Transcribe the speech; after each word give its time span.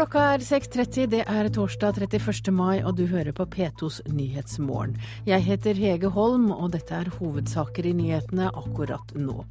Klokka 0.00 0.20
er 0.32 0.40
6.30, 0.40 1.10
det 1.12 1.18
er 1.28 1.48
torsdag 1.52 1.98
31. 2.00 2.48
mai, 2.56 2.78
og 2.80 2.94
du 2.96 3.02
hører 3.10 3.34
på 3.36 3.44
P2s 3.52 3.98
Nyhetsmorgen. 4.08 4.94
Jeg 5.28 5.44
heter 5.44 5.76
Hege 5.76 6.08
Holm, 6.14 6.46
og 6.54 6.70
dette 6.72 6.94
er 6.96 7.10
hovedsaker 7.18 7.84
i 7.84 7.92
nyhetene 7.98 8.46
akkurat 8.48 9.12
nå. 9.12 9.42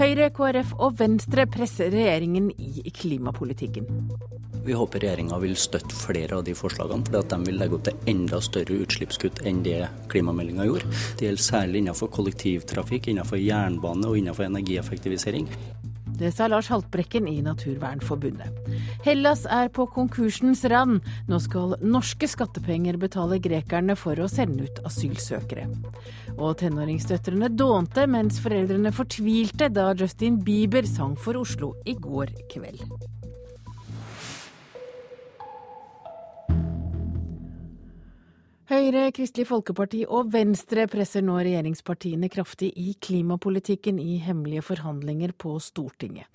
Høyre, 0.00 0.26
KrF 0.34 0.72
og 0.82 0.96
Venstre 0.98 1.44
presser 1.46 1.94
regjeringen 1.94 2.48
i 2.50 2.90
klimapolitikken. 2.90 3.86
Vi 4.66 4.74
håper 4.74 5.04
regjeringa 5.04 5.38
vil 5.44 5.54
støtte 5.54 5.94
flere 5.94 6.40
av 6.40 6.42
de 6.50 6.56
forslagene, 6.58 7.06
for 7.06 7.30
de 7.36 7.40
vil 7.46 7.62
legge 7.62 7.78
opp 7.78 7.86
til 7.86 8.10
enda 8.10 8.42
større 8.42 8.80
utslippskutt 8.82 9.44
enn 9.46 9.62
det 9.62 9.84
klimameldinga 10.10 10.66
gjorde. 10.66 10.90
Det 11.14 11.30
gjelder 11.30 11.46
særlig 11.46 11.84
innenfor 11.84 12.10
kollektivtrafikk, 12.18 13.12
innenfor 13.14 13.38
jernbane 13.38 14.10
og 14.10 14.18
innenfor 14.18 14.50
energieffektivisering. 14.50 15.46
Det 16.18 16.30
sa 16.34 16.46
Lars 16.46 16.68
Haltbrekken 16.68 17.28
i 17.28 17.40
Naturvernforbundet. 17.42 18.58
Hellas 19.04 19.44
er 19.50 19.70
på 19.74 19.86
konkursens 19.90 20.64
rand. 20.70 21.00
Nå 21.28 21.40
skal 21.42 21.76
norske 21.82 22.28
skattepenger 22.30 22.98
betale 23.00 23.40
grekerne 23.42 23.96
for 23.98 24.20
å 24.20 24.28
sende 24.30 24.68
ut 24.68 24.82
asylsøkere. 24.88 25.66
Og 26.36 26.58
tenåringsdøtrene 26.62 27.50
dånte 27.56 28.06
mens 28.10 28.38
foreldrene 28.44 28.94
fortvilte 28.94 29.70
da 29.72 29.90
Justin 29.98 30.38
Bieber 30.44 30.86
sang 30.88 31.16
for 31.18 31.40
Oslo 31.40 31.74
i 31.88 31.96
går 31.98 32.36
kveld. 32.52 33.11
Høyre, 38.70 39.08
Kristelig 39.10 39.48
Folkeparti 39.48 40.04
og 40.06 40.28
Venstre 40.30 40.84
presser 40.86 41.24
nå 41.26 41.34
regjeringspartiene 41.42 42.28
kraftig 42.30 42.68
i 42.78 42.92
klimapolitikken 43.02 43.96
i 43.98 44.20
hemmelige 44.22 44.62
forhandlinger 44.62 45.32
på 45.34 45.56
Stortinget. 45.58 46.28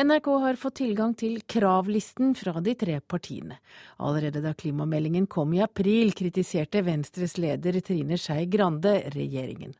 NRK 0.00 0.30
har 0.46 0.56
fått 0.56 0.78
tilgang 0.80 1.12
til 1.12 1.42
kravlisten 1.44 2.32
fra 2.40 2.56
de 2.64 2.72
tre 2.80 2.96
partiene. 3.04 3.58
Allerede 4.00 4.40
da 4.40 4.54
klimameldingen 4.56 5.26
kom 5.28 5.52
i 5.52 5.60
april, 5.60 6.14
kritiserte 6.16 6.80
Venstres 6.86 7.36
leder 7.36 7.76
Trine 7.84 8.16
Skei 8.16 8.46
Grande 8.48 9.02
regjeringen. 9.12 9.76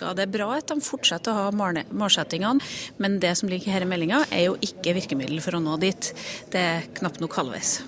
Det 0.00 0.26
er 0.26 0.32
bra 0.32 0.50
at 0.58 0.68
de 0.68 0.84
fortsetter 0.84 1.32
å 1.32 1.46
ha 1.46 1.72
målsettingene, 1.96 2.60
men 3.00 3.16
det 3.24 3.32
som 3.40 3.48
ligger 3.48 3.72
her 3.72 3.88
i 3.88 3.88
meldinga 3.88 4.26
er 4.28 4.50
jo 4.50 4.60
ikke 4.68 4.94
virkemiddel 5.00 5.40
for 5.44 5.56
å 5.56 5.64
nå 5.64 5.80
dit. 5.80 6.12
Det 6.52 6.60
er 6.60 6.86
knapt 7.00 7.24
nok 7.24 7.40
halvveis. 7.40 7.78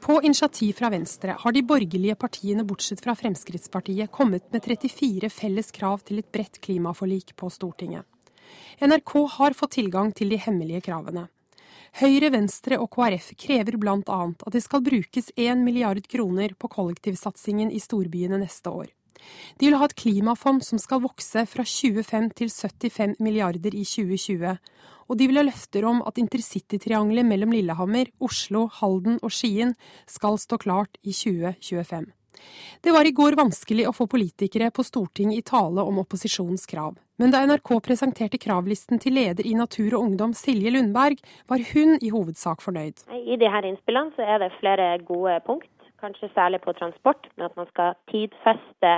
På 0.00 0.22
initiativ 0.22 0.72
fra 0.72 0.90
Venstre 0.90 1.36
har 1.38 1.52
de 1.52 1.62
borgerlige 1.62 2.14
partiene, 2.16 2.64
bortsett 2.64 3.02
fra 3.04 3.14
Fremskrittspartiet, 3.14 4.10
kommet 4.10 4.46
med 4.52 4.64
34 4.64 5.28
felles 5.30 5.70
krav 5.76 6.00
til 6.08 6.22
et 6.22 6.30
bredt 6.32 6.56
klimaforlik 6.64 7.34
på 7.36 7.50
Stortinget. 7.52 8.06
NRK 8.80 9.12
har 9.36 9.52
fått 9.52 9.76
tilgang 9.76 10.12
til 10.16 10.32
de 10.32 10.38
hemmelige 10.40 10.80
kravene. 10.88 11.26
Høyre, 12.00 12.30
Venstre 12.32 12.78
og 12.80 12.88
KrF 12.94 13.34
krever 13.36 13.76
bl.a. 13.76 13.98
at 14.00 14.54
det 14.54 14.62
skal 14.64 14.82
brukes 14.86 15.32
1 15.36 15.60
milliard 15.60 16.00
kroner 16.08 16.54
på 16.56 16.70
kollektivsatsingen 16.72 17.70
i 17.70 17.82
storbyene 17.82 18.40
neste 18.40 18.72
år. 18.72 18.88
De 19.60 19.68
vil 19.68 19.76
ha 19.76 19.84
et 19.84 19.98
klimafond 20.00 20.64
som 20.64 20.80
skal 20.80 21.02
vokse 21.04 21.44
fra 21.50 21.66
25 21.66 22.30
til 22.38 22.48
75 22.48 23.18
milliarder 23.20 23.76
i 23.76 23.84
2020, 23.84 24.56
og 25.10 25.18
de 25.18 25.26
vil 25.26 25.40
ha 25.40 25.44
løfter 25.46 25.84
om 25.90 26.04
at 26.06 26.20
intercitytriangelet 26.22 27.26
mellom 27.26 27.52
Lillehammer, 27.56 28.12
Oslo, 28.22 28.68
Halden 28.78 29.18
og 29.20 29.34
Skien 29.34 29.74
skal 30.06 30.38
stå 30.38 30.60
klart 30.62 30.96
i 31.02 31.10
2025. 31.10 32.06
Det 32.80 32.92
var 32.94 33.04
i 33.04 33.12
går 33.12 33.34
vanskelig 33.36 33.88
å 33.88 33.92
få 33.92 34.06
politikere 34.08 34.70
på 34.72 34.84
Stortinget 34.86 35.42
i 35.42 35.46
tale 35.50 35.82
om 35.84 35.98
opposisjonens 36.00 36.64
krav. 36.70 36.94
Men 37.20 37.34
da 37.34 37.42
NRK 37.44 37.74
presenterte 37.84 38.40
kravlisten 38.40 39.02
til 39.02 39.18
leder 39.18 39.44
i 39.44 39.56
Natur 39.58 39.98
og 39.98 40.06
Ungdom, 40.06 40.32
Silje 40.32 40.72
Lundberg, 40.72 41.20
var 41.50 41.60
hun 41.72 41.98
i 42.00 42.12
hovedsak 42.14 42.62
fornøyd. 42.64 43.04
I 43.10 43.36
her 43.36 43.68
innspillene 43.68 44.14
så 44.16 44.24
er 44.24 44.40
det 44.44 44.54
flere 44.60 44.94
gode 45.04 45.36
punkt, 45.44 45.72
kanskje 46.00 46.30
særlig 46.32 46.62
på 46.64 46.72
transport. 46.78 47.28
Men 47.36 47.50
at 47.50 47.58
man 47.60 47.68
skal 47.74 47.98
tidfeste 48.12 48.94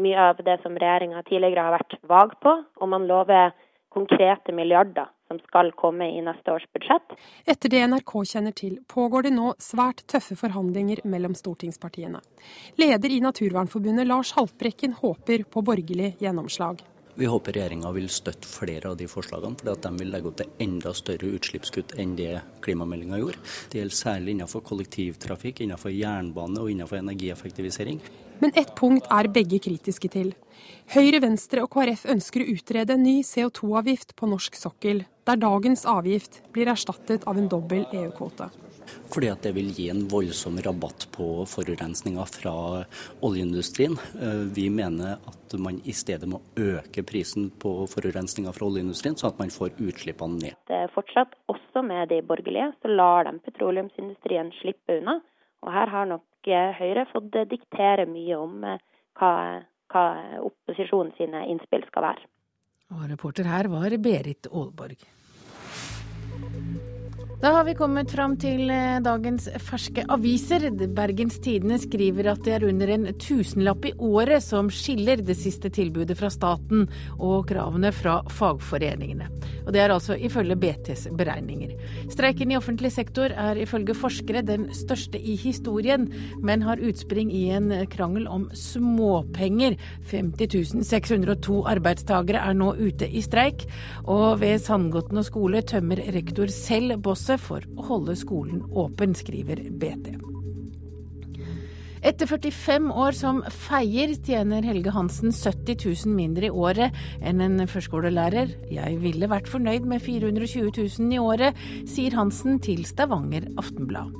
mye 0.00 0.30
av 0.30 0.40
det 0.46 0.56
som 0.62 0.78
regjeringa 0.78 1.20
tidligere 1.28 1.66
har 1.68 1.76
vært 1.76 1.98
vag 2.08 2.32
på. 2.40 2.56
Og 2.80 2.92
man 2.94 3.04
lover 3.10 3.52
konkrete 3.92 4.56
milliarder 4.56 5.10
som 5.28 5.40
skal 5.42 5.72
komme 5.76 6.08
i 6.12 6.22
neste 6.24 6.52
års 6.54 6.66
budsjett. 6.72 7.14
Etter 7.44 7.72
det 7.72 7.84
NRK 7.90 8.12
kjenner 8.32 8.56
til, 8.56 8.78
pågår 8.88 9.26
det 9.26 9.34
nå 9.36 9.52
svært 9.62 10.04
tøffe 10.10 10.38
forhandlinger 10.38 11.02
mellom 11.04 11.34
stortingspartiene. 11.38 12.22
Leder 12.80 13.14
i 13.14 13.22
Naturvernforbundet 13.24 14.06
Lars 14.06 14.34
Haltbrekken 14.38 14.98
håper 15.00 15.46
på 15.50 15.64
borgerlig 15.66 16.14
gjennomslag. 16.22 16.84
Vi 17.16 17.24
håper 17.24 17.54
regjeringa 17.56 17.88
vil 17.96 18.10
støtte 18.12 18.44
flere 18.44 18.90
av 18.90 18.98
de 19.00 19.06
forslagene, 19.08 19.56
fordi 19.56 19.72
at 19.72 19.86
de 19.86 20.02
vil 20.02 20.10
legge 20.12 20.28
opp 20.28 20.36
til 20.36 20.50
enda 20.60 20.92
større 20.92 21.30
utslippskutt 21.38 21.94
enn 22.02 22.12
det 22.18 22.42
klimameldinga 22.66 23.22
gjorde. 23.22 23.40
Det 23.72 23.80
gjelder 23.80 23.96
særlig 24.02 24.34
innenfor 24.34 24.60
kollektivtrafikk, 24.68 25.62
innenfor 25.64 25.94
jernbane 25.96 26.60
og 26.60 26.68
innenfor 26.74 27.00
energieffektivisering. 27.00 28.02
Men 28.42 28.52
ett 28.54 28.74
punkt 28.76 29.06
er 29.12 29.28
begge 29.32 29.58
kritiske 29.62 30.10
til. 30.12 30.34
Høyre, 30.92 31.20
Venstre 31.24 31.62
og 31.64 31.72
KrF 31.72 32.04
ønsker 32.12 32.42
å 32.42 32.50
utrede 32.52 32.94
en 32.94 33.02
ny 33.04 33.16
CO2-avgift 33.26 34.14
på 34.18 34.28
norsk 34.30 34.56
sokkel, 34.58 35.04
der 35.26 35.40
dagens 35.40 35.86
avgift 35.88 36.42
blir 36.54 36.70
erstattet 36.70 37.26
av 37.26 37.38
en 37.40 37.48
dobbel 37.50 37.86
EU-kvote. 37.90 38.50
Fordi 39.10 39.28
at 39.32 39.42
det 39.42 39.50
vil 39.56 39.72
gi 39.74 39.88
en 39.90 40.04
voldsom 40.10 40.60
rabatt 40.62 41.08
på 41.14 41.42
forurensninga 41.50 42.22
fra 42.30 42.54
oljeindustrien. 43.26 43.96
Vi 44.54 44.68
mener 44.70 45.18
at 45.26 45.56
man 45.58 45.80
i 45.84 45.94
stedet 45.96 46.28
må 46.30 46.38
øke 46.54 47.02
prisen 47.06 47.48
på 47.50 47.72
forurensninga 47.90 48.52
fra 48.54 48.68
oljeindustrien, 48.68 49.18
sånn 49.18 49.32
at 49.32 49.40
man 49.42 49.50
får 49.54 49.74
utslippene 49.80 50.38
ned. 50.38 50.60
Det 50.70 50.78
er 50.84 50.94
fortsatt 50.94 51.34
også 51.50 51.82
med 51.86 52.12
de 52.14 52.20
borgerlige, 52.26 52.70
så 52.82 52.92
lar 52.92 53.26
de 53.26 53.40
petroleumsindustrien 53.48 54.54
slippe 54.60 55.00
unna. 55.00 55.18
Og 55.66 55.72
her 55.74 55.90
har 55.90 56.06
nok 56.06 56.22
Høyre 56.46 57.06
fått 57.10 57.34
diktere 57.50 58.06
mye 58.06 58.38
om 58.38 58.60
hva, 58.62 59.32
hva 59.92 60.06
opposisjonen 60.46 61.12
sine 61.18 61.42
innspill 61.50 61.84
skal 61.88 62.10
være. 62.10 62.28
Og 62.94 63.06
reporter 63.10 63.48
her 63.50 63.66
var 63.72 63.96
Berit 63.98 64.46
Aalborg. 64.52 65.00
Da 67.40 67.50
har 67.52 67.64
vi 67.64 67.74
kommet 67.76 68.10
fram 68.10 68.32
til 68.40 68.70
dagens 69.04 69.44
ferske 69.60 70.06
aviser. 70.08 70.70
Bergens 70.96 71.36
Tidende 71.44 71.76
skriver 71.76 72.30
at 72.32 72.40
det 72.46 72.54
er 72.56 72.64
under 72.64 72.88
en 72.94 73.10
tusenlapp 73.20 73.84
i 73.84 73.92
året 74.00 74.40
som 74.40 74.70
skiller 74.72 75.20
det 75.20 75.36
siste 75.36 75.68
tilbudet 75.68 76.16
fra 76.16 76.30
staten 76.32 76.86
og 77.18 77.44
kravene 77.50 77.90
fra 77.92 78.22
fagforeningene. 78.32 79.28
Og 79.66 79.74
det 79.74 79.82
er 79.82 79.92
altså 79.92 80.16
ifølge 80.16 80.56
BTs 80.62 81.02
beregninger. 81.18 81.74
Streiken 82.14 82.54
i 82.54 82.56
offentlig 82.56 82.94
sektor 82.94 83.28
er 83.28 83.60
ifølge 83.60 83.98
forskere 83.98 84.40
den 84.46 84.70
største 84.72 85.20
i 85.20 85.36
historien, 85.36 86.08
men 86.40 86.64
har 86.64 86.80
utspring 86.80 87.28
i 87.36 87.50
en 87.52 87.68
krangel 87.92 88.30
om 88.32 88.48
småpenger. 88.56 89.76
50 90.08 90.86
602 90.88 91.60
arbeidstagere 91.68 92.40
er 92.48 92.56
nå 92.56 92.72
ute 92.80 93.10
i 93.12 93.20
streik, 93.20 93.68
og 94.08 94.40
ved 94.40 94.56
Sandgoten 94.64 95.20
og 95.20 95.28
skole 95.28 95.60
tømmer 95.68 96.00
rektor 96.16 96.48
selv 96.48 96.96
bosset 97.26 97.42
for 97.42 97.64
å 97.76 97.86
holde 97.88 98.14
skolen 98.16 98.62
åpen, 98.70 99.14
skriver 99.14 99.58
BT. 99.80 100.14
Etter 102.06 102.28
45 102.28 102.92
år 102.92 103.16
som 103.16 103.40
feier 103.50 104.12
tjener 104.22 104.62
Helge 104.62 104.92
Hansen 104.94 105.32
70 105.34 105.80
000 106.06 106.14
mindre 106.14 106.46
i 106.46 106.52
året 106.54 106.94
enn 107.18 107.40
en 107.42 107.66
førskolelærer. 107.66 108.52
Jeg 108.70 109.00
ville 109.02 109.26
vært 109.26 109.50
fornøyd 109.50 109.88
med 109.90 110.04
420 110.04 110.70
000 111.00 111.16
i 111.16 111.18
året, 111.18 111.58
sier 111.88 112.14
Hansen 112.14 112.60
til 112.62 112.86
Stavanger 112.86 113.48
Aftenblad. 113.58 114.14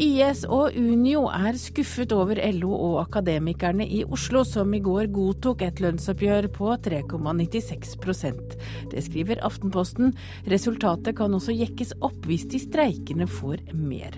YS 0.00 0.46
og 0.48 0.76
Unio 0.80 1.26
er 1.28 1.58
skuffet 1.60 2.14
over 2.16 2.38
LO 2.56 2.70
og 2.72 2.94
Akademikerne 3.02 3.84
i 3.84 4.00
Oslo, 4.08 4.46
som 4.48 4.72
i 4.72 4.80
går 4.80 5.10
godtok 5.12 5.60
et 5.66 5.82
lønnsoppgjør 5.84 6.48
på 6.54 6.70
3,96 6.86 7.98
Det 8.94 9.04
skriver 9.04 9.44
Aftenposten. 9.44 10.14
Resultatet 10.48 11.18
kan 11.18 11.36
også 11.36 11.52
jekkes 11.52 11.92
opp 12.00 12.24
hvis 12.24 12.48
de 12.48 12.62
streikende 12.62 13.28
får 13.28 13.60
mer. 13.76 14.16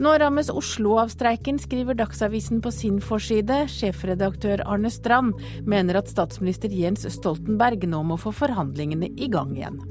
Nå 0.00 0.16
rammes 0.16 0.48
Oslo 0.48 0.96
av 1.02 1.12
streiken, 1.12 1.60
skriver 1.60 2.00
Dagsavisen 2.00 2.64
på 2.64 2.72
sin 2.72 2.96
forside. 3.04 3.66
Sjefredaktør 3.68 4.64
Arne 4.64 4.88
Strand 4.88 5.36
mener 5.68 6.00
at 6.00 6.08
statsminister 6.08 6.72
Jens 6.72 7.04
Stoltenberg 7.12 7.84
nå 7.84 8.06
må 8.08 8.16
få 8.16 8.32
forhandlingene 8.32 9.12
i 9.20 9.28
gang 9.28 9.52
igjen. 9.58 9.82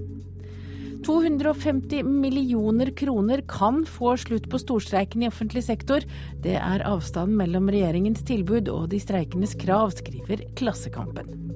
250 1.09 2.03
millioner 2.03 2.91
kroner 2.91 3.41
kan 3.49 3.85
få 3.85 4.11
slutt 4.17 4.45
på 4.49 4.59
storstreiken 4.61 5.23
i 5.23 5.27
offentlig 5.31 5.63
sektor. 5.65 6.05
Det 6.43 6.53
er 6.61 6.83
avstanden 6.85 7.33
mellom 7.39 7.71
regjeringens 7.73 8.21
tilbud 8.29 8.69
og 8.69 8.91
de 8.91 8.99
streikendes 9.01 9.55
krav, 9.57 9.89
skriver 9.97 10.45
Klassekampen. 10.59 11.49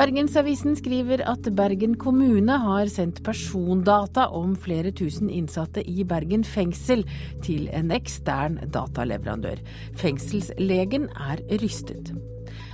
Bergensavisen 0.00 0.78
skriver 0.80 1.26
at 1.28 1.44
Bergen 1.54 1.98
kommune 2.00 2.56
har 2.64 2.88
sendt 2.88 3.20
persondata 3.26 4.30
om 4.32 4.56
flere 4.56 4.90
tusen 4.96 5.28
innsatte 5.28 5.84
i 5.84 6.08
Bergen 6.08 6.42
fengsel 6.42 7.04
til 7.44 7.68
en 7.68 7.92
ekstern 7.92 8.62
dataleverandør. 8.64 9.60
Fengselslegen 10.00 11.10
er 11.12 11.44
rystet. 11.60 12.16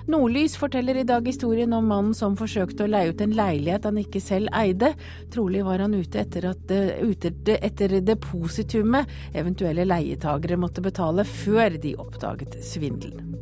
Nordlys 0.09 0.57
forteller 0.57 0.97
i 0.97 1.05
dag 1.05 1.27
historien 1.27 1.73
om 1.77 1.91
mannen 1.91 2.15
som 2.17 2.37
forsøkte 2.39 2.87
å 2.87 2.91
leie 2.91 3.13
ut 3.13 3.21
en 3.21 3.35
leilighet 3.37 3.85
han 3.89 4.01
ikke 4.01 4.23
selv 4.25 4.49
eide. 4.57 4.95
Trolig 5.35 5.65
var 5.67 5.85
han 5.85 5.95
ute 5.95 6.23
etter, 6.23 6.49
at, 6.55 6.73
ute 7.03 7.59
etter 7.61 7.99
depositumet 8.01 9.11
eventuelle 9.37 9.85
leietagere 9.89 10.59
måtte 10.61 10.85
betale 10.85 11.27
før 11.29 11.77
de 11.83 11.97
oppdaget 12.01 12.59
svindelen. 12.65 13.37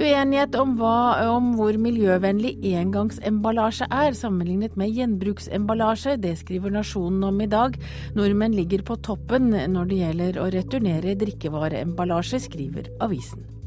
Uenighet 0.00 0.54
om, 0.56 0.76
hva, 0.78 1.26
om 1.34 1.50
hvor 1.58 1.76
miljøvennlig 1.76 2.54
engangsemballasje 2.72 3.88
er 3.92 4.16
sammenlignet 4.16 4.78
med 4.80 4.94
gjenbruksemballasje, 4.96 6.16
det 6.22 6.38
skriver 6.40 6.72
Nasjonen 6.72 7.26
om 7.28 7.44
i 7.44 7.50
dag. 7.50 7.76
Nordmenn 8.16 8.56
ligger 8.56 8.86
på 8.86 8.96
toppen 9.04 9.52
når 9.52 9.92
det 9.92 10.02
gjelder 10.04 10.40
å 10.40 10.50
returnere 10.56 11.18
drikkevareemballasje, 11.20 12.40
skriver 12.48 12.94
avisen. 13.04 13.59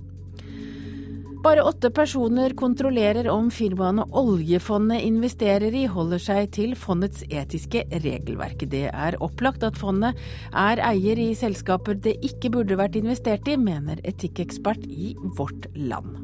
Bare 1.43 1.63
åtte 1.63 1.89
personer 1.91 2.53
kontrollerer 2.55 3.27
om 3.27 3.49
firmaene 3.51 4.05
oljefondet 4.15 5.03
investerer 5.03 5.75
i, 5.75 5.81
holder 5.91 6.21
seg 6.23 6.53
til 6.55 6.71
fondets 6.79 7.25
etiske 7.27 7.81
regelverk. 8.05 8.63
Det 8.71 8.85
er 8.87 9.17
opplagt 9.19 9.65
at 9.67 9.75
fondet 9.75 10.15
er 10.55 10.79
eier 10.87 11.19
i 11.19 11.33
selskaper 11.35 11.99
det 11.99 12.15
ikke 12.23 12.53
burde 12.53 12.79
vært 12.79 12.95
investert 12.95 13.51
i, 13.51 13.57
mener 13.59 13.99
etikkekspert 14.07 14.87
i 14.87 15.11
Vårt 15.35 15.67
Land. 15.75 16.15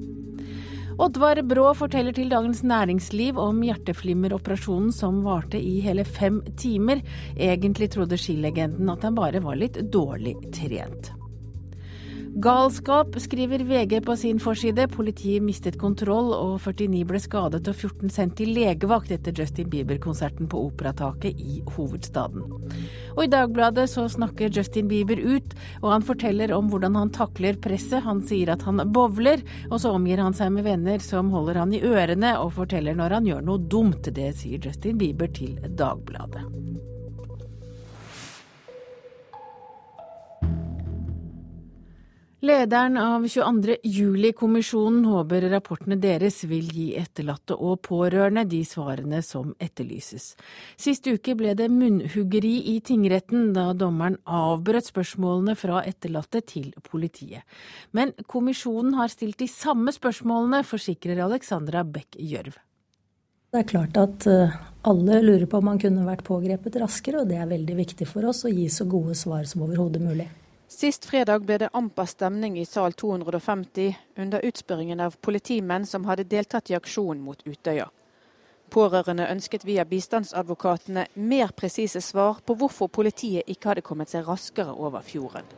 Oddvar 1.00 1.44
Brå 1.48 1.68
forteller 1.76 2.16
til 2.16 2.32
Dagens 2.32 2.64
Næringsliv 2.64 3.44
om 3.44 3.60
hjerteflimmeroperasjonen 3.68 4.96
som 4.96 5.20
varte 5.28 5.60
i 5.60 5.82
hele 5.84 6.08
fem 6.08 6.40
timer. 6.60 7.04
Egentlig 7.36 7.92
trodde 7.92 8.20
skilegenden 8.20 8.88
at 8.96 9.04
han 9.04 9.20
bare 9.20 9.44
var 9.44 9.60
litt 9.60 9.84
dårlig 9.92 10.38
trent. 10.56 11.12
Galskap, 12.40 13.20
skriver 13.20 13.60
VG 13.60 14.02
på 14.06 14.16
sin 14.16 14.38
forside. 14.40 14.86
Politiet 14.88 15.44
mistet 15.44 15.76
kontroll, 15.80 16.30
og 16.32 16.62
49 16.64 17.02
ble 17.10 17.20
skadet 17.20 17.68
og 17.68 17.76
14 17.76 18.14
sendt 18.16 18.38
til 18.40 18.54
legevakt 18.56 19.12
etter 19.12 19.36
Justin 19.36 19.68
Bieber-konserten 19.68 20.48
på 20.48 20.62
Operataket 20.70 21.36
i 21.36 21.58
hovedstaden. 21.76 22.46
Og 23.18 23.22
i 23.26 23.32
Dagbladet 23.34 23.90
så 23.92 24.06
snakker 24.08 24.54
Justin 24.56 24.88
Bieber 24.88 25.20
ut, 25.20 25.58
og 25.82 25.92
han 25.92 26.08
forteller 26.08 26.56
om 26.56 26.72
hvordan 26.72 26.96
han 26.96 27.12
takler 27.12 27.60
presset. 27.60 28.06
Han 28.08 28.24
sier 28.24 28.54
at 28.56 28.64
han 28.64 28.86
bowler, 28.88 29.44
og 29.68 29.84
så 29.84 29.92
omgir 29.98 30.24
han 30.24 30.38
seg 30.38 30.54
med 30.56 30.70
venner 30.70 31.04
som 31.04 31.34
holder 31.36 31.60
han 31.60 31.76
i 31.76 31.84
ørene 31.84 32.38
og 32.40 32.56
forteller 32.62 32.96
når 32.96 33.20
han 33.20 33.28
gjør 33.34 33.44
noe 33.52 33.68
dumt. 33.68 34.14
Det 34.16 34.32
sier 34.40 34.64
Justin 34.64 34.96
Bieber 35.02 35.28
til 35.36 35.60
Dagbladet. 35.76 36.48
Lederen 42.40 42.98
av 42.98 43.28
22. 43.28 43.74
juli-kommisjonen 43.84 45.02
håper 45.12 45.44
rapportene 45.52 45.98
deres 46.00 46.38
vil 46.48 46.70
gi 46.72 46.86
etterlatte 46.96 47.58
og 47.60 47.82
pårørende 47.84 48.46
de 48.48 48.62
svarene 48.64 49.20
som 49.28 49.50
etterlyses. 49.60 50.30
Sist 50.80 51.10
uke 51.12 51.36
ble 51.36 51.52
det 51.60 51.68
munnhuggeri 51.68 52.54
i 52.72 52.78
tingretten 52.80 53.52
da 53.58 53.74
dommeren 53.76 54.16
avbrøt 54.24 54.88
spørsmålene 54.88 55.58
fra 55.60 55.84
etterlatte 55.84 56.40
til 56.48 56.72
politiet. 56.88 57.44
Men 57.92 58.16
kommisjonen 58.24 58.96
har 58.96 59.12
stilt 59.12 59.44
de 59.44 59.52
samme 59.52 59.92
spørsmålene, 59.92 60.64
forsikrer 60.64 61.20
Alexandra 61.28 61.84
Beck 61.84 62.16
Gjørv. 62.16 62.56
Det 63.52 63.66
er 63.66 63.72
klart 63.76 64.00
at 64.00 64.32
eh, 64.32 64.60
alle 64.88 65.24
lurer 65.26 65.50
på 65.50 65.60
om 65.60 65.74
man 65.74 65.82
kunne 65.82 66.08
vært 66.08 66.24
pågrepet 66.24 66.80
raskere, 66.80 67.26
og 67.26 67.34
det 67.34 67.44
er 67.44 67.52
veldig 67.52 67.82
viktig 67.84 68.08
for 68.08 68.32
oss 68.32 68.46
å 68.48 68.54
gi 68.54 68.70
så 68.72 68.88
gode 68.88 69.20
svar 69.20 69.44
som 69.50 69.68
overhodet 69.68 70.08
mulig. 70.08 70.32
Sist 70.70 71.08
fredag 71.10 71.48
ble 71.50 71.56
det 71.58 71.72
amper 71.74 72.06
stemning 72.06 72.60
i 72.62 72.64
sal 72.70 72.94
250 72.94 73.96
under 74.22 74.44
utspørringen 74.46 75.00
av 75.02 75.16
politimenn 75.26 75.88
som 75.90 76.04
hadde 76.06 76.28
deltatt 76.30 76.70
i 76.70 76.76
aksjonen 76.78 77.24
mot 77.26 77.42
Utøya. 77.42 77.88
Pårørende 78.70 79.26
ønsket 79.34 79.66
via 79.66 79.82
bistandsadvokatene 79.90 81.08
mer 81.18 81.56
presise 81.58 82.04
svar 82.06 82.44
på 82.46 82.54
hvorfor 82.60 82.92
politiet 83.00 83.50
ikke 83.50 83.72
hadde 83.72 83.86
kommet 83.88 84.14
seg 84.14 84.30
raskere 84.30 84.76
over 84.78 85.02
fjorden. 85.02 85.50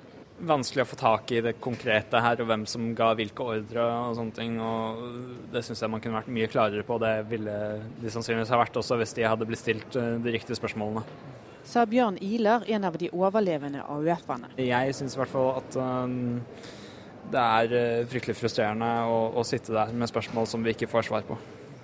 Vanskelig 0.47 0.85
å 0.85 0.89
få 0.93 1.01
tak 1.03 1.35
i 1.35 1.43
det 1.43 1.57
konkrete 1.59 2.23
her, 2.23 2.39
og 2.39 2.47
hvem 2.47 2.63
som 2.65 2.87
ga 2.95 3.11
hvilke 3.19 3.49
ordre 3.57 3.83
og 3.83 4.15
sånne 4.15 4.37
ting. 4.39 4.55
og 4.63 5.51
Det 5.51 5.65
syns 5.67 5.83
jeg 5.83 5.91
man 5.91 5.99
kunne 6.01 6.21
vært 6.21 6.31
mye 6.31 6.47
klarere 6.55 6.87
på. 6.87 6.97
Det 7.03 7.13
ville 7.35 7.59
de 7.99 8.15
sannsynligvis 8.15 8.55
ha 8.55 8.63
vært 8.63 8.79
også 8.79 8.95
hvis 9.03 9.19
de 9.19 9.27
hadde 9.27 9.49
blitt 9.51 9.61
stilt 9.61 9.99
eh, 9.99 10.15
de 10.23 10.39
riktige 10.39 10.57
spørsmålene 10.57 11.03
sa 11.67 11.85
Bjørn 11.85 12.17
Iler, 12.23 12.65
en 12.67 12.85
av 12.87 12.97
de 12.99 13.09
overlevende 13.13 13.83
AUF-ene. 13.85 14.51
Jeg 14.61 14.95
syns 14.97 15.15
i 15.15 15.21
hvert 15.21 15.31
fall 15.31 15.49
at 15.59 15.77
um, 15.79 16.13
det 17.31 17.41
er 17.41 17.73
uh, 17.75 18.09
fryktelig 18.11 18.37
frustrerende 18.39 18.91
å, 19.07 19.23
å, 19.37 19.45
sitte 19.47 19.75
der 19.75 19.93
med 19.93 20.09
spørsmål 20.11 20.49
som 20.49 20.63
vi 20.65 20.75
ikke 20.75 20.89
får 20.91 21.09
svar 21.09 21.25
på. 21.27 21.37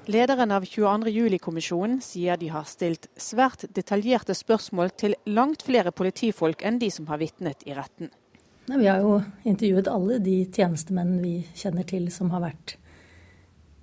Lederen 0.07 0.53
av 0.55 0.63
22. 0.63 1.11
juli-kommisjonen 1.11 1.99
sier 2.03 2.39
de 2.39 2.47
har 2.53 2.67
stilt 2.69 3.09
svært 3.19 3.65
detaljerte 3.75 4.35
spørsmål 4.37 4.93
til 4.95 5.17
langt 5.27 5.65
flere 5.67 5.91
politifolk 5.91 6.63
enn 6.63 6.79
de 6.79 6.87
som 6.93 7.09
har 7.11 7.19
vitnet 7.19 7.65
i 7.67 7.75
retten. 7.75 8.13
Vi 8.67 8.87
har 8.87 9.03
jo 9.03 9.17
intervjuet 9.47 9.87
alle 9.91 10.19
de 10.23 10.41
tjenestemenn 10.51 11.19
vi 11.23 11.41
kjenner 11.55 11.87
til 11.87 12.07
som 12.11 12.31
har 12.33 12.43
vært 12.43 12.77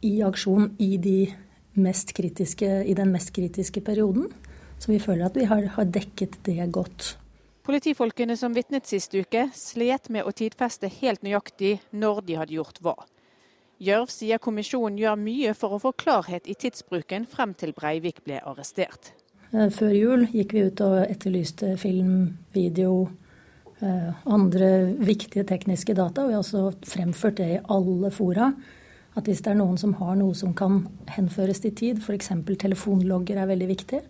i 0.04 0.18
aksjon 0.24 0.74
i, 0.84 0.96
de 1.00 1.18
i 1.24 2.94
den 2.96 3.12
mest 3.12 3.32
kritiske 3.34 3.80
perioden. 3.84 4.28
Så 4.78 4.92
vi 4.92 5.00
føler 5.00 5.26
at 5.26 5.36
vi 5.36 5.46
har, 5.48 5.66
har 5.76 5.88
dekket 5.88 6.40
det 6.46 6.58
godt. 6.72 7.14
Politifolkene 7.64 8.36
som 8.36 8.52
vitnet 8.52 8.84
sist 8.84 9.14
uke, 9.16 9.46
slet 9.56 10.10
med 10.12 10.26
å 10.28 10.34
tidfeste 10.36 10.90
helt 11.00 11.22
nøyaktig 11.24 11.78
når 11.96 12.20
de 12.26 12.36
hadde 12.36 12.56
gjort 12.58 12.80
hva. 12.84 12.96
Gjørv 13.84 14.10
sier 14.12 14.38
kommisjonen 14.38 14.98
gjør 15.00 15.16
mye 15.18 15.54
for 15.56 15.74
å 15.74 15.80
få 15.82 15.94
klarhet 15.98 16.46
i 16.46 16.54
tidsbruken 16.60 17.24
frem 17.30 17.54
til 17.58 17.72
Breivik 17.76 18.20
ble 18.26 18.38
arrestert. 18.44 19.14
Eh, 19.54 19.70
før 19.72 19.94
jul 19.96 20.26
gikk 20.32 20.54
vi 20.54 20.66
ut 20.68 20.82
og 20.84 20.98
etterlyste 21.06 21.74
film, 21.80 22.36
video, 22.54 23.08
eh, 23.80 24.12
andre 24.26 24.70
viktige 25.00 25.46
tekniske 25.48 25.94
data. 25.94 26.26
Vi 26.26 26.36
har 26.36 26.44
også 26.44 26.74
fremført 26.86 27.40
det 27.40 27.48
i 27.56 27.62
alle 27.68 28.10
fora. 28.10 28.52
At 29.16 29.24
hvis 29.24 29.40
det 29.40 29.52
er 29.52 29.60
noen 29.60 29.78
som 29.78 29.94
har 29.94 30.16
noe 30.18 30.34
som 30.34 30.54
kan 30.54 30.82
henføres 31.14 31.60
til 31.62 31.74
tid, 31.74 32.02
f.eks. 32.02 32.32
telefonlogger 32.58 33.38
er 33.38 33.46
veldig 33.46 33.68
viktig, 33.68 34.00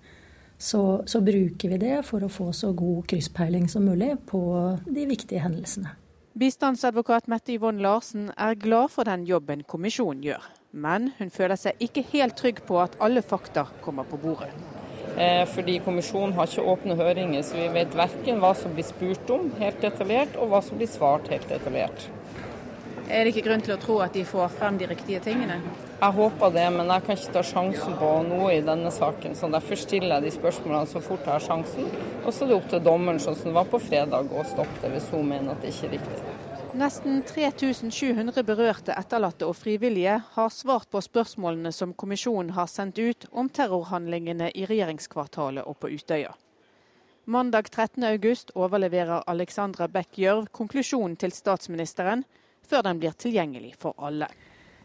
så, 0.59 1.03
så, 1.07 1.21
bruker 1.21 1.75
vi 1.75 1.79
det 1.83 1.99
for 2.09 2.25
å 2.25 2.31
få 2.33 2.51
så 2.57 2.73
god 2.77 3.07
krysspeiling 3.11 3.69
som 3.69 3.85
mulig 3.85 4.15
på 4.29 4.41
de 4.87 5.07
viktige 5.11 5.43
hendelsene. 5.45 5.97
Bistandsadvokat 6.35 7.29
Mette 7.31 7.55
Yvonne 7.55 7.83
Larsen 7.83 8.31
er 8.35 8.57
glad 8.59 8.91
for 8.91 9.07
den 9.07 9.27
jobben 9.29 9.63
kommisjonen 9.71 10.25
gjør. 10.27 10.49
Men 10.75 11.13
hun 11.21 11.31
føler 11.31 11.59
seg 11.61 11.79
ikke 11.85 12.03
helt 12.11 12.35
trygg 12.41 12.65
på 12.67 12.81
at 12.83 12.97
alle 13.03 13.23
fakta 13.23 13.69
kommer 13.85 14.09
på 14.09 14.19
bordet. 14.19 14.51
Eh, 15.15 15.45
fordi 15.47 15.77
kommisjonen 15.79 16.35
har 16.35 16.51
ikke 16.51 16.67
åpne 16.73 16.97
høringer, 16.99 17.45
så 17.47 17.55
vi 17.61 17.69
vet 17.77 17.95
verken 17.95 18.41
hva 18.43 18.51
som 18.59 18.75
blir 18.75 18.87
spurt 18.89 19.31
om 19.31 19.53
helt 19.61 19.79
detaljert, 19.83 20.35
og 20.35 20.51
hva 20.51 20.59
som 20.67 20.81
blir 20.81 20.91
svart 20.91 21.31
helt 21.31 21.47
detaljert. 21.47 22.09
Er 23.05 23.25
det 23.25 23.35
ikke 23.35 23.49
grunn 23.51 23.61
til 23.65 23.75
å 23.75 23.81
tro 23.81 23.99
at 24.01 24.15
de 24.17 24.23
får 24.25 24.53
frem 24.57 24.79
de 24.81 24.87
riktige 24.89 25.21
tingene? 25.25 25.59
Jeg 26.01 26.17
håper 26.17 26.53
det, 26.55 26.65
men 26.73 26.89
jeg 26.89 27.05
kan 27.05 27.19
ikke 27.19 27.33
ta 27.35 27.43
sjansen 27.45 27.97
på 28.01 28.11
noe 28.29 28.53
i 28.55 28.63
denne 28.65 28.93
saken. 28.93 29.35
Så 29.37 29.51
derfor 29.53 29.81
stiller 29.81 30.17
jeg 30.17 30.25
de 30.25 30.33
spørsmålene 30.39 30.89
så 30.89 31.03
fort 31.05 31.27
jeg 31.27 31.35
har 31.35 31.45
sjansen. 31.45 31.91
Og 32.25 32.33
så 32.33 32.47
er 32.47 32.51
det 32.51 32.57
opp 32.57 32.71
til 32.73 32.81
dommeren, 32.87 33.21
sånn 33.21 33.37
som 33.37 33.51
det 33.51 33.59
var 33.59 33.69
på 33.69 33.81
fredag, 33.83 34.33
å 34.33 34.45
stoppe 34.49 34.81
det 34.81 34.95
hvis 34.95 35.11
hun 35.13 35.29
mener 35.29 35.53
at 35.53 35.61
det 35.61 35.75
ikke 35.75 35.91
er 35.91 35.95
riktig. 35.99 36.23
Nesten 36.75 37.21
3700 37.23 38.43
berørte 38.43 38.97
etterlatte 38.99 39.47
og 39.47 39.55
frivillige 39.55 40.17
har 40.35 40.49
svart 40.51 40.89
på 40.91 41.03
spørsmålene 41.05 41.71
som 41.77 41.93
kommisjonen 41.95 42.51
har 42.57 42.67
sendt 42.73 42.99
ut 42.99 43.29
om 43.31 43.47
terrorhandlingene 43.53 44.49
i 44.51 44.65
regjeringskvartalet 44.67 45.69
og 45.69 45.77
på 45.79 45.93
Utøya. 45.93 46.33
Mandag 47.31 47.71
13.8 47.71 48.57
overleverer 48.59 49.23
Alexandra 49.31 49.87
Beck 49.89 50.19
Gjørv 50.19 50.51
konklusjonen 50.57 51.15
til 51.17 51.33
statsministeren, 51.33 52.25
før 52.69 52.85
den 52.87 53.01
blir 53.03 53.17
tilgjengelig 53.19 53.75
for 53.81 53.97
alle. 53.99 54.29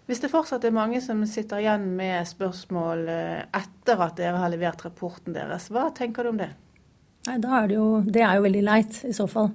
Hvis 0.10 0.24
det 0.24 0.32
fortsatt 0.32 0.64
er 0.66 0.74
mange 0.74 1.02
som 1.06 1.22
sitter 1.30 1.62
igjen 1.62 1.84
med 1.98 2.26
spørsmål 2.26 3.04
eh, 3.14 3.44
etter 3.60 4.02
at 4.02 4.16
dere 4.18 4.40
har 4.42 4.50
levert 4.50 4.82
rapporten 4.88 5.36
deres, 5.36 5.68
hva 5.70 5.92
tenker 5.96 6.26
du 6.26 6.32
om 6.32 6.40
det? 6.40 6.50
Nei, 7.28 7.36
er 7.38 7.68
det, 7.70 7.76
jo, 7.76 7.90
det 8.02 8.24
er 8.26 8.40
jo 8.40 8.46
veldig 8.48 8.64
leit, 8.66 9.04
i 9.06 9.14
så 9.14 9.28
fall. 9.30 9.52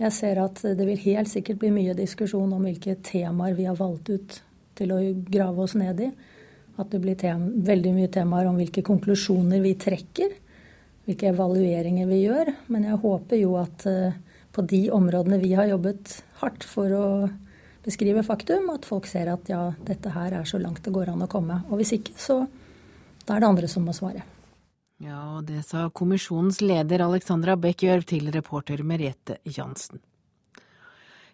Jeg 0.00 0.10
ser 0.16 0.40
at 0.42 0.58
det 0.64 0.86
vil 0.88 0.98
helt 1.04 1.30
sikkert 1.30 1.60
bli 1.60 1.70
mye 1.70 1.94
diskusjon 1.94 2.56
om 2.56 2.64
hvilke 2.66 2.96
temaer 3.06 3.54
vi 3.54 3.68
har 3.68 3.78
valgt 3.78 4.10
ut 4.10 4.40
til 4.74 4.90
å 4.90 4.98
grave 5.30 5.62
oss 5.62 5.76
ned 5.78 6.02
i. 6.02 6.10
At 6.74 6.90
det 6.90 6.98
blir 7.04 7.14
tema, 7.18 7.52
veldig 7.68 7.92
mye 7.94 8.10
temaer 8.10 8.50
om 8.50 8.58
hvilke 8.58 8.82
konklusjoner 8.86 9.62
vi 9.62 9.76
trekker. 9.78 10.34
Hvilke 11.06 11.30
evalueringer 11.30 12.08
vi 12.10 12.24
gjør. 12.24 12.50
Men 12.74 12.88
jeg 12.88 12.98
håper 13.04 13.38
jo 13.38 13.54
at 13.60 13.86
uh, 13.86 14.16
på 14.54 14.64
de 14.74 14.88
områdene 14.94 15.38
vi 15.42 15.52
har 15.54 15.70
jobbet 15.70 16.16
hardt 16.40 16.66
for 16.66 16.98
å 16.98 17.06
beskriver 17.84 18.24
faktum, 18.26 18.70
at 18.72 18.86
folk 18.88 19.06
ser 19.08 19.30
at 19.32 19.48
ja, 19.50 19.66
dette 19.84 20.12
her 20.14 20.40
er 20.40 20.48
så 20.48 20.60
langt 20.60 20.84
det 20.84 20.94
går 20.94 21.12
an 21.12 21.26
å 21.26 21.30
komme. 21.30 21.62
Og 21.70 21.80
hvis 21.80 21.94
ikke, 21.98 22.14
så 22.18 22.42
da 23.24 23.36
er 23.36 23.44
det 23.44 23.50
andre 23.50 23.70
som 23.70 23.84
må 23.86 23.94
svare. 23.96 24.24
Ja, 25.02 25.36
og 25.36 25.46
det 25.48 25.64
sa 25.66 25.88
kommisjonens 25.90 26.60
leder 26.64 27.02
Alexandra 27.04 27.56
Bekkjørv 27.60 28.06
til 28.08 28.30
reporter 28.32 28.84
Merete 28.86 29.40
Jansen. 29.44 30.00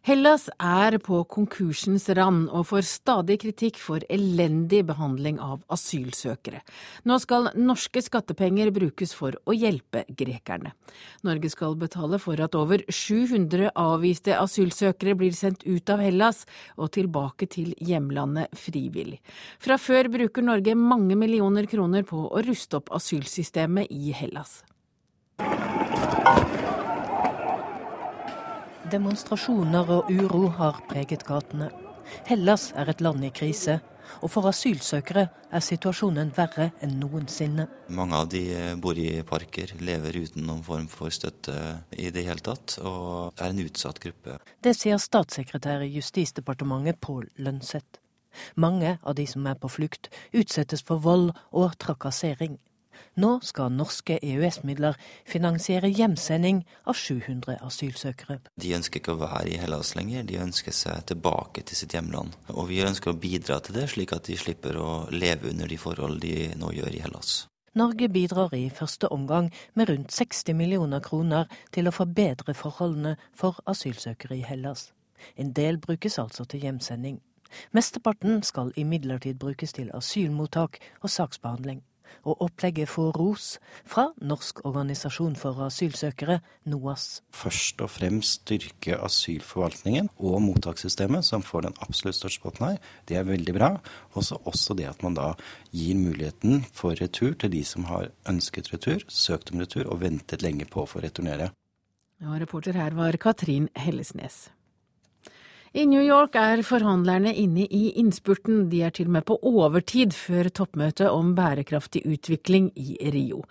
Hellas 0.00 0.46
er 0.56 0.94
på 1.04 1.18
konkursens 1.28 2.06
rand 2.16 2.46
og 2.56 2.70
får 2.70 2.86
stadig 2.88 3.34
kritikk 3.42 3.76
for 3.76 4.00
elendig 4.08 4.80
behandling 4.88 5.36
av 5.44 5.60
asylsøkere. 5.68 6.62
Nå 7.04 7.18
skal 7.20 7.50
norske 7.60 8.00
skattepenger 8.06 8.72
brukes 8.72 9.12
for 9.12 9.36
å 9.44 9.52
hjelpe 9.52 10.06
grekerne. 10.08 10.72
Norge 11.28 11.50
skal 11.52 11.76
betale 11.76 12.16
for 12.22 12.40
at 12.40 12.56
over 12.56 12.80
700 12.88 13.74
avviste 13.76 14.38
asylsøkere 14.40 15.18
blir 15.20 15.36
sendt 15.36 15.66
ut 15.68 15.92
av 15.92 16.00
Hellas 16.00 16.46
og 16.80 16.94
tilbake 16.96 17.50
til 17.52 17.74
hjemlandet 17.76 18.56
frivillig. 18.56 19.20
Fra 19.60 19.76
før 19.76 20.08
bruker 20.16 20.48
Norge 20.48 20.78
mange 20.80 21.12
millioner 21.12 21.68
kroner 21.68 22.08
på 22.08 22.24
å 22.24 22.44
ruste 22.48 22.80
opp 22.80 22.88
asylsystemet 22.96 23.92
i 23.92 24.16
Hellas. 24.16 24.62
Demonstrasjoner 28.90 29.86
og 29.94 30.08
uro 30.10 30.48
har 30.56 30.80
preget 30.90 31.22
gatene. 31.22 31.68
Hellas 32.26 32.72
er 32.74 32.88
et 32.90 33.02
land 33.04 33.22
i 33.22 33.28
krise, 33.30 33.76
og 34.18 34.32
for 34.34 34.48
asylsøkere 34.50 35.28
er 35.54 35.62
situasjonen 35.62 36.32
verre 36.34 36.70
enn 36.82 36.96
noensinne. 36.98 37.68
Mange 37.94 38.18
av 38.18 38.26
de 38.32 38.40
eh, 38.56 38.72
bor 38.82 38.98
i 38.98 39.22
parker, 39.26 39.76
lever 39.78 40.18
uten 40.24 40.42
noen 40.48 40.64
form 40.66 40.88
for 40.90 41.14
støtte 41.14 41.54
i 41.94 42.10
det 42.10 42.24
hele 42.26 42.42
tatt, 42.42 42.80
og 42.82 43.38
er 43.38 43.52
en 43.52 43.62
utsatt 43.62 44.02
gruppe. 44.02 44.40
Det 44.58 44.74
sier 44.74 44.98
statssekretær 44.98 45.86
i 45.86 45.92
Justisdepartementet 45.94 46.98
Pål 46.98 47.28
Lønseth. 47.38 48.02
Mange 48.58 48.96
av 49.02 49.14
de 49.18 49.28
som 49.30 49.46
er 49.46 49.58
på 49.60 49.70
flukt, 49.70 50.10
utsettes 50.34 50.82
for 50.86 50.98
vold 51.06 51.30
og 51.54 51.78
trakassering. 51.78 52.58
Nå 53.20 53.40
skal 53.44 53.72
norske 53.74 54.16
EØS-midler 54.22 54.96
finansiere 55.28 55.90
hjemsending 55.92 56.62
av 56.88 56.96
700 56.96 57.58
asylsøkere. 57.66 58.38
De 58.56 58.70
ønsker 58.76 59.00
ikke 59.00 59.12
å 59.12 59.20
være 59.20 59.50
i 59.50 59.58
Hellas 59.60 59.92
lenger, 59.98 60.22
de 60.24 60.38
ønsker 60.40 60.72
seg 60.72 61.02
tilbake 61.10 61.64
til 61.68 61.76
sitt 61.76 61.96
hjemland. 61.96 62.36
Og 62.54 62.70
vi 62.70 62.78
ønsker 62.86 63.12
å 63.12 63.18
bidra 63.20 63.58
til 63.60 63.76
det, 63.76 63.88
slik 63.92 64.14
at 64.16 64.30
de 64.30 64.38
slipper 64.40 64.78
å 64.80 64.92
leve 65.12 65.50
under 65.50 65.68
de 65.68 65.78
forhold 65.80 66.22
de 66.22 66.36
nå 66.60 66.70
gjør 66.78 66.96
i 66.96 67.02
Hellas. 67.04 67.34
Norge 67.76 68.08
bidrar 68.08 68.54
i 68.56 68.70
første 68.74 69.10
omgang 69.12 69.50
med 69.74 69.92
rundt 69.92 70.16
60 70.16 70.56
millioner 70.56 71.04
kroner 71.04 71.50
til 71.74 71.90
å 71.90 71.94
forbedre 71.94 72.56
forholdene 72.56 73.18
for 73.36 73.60
asylsøkere 73.70 74.40
i 74.40 74.46
Hellas. 74.46 74.94
En 75.36 75.52
del 75.52 75.76
brukes 75.78 76.16
altså 76.18 76.48
til 76.48 76.64
hjemsending. 76.64 77.20
Mesteparten 77.76 78.42
skal 78.46 78.72
imidlertid 78.80 79.36
brukes 79.42 79.76
til 79.76 79.90
asylmottak 79.94 80.80
og 81.02 81.10
saksbehandling 81.10 81.84
og 82.24 82.42
opplegget 82.46 82.90
får 82.90 83.12
ros 83.18 83.46
fra 83.88 84.08
Norsk 84.20 84.62
organisasjon 84.68 85.36
for 85.38 85.60
asylsøkere, 85.66 86.40
NOAS. 86.70 87.22
Først 87.36 87.80
og 87.84 87.92
fremst 87.94 88.40
styrke 88.40 88.98
asylforvaltningen 89.00 90.10
og 90.18 90.38
mottakssystemet, 90.44 91.26
som 91.26 91.44
får 91.46 91.68
den 91.68 91.78
absolutt 91.84 92.18
største 92.20 92.44
potten 92.44 92.68
her. 92.68 92.78
Det 93.08 93.18
er 93.18 93.28
veldig 93.28 93.56
bra. 93.56 93.72
Også, 94.14 94.38
også 94.44 94.76
det 94.78 94.88
at 94.90 95.02
man 95.06 95.18
da 95.18 95.32
gir 95.74 95.98
muligheten 95.98 96.64
for 96.76 96.98
retur 96.98 97.34
til 97.40 97.52
de 97.52 97.64
som 97.66 97.88
har 97.90 98.10
ønsket 98.30 98.72
retur, 98.74 99.04
søkt 99.08 99.52
om 99.52 99.62
retur 99.62 99.86
og 99.86 100.02
ventet 100.04 100.44
lenge 100.46 100.68
på 100.70 100.84
å 100.84 100.90
få 100.90 101.02
returnere. 101.04 101.50
Ja, 102.20 102.36
reporter 102.36 102.76
her 102.76 102.92
var 102.98 103.16
Katrin 103.16 103.70
Hellesnes. 103.80 104.50
I 105.70 105.84
New 105.86 106.02
York 106.02 106.34
er 106.34 106.64
forhandlerne 106.66 107.30
inne 107.38 107.62
i 107.62 107.92
innspurten, 108.00 108.64
de 108.72 108.80
er 108.82 108.90
til 108.90 109.06
og 109.06 109.12
med 109.14 109.24
på 109.28 109.36
overtid 109.46 110.16
før 110.18 110.48
toppmøtet 110.50 111.06
om 111.06 111.28
bærekraftig 111.36 112.02
utvikling 112.10 112.72
i 112.74 112.96
Rio. 113.14 113.44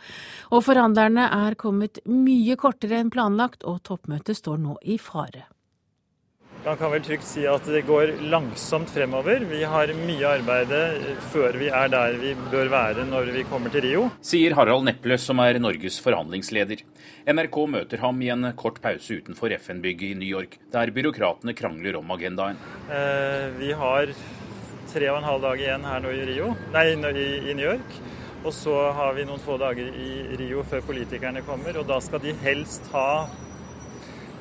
Og 0.51 0.65
forhandlerne 0.67 1.29
er 1.31 1.55
kommet 1.55 2.01
mye 2.03 2.57
kortere 2.59 2.99
enn 2.99 3.13
planlagt, 3.13 3.63
og 3.63 3.79
toppmøtet 3.87 4.35
står 4.35 4.59
nå 4.59 4.75
i 4.83 4.99
fare. 4.99 5.45
Man 6.65 6.75
kan 6.77 6.91
vel 6.91 7.03
trygt 7.03 7.23
si 7.23 7.45
at 7.47 7.63
det 7.71 7.85
går 7.87 8.17
langsomt 8.27 8.89
fremover. 8.91 9.45
Vi 9.47 9.61
har 9.63 9.93
mye 9.95 10.27
arbeid 10.27 10.73
før 11.31 11.55
vi 11.55 11.69
er 11.71 11.87
der 11.93 12.17
vi 12.19 12.33
bør 12.51 12.67
være 12.73 13.05
når 13.07 13.31
vi 13.31 13.45
kommer 13.47 13.71
til 13.71 13.85
Rio. 13.87 14.01
Sier 14.19 14.57
Harald 14.57 14.83
Neple, 14.83 15.15
som 15.23 15.39
er 15.39 15.61
Norges 15.63 16.01
forhandlingsleder. 16.03 16.83
NRK 17.31 17.57
møter 17.77 18.03
ham 18.03 18.19
i 18.19 18.31
en 18.35 18.51
kort 18.59 18.81
pause 18.83 19.21
utenfor 19.21 19.55
FN-bygget 19.55 20.11
i 20.11 20.19
New 20.19 20.27
York, 20.27 20.59
der 20.75 20.91
byråkratene 20.91 21.55
krangler 21.55 21.95
om 22.01 22.11
agendaen. 22.17 22.59
Eh, 22.91 23.47
vi 23.55 23.71
har 23.71 24.11
tre 24.91 25.09
og 25.13 25.21
en 25.21 25.31
halv 25.31 25.47
dag 25.47 25.63
igjen 25.63 25.87
her 25.87 26.03
nå 26.03 26.11
i 26.11 26.23
Rio, 26.27 26.53
nei, 26.75 26.89
i 26.91 27.53
New 27.53 27.67
York. 27.69 27.99
Og 28.43 28.51
så 28.55 28.75
har 28.95 29.15
vi 29.15 29.25
noen 29.27 29.39
få 29.43 29.55
dager 29.59 29.95
i 29.95 30.35
Rio 30.39 30.67
før 30.67 30.83
politikerne 30.91 31.43
kommer, 31.47 31.79
og 31.79 31.87
da 31.87 32.03
skal 32.03 32.19
de 32.23 32.35
helst 32.43 32.91
ha 32.91 33.29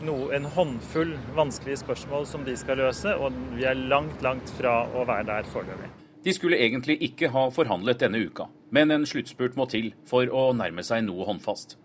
no, 0.04 0.28
en 0.34 0.46
håndfull 0.54 1.14
vanskelige 1.36 1.80
spørsmål 1.82 2.26
som 2.26 2.44
de 2.46 2.54
skal 2.58 2.80
løse, 2.82 3.14
og 3.16 3.34
vi 3.56 3.66
er 3.68 3.78
langt, 3.78 4.22
langt 4.24 4.50
fra 4.58 4.82
å 4.86 5.04
være 5.08 5.26
der 5.30 5.50
foreløpig. 5.52 5.90
De 6.24 6.34
skulle 6.34 6.58
egentlig 6.60 6.98
ikke 7.06 7.30
ha 7.34 7.46
forhandlet 7.54 8.00
denne 8.02 8.20
uka, 8.26 8.48
men 8.74 8.90
en 8.94 9.06
sluttspurt 9.06 9.56
må 9.58 9.68
til 9.70 9.92
for 10.08 10.28
å 10.28 10.50
nærme 10.56 10.84
seg 10.86 11.04
noe 11.06 11.26
håndfast. 11.28 11.76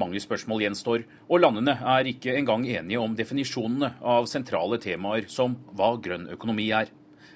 Mange 0.00 0.22
spørsmål 0.22 0.62
gjenstår, 0.64 1.04
og 1.28 1.42
landene 1.42 1.74
er 1.94 2.08
ikke 2.08 2.36
engang 2.38 2.64
enige 2.64 3.02
om 3.02 3.16
definisjonene 3.18 3.94
av 4.00 4.30
sentrale 4.30 4.78
temaer 4.80 5.28
som 5.28 5.58
hva 5.76 5.92
grønn 6.00 6.30
økonomi 6.32 6.70
er. 6.72 6.88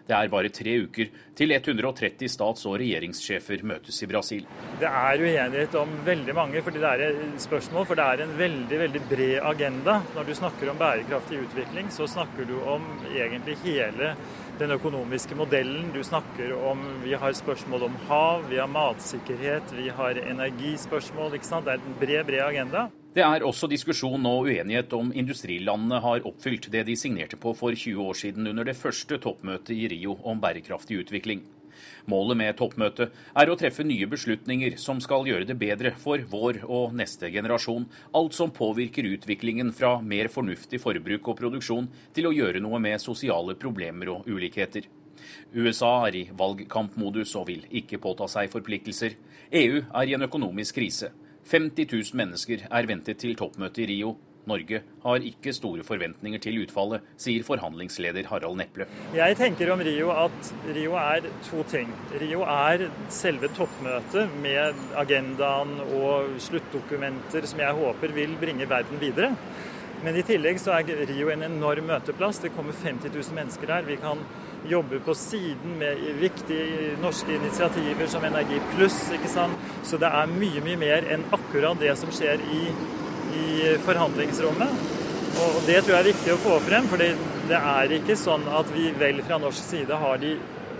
Det 0.07 0.15
er 0.15 0.31
bare 0.31 0.51
tre 0.55 0.73
uker 0.85 1.09
til 1.37 1.51
130 1.51 2.31
stats- 2.31 2.67
og 2.71 2.77
regjeringssjefer 2.79 3.65
møtes 3.67 3.99
i 4.03 4.07
Brasil. 4.07 4.45
Det 4.79 4.87
er 4.87 5.23
uenighet 5.23 5.75
om 5.81 5.97
veldig 6.07 6.35
mange 6.37 6.63
fordi 6.63 6.83
det 6.83 6.93
er 7.09 7.17
spørsmål, 7.43 7.87
for 7.89 7.99
det 7.99 8.07
er 8.07 8.23
en 8.23 8.35
veldig 8.39 8.79
veldig 8.85 9.03
bred 9.11 9.39
agenda. 9.51 10.01
Når 10.15 10.29
du 10.29 10.35
snakker 10.39 10.71
om 10.71 10.79
bærekraftig 10.79 11.41
utvikling, 11.43 11.91
så 11.91 12.07
snakker 12.07 12.47
du 12.47 12.55
om 12.63 12.87
egentlig 13.11 13.57
hele 13.65 14.13
den 14.61 14.77
økonomiske 14.77 15.37
modellen. 15.37 15.91
Du 15.93 16.03
snakker 16.07 16.55
om 16.55 16.85
Vi 17.03 17.13
har 17.13 17.33
spørsmål 17.33 17.83
om 17.83 17.97
hav, 18.09 18.47
vi 18.51 18.57
har 18.57 18.71
matsikkerhet, 18.71 19.75
vi 19.77 19.89
har 19.89 20.23
energispørsmål. 20.23 21.35
ikke 21.35 21.47
sant? 21.47 21.67
Det 21.67 21.75
er 21.75 21.83
en 21.83 21.99
bred, 22.01 22.25
bred 22.27 22.47
agenda. 22.47 22.87
Det 23.17 23.25
er 23.25 23.47
også 23.49 23.65
diskusjon 23.73 24.27
og 24.29 24.43
uenighet 24.45 24.91
om 24.93 25.09
industrilandene 25.17 26.03
har 26.05 26.27
oppfylt 26.29 26.67
det 26.69 26.83
de 26.85 26.97
signerte 27.01 27.39
på 27.41 27.55
for 27.57 27.73
20 27.73 28.03
år 28.11 28.19
siden 28.21 28.51
under 28.51 28.69
det 28.69 28.75
første 28.77 29.17
toppmøtet 29.25 29.73
i 29.73 29.87
Rio 29.89 30.19
om 30.21 30.43
bærekraftig 30.43 30.99
utvikling. 31.01 31.41
Målet 32.13 32.37
med 32.37 32.59
toppmøtet 32.61 33.17
er 33.41 33.49
å 33.49 33.57
treffe 33.57 33.89
nye 33.89 34.05
beslutninger 34.13 34.77
som 34.77 35.01
skal 35.01 35.25
gjøre 35.25 35.49
det 35.49 35.57
bedre 35.57 35.95
for 35.97 36.21
vår 36.29 36.61
og 36.69 36.93
neste 37.01 37.33
generasjon, 37.33 37.89
alt 38.13 38.37
som 38.37 38.53
påvirker 38.53 39.09
utviklingen 39.15 39.73
fra 39.73 39.97
mer 40.05 40.29
fornuftig 40.29 40.85
forbruk 40.85 41.33
og 41.33 41.41
produksjon 41.41 41.89
til 42.13 42.29
å 42.29 42.37
gjøre 42.37 42.61
noe 42.61 42.85
med 42.85 43.01
sosiale 43.01 43.57
problemer 43.57 44.13
og 44.13 44.29
ulikheter. 44.29 44.93
USA 45.57 46.03
er 46.11 46.21
i 46.21 46.27
valgkampmodus 46.37 47.33
og 47.41 47.49
vil 47.49 47.65
ikke 47.81 47.97
påta 47.97 48.29
seg 48.29 48.53
forpliktelser. 48.53 49.17
EU 49.57 49.87
er 49.87 50.05
i 50.05 50.21
en 50.21 50.29
økonomisk 50.29 50.77
krise. 50.83 51.17
50 51.47 51.87
000 51.93 52.19
mennesker 52.19 52.65
er 52.67 52.89
ventet 52.91 53.21
til 53.23 53.37
toppmøtet 53.39 53.85
i 53.85 53.93
Rio. 53.93 54.17
Norge 54.47 54.81
har 55.03 55.25
ikke 55.27 55.53
store 55.55 55.83
forventninger 55.87 56.39
til 56.43 56.61
utfallet, 56.63 57.03
sier 57.19 57.43
forhandlingsleder 57.47 58.29
Harald 58.31 58.59
Neple. 58.61 58.87
Jeg 59.15 59.35
tenker 59.39 59.73
om 59.75 59.83
Rio 59.83 60.13
at 60.15 60.51
Rio 60.75 60.95
er 61.01 61.27
to 61.49 61.65
ting. 61.71 61.91
Rio 62.23 62.45
er 62.47 62.87
selve 63.11 63.51
toppmøtet 63.59 64.37
med 64.43 64.79
agendaen 65.03 65.81
og 65.99 66.37
sluttdokumenter 66.47 67.47
som 67.51 67.63
jeg 67.63 67.79
håper 67.81 68.15
vil 68.15 68.39
bringe 68.43 68.71
verden 68.71 69.03
videre. 69.03 69.35
Men 70.05 70.17
i 70.17 70.25
tillegg 70.27 70.59
så 70.61 70.75
er 70.77 71.07
Rio 71.09 71.31
en 71.33 71.47
enorm 71.47 71.89
møteplass. 71.89 72.43
Det 72.43 72.53
kommer 72.57 72.77
50 72.77 73.11
000 73.15 73.37
mennesker 73.37 73.73
her. 73.73 73.87
Vi 73.87 73.97
kan 74.03 74.21
jobbe 74.69 75.01
på 75.05 75.15
siden 75.15 75.79
med 75.81 76.03
viktige 76.21 76.97
norske 77.03 77.37
initiativer 77.37 78.11
som 78.11 78.25
Energi 78.25 78.61
Pluss. 78.75 78.99
Så 79.87 80.01
det 80.03 80.11
er 80.11 80.35
mye 80.35 80.63
mye 80.65 80.81
mer 80.81 81.09
enn 81.13 81.25
akkurat 81.35 81.81
det 81.81 81.95
som 82.01 82.13
skjer 82.15 82.43
i, 82.53 82.63
i 83.41 83.49
forhandlingsrommet. 83.87 84.85
Og 85.37 85.57
Det 85.67 85.81
tror 85.85 85.97
jeg 85.97 86.01
er 86.01 86.13
viktig 86.13 86.33
å 86.33 86.41
få 86.41 86.59
frem, 86.65 86.87
for 86.89 87.01
det, 87.01 87.11
er 87.57 87.93
ikke 87.93 88.17
sånn 88.17 88.47
at 88.49 88.71
vi 88.73 88.89
vel 88.97 89.21
fra 89.27 89.37
norsk 89.41 89.65
side 89.69 89.99
har 90.01 90.21
de 90.23 90.37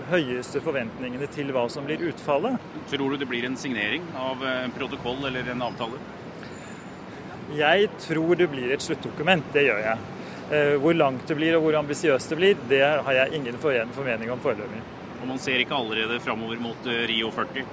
høyeste 0.09 0.61
forventningene 0.65 1.27
til 1.29 1.51
hva 1.53 1.67
som 1.69 1.85
blir 1.85 2.01
utfallet. 2.09 2.57
Tror 2.89 3.13
du 3.13 3.21
det 3.21 3.27
blir 3.29 3.45
en 3.45 3.59
signering 3.59 4.07
av 4.17 4.41
en 4.47 4.73
protokoll 4.73 5.27
eller 5.29 5.51
en 5.53 5.61
avtale? 5.67 5.99
Jeg 7.55 7.89
tror 8.03 8.35
det 8.35 8.49
blir 8.51 8.73
et 8.73 8.83
sluttdokument, 8.83 9.45
det 9.53 9.63
gjør 9.69 9.79
jeg. 9.85 9.97
Eh, 10.51 10.75
hvor 10.79 10.95
langt 10.95 11.27
det 11.27 11.35
blir 11.35 11.55
og 11.57 11.65
hvor 11.65 11.77
ambisiøst 11.79 12.31
det 12.31 12.37
blir, 12.39 12.55
det 12.69 12.83
har 12.83 13.13
jeg 13.21 13.39
ingen 13.39 13.57
formening 13.61 14.31
om 14.31 14.39
foreløpig. 14.43 14.81
Og 15.21 15.27
man 15.27 15.39
ser 15.39 15.59
ikke 15.63 15.75
allerede 15.75 16.19
framover 16.23 16.59
mot 16.61 16.87
eh, 16.87 17.05
Rio 17.09 17.31
40? 17.31 17.63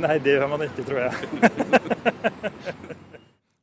Nei, 0.00 0.18
det 0.24 0.36
gjør 0.38 0.48
man 0.52 0.64
ikke, 0.68 0.84
tror 0.88 1.06
jeg. 1.06 1.12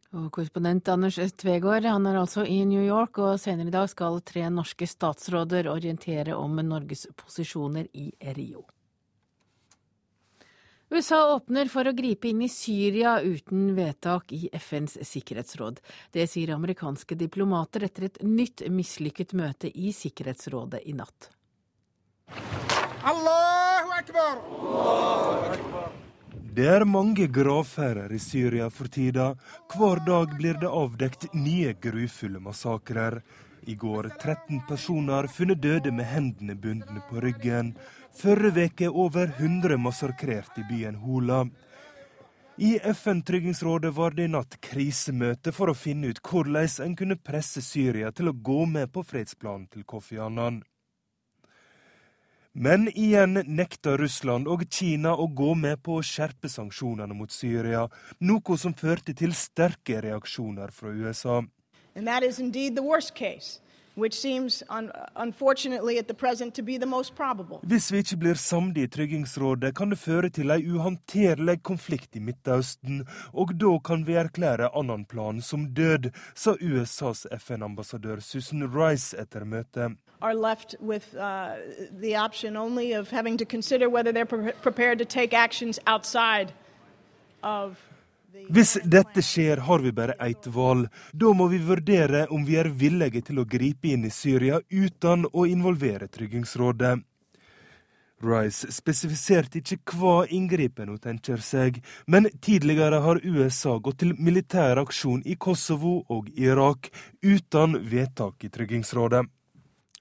Og 0.09 0.31
Korrespondent 0.33 0.89
Anders 0.89 1.19
Tvegård 1.37 1.85
han 1.85 2.07
er 2.09 2.17
altså 2.17 2.41
i 2.41 2.63
New 2.65 2.81
York, 2.81 3.19
og 3.21 3.37
senere 3.41 3.69
i 3.69 3.73
dag 3.75 3.89
skal 3.91 4.17
tre 4.25 4.47
norske 4.49 4.87
statsråder 4.89 5.69
orientere 5.69 6.33
om 6.33 6.57
Norges 6.65 7.05
posisjoner 7.17 7.85
i 7.93 8.09
Rio. 8.33 8.65
USA 10.89 11.35
åpner 11.35 11.69
for 11.69 11.85
å 11.85 11.93
gripe 11.93 12.31
inn 12.31 12.41
i 12.41 12.49
Syria 12.49 13.19
uten 13.21 13.75
vedtak 13.77 14.31
i 14.33 14.49
FNs 14.57 14.97
sikkerhetsråd. 15.05 15.77
Det 16.11 16.25
sier 16.31 16.55
amerikanske 16.55 17.17
diplomater 17.19 17.85
etter 17.85 18.07
et 18.07 18.17
nytt 18.25 18.63
mislykket 18.73 19.35
møte 19.37 19.69
i 19.69 19.93
Sikkerhetsrådet 19.93 20.81
i 20.89 20.95
natt. 20.97 21.29
Allahu 23.05 23.93
Akbar! 23.99 24.41
Allahu 24.57 25.53
Akbar. 25.53 25.91
Det 26.59 26.65
er 26.67 26.83
mange 26.89 27.27
gravferder 27.29 28.09
i 28.11 28.17
Syria 28.19 28.71
for 28.73 28.89
tida. 28.89 29.35
Hver 29.69 30.01
dag 30.07 30.33
blir 30.39 30.57
det 30.57 30.73
avdekt 30.73 31.27
nye 31.37 31.75
grufulle 31.77 32.41
massakrer. 32.41 33.21
I 33.69 33.75
går 33.77 34.09
13 34.17 34.63
personer 34.67 35.29
funnet 35.29 35.61
døde 35.61 35.93
med 35.93 36.09
hendene 36.09 36.57
bundne 36.57 37.03
på 37.09 37.21
ryggen. 37.21 37.75
Forrige 38.19 38.51
veke 38.51 38.87
over 38.89 39.29
100 39.37 39.77
massakrert 39.77 40.57
i 40.57 40.63
byen 40.67 40.95
Hola. 40.95 41.47
I 42.57 42.79
FN-tryggingsrådet 42.83 43.93
var 43.95 44.11
det 44.11 44.25
i 44.27 44.31
natt 44.33 44.57
krisemøte 44.59 45.53
for 45.55 45.71
å 45.71 45.75
finne 45.77 46.11
ut 46.11 46.19
hvordan 46.19 46.67
en 46.83 46.97
kunne 46.99 47.15
presse 47.15 47.63
Syria 47.63 48.11
til 48.11 48.27
å 48.27 48.35
gå 48.35 48.65
med 48.67 48.91
på 48.91 49.05
fredsplanen 49.07 49.69
til 49.71 49.85
Kofi 49.87 50.19
Annan. 50.19 50.57
Men 52.51 52.89
igjen 52.91 53.39
nekta 53.47 53.95
Russland 53.95 54.51
og 54.51 54.67
Kina 54.67 55.15
å 55.15 55.29
gå 55.31 55.53
med 55.55 55.79
på 55.79 56.01
å 56.01 56.03
skjerpe 56.03 56.51
sanksjonene 56.51 57.15
mot 57.15 57.31
Syria, 57.31 57.85
noe 58.19 58.59
som 58.59 58.75
førte 58.75 59.15
til 59.15 59.31
sterke 59.31 60.01
reaksjoner 60.03 60.75
fra 60.75 60.91
USA. 60.91 61.39
Hvis 67.61 67.91
vi 67.91 67.97
ikke 67.97 68.17
blir 68.17 68.33
samlet 68.33 68.77
i 68.77 68.87
Tryggingsrådet, 68.87 69.75
kan 69.75 69.89
det 69.89 69.99
føre 69.99 70.29
til 70.29 70.51
en 70.51 70.71
uhåndterlig 70.75 71.63
konflikt 71.63 72.15
i 72.15 72.19
Midtøsten, 72.19 73.07
og 73.33 73.53
da 73.59 73.77
kan 73.85 74.07
vi 74.07 74.13
erklære 74.19 74.71
annen 74.75 75.05
plan 75.05 75.41
som 75.41 75.67
død, 75.73 76.11
sa 76.35 76.55
USAs 76.61 77.27
FN-ambassadør 77.37 78.19
Susan 78.19 78.63
Rice 78.75 79.17
etter 79.17 79.43
møtet. 79.43 79.97
Are 80.21 80.35
left 80.35 80.75
with 80.81 81.15
uh, 81.15 81.55
the 82.01 82.15
option 82.15 82.57
only 82.57 82.91
of 82.91 83.09
having 83.11 83.37
to 83.39 83.45
consider 83.45 83.87
whether 83.87 84.11
they're 84.11 84.25
pre 84.25 84.51
prepared 84.61 84.97
to 84.99 85.05
take 85.05 85.33
actions 85.33 85.79
outside 85.87 86.53
of 87.41 87.88
hvis 88.49 88.77
dette 88.83 89.21
skjer, 89.21 89.61
har 89.65 89.79
vi 89.79 89.91
bare 89.93 90.15
ett 90.25 90.47
valg. 90.47 90.87
Da 91.13 91.33
må 91.33 91.47
vi 91.51 91.59
vurdere 91.61 92.25
om 92.33 92.45
vi 92.45 92.57
er 92.57 92.71
villige 92.73 93.21
til 93.29 93.41
å 93.41 93.45
gripe 93.45 93.91
inn 93.93 94.07
i 94.07 94.13
Syria 94.13 94.57
uten 94.69 95.27
å 95.29 95.45
involvere 95.45 96.07
Tryggingsrådet. 96.09 96.97
Rice 98.19 98.67
spesifiserte 98.75 99.61
ikke 99.61 99.95
hva 99.95 100.25
inngripen 100.27 100.89
hun 100.91 100.99
tenker 100.99 101.39
seg, 101.43 101.79
men 102.05 102.27
tidligere 102.43 102.99
har 103.05 103.21
USA 103.23 103.77
gått 103.79 104.01
til 104.03 104.15
militær 104.19 104.81
aksjon 104.81 105.23
i 105.23 105.37
Kosovo 105.39 106.01
og 106.11 106.27
Irak 106.35 106.91
uten 107.23 107.79
vedtak 107.87 108.43
i 108.43 108.51
Tryggingsrådet. 108.51 109.23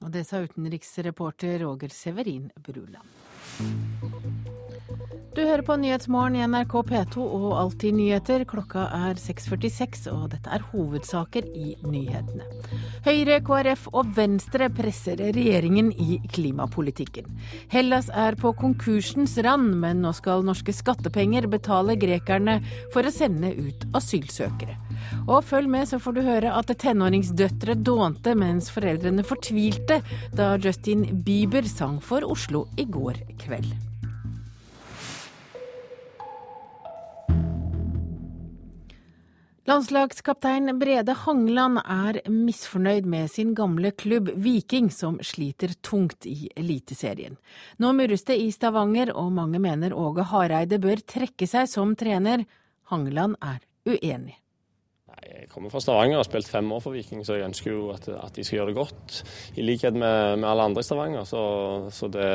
Og 0.03 0.11
det 0.15 0.25
sa 0.27 0.43
utenriksreporter 0.43 1.61
Roger 1.63 1.95
Severin 1.95 2.51
Bruland. 2.63 4.38
Du 5.37 5.43
hører 5.45 5.61
på 5.63 5.75
Nyhetsmorgen 5.77 6.39
i 6.39 6.45
NRK 6.49 6.73
P2 6.89 7.23
og 7.23 7.51
Alltid 7.61 7.95
nyheter. 7.99 8.43
Klokka 8.49 8.87
er 8.97 9.19
6.46, 9.21 10.07
og 10.11 10.31
dette 10.33 10.51
er 10.55 10.65
hovedsaker 10.71 11.47
i 11.53 11.75
nyhetene. 11.85 12.47
Høyre, 13.05 13.37
KrF 13.45 13.87
og 13.93 14.15
Venstre 14.17 14.71
presser 14.73 15.21
regjeringen 15.21 15.91
i 15.93 16.19
klimapolitikken. 16.33 17.29
Hellas 17.73 18.09
er 18.09 18.39
på 18.41 18.55
konkursens 18.59 19.37
rand, 19.45 19.75
men 19.83 20.01
nå 20.03 20.15
skal 20.17 20.47
norske 20.47 20.73
skattepenger 20.75 21.51
betale 21.53 21.99
grekerne 22.01 22.59
for 22.95 23.05
å 23.05 23.13
sende 23.15 23.53
ut 23.53 23.85
asylsøkere. 23.99 24.79
Og 25.27 25.45
følg 25.47 25.71
med, 25.71 25.91
så 25.91 26.01
får 26.03 26.17
du 26.17 26.23
høre 26.25 26.55
at 26.57 26.73
tenåringsdøtre 26.73 27.77
dånte 27.85 28.35
mens 28.39 28.73
foreldrene 28.73 29.27
fortvilte 29.29 30.01
da 30.33 30.55
Justin 30.57 31.05
Bieber 31.23 31.69
sang 31.69 32.01
for 32.03 32.25
Oslo 32.27 32.67
i 32.81 32.89
går 32.89 33.23
kveld. 33.45 33.77
Landslagskaptein 39.69 40.71
Brede 40.81 41.13
Hangeland 41.27 41.83
er 41.83 42.17
misfornøyd 42.33 43.05
med 43.05 43.29
sin 43.29 43.51
gamle 43.53 43.91
klubb 43.93 44.31
Viking, 44.41 44.87
som 44.89 45.19
sliter 45.21 45.75
tungt 45.85 46.25
i 46.25 46.49
Eliteserien. 46.57 47.37
Nå 47.77 47.91
murres 47.99 48.25
det 48.25 48.39
i 48.41 48.49
Stavanger, 48.55 49.13
og 49.13 49.29
mange 49.37 49.61
mener 49.61 49.93
Åge 49.93 50.25
Hareide 50.31 50.81
bør 50.81 51.05
trekke 51.05 51.45
seg 51.51 51.69
som 51.69 51.93
trener. 52.01 52.47
Hangeland 52.89 53.37
er 53.45 53.61
uenig. 53.85 54.39
Jeg 55.19 55.51
kommer 55.53 55.69
fra 55.69 55.83
Stavanger 55.85 56.17
og 56.17 56.23
har 56.23 56.31
spilt 56.31 56.49
fem 56.49 56.73
år 56.73 56.81
for 56.81 56.97
Viking, 56.97 57.21
så 57.27 57.37
jeg 57.37 57.51
ønsker 57.51 57.75
jo 57.75 57.91
at, 57.93 58.09
at 58.09 58.33
de 58.39 58.47
skal 58.47 58.63
gjøre 58.63 58.71
det 58.71 58.79
godt. 58.79 59.21
I 59.61 59.69
likhet 59.69 59.93
med, 59.93 60.39
med 60.41 60.49
alle 60.49 60.65
andre 60.71 60.81
i 60.81 60.89
Stavanger. 60.89 61.29
Så, 61.29 61.43
så 61.93 62.09
det, 62.09 62.29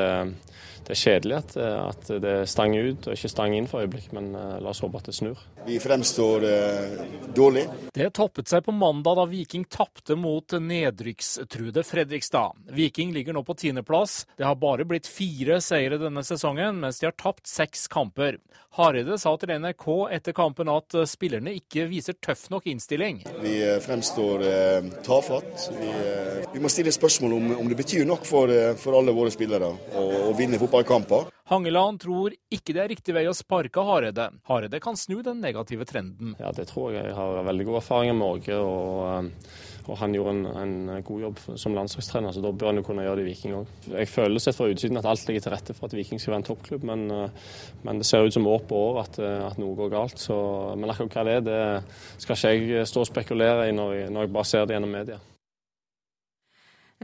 det, 0.84 0.94
er 0.94 1.00
kjedelig 1.00 1.40
at, 1.40 1.56
at 1.56 2.14
det 2.22 2.36
stanger 2.50 2.74
stang 2.74 2.94
ut 2.94 3.08
og 3.08 3.16
ikke 3.16 3.30
stang 3.30 3.54
inn 3.56 3.68
for 3.68 3.84
øyeblikk, 3.84 4.12
men 4.14 4.32
uh, 4.34 4.58
la 4.62 4.72
oss 4.72 4.82
håpe 4.84 4.98
at 4.98 5.08
det 5.08 5.16
snur. 5.16 5.40
Vi 5.64 5.78
fremstår 5.80 6.44
eh, 6.44 7.04
dårlig. 7.34 7.64
Det 7.94 8.10
toppet 8.16 8.50
seg 8.50 8.64
på 8.66 8.74
mandag 8.76 9.16
da 9.16 9.24
Viking 9.30 9.64
tapte 9.64 10.16
mot 10.16 10.52
nedrykkstruede 10.52 11.84
Fredrikstad. 11.86 12.58
Viking 12.76 13.14
ligger 13.14 13.36
nå 13.36 13.44
på 13.46 13.56
tiendeplass. 13.56 14.26
Det 14.36 14.44
har 14.44 14.58
bare 14.60 14.84
blitt 14.84 15.08
fire 15.08 15.60
seire 15.64 15.98
denne 16.00 16.24
sesongen, 16.26 16.82
mens 16.82 17.00
de 17.00 17.08
har 17.08 17.16
tapt 17.16 17.48
seks 17.48 17.88
kamper. 17.88 18.36
Hareide 18.74 19.14
sa 19.22 19.30
til 19.38 19.52
NRK 19.54 19.84
etter 20.16 20.34
kampen 20.34 20.66
at 20.72 20.96
spillerne 21.06 21.52
ikke 21.54 21.84
viser 21.86 22.16
tøff 22.18 22.48
nok 22.50 22.66
innstilling. 22.72 23.20
Vi 23.38 23.52
eh, 23.62 23.76
fremstår 23.82 24.42
eh, 24.48 24.88
tafatt. 25.06 25.68
Vi, 25.76 25.90
eh, 25.94 26.40
vi, 26.50 26.62
må 26.62 26.70
stille 26.72 26.90
spørsmål 26.94 27.36
om, 27.36 27.52
om 27.60 27.70
det 27.70 27.78
betyr 27.78 28.02
nok 28.08 28.26
for, 28.26 28.50
eh, 28.50 28.72
for 28.80 28.98
alle 28.98 29.14
våre 29.14 29.30
spillere 29.30 29.68
å, 29.70 30.04
å, 30.26 30.32
vinne 30.34 30.58
fotballkamper. 30.74 31.30
Hangeland 31.44 32.00
tror 32.00 32.34
ikke 32.50 32.74
det 32.74 32.82
er 32.82 32.90
riktig 32.94 33.14
vei 33.14 33.26
å 33.28 33.36
sparke 33.36 33.84
Hareide. 33.84 34.30
Hareide 34.48 34.80
kan 34.82 34.96
snu 34.96 35.20
den 35.22 35.42
negative 35.44 35.84
trenden. 35.84 36.34
Ja, 36.40 36.52
Det 36.52 36.66
tror 36.68 36.92
jeg. 36.92 37.04
Jeg 37.04 37.14
har 37.14 37.44
veldig 37.44 37.64
god 37.70 37.76
erfaring 37.82 38.18
med 38.18 38.26
Åge. 38.26 38.58
og... 38.58 39.06
Eh, 39.12 39.70
og 39.84 39.98
han 40.00 40.14
gjorde 40.16 40.30
en, 40.32 40.46
en, 40.88 41.02
god 41.04 41.20
jobb 41.20 41.40
som 41.60 41.74
landslagstrener, 41.76 42.32
så 42.32 42.40
da 42.40 42.54
bør 42.56 42.70
han 42.70 42.78
jo 42.80 42.84
kunne 42.86 43.02
gjøre 43.04 43.18
det 43.18 43.24
i 43.26 43.26
Viking 43.26 43.56
òg. 43.58 43.72
Jeg 43.92 44.08
føler 44.08 44.40
sett 44.40 44.56
fra 44.56 44.70
utsiden 44.72 44.96
at 44.96 45.04
alt 45.04 45.26
ligger 45.28 45.44
til 45.44 45.52
rette 45.52 45.74
for 45.76 45.90
at 45.90 45.96
Viking 45.98 46.22
skal 46.22 46.32
være 46.32 46.40
en 46.40 46.46
toppklubb, 46.46 46.86
men, 46.88 47.02
eh, 47.12 47.50
men 47.84 48.00
det 48.00 48.06
ser 48.08 48.24
ut 48.24 48.32
som 48.32 48.48
år 48.48 48.64
på 48.64 48.78
år 48.78 49.02
at, 49.02 49.18
eh, 49.20 49.42
at 49.44 49.60
noe 49.60 49.76
går 49.76 49.92
galt. 49.92 50.16
Så, 50.16 50.38
men 50.80 50.88
akkurat 50.88 51.18
hva 51.18 51.26
det 51.28 51.36
er, 51.36 51.44
det 51.44 52.24
skal 52.24 52.32
ikke 52.32 52.78
jeg 52.78 52.88
stå 52.88 53.04
og 53.04 53.10
spekulere 53.10 53.68
i 53.68 53.76
når 53.76 53.92
jeg, 53.98 54.08
når 54.16 54.24
jeg 54.24 54.34
bare 54.38 54.50
ser 54.54 54.64
det 54.64 54.78
gjennom 54.78 54.96
media. 54.96 55.20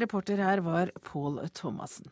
Reporter 0.00 0.40
her 0.40 0.64
var 0.64 0.96
Pål 1.04 1.42
Thomassen. 1.52 2.08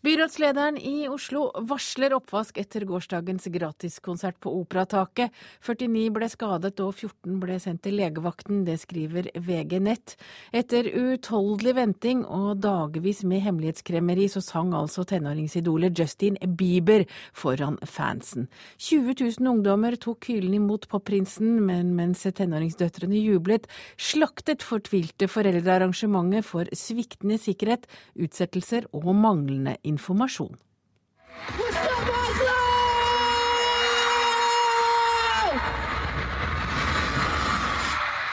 Byrådslederen 0.00 0.78
i 0.78 1.08
Oslo 1.12 1.42
varsler 1.68 2.14
oppvask 2.16 2.56
etter 2.56 2.86
gårsdagens 2.88 3.44
gratiskonsert 3.52 4.38
på 4.40 4.48
Operataket. 4.62 5.28
49 5.60 6.06
ble 6.16 6.28
skadet 6.32 6.80
og 6.80 6.94
14 6.94 7.34
ble 7.42 7.58
sendt 7.60 7.82
til 7.84 7.98
legevakten, 8.00 8.62
det 8.64 8.78
skriver 8.80 9.28
VG 9.36 9.74
Nett. 9.84 10.14
Etter 10.56 10.88
uutholdelig 10.88 11.74
venting 11.76 12.22
og 12.24 12.62
dagevis 12.64 13.20
med 13.28 13.42
hemmelighetskremmeri, 13.44 14.24
så 14.32 14.40
sang 14.40 14.72
altså 14.78 15.04
tenåringsidolet 15.04 15.92
Justin 16.00 16.40
Bieber 16.48 17.04
foran 17.36 17.76
fansen. 17.84 18.48
20 18.80 19.18
000 19.20 19.52
ungdommer 19.52 19.98
tok 20.00 20.30
hylen 20.32 20.56
imot 20.62 20.88
popprinsen, 20.88 21.60
men 21.68 21.92
mens 22.00 22.24
tenåringsdøtrene 22.24 23.20
jublet, 23.20 23.68
slaktet 24.00 24.64
fortvilte 24.64 25.28
foreldre 25.28 25.76
arrangementet 25.76 26.48
for 26.48 26.72
sviktende 26.72 27.36
sikkerhet, 27.36 27.84
utsettelser 28.16 28.88
og 28.96 29.12
manglende 29.12 29.76
informasjon 29.76 29.89
informasjon. 29.90 30.56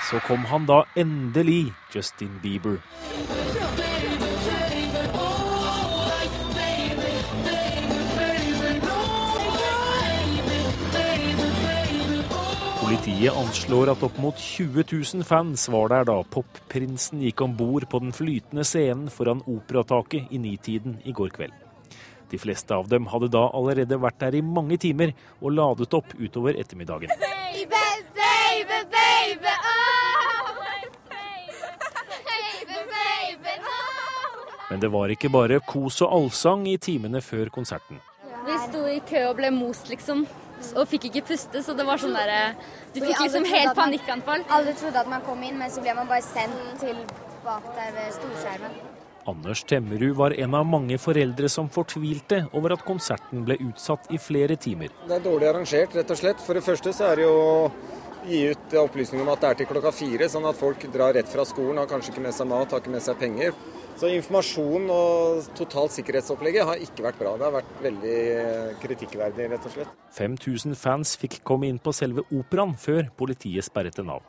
Så 0.10 0.20
kom 0.28 0.46
han 0.48 0.66
da 0.70 0.84
endelig, 0.96 1.74
Justin 1.96 2.40
Bieber. 2.44 2.78
Politiet 12.88 13.36
anslår 13.36 13.90
at 13.92 14.04
opp 14.06 14.16
mot 14.24 14.38
20 14.40 14.86
000 14.88 15.24
fans 15.28 15.66
var 15.68 15.90
der 15.92 16.06
da 16.08 16.14
popprinsen 16.32 17.20
gikk 17.20 17.42
om 17.44 17.52
bord 17.60 17.84
på 17.92 18.00
den 18.00 18.14
flytende 18.16 18.64
scenen 18.64 19.10
foran 19.12 19.42
Operataket 19.44 20.32
i 20.32 20.40
nitiden 20.40 20.96
i 21.04 21.12
går 21.12 21.34
kveld. 21.36 21.52
De 22.32 22.40
fleste 22.40 22.72
av 22.72 22.88
dem 22.88 23.10
hadde 23.12 23.28
da 23.36 23.44
allerede 23.60 24.00
vært 24.00 24.22
der 24.24 24.40
i 24.40 24.42
mange 24.56 24.80
timer 24.80 25.12
og 25.42 25.52
ladet 25.58 26.00
opp 26.00 26.16
utover 26.16 26.56
ettermiddagen. 26.64 27.12
Baby, 27.12 27.68
baby, 28.16 28.80
baby, 28.96 29.52
oh. 29.52 29.78
Men 34.72 34.80
det 34.80 34.94
var 34.96 35.12
ikke 35.12 35.36
bare 35.36 35.60
kos 35.60 36.00
og 36.08 36.22
allsang 36.22 36.70
i 36.72 36.80
timene 36.80 37.20
før 37.20 37.52
konserten. 37.52 38.00
Vi 38.48 38.62
sto 38.70 38.88
i 38.88 39.02
kø 39.04 39.28
og 39.28 39.42
ble 39.44 39.52
most, 39.52 39.92
liksom. 39.92 40.24
Og 40.76 40.88
fikk 40.90 41.08
ikke 41.12 41.24
puste, 41.32 41.62
så 41.64 41.76
det 41.78 41.86
var 41.88 42.02
sånn 42.02 42.16
derre 42.18 42.56
Du 42.94 43.00
fikk 43.04 43.20
liksom 43.24 43.48
helt 43.48 43.78
panikkanfall. 43.78 44.46
Alle 44.50 44.74
trodde 44.78 45.02
at 45.04 45.10
man 45.10 45.26
kom 45.26 45.42
inn, 45.46 45.58
men 45.60 45.72
så 45.74 45.84
ble 45.86 45.96
man 45.98 46.10
bare 46.10 46.26
sendt 46.26 46.80
til 46.82 47.02
bak 47.46 47.68
der 47.78 47.94
ved 47.96 48.16
storskjermen. 48.18 48.80
Anders 49.28 49.64
Temmerud 49.68 50.16
var 50.16 50.34
en 50.40 50.54
av 50.56 50.66
mange 50.66 50.96
foreldre 51.04 51.50
som 51.52 51.68
fortvilte 51.68 52.46
over 52.56 52.78
at 52.78 52.84
konserten 52.88 53.44
ble 53.48 53.58
utsatt 53.66 54.08
i 54.16 54.20
flere 54.24 54.56
timer. 54.56 54.94
Det 55.08 55.18
er 55.18 55.26
dårlig 55.26 55.50
arrangert, 55.50 55.96
rett 55.98 56.14
og 56.14 56.20
slett. 56.22 56.44
For 56.44 56.56
det 56.56 56.64
første 56.64 56.94
så 56.96 57.10
er 57.10 57.20
det 57.20 57.26
jo 57.26 57.34
å 57.36 57.58
gi 58.28 58.46
ut 58.54 58.78
opplysning 58.80 59.24
om 59.24 59.34
at 59.34 59.44
det 59.44 59.50
er 59.50 59.60
til 59.62 59.70
klokka 59.74 59.92
fire, 59.96 60.30
sånn 60.32 60.48
at 60.48 60.60
folk 60.60 60.88
drar 60.94 61.16
rett 61.16 61.28
fra 61.32 61.44
skolen, 61.48 61.82
har 61.82 61.92
kanskje 61.92 62.14
ikke 62.14 62.24
med 62.24 62.36
seg 62.40 62.48
mat, 62.48 62.72
har 62.72 62.84
ikke 62.84 62.96
med 62.96 63.04
seg 63.04 63.20
penger. 63.20 63.52
Så 63.98 64.12
informasjon 64.14 64.92
og 64.94 65.46
totalt 65.58 65.96
sikkerhetsopplegget 65.96 66.68
har 66.70 66.82
ikke 66.86 67.02
vært 67.08 67.18
bra. 67.18 67.32
Det 67.34 67.46
har 67.48 67.54
vært 67.56 67.78
veldig 67.82 68.18
kritikkverdig, 68.84 69.48
rett 69.50 69.64
og 69.66 69.74
slett. 69.74 69.94
5000 70.14 70.76
fans 70.78 71.16
fikk 71.18 71.40
komme 71.48 71.66
inn 71.66 71.80
på 71.82 71.94
selve 71.98 72.22
operaen 72.30 72.76
før 72.78 73.08
politiet 73.18 73.66
sperret 73.66 73.98
den 73.98 74.12
av. 74.14 74.22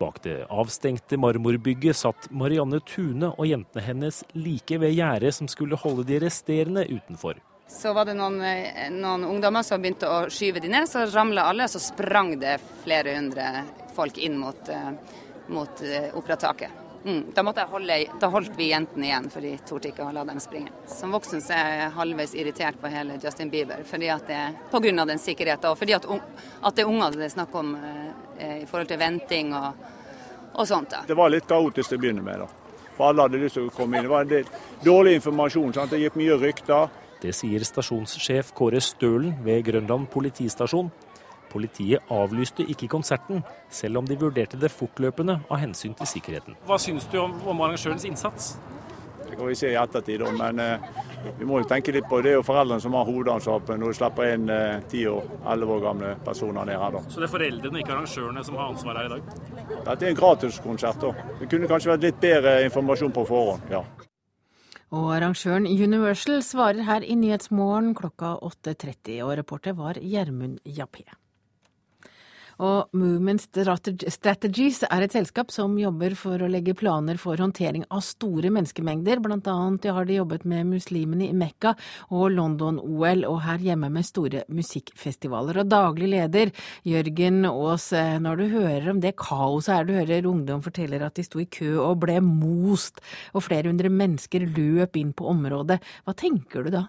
Bak 0.00 0.18
det 0.24 0.40
avstengte 0.50 1.16
marmorbygget 1.22 1.96
satt 1.96 2.26
Marianne 2.34 2.80
Tune 2.84 3.30
og 3.30 3.46
jentene 3.46 3.84
hennes 3.86 4.18
like 4.34 4.80
ved 4.82 4.96
gjerdet 4.96 5.30
som 5.38 5.48
skulle 5.48 5.78
holde 5.80 6.04
de 6.08 6.18
resterende 6.26 6.82
utenfor. 6.90 7.38
Så 7.70 7.92
var 7.94 8.08
det 8.10 8.16
noen, 8.18 8.40
eh, 8.42 8.90
noen 8.90 9.24
ungdommer 9.26 9.62
som 9.66 9.82
begynte 9.82 10.10
å 10.10 10.26
skyve 10.30 10.60
de 10.60 10.68
ned, 10.68 10.88
så 10.90 11.06
ramla 11.06 11.46
alle, 11.46 11.64
og 11.64 11.70
så 11.70 11.80
sprang 11.82 12.34
det 12.38 12.58
flere 12.82 13.14
hundre 13.16 13.64
folk 13.94 14.18
inn 14.18 14.36
mot, 14.38 14.68
eh, 14.68 14.90
mot 15.48 15.82
operataket. 16.14 16.85
Mm, 17.06 17.24
da, 17.34 17.66
holde, 17.70 18.06
da, 18.20 18.26
holdt 18.26 18.56
vi 18.56 18.72
jentene 18.72 19.06
igjen, 19.06 19.28
for 19.30 19.44
de 19.44 19.52
torde 19.68 19.92
ikke 19.92 20.02
å 20.02 20.10
la 20.10 20.24
dem 20.26 20.40
springe. 20.42 20.72
Som 20.90 21.12
voksen 21.14 21.38
så 21.44 21.54
er 21.54 21.68
jeg 21.78 21.92
halvveis 21.94 22.34
irritert 22.34 22.80
på 22.82 22.90
hele 22.90 23.20
Justin 23.22 23.52
Bieber, 23.52 23.84
fordi 23.86 24.08
at 24.10 24.26
det, 24.26 24.40
på 24.72 24.80
grunn 24.82 24.98
av 24.98 25.06
den 25.12 25.22
sikkerheten. 25.22 25.70
Og 25.70 25.78
fordi 25.78 25.94
at, 25.94 26.08
at 26.10 26.74
det 26.74 26.82
er 26.82 26.90
unger 26.90 27.14
det 27.14 27.28
er 27.28 27.32
snakk 27.36 27.54
om 27.54 27.76
eh, 27.78 28.56
i 28.64 28.66
forhold 28.66 28.90
til 28.90 28.98
venting 28.98 29.54
og, 29.54 29.86
og 30.50 30.66
sånt. 30.66 30.96
Da. 30.96 31.04
Det 31.06 31.14
var 31.14 31.30
litt 31.30 31.46
kaotisk 31.46 31.94
til 31.94 32.00
å 32.00 32.04
begynne 32.08 32.26
med. 32.26 32.42
da. 32.42 32.90
For 32.96 33.12
alle 33.12 33.28
hadde 33.28 33.44
lyst 33.44 33.60
til 33.60 33.70
å 33.70 33.76
komme 33.76 34.00
inn. 34.00 34.08
Det 34.08 34.14
var 34.16 34.26
en 34.26 34.34
del 34.34 34.50
dårlig 34.82 35.14
informasjon. 35.20 35.76
Sant? 35.78 35.94
Det 35.94 36.02
gikk 36.02 36.18
mye 36.18 36.42
rykter. 36.42 36.90
Det 37.22 37.30
sier 37.38 37.62
stasjonssjef 37.70 38.50
Kåre 38.56 38.82
Stølen 38.82 39.38
ved 39.46 39.62
Grønland 39.70 40.10
politistasjon. 40.10 40.90
Politiet 41.56 42.12
avlyste 42.12 42.66
ikke 42.68 42.90
konserten, 42.92 43.40
selv 43.72 44.02
om 44.02 44.08
de 44.08 44.18
vurderte 44.20 44.60
det 44.60 44.68
fortløpende 44.68 45.38
av 45.48 45.60
hensyn 45.62 45.96
til 45.96 46.10
sikkerheten. 46.10 46.58
Hva 46.68 46.76
syns 46.80 47.08
du 47.08 47.16
om, 47.22 47.32
om 47.48 47.62
arrangørens 47.64 48.04
innsats? 48.04 48.56
Det 49.26 49.34
kan 49.38 49.48
vi 49.48 49.56
se 49.58 49.70
i 49.72 49.76
ettertid, 49.80 50.22
men 50.38 50.60
eh, 50.62 50.84
vi 51.38 51.48
må 51.48 51.62
jo 51.62 51.68
tenke 51.68 51.94
litt 51.96 52.06
på 52.08 52.20
det. 52.20 52.28
Det 52.28 52.32
er 52.34 52.38
jo 52.38 52.44
foreldrene 52.46 52.82
som 52.84 52.94
har 52.94 53.08
hovedansvaret 53.08 53.72
når 53.74 53.92
du 53.92 53.98
slipper 53.98 54.32
inn 54.34 54.52
eh, 54.52 54.84
ti 54.90 55.02
og 55.10 55.26
elleve 55.48 55.78
år 55.78 55.84
gamle 55.88 56.12
personer 56.24 56.68
ned 56.68 56.78
her. 56.78 56.94
da. 56.98 57.02
Så 57.08 57.22
det 57.22 57.28
er 57.28 57.34
foreldrene, 57.34 57.82
ikke 57.82 57.96
arrangørene, 57.96 58.44
som 58.46 58.60
har 58.60 58.70
ansvaret 58.70 59.02
her 59.02 59.08
i 59.08 59.14
dag? 59.16 59.76
Dette 59.88 59.96
er 59.98 60.12
en 60.12 60.20
gratiskonsert. 60.20 61.02
da. 61.02 61.30
Det 61.40 61.50
kunne 61.50 61.70
kanskje 61.72 61.94
vært 61.94 62.06
litt 62.10 62.20
bedre 62.22 62.58
informasjon 62.68 63.16
på 63.16 63.26
forhånd. 63.32 63.72
ja. 63.72 63.82
Og 64.94 65.10
arrangøren 65.16 65.66
Universal 65.66 66.44
svarer 66.46 66.86
her 66.86 67.02
i 67.02 67.16
Nyhetsmorgen 67.18 67.90
klokka 67.98 68.36
8.30, 68.46 69.18
og 69.26 69.34
reporter 69.40 69.74
var 69.74 69.98
Gjermund 69.98 70.60
Jappé. 70.62 71.08
Og 72.62 72.88
Movement 72.96 73.42
Strategies 73.42 74.80
er 74.88 75.04
et 75.04 75.12
selskap 75.12 75.52
som 75.52 75.74
jobber 75.76 76.14
for 76.16 76.40
å 76.40 76.48
legge 76.48 76.76
planer 76.78 77.18
for 77.20 77.36
håndtering 77.40 77.84
av 77.92 78.00
store 78.06 78.48
menneskemengder. 78.54 79.20
Blant 79.24 79.48
annet 79.52 79.88
har 79.92 80.08
de 80.08 80.16
jobbet 80.16 80.46
med 80.48 80.70
muslimene 80.70 81.28
i 81.28 81.36
Mekka 81.36 81.74
og 82.08 82.30
London-OL, 82.32 83.26
og 83.28 83.42
her 83.44 83.60
hjemme 83.68 83.90
med 83.92 84.08
store 84.08 84.46
musikkfestivaler. 84.48 85.60
Og 85.60 85.70
daglig 85.70 86.10
leder 86.14 86.52
Jørgen 86.88 87.44
Aas, 87.50 87.90
eh, 87.92 88.16
når 88.22 88.40
du 88.40 88.46
hører 88.56 88.90
om 88.94 89.04
det 89.04 89.16
kaoset 89.20 89.74
her, 89.74 89.84
du 89.84 89.94
hører 89.98 90.30
ungdom 90.32 90.64
forteller 90.64 91.04
at 91.04 91.20
de 91.20 91.26
sto 91.26 91.42
i 91.42 91.50
kø 91.50 91.76
og 91.82 92.00
ble 92.06 92.22
most, 92.24 93.04
og 93.36 93.44
flere 93.44 93.68
hundre 93.68 93.92
mennesker 93.92 94.48
løp 94.48 94.96
inn 94.96 95.12
på 95.12 95.28
området. 95.28 95.82
Hva 96.06 96.16
tenker 96.16 96.64
du 96.64 96.72
da? 96.80 96.86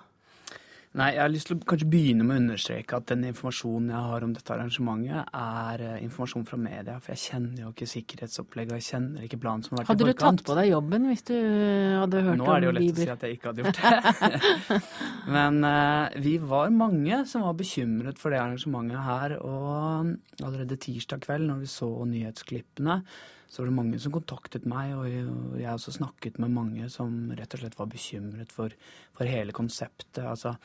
Nei, 0.95 1.11
Jeg 1.13 1.21
har 1.21 1.29
lyst 1.29 1.49
til 1.49 1.57
å 1.57 1.65
kanskje 1.67 1.87
begynne 1.91 2.25
med 2.25 2.37
å 2.37 2.41
understreke 2.41 2.97
at 2.97 3.09
den 3.11 3.25
informasjonen 3.27 3.91
jeg 3.91 4.09
har 4.09 4.23
om 4.25 4.31
dette 4.33 4.53
arrangementet, 4.55 5.27
er 5.35 5.83
uh, 5.83 5.97
informasjon 6.01 6.45
fra 6.47 6.57
media. 6.61 6.95
For 7.03 7.13
jeg 7.13 7.21
kjenner 7.25 7.65
jo 7.65 7.71
ikke 7.73 7.89
sikkerhetsopplegget, 7.91 8.73
og 8.73 8.79
jeg 8.79 8.87
kjenner 8.87 9.27
ikke 9.27 9.39
planen 9.43 9.65
som 9.65 9.75
har 9.75 9.83
vært 9.83 9.91
hadde 9.91 10.07
i 10.07 10.09
forkant. 10.09 10.23
Hadde 10.23 10.39
du 10.39 10.41
tatt 10.41 10.49
på 10.49 10.57
deg 10.57 10.71
jobben 10.71 11.07
hvis 11.11 11.23
du 11.27 11.35
hadde 11.35 12.23
hørt 12.23 12.33
om 12.33 12.41
Nå 12.41 12.49
er 12.53 12.63
det 12.63 12.69
jo 12.69 12.75
lett 12.79 12.89
å 12.89 13.03
si 13.03 13.09
at 13.13 13.27
jeg 13.27 13.37
ikke 13.37 13.51
hadde 13.51 13.65
gjort 13.67 13.83
det. 13.83 14.81
Men 15.37 15.61
uh, 15.67 16.17
vi 16.23 16.35
var 16.55 16.73
mange 16.81 17.21
som 17.29 17.45
var 17.45 17.57
bekymret 17.61 18.21
for 18.23 18.33
det 18.33 18.41
arrangementet 18.41 19.07
her. 19.11 19.37
Og 19.43 20.45
allerede 20.47 20.79
tirsdag 20.87 21.27
kveld, 21.27 21.49
når 21.51 21.61
vi 21.65 21.73
så 21.75 21.91
nyhetsklippene, 22.09 23.01
så 23.47 23.61
var 23.61 23.69
det 23.69 23.77
mange 23.77 23.99
som 24.01 24.11
kontaktet 24.11 24.65
meg, 24.67 24.91
og 24.97 25.61
jeg 25.61 25.69
også 25.71 25.93
snakket 25.95 26.41
med 26.43 26.51
mange 26.57 26.89
som 26.91 27.29
rett 27.37 27.53
og 27.55 27.61
slett 27.61 27.77
var 27.79 27.87
bekymret 27.91 28.51
for, 28.51 28.73
for 29.15 29.29
hele 29.29 29.55
konseptet. 29.55 30.25
Altså, 30.25 30.57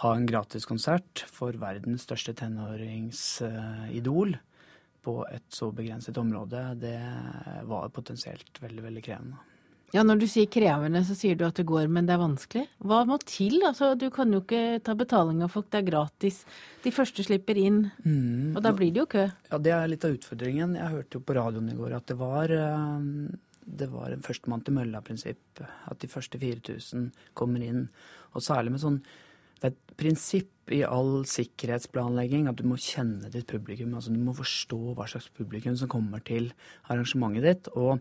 ha 0.00 0.14
en 0.16 0.28
gratiskonsert 0.28 1.24
for 1.28 1.56
verdens 1.60 2.06
største 2.06 2.32
tenåringsidol 2.38 4.38
på 5.04 5.14
et 5.32 5.46
så 5.52 5.70
begrenset 5.72 6.16
område, 6.20 6.60
det 6.80 6.98
var 7.68 7.92
potensielt 7.94 8.60
veldig, 8.60 8.84
veldig 8.88 9.04
krevende. 9.04 9.46
Ja, 9.90 10.04
Når 10.06 10.20
du 10.20 10.26
sier 10.30 10.46
krevende, 10.46 11.00
så 11.02 11.16
sier 11.18 11.34
du 11.34 11.42
at 11.48 11.56
det 11.58 11.66
går, 11.66 11.88
men 11.90 12.06
det 12.06 12.14
er 12.14 12.22
vanskelig. 12.22 12.68
Hva 12.78 13.00
må 13.08 13.16
til? 13.26 13.58
Altså, 13.66 13.96
Du 13.98 14.06
kan 14.14 14.30
jo 14.30 14.40
ikke 14.40 14.78
ta 14.86 14.94
betaling 14.94 15.42
av 15.42 15.50
folk, 15.50 15.66
det 15.70 15.80
er 15.80 15.90
gratis. 15.90 16.44
De 16.84 16.92
første 16.94 17.24
slipper 17.26 17.58
inn, 17.58 17.90
mm. 18.04 18.54
og 18.54 18.62
da 18.62 18.70
blir 18.76 18.92
det 18.94 19.02
jo 19.02 19.08
kø. 19.10 19.26
Ja, 19.50 19.58
Det 19.58 19.72
er 19.74 19.90
litt 19.90 20.06
av 20.06 20.14
utfordringen. 20.14 20.76
Jeg 20.78 20.94
hørte 20.94 21.18
jo 21.18 21.24
på 21.26 21.34
radioen 21.34 21.72
i 21.72 21.78
går 21.78 21.96
at 21.96 22.06
det 22.06 22.18
var 22.20 22.54
eh, 22.54 23.08
det 23.66 23.90
var 23.90 24.10
en 24.10 24.22
førstemann 24.22 24.62
til 24.62 24.78
mølla-prinsipp. 24.78 25.64
At 25.90 25.98
de 25.98 26.10
første 26.10 26.38
4000 26.38 27.10
kommer 27.34 27.62
inn. 27.62 27.88
Og 28.34 28.46
særlig 28.46 28.76
med 28.76 28.84
sånn 28.84 29.02
det 29.60 29.68
er 29.68 29.74
et 29.74 29.94
prinsipp 30.00 30.72
i 30.72 30.80
all 30.86 31.26
sikkerhetsplanlegging 31.28 32.48
at 32.48 32.58
du 32.60 32.64
må 32.70 32.78
kjenne 32.80 33.28
ditt 33.32 33.48
publikum. 33.50 33.92
altså 33.94 34.14
Du 34.14 34.20
må 34.22 34.32
forstå 34.36 34.94
hva 34.96 35.06
slags 35.10 35.28
publikum 35.36 35.76
som 35.76 35.90
kommer 35.90 36.22
til 36.24 36.52
arrangementet 36.88 37.44
ditt. 37.44 37.70
Og 37.74 37.98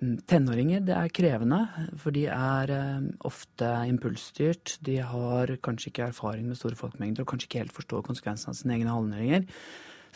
mm, 0.00 0.16
tenåringer, 0.30 0.84
det 0.86 0.96
er 0.96 1.12
krevende, 1.12 1.60
for 2.00 2.16
de 2.16 2.26
er 2.32 2.74
eh, 2.76 3.08
ofte 3.28 3.70
impulsstyrt. 3.90 4.78
De 4.86 5.00
har 5.04 5.56
kanskje 5.60 5.92
ikke 5.92 6.08
erfaring 6.08 6.48
med 6.48 6.60
store 6.60 6.78
folkemengder 6.78 7.26
og 7.26 7.32
kanskje 7.34 7.50
ikke 7.50 7.64
helt 7.64 7.76
forstår 7.76 8.06
konsekvensene 8.06 8.54
av 8.54 8.60
sine 8.60 8.78
egne 8.78 8.94
handlinger. 8.94 9.48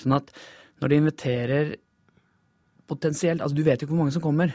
Sånn 0.00 0.16
at 0.16 0.32
når 0.80 0.90
de 0.90 1.02
inviterer 1.02 1.74
potensielt 2.88 3.40
Altså, 3.40 3.56
du 3.56 3.64
vet 3.64 3.80
jo 3.80 3.86
ikke 3.86 3.94
hvor 3.94 4.04
mange 4.04 4.14
som 4.16 4.24
kommer. 4.24 4.54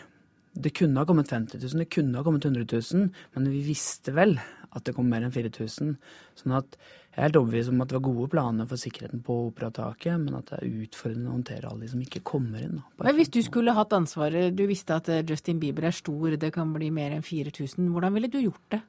Det 0.54 0.74
kunne 0.76 0.98
ha 1.02 1.06
kommet 1.06 1.30
50 1.30 1.62
000, 1.62 1.84
det 1.84 1.92
kunne 1.94 2.18
ha 2.18 2.26
kommet 2.26 2.46
100 2.46 2.66
000, 2.66 3.12
men 3.36 3.52
vi 3.54 3.62
visste 3.68 4.14
vel 4.18 4.36
at 4.76 4.86
det 4.86 4.94
kom 4.98 5.10
mer 5.10 5.26
enn 5.26 5.34
4000. 5.34 5.96
Sånn 6.40 6.56
at 6.58 6.78
jeg 6.80 7.18
er 7.18 7.26
helt 7.26 7.40
overbevist 7.40 7.72
om 7.74 7.82
at 7.84 7.90
det 7.90 7.98
var 7.98 8.06
gode 8.06 8.28
planer 8.32 8.68
for 8.70 8.80
sikkerheten 8.80 9.24
på 9.26 9.38
operataket, 9.48 10.20
men 10.22 10.38
at 10.38 10.52
det 10.52 10.60
er 10.60 10.84
utfordrende 10.86 11.32
å 11.32 11.38
håndtere 11.38 11.72
alle 11.72 11.86
de 11.86 11.94
som 11.94 12.04
ikke 12.06 12.22
kommer 12.28 12.64
inn. 12.64 12.78
Men 13.02 13.18
hvis 13.18 13.34
du 13.34 13.42
skulle 13.46 13.76
hatt 13.76 13.96
ansvaret, 13.98 14.54
du 14.56 14.64
visste 14.70 15.00
at 15.00 15.10
eh, 15.12 15.26
Justin 15.28 15.60
Bieber 15.62 15.90
er 15.90 15.98
stor, 15.98 16.38
det 16.40 16.54
kan 16.56 16.72
bli 16.76 16.92
mer 16.94 17.18
enn 17.18 17.26
4000, 17.26 17.90
hvordan 17.96 18.16
ville 18.16 18.32
du 18.32 18.40
gjort 18.44 18.78
det? 18.78 18.84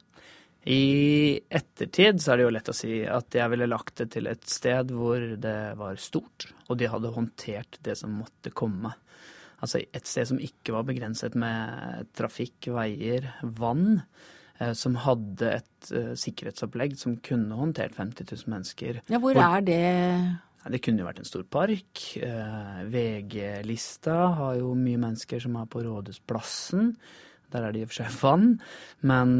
I 0.69 1.39
ettertid 1.49 2.21
så 2.21 2.33
er 2.33 2.37
det 2.37 2.43
jo 2.45 2.53
lett 2.53 2.69
å 2.69 2.75
si 2.77 2.99
at 3.09 3.33
jeg 3.33 3.49
ville 3.49 3.69
lagt 3.69 3.95
det 3.97 4.11
til 4.13 4.29
et 4.29 4.43
sted 4.45 4.91
hvor 4.93 5.23
det 5.41 5.59
var 5.79 5.97
stort, 5.97 6.51
og 6.69 6.77
de 6.77 6.89
hadde 6.91 7.15
håndtert 7.15 7.79
det 7.81 7.97
som 7.97 8.13
måtte 8.13 8.53
komme. 8.53 8.93
Altså 9.61 9.81
et 9.81 10.09
sted 10.09 10.29
som 10.29 10.41
ikke 10.41 10.75
var 10.75 10.85
begrenset 10.85 11.33
med 11.37 12.05
trafikk, 12.17 12.69
veier, 12.73 13.31
vann. 13.41 14.03
Eh, 14.61 14.75
som 14.77 14.97
hadde 15.01 15.55
et 15.57 15.91
uh, 15.95 16.13
sikkerhetsopplegg 16.19 16.93
som 16.99 17.17
kunne 17.25 17.57
håndtert 17.57 17.97
50 17.97 18.29
000 18.29 18.53
mennesker. 18.53 19.01
Ja, 19.09 19.17
Hvor, 19.17 19.33
hvor 19.33 19.41
er 19.41 19.65
det? 19.65 19.81
Det 20.71 20.83
kunne 20.85 21.01
jo 21.01 21.07
vært 21.07 21.23
en 21.23 21.29
stor 21.29 21.47
park. 21.49 22.03
Uh, 22.21 22.83
VG-lista 22.93 24.17
har 24.37 24.59
jo 24.59 24.75
mye 24.77 25.01
mennesker 25.01 25.41
som 25.41 25.57
er 25.57 25.69
på 25.71 25.81
Rådhusplassen. 25.87 26.93
Der 27.51 27.65
er 27.65 27.73
det 27.73 27.81
i 27.81 27.87
og 27.87 27.89
for 27.91 27.97
seg 27.97 28.13
vann, 28.21 28.45
men 29.03 29.33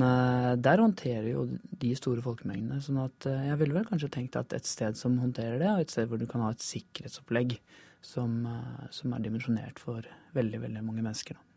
der 0.60 0.82
håndterer 0.84 1.30
jo 1.30 1.46
de 1.80 1.94
store 1.96 2.20
folkemengdene. 2.20 2.82
sånn 2.84 2.98
at 3.00 3.24
jeg 3.24 3.56
ville 3.62 3.78
vel 3.78 3.86
kanskje 3.88 4.10
tenkt 4.12 4.36
at 4.36 4.52
et 4.52 4.68
sted 4.68 5.00
som 5.00 5.16
håndterer 5.22 5.62
det, 5.62 5.70
og 5.72 5.80
et 5.80 5.94
sted 5.96 6.10
hvor 6.12 6.20
du 6.20 6.26
kan 6.28 6.44
ha 6.44 6.50
et 6.52 6.66
sikkerhetsopplegg 6.66 7.56
som, 8.04 8.44
som 8.92 9.16
er 9.16 9.24
dimensjonert 9.24 9.80
for 9.80 10.04
veldig, 10.36 10.60
veldig 10.66 10.84
mange 10.84 11.06
mennesker. 11.08 11.40
Da. 11.40 11.51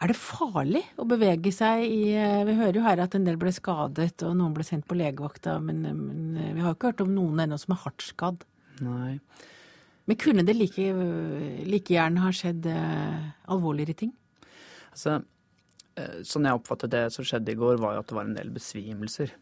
Er 0.00 0.08
det 0.08 0.16
farlig 0.16 0.80
å 0.96 1.04
bevege 1.08 1.52
seg 1.52 1.82
i 1.84 2.14
eh, 2.16 2.42
Vi 2.48 2.56
hører 2.56 2.78
jo 2.78 2.84
her 2.86 3.02
at 3.04 3.14
en 3.16 3.26
del 3.26 3.36
ble 3.40 3.52
skadet, 3.52 4.22
og 4.24 4.36
noen 4.38 4.54
ble 4.56 4.64
sendt 4.64 4.86
på 4.88 4.96
legevakta, 4.96 5.58
men, 5.60 5.82
men 5.84 6.38
eh, 6.40 6.54
vi 6.56 6.64
har 6.64 6.76
ikke 6.76 6.94
hørt 6.94 7.02
om 7.04 7.12
noen 7.12 7.44
ennå 7.44 7.58
som 7.60 7.76
er 7.76 7.82
hardt 7.82 8.06
skadd. 8.06 8.46
Nei. 8.80 9.18
Men 10.08 10.18
kunne 10.18 10.46
det 10.46 10.56
like, 10.56 10.86
like 11.68 11.92
gjerne 11.92 12.24
ha 12.24 12.30
skjedd 12.34 12.64
uh, 12.66 13.28
alvorligere 13.52 13.94
ting? 14.00 14.14
Altså, 14.88 15.20
sånn 16.26 16.48
jeg 16.48 16.56
oppfattet 16.56 16.90
det 16.90 17.02
som 17.14 17.26
skjedde 17.28 17.52
i 17.52 17.58
går, 17.60 17.76
var 17.78 17.94
jo 17.94 18.00
at 18.02 18.08
det 18.10 18.16
var 18.16 18.26
en 18.26 18.34
del 18.34 18.50
besvimelser. 18.50 19.36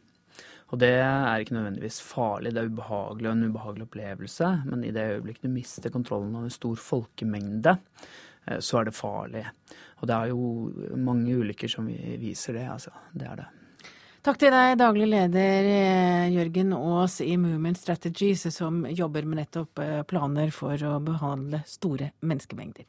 Og 0.69 0.81
det 0.83 0.93
er 1.01 1.41
ikke 1.41 1.57
nødvendigvis 1.57 2.03
farlig, 2.05 2.53
det 2.53 2.61
er 2.61 2.69
ubehagelig 2.69 3.31
og 3.31 3.35
en 3.35 3.49
ubehagelig 3.49 3.87
opplevelse. 3.87 4.49
Men 4.69 4.85
i 4.85 4.93
det 4.93 5.07
øyeblikket 5.15 5.47
du 5.47 5.53
mister 5.53 5.93
kontrollen 5.93 6.35
av 6.37 6.45
en 6.45 6.53
stor 6.53 6.77
folkemengde, 6.83 7.79
eh, 8.47 8.59
så 8.61 8.81
er 8.81 8.89
det 8.89 8.97
farlig. 8.99 9.47
Og 9.99 10.09
det 10.09 10.17
er 10.17 10.33
jo 10.33 10.97
mange 10.97 11.37
ulykker 11.41 11.71
som 11.71 11.89
viser 11.89 12.59
det, 12.59 12.67
altså. 12.71 12.93
Det 13.13 13.27
er 13.27 13.41
det. 13.43 13.49
Takk 14.29 14.39
til 14.43 14.53
deg, 14.53 14.75
daglig 14.81 15.07
leder 15.09 15.67
eh, 15.71 16.29
Jørgen 16.35 16.75
Aas 16.77 17.21
i 17.25 17.33
Movement 17.41 17.79
Strategies, 17.79 18.45
som 18.55 18.83
jobber 18.91 19.27
med 19.27 19.45
nettopp 19.45 19.83
planer 20.11 20.53
for 20.55 20.77
å 20.85 20.99
behandle 21.03 21.63
store 21.71 22.13
menneskemengder. 22.21 22.87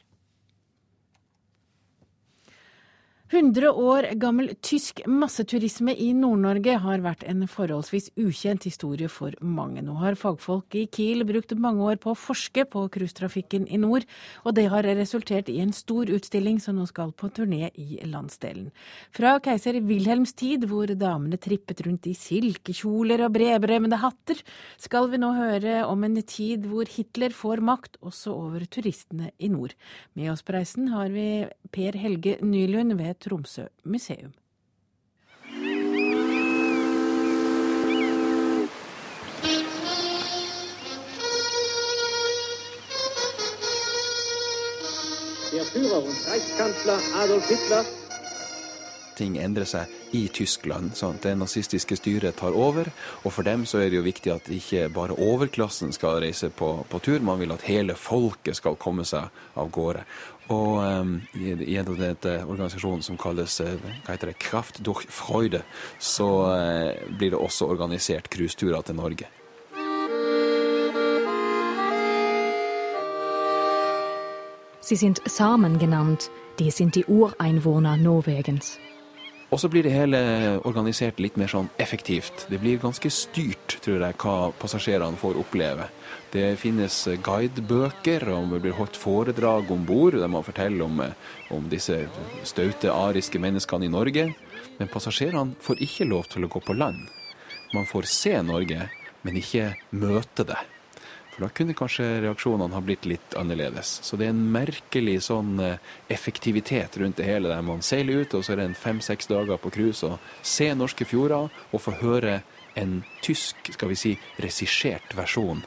100 3.30 3.68
år 3.70 4.08
gammel 4.18 4.48
tysk 4.58 5.04
masseturisme 5.06 5.92
i 5.94 6.08
Nord-Norge 6.18 6.72
har 6.82 7.02
vært 7.04 7.20
en 7.30 7.44
forholdsvis 7.46 8.08
ukjent 8.18 8.64
historie 8.66 9.06
for 9.06 9.36
mange. 9.38 9.84
Nå 9.86 9.94
har 10.00 10.16
fagfolk 10.18 10.74
i 10.74 10.88
Kiel 10.90 11.22
brukt 11.28 11.54
mange 11.54 11.84
år 11.92 12.00
på 12.02 12.10
å 12.10 12.18
forske 12.18 12.64
på 12.72 12.82
cruisetrafikken 12.90 13.68
i 13.70 13.78
nord, 13.78 14.02
og 14.42 14.56
det 14.56 14.64
har 14.72 14.88
resultert 14.98 15.46
i 15.46 15.60
en 15.62 15.70
stor 15.70 16.10
utstilling 16.10 16.58
som 16.58 16.80
nå 16.80 16.88
skal 16.90 17.12
på 17.14 17.30
turné 17.36 17.68
i 17.78 18.00
landsdelen. 18.02 18.72
Fra 19.14 19.36
keiser 19.38 19.78
Wilhelms 19.78 20.34
tid, 20.34 20.66
hvor 20.66 20.90
damene 20.90 21.38
trippet 21.38 21.84
rundt 21.86 22.10
i 22.10 22.16
silkekjoler 22.18 23.22
og 23.28 23.36
bredbremmede 23.38 24.02
hatter, 24.02 24.42
skal 24.74 25.06
vi 25.14 25.22
nå 25.22 25.30
høre 25.38 25.84
om 25.86 26.02
en 26.02 26.18
tid 26.18 26.66
hvor 26.66 26.90
Hitler 26.90 27.30
får 27.30 27.62
makt 27.62 28.02
også 28.02 28.34
over 28.34 28.66
turistene 28.66 29.30
i 29.38 29.54
nord. 29.54 29.78
Med 30.18 30.34
oss 30.34 30.42
på 30.42 30.58
reisen 30.58 30.90
har 30.90 31.14
vi 31.14 31.46
Per 31.70 31.94
Helge 31.94 32.40
Nylund 32.42 32.98
ved 32.98 33.19
Tromsø 33.20 33.68
museum. 33.84 34.32
ting 49.20 49.36
endrer 49.40 49.68
seg 49.68 50.16
i 50.16 50.24
Tyskland. 50.32 50.94
Sant? 50.96 51.22
Det 51.22 51.36
nazistiske 51.38 51.98
styret 51.98 52.38
tar 52.40 52.56
over. 52.56 52.88
Og 53.24 53.34
for 53.34 53.46
dem 53.46 53.66
så 53.68 53.82
er 53.82 53.90
det 53.90 54.00
jo 54.00 54.06
viktig 54.06 54.32
at 54.32 54.48
ikke 54.52 54.88
bare 54.94 55.16
overklassen 55.20 55.92
skal 55.96 56.22
reise 56.24 56.50
på, 56.50 56.72
på 56.88 57.02
tur, 57.04 57.20
man 57.24 57.40
vil 57.42 57.52
at 57.54 57.66
hele 57.68 57.96
folket 57.98 58.58
skal 58.58 58.78
komme 58.80 59.04
seg 59.08 59.28
av 59.60 59.72
gårde. 59.74 60.06
Og 60.50 60.80
um, 60.82 61.12
av 61.22 61.90
denne 61.94 62.32
organisasjonen 62.42 63.04
som 63.06 63.18
kalles 63.20 63.60
uh, 63.62 63.76
hva 64.02 64.16
heter 64.16 64.32
det, 64.32 64.38
Kraft 64.42 64.82
durch 64.82 65.06
Freude, 65.06 65.62
så 65.98 66.28
uh, 66.50 67.10
blir 67.18 67.30
det 67.30 67.38
også 67.38 67.70
organisert 67.70 68.30
cruiseturer 68.30 68.82
til 68.82 68.98
Norge. 68.98 69.30
Sie 74.82 74.96
sind 74.96 75.20
Samen 75.26 75.78
genannt, 75.78 76.30
die 76.58 76.72
sind 76.72 76.96
die 76.96 77.04
Ureinwohner 77.06 77.96
Norwegens. 77.96 78.80
Og 79.50 79.58
så 79.58 79.66
blir 79.66 79.82
det 79.82 79.90
hele 79.90 80.18
organisert 80.68 81.18
litt 81.18 81.34
mer 81.40 81.50
sånn 81.50 81.68
effektivt. 81.82 82.44
Det 82.46 82.60
blir 82.62 82.78
ganske 82.78 83.10
styrt, 83.10 83.80
tror 83.82 84.04
jeg, 84.04 84.16
hva 84.22 84.52
passasjerene 84.62 85.18
får 85.18 85.40
oppleve. 85.42 85.88
Det 86.30 86.52
finnes 86.62 87.00
guidebøker, 87.26 88.28
og 88.30 88.54
det 88.54 88.60
blir 88.62 88.76
holdt 88.78 88.98
foredrag 89.00 89.72
om 89.74 89.82
bord 89.88 90.14
der 90.14 90.30
man 90.30 90.46
forteller 90.46 90.86
om, 90.86 91.02
om 91.50 91.66
disse 91.72 92.04
staute 92.46 92.94
ariske 92.94 93.42
menneskene 93.42 93.88
i 93.88 93.92
Norge. 93.92 94.28
Men 94.78 94.92
passasjerene 94.92 95.58
får 95.60 95.82
ikke 95.82 96.06
lov 96.12 96.30
til 96.30 96.46
å 96.46 96.52
gå 96.52 96.62
på 96.62 96.78
land. 96.78 97.08
Man 97.74 97.90
får 97.90 98.06
se 98.10 98.36
Norge, 98.46 98.86
men 99.26 99.42
ikke 99.42 99.72
møte 99.90 100.46
det. 100.46 100.62
For 101.40 101.48
da 101.48 101.56
kunne 101.56 101.72
kanskje 101.72 102.04
reaksjonene 102.20 102.76
ha 102.76 102.80
blitt 102.84 103.06
litt 103.08 103.34
annerledes. 103.40 103.88
Så 104.04 104.18
det 104.20 104.26
er 104.26 104.34
en 104.34 104.42
merkelig 104.52 105.22
sånn 105.24 105.54
eh, 105.64 105.78
effektivitet 106.12 106.98
rundt 107.00 107.16
det 107.16 107.24
hele, 107.24 107.48
der 107.48 107.62
man 107.64 107.80
seiler 107.80 108.26
ut, 108.26 108.34
og 108.36 108.44
så 108.44 108.52
er 108.52 108.60
det 108.60 108.66
en 108.68 108.76
fem-seks 108.76 109.30
dager 109.30 109.56
på 109.56 109.72
cruise 109.72 110.04
og 110.04 110.18
ser 110.44 110.76
norske 110.76 111.06
fjorder 111.08 111.48
og 111.48 111.80
får 111.80 111.96
høre 112.02 112.34
en 112.76 112.98
tysk, 113.24 113.72
skal 113.72 113.88
vi 113.88 113.96
si, 113.96 114.12
regissert 114.36 115.16
versjon. 115.16 115.64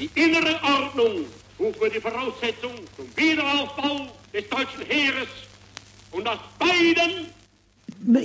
Die 0.00 0.10
innere 0.18 0.56
Ordnung 0.72 1.22
rufe 1.60 1.92
die 1.94 2.02
Voraussetzung 2.02 2.74
zum 2.98 3.06
Wiederaufbau 3.14 4.10
des 4.34 4.50
deutschen 4.50 4.90
Heeres 4.90 5.38
und 6.10 6.26
aus 6.26 6.42
beiden 6.58 7.30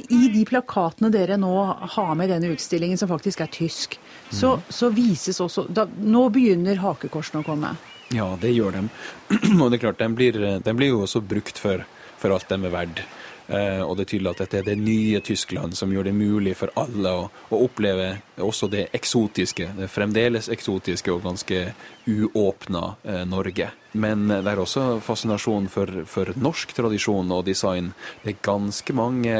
i 0.10 0.28
de 0.34 0.42
plakatene 0.46 1.10
dere 1.14 1.38
nå 1.38 1.54
har 1.96 2.16
med 2.16 2.30
i 2.30 2.34
denne 2.34 2.52
utstillingen, 2.56 2.98
som 2.98 3.10
faktisk 3.12 3.44
er 3.44 3.50
tysk, 3.54 4.00
så, 4.30 4.56
mm. 4.58 4.68
så 4.70 4.90
vises 4.94 5.42
også 5.42 5.68
da, 5.70 5.86
Nå 5.86 6.28
begynner 6.34 6.82
hakekorsene 6.82 7.42
å 7.44 7.48
komme. 7.48 7.74
Ja, 8.12 8.28
det 8.42 8.52
gjør 8.56 8.78
de. 8.78 8.84
Og 9.62 9.70
det 9.70 9.78
er 9.78 9.84
klart, 9.86 10.02
de 10.02 10.10
blir, 10.16 10.40
de 10.64 10.74
blir 10.76 10.94
jo 10.94 11.04
også 11.06 11.22
brukt 11.24 11.62
for, 11.62 11.86
for 12.20 12.36
alt 12.36 12.50
de 12.50 12.58
er 12.60 12.74
verdt. 12.74 13.04
Eh, 13.52 13.82
og 13.84 13.98
det 13.98 14.06
er 14.06 14.12
tydelig 14.14 14.32
at 14.32 14.42
dette 14.46 14.60
er 14.62 14.68
det 14.70 14.78
nye 14.80 15.20
Tyskland 15.26 15.76
som 15.76 15.92
gjør 15.92 16.08
det 16.08 16.16
mulig 16.16 16.54
for 16.56 16.72
alle 16.80 17.12
å, 17.12 17.26
å 17.52 17.62
oppleve 17.66 18.14
også 18.42 18.70
det 18.72 18.86
eksotiske, 18.96 19.74
det 19.76 19.90
fremdeles 19.92 20.48
eksotiske 20.54 21.12
og 21.12 21.26
ganske 21.26 21.66
uåpna 22.08 22.84
eh, 23.04 23.24
Norge. 23.28 23.72
Men 23.92 24.24
det 24.32 24.48
er 24.48 24.62
også 24.62 25.02
fascinasjon 25.04 25.68
for, 25.72 26.06
for, 26.08 26.32
norsk 26.40 26.72
tradisjon 26.78 27.34
og 27.36 27.44
design. 27.50 27.90
Det 28.24 28.32
er 28.32 28.46
ganske 28.46 28.96
mange 28.96 29.34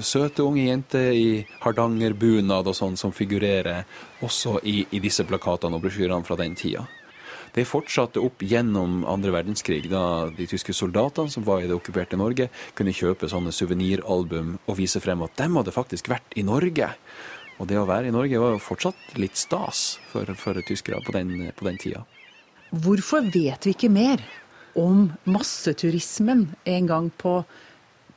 søte 0.00 0.46
unge 0.46 0.64
jenter 0.70 1.10
i 1.12 1.26
hardangerbunad 1.60 2.70
og 2.70 2.78
sånn 2.78 2.96
som 2.96 3.12
figurerer 3.12 3.84
også 4.24 4.56
i, 4.64 4.86
i 4.96 5.02
disse 5.04 5.26
plakatene 5.28 5.76
og 5.76 5.84
brosjyrene 5.84 6.24
fra 6.24 6.40
den 6.40 6.56
tida. 6.56 6.86
Det 7.54 7.66
fortsatte 7.66 8.22
opp 8.22 8.44
gjennom 8.46 9.02
andre 9.08 9.32
verdenskrig, 9.34 9.88
da 9.90 10.30
de 10.34 10.46
tyske 10.50 10.74
soldatene 10.76 11.32
som 11.32 11.46
var 11.46 11.64
i 11.64 11.68
det 11.70 11.76
okkuperte 11.76 12.18
Norge, 12.20 12.48
kunne 12.78 12.94
kjøpe 12.94 13.30
sånne 13.30 13.52
suveniralbum 13.54 14.56
og 14.64 14.78
vise 14.78 15.02
frem 15.02 15.24
at 15.26 15.34
de 15.40 15.48
hadde 15.56 15.74
faktisk 15.74 16.10
vært 16.12 16.38
i 16.38 16.46
Norge. 16.46 16.92
Og 17.60 17.68
det 17.68 17.76
å 17.76 17.88
være 17.88 18.08
i 18.08 18.14
Norge 18.14 18.40
var 18.40 18.54
jo 18.54 18.62
fortsatt 18.62 19.18
litt 19.20 19.36
stas 19.36 19.98
for, 20.12 20.28
for 20.38 20.62
tyskere 20.64 21.02
på 21.04 21.12
den, 21.16 21.50
på 21.56 21.66
den 21.66 21.80
tida. 21.80 22.04
Hvorfor 22.70 23.26
vet 23.34 23.66
vi 23.66 23.74
ikke 23.74 23.90
mer 23.92 24.22
om 24.78 25.10
masseturismen 25.26 26.46
en 26.64 26.86
gang 26.86 27.10
på 27.18 27.40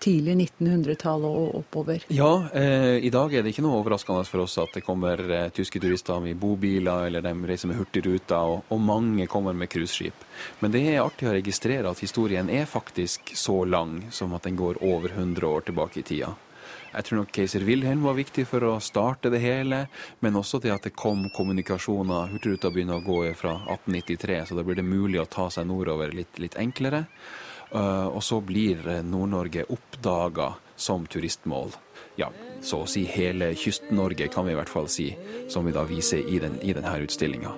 tidlig 0.03 0.35
1900-tallet 0.35 1.37
og 1.39 1.57
oppover. 1.61 2.05
Ja, 2.13 2.31
eh, 2.53 2.99
i 3.05 3.11
dag 3.13 3.33
er 3.33 3.43
det 3.43 3.53
ikke 3.53 3.63
noe 3.65 3.79
overraskende 3.79 4.25
for 4.27 4.43
oss 4.43 4.57
at 4.61 4.75
det 4.75 4.83
kommer 4.85 5.19
eh, 5.23 5.49
tyske 5.55 5.79
turister 5.83 6.19
med 6.23 6.39
bobiler, 6.41 7.07
eller 7.07 7.23
de 7.23 7.33
reiser 7.47 7.71
med 7.71 7.79
Hurtigruta, 7.79 8.41
og, 8.43 8.67
og 8.73 8.81
mange 8.83 9.27
kommer 9.31 9.55
med 9.57 9.71
cruiseskip. 9.71 10.25
Men 10.59 10.75
det 10.75 10.83
er 10.91 11.03
artig 11.03 11.29
å 11.29 11.35
registrere 11.35 11.91
at 11.91 12.03
historien 12.03 12.51
er 12.51 12.69
faktisk 12.69 13.35
så 13.39 13.63
lang 13.63 14.01
som 14.11 14.35
at 14.35 14.49
den 14.49 14.59
går 14.59 14.81
over 14.83 15.13
100 15.13 15.47
år 15.47 15.69
tilbake 15.69 16.03
i 16.03 16.07
tida. 16.13 16.33
Jeg 16.93 17.07
tror 17.07 17.23
nok 17.23 17.31
keiser 17.33 17.63
Wilhelm 17.65 18.03
var 18.05 18.17
viktig 18.17 18.43
for 18.45 18.65
å 18.67 18.75
starte 18.83 19.31
det 19.33 19.39
hele, 19.41 19.87
men 20.21 20.35
også 20.37 20.59
til 20.61 20.75
at 20.75 20.85
det 20.85 20.93
kom 20.97 21.25
kommunikasjoner. 21.33 22.29
Hurtigruta 22.35 22.69
begynner 22.73 22.99
å 22.99 23.05
gå 23.05 23.23
fra 23.37 23.55
1893, 23.63 24.43
så 24.49 24.57
da 24.59 24.65
blir 24.67 24.77
det 24.77 24.85
mulig 24.85 25.21
å 25.21 25.29
ta 25.29 25.47
seg 25.53 25.65
nordover 25.69 26.13
litt, 26.13 26.37
litt 26.43 26.59
enklere. 26.61 27.07
Eh, 27.73 28.07
og 28.07 28.21
så 28.23 28.37
blir 28.41 28.87
eh, 28.87 29.01
Nord-Norge 29.05 29.65
oppdaga 29.73 30.53
som 30.75 31.07
turistmål. 31.09 31.73
Ja, 32.15 32.29
så 32.61 32.83
å 32.83 32.89
si 32.89 33.05
hele 33.09 33.53
Kyst-Norge, 33.57 34.27
kan 34.29 34.45
vi 34.45 34.53
i 34.53 34.57
hvert 34.57 34.69
fall 34.69 34.89
si, 34.91 35.09
som 35.49 35.65
vi 35.65 35.73
da 35.73 35.85
viser 35.89 36.21
i, 36.21 36.37
den, 36.43 36.59
i 36.61 36.75
denne 36.75 36.93
utstillinga. 37.01 37.55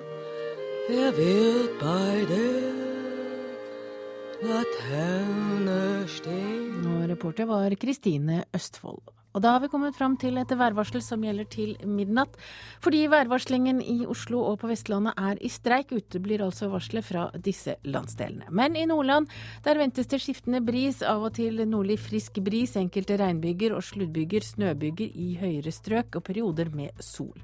Og 6.86 7.08
reporter 7.10 7.48
var 7.50 7.76
Kristine 7.80 8.44
Østfold. 8.56 9.02
Og 9.36 9.42
da 9.44 9.52
har 9.52 9.60
vi 9.60 9.68
kommet 9.68 9.92
fram 9.92 10.14
til 10.16 10.38
et 10.40 10.52
værvarsel 10.56 11.02
som 11.04 11.20
gjelder 11.20 11.44
til 11.52 11.74
midnatt. 11.84 12.38
Fordi 12.80 13.02
værvarslingen 13.12 13.82
i 13.84 13.98
Oslo 14.08 14.40
og 14.48 14.62
på 14.62 14.70
Vestlandet 14.70 15.12
er 15.20 15.36
i 15.44 15.50
streik, 15.52 15.92
uteblir 15.92 16.40
altså 16.46 16.70
varselet 16.72 17.04
fra 17.04 17.26
disse 17.36 17.76
landsdelene. 17.84 18.48
Men 18.48 18.80
i 18.80 18.86
Nordland, 18.88 19.28
der 19.66 19.76
ventes 19.76 20.08
det 20.08 20.22
skiftende 20.24 20.62
bris, 20.64 21.02
av 21.04 21.28
og 21.28 21.36
til 21.36 21.60
nordlig 21.68 21.98
frisk 22.00 22.40
bris, 22.46 22.78
enkelte 22.80 23.20
regnbyger 23.20 23.76
og 23.76 23.84
sluddbyger, 23.84 24.46
snøbyger 24.54 25.12
i 25.12 25.34
høyere 25.42 25.74
strøk 25.74 26.16
og 26.16 26.24
perioder 26.30 26.72
med 26.72 26.96
sol. 27.04 27.36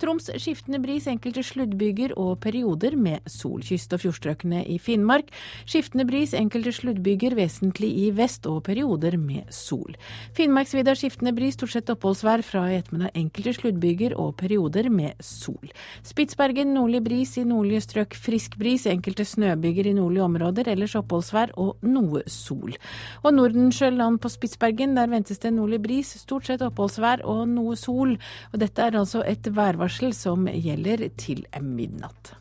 Troms 0.00 0.30
skiftende 0.40 0.78
bris 0.80 1.04
enkelte 1.10 1.42
sluddbyger 1.44 2.14
og 2.16 2.38
perioder 2.40 2.94
med 2.96 3.20
sol. 3.28 3.60
Kyst- 3.60 3.92
og 3.92 4.00
fjordstrøkene 4.00 4.62
i 4.72 4.78
Finnmark 4.80 5.28
skiftende 5.68 6.06
bris 6.08 6.32
enkelte 6.32 6.72
sluddbyger 6.72 7.34
vesentlig 7.36 7.90
i 8.00 8.06
vest 8.16 8.48
og 8.48 8.62
perioder 8.64 9.18
med 9.20 9.50
sol. 9.52 9.98
Finnmarksvidda 10.38 10.94
skiftende 10.96 11.34
bris, 11.36 11.58
stort 11.58 11.74
sett 11.74 11.92
oppholdsvær 11.92 12.40
fra 12.46 12.62
i 12.70 12.78
ettermiddag 12.78 13.12
enkelte 13.20 13.52
sluddbyger 13.58 14.14
og 14.16 14.38
perioder 14.40 14.88
med 14.88 15.20
sol. 15.20 15.68
Spitsbergen 16.08 16.72
nordlig 16.78 17.02
bris 17.04 17.36
i 17.36 17.44
nordlige 17.44 17.84
strøk 17.84 18.16
frisk 18.16 18.56
bris, 18.56 18.88
enkelte 18.88 19.28
snøbyger 19.28 19.90
i 19.90 19.94
nordlige 19.98 20.24
områder, 20.24 20.72
ellers 20.72 20.96
oppholdsvær 20.96 21.52
og 21.60 21.76
noe 21.84 22.24
sol. 22.24 22.72
Og 23.20 23.36
Nordensjøland 23.36 24.16
på 24.24 24.32
Spitsbergen, 24.32 24.96
der 24.96 25.12
ventes 25.12 25.44
det 25.44 25.52
nordlig 25.52 25.82
bris, 25.84 26.16
stort 26.24 26.48
sett 26.48 26.64
oppholdsvær 26.64 27.26
og 27.28 27.44
noe 27.52 27.76
sol. 27.76 28.16
Og 28.54 28.58
dette 28.64 28.88
er 28.88 28.96
altså 28.96 29.20
et 29.28 29.44
værvarsel 29.52 29.89
som 30.14 30.46
gjelder 30.46 31.08
til 31.18 31.44
midnatt. 31.60 32.34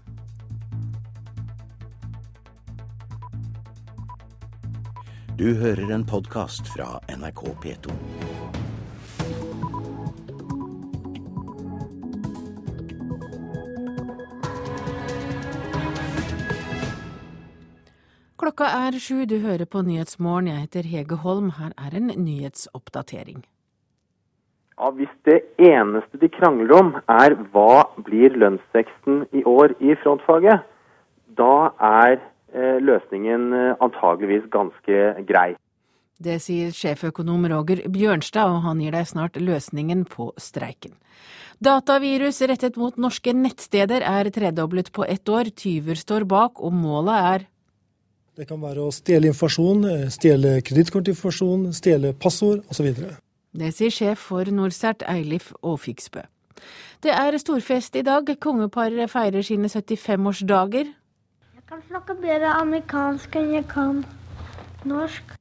Du 5.39 5.53
hører 5.55 5.91
en 5.95 6.05
podkast 6.05 6.67
fra 6.67 6.99
NRK 7.07 7.41
P2. 7.63 7.93
Klokka 18.39 18.67
er 18.87 18.99
sju, 18.99 19.25
du 19.25 19.39
hører 19.39 19.65
på 19.65 19.81
Nyhetsmorgen. 19.87 20.47
Jeg 20.47 20.65
heter 20.65 20.91
Hege 20.91 21.15
Holm. 21.23 21.53
Her 21.59 21.71
er 21.77 21.95
en 21.95 22.11
nyhetsoppdatering. 22.15 23.45
Ja, 24.79 24.91
Hvis 24.95 25.11
det 25.27 25.41
eneste 25.59 26.17
de 26.21 26.29
krangler 26.31 26.71
om 26.77 26.93
er 27.11 27.35
hva 27.51 27.89
blir 27.99 28.31
lønnsveksten 28.39 29.25
i 29.35 29.43
år 29.43 29.73
i 29.83 29.95
frontfaget, 29.99 30.63
da 31.35 31.55
er 31.83 32.15
eh, 32.55 32.77
løsningen 32.79 33.51
eh, 33.53 33.73
antageligvis 33.83 34.47
ganske 34.53 35.01
grei. 35.27 35.49
Det 36.19 36.39
sier 36.43 36.71
sjeføkonom 36.75 37.43
Roger 37.51 37.83
Bjørnstad, 37.91 38.51
og 38.51 38.63
han 38.63 38.79
gir 38.83 38.95
deg 38.95 39.07
snart 39.07 39.35
løsningen 39.39 40.05
på 40.07 40.31
streiken. 40.39 40.95
Datavirus 41.59 42.39
rettet 42.47 42.79
mot 42.79 42.95
norske 42.95 43.35
nettsteder 43.35 44.03
er 44.07 44.31
tredoblet 44.31 44.93
på 44.95 45.03
ett 45.03 45.27
år. 45.27 45.51
Tyver 45.51 45.99
står 45.99 46.23
bak, 46.23 46.63
og 46.63 46.71
målet 46.71 47.31
er 47.35 47.49
Det 48.39 48.47
kan 48.47 48.61
være 48.63 48.79
å 48.79 48.91
stjele 48.95 49.27
informasjon, 49.27 49.83
eh, 49.83 50.07
stjele 50.07 50.61
kredittkortinformasjon, 50.63 51.73
stjele 51.75 52.13
passord 52.15 52.63
osv. 52.71 52.95
Det 53.49 53.71
sier 53.73 53.89
sjef 53.89 54.27
for 54.29 54.45
Norsert, 54.53 55.01
Eilif 55.09 55.49
Aafiksbø. 55.65 56.21
Det 57.01 57.09
er 57.15 57.37
storfest 57.41 57.95
i 57.95 58.03
dag. 58.05 58.29
Kongeparet 58.43 59.09
feirer 59.09 59.41
sine 59.41 59.71
75-årsdager. 59.71 60.91
Jeg 61.55 61.65
kan 61.69 61.81
snakke 61.87 62.13
bedre 62.21 62.53
amerikansk 62.59 63.39
enn 63.39 63.53
jeg 63.55 63.65
kan 63.71 64.03
norsk. 64.85 65.33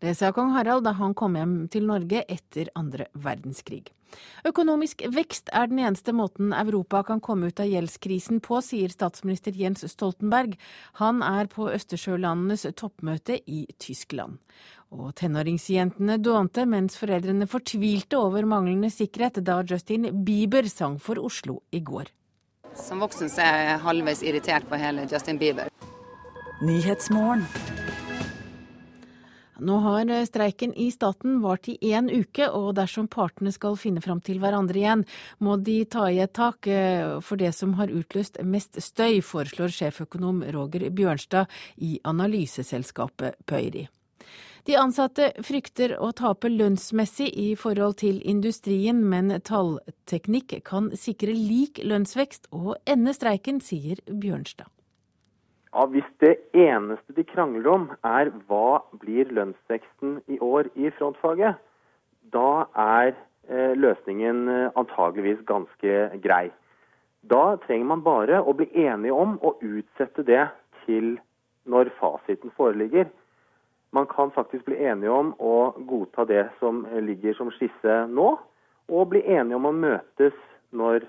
Det 0.00 0.14
sa 0.16 0.30
kong 0.32 0.54
Harald 0.56 0.84
da 0.84 0.92
han 0.96 1.14
kom 1.16 1.36
hjem 1.36 1.54
til 1.72 1.86
Norge 1.88 2.24
etter 2.28 2.72
andre 2.76 3.08
verdenskrig. 3.12 3.86
Økonomisk 4.46 5.02
vekst 5.12 5.50
er 5.52 5.68
den 5.70 5.80
eneste 5.82 6.12
måten 6.16 6.52
Europa 6.56 7.02
kan 7.08 7.20
komme 7.20 7.50
ut 7.50 7.60
av 7.60 7.68
gjeldskrisen 7.68 8.40
på, 8.44 8.60
sier 8.64 8.92
statsminister 8.92 9.56
Jens 9.56 9.84
Stoltenberg. 9.90 10.54
Han 11.00 11.24
er 11.26 11.50
på 11.52 11.68
Østersjølandenes 11.72 12.68
toppmøte 12.78 13.40
i 13.44 13.66
Tyskland. 13.82 14.38
Og 14.94 15.14
tenåringsjentene 15.18 16.18
dånte 16.22 16.62
mens 16.68 16.94
foreldrene 17.00 17.48
fortvilte 17.50 18.20
over 18.22 18.46
manglende 18.46 18.90
sikkerhet 18.92 19.40
da 19.44 19.58
Justin 19.66 20.06
Bieber 20.24 20.68
sang 20.70 21.00
for 21.02 21.18
Oslo 21.18 21.60
i 21.74 21.80
går. 21.82 22.12
Som 22.76 23.02
voksen 23.02 23.30
så 23.32 23.42
er 23.42 23.62
jeg 23.70 23.82
halvveis 23.86 24.22
irritert 24.22 24.68
på 24.68 24.78
hele 24.78 25.08
Justin 25.10 25.40
Bieber. 25.42 25.72
Nyhetsmorgen. 26.62 27.44
Nå 29.56 29.78
har 29.80 30.10
streiken 30.28 30.74
i 30.76 30.90
staten 30.92 31.38
vart 31.40 31.68
i 31.72 31.78
én 31.80 32.10
uke, 32.12 32.44
og 32.52 32.74
dersom 32.76 33.08
partene 33.08 33.48
skal 33.54 33.78
finne 33.80 34.02
fram 34.04 34.20
til 34.20 34.36
hverandre 34.42 34.76
igjen, 34.76 35.04
må 35.40 35.56
de 35.56 35.78
ta 35.88 36.10
i 36.12 36.20
et 36.20 36.34
tak 36.36 36.68
for 37.24 37.40
det 37.40 37.54
som 37.56 37.72
har 37.80 37.88
utløst 37.88 38.36
mest 38.44 38.76
støy, 38.84 39.22
foreslår 39.24 39.72
sjeføkonom 39.72 40.44
Roger 40.52 40.90
Bjørnstad 40.92 41.48
i 41.80 41.96
analyseselskapet 42.04 43.40
Pøyri. 43.48 43.86
De 44.66 44.74
ansatte 44.74 45.28
frykter 45.46 45.92
å 46.02 46.08
tape 46.18 46.48
lønnsmessig 46.50 47.28
i 47.38 47.50
forhold 47.54 48.00
til 48.00 48.16
industrien, 48.26 49.04
men 49.06 49.28
tallteknikk 49.46 50.56
kan 50.66 50.88
sikre 50.98 51.36
lik 51.38 51.78
lønnsvekst 51.86 52.48
og 52.50 52.72
ende 52.82 53.12
streiken, 53.14 53.60
sier 53.62 54.00
Bjørnstad. 54.10 54.66
Ja, 55.70 55.84
Hvis 55.86 56.08
det 56.18 56.32
eneste 56.50 57.14
de 57.14 57.22
krangler 57.22 57.68
om 57.70 57.84
er 58.02 58.32
hva 58.48 58.80
blir 58.98 59.30
lønnsveksten 59.38 60.16
i 60.34 60.38
år 60.42 60.72
i 60.74 60.90
frontfaget, 60.98 61.60
da 62.34 62.66
er 62.74 63.12
eh, 63.12 63.74
løsningen 63.78 64.48
eh, 64.50 64.70
antageligvis 64.74 65.44
ganske 65.46 66.00
grei. 66.24 66.48
Da 67.22 67.54
trenger 67.68 67.92
man 67.92 68.02
bare 68.02 68.42
å 68.42 68.56
bli 68.56 68.66
enige 68.82 69.14
om 69.14 69.38
å 69.46 69.54
utsette 69.62 70.26
det 70.26 70.48
til 70.88 71.14
når 71.70 71.92
fasiten 72.00 72.50
foreligger. 72.58 73.06
Man 73.96 74.06
kan 74.06 74.30
faktisk 74.30 74.66
bli 74.68 74.76
enige 74.84 75.12
om 75.12 75.30
å 75.40 75.72
godta 75.88 76.26
det 76.28 76.42
som 76.60 76.82
ligger 77.06 77.36
som 77.38 77.48
skisse 77.54 77.94
nå, 78.12 78.26
og 78.92 79.08
bli 79.12 79.22
enige 79.24 79.56
om 79.56 79.70
å 79.70 79.72
møtes 79.72 80.36
når 80.76 81.06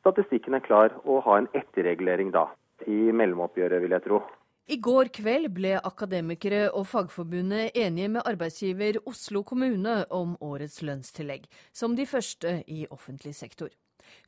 statistikken 0.00 0.56
er 0.56 0.64
klar, 0.64 0.94
og 1.04 1.20
ha 1.26 1.36
en 1.40 1.50
etterregulering 1.52 2.32
da. 2.32 2.46
I 2.88 3.12
mellomoppgjøret, 3.12 3.82
vil 3.84 3.92
jeg 3.96 4.04
tro. 4.06 4.22
I 4.64 4.80
går 4.80 5.10
kveld 5.12 5.50
ble 5.52 5.74
akademikere 5.84 6.70
og 6.72 6.86
Fagforbundet 6.88 7.76
enige 7.76 8.14
med 8.16 8.24
arbeidsgiver 8.24 9.02
Oslo 9.04 9.44
kommune 9.44 10.00
om 10.08 10.38
årets 10.40 10.80
lønnstillegg, 10.80 11.44
som 11.72 11.92
de 11.96 12.08
første 12.08 12.62
i 12.72 12.86
offentlig 12.88 13.34
sektor. 13.36 13.68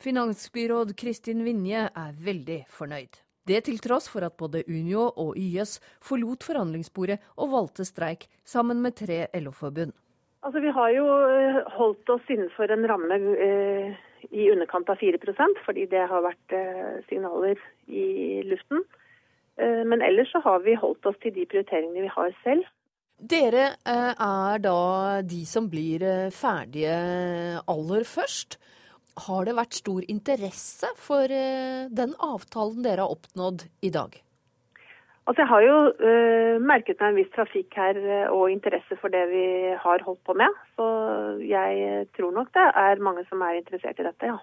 Finansbyråd 0.04 0.92
Kristin 1.00 1.40
Vinje 1.48 1.88
er 1.88 2.18
veldig 2.28 2.66
fornøyd. 2.68 3.25
Det 3.46 3.62
til 3.68 3.78
tross 3.82 4.08
for 4.10 4.26
at 4.26 4.36
både 4.38 4.64
Unio 4.66 5.06
og 5.22 5.36
YS 5.38 5.78
forlot 6.02 6.42
forhandlingsbordet 6.46 7.20
og 7.36 7.52
valgte 7.52 7.86
streik 7.86 8.26
sammen 8.44 8.82
med 8.82 8.98
tre 8.98 9.26
LO-forbund. 9.38 9.94
Altså, 10.46 10.60
vi 10.62 10.70
har 10.70 10.90
jo 10.94 11.06
eh, 11.26 11.62
holdt 11.78 12.10
oss 12.14 12.28
innenfor 12.30 12.70
en 12.70 12.86
ramme 12.86 13.16
eh, 13.46 13.96
i 14.30 14.50
underkant 14.52 14.90
av 14.92 15.00
4% 15.00 15.62
fordi 15.66 15.86
det 15.90 16.04
har 16.10 16.22
vært 16.22 16.54
eh, 16.54 17.02
signaler 17.08 17.58
i 17.86 18.42
luften. 18.46 18.84
Eh, 19.58 19.82
men 19.88 20.02
ellers 20.02 20.30
så 20.34 20.42
har 20.44 20.62
vi 20.66 20.76
holdt 20.78 21.06
oss 21.08 21.18
til 21.22 21.34
de 21.34 21.46
prioriteringene 21.50 22.04
vi 22.04 22.12
har 22.12 22.34
selv. 22.44 22.66
Dere 23.16 23.70
eh, 23.88 24.12
er 24.12 24.58
da 24.60 24.78
de 25.24 25.42
som 25.48 25.70
blir 25.72 26.02
eh, 26.04 26.32
ferdige 26.34 26.96
aller 27.64 28.04
først. 28.04 28.58
Har 29.24 29.46
det 29.48 29.56
vært 29.56 29.78
stor 29.78 30.04
interesse 30.12 30.90
for 31.00 31.32
eh, 31.32 31.88
den 31.88 32.12
avtalen 32.20 32.84
dere 32.84 33.06
har 33.06 33.16
oppnådd 33.16 33.64
i 33.86 33.90
dag? 33.94 34.18
Altså 35.26 35.42
Jeg 35.42 35.50
har 35.50 35.62
jo 35.64 35.78
uh, 35.98 36.56
merket 36.62 37.00
meg 37.02 37.08
en 37.10 37.16
viss 37.18 37.30
trafikk 37.34 37.74
her 37.74 37.96
uh, 37.98 38.28
og 38.30 38.52
interesse 38.52 38.94
for 39.00 39.10
det 39.10 39.24
vi 39.32 39.46
har 39.74 40.04
holdt 40.06 40.20
på 40.22 40.36
med. 40.38 40.60
Så 40.78 40.86
jeg 41.42 42.04
tror 42.14 42.36
nok 42.36 42.52
det 42.54 42.66
er 42.84 43.02
mange 43.02 43.24
som 43.26 43.42
er 43.42 43.58
interessert 43.58 43.98
i 43.98 44.06
dette, 44.06 44.30
ja. 44.30 44.38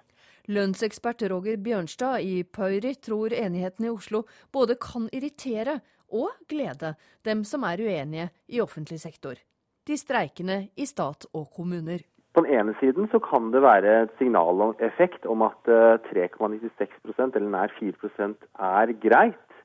Lønnsekspert 0.52 1.24
Roger 1.32 1.56
Bjørnstad 1.56 2.20
i 2.20 2.42
Pøyri 2.44 2.92
tror 3.00 3.32
enigheten 3.32 3.86
i 3.86 3.92
Oslo 3.94 4.26
både 4.52 4.76
kan 4.76 5.06
irritere 5.08 5.78
og 6.12 6.36
glede 6.50 6.92
dem 7.24 7.46
som 7.48 7.64
er 7.64 7.80
uenige 7.80 8.28
i 8.52 8.60
offentlig 8.60 9.00
sektor. 9.00 9.40
De 9.88 9.96
streikende 9.96 10.66
i 10.76 10.84
stat 10.84 11.24
og 11.32 11.48
kommuner. 11.56 12.04
På 12.34 12.42
den 12.42 12.50
ene 12.58 12.74
siden 12.80 13.06
så 13.12 13.20
kan 13.22 13.52
det 13.54 13.62
være 13.62 13.90
et 14.04 14.14
signaleffekt 14.18 15.26
om 15.30 15.44
at 15.46 15.70
uh, 15.70 16.02
3,96 16.10 16.96
eller 17.22 17.50
nær 17.52 17.74
4% 17.78 18.48
er 18.58 18.92
greit. 19.04 19.58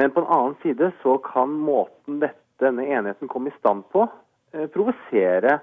Men 0.00 0.14
på 0.14 0.22
den 0.22 0.32
annen 0.32 0.56
side 0.62 0.92
så 1.02 1.18
kan 1.20 1.52
måten 1.52 2.22
denne 2.60 2.86
enigheten 2.86 3.28
kom 3.28 3.48
i 3.48 3.52
stand 3.58 3.84
på, 3.92 4.06
eh, 4.52 4.66
provosere 4.72 5.58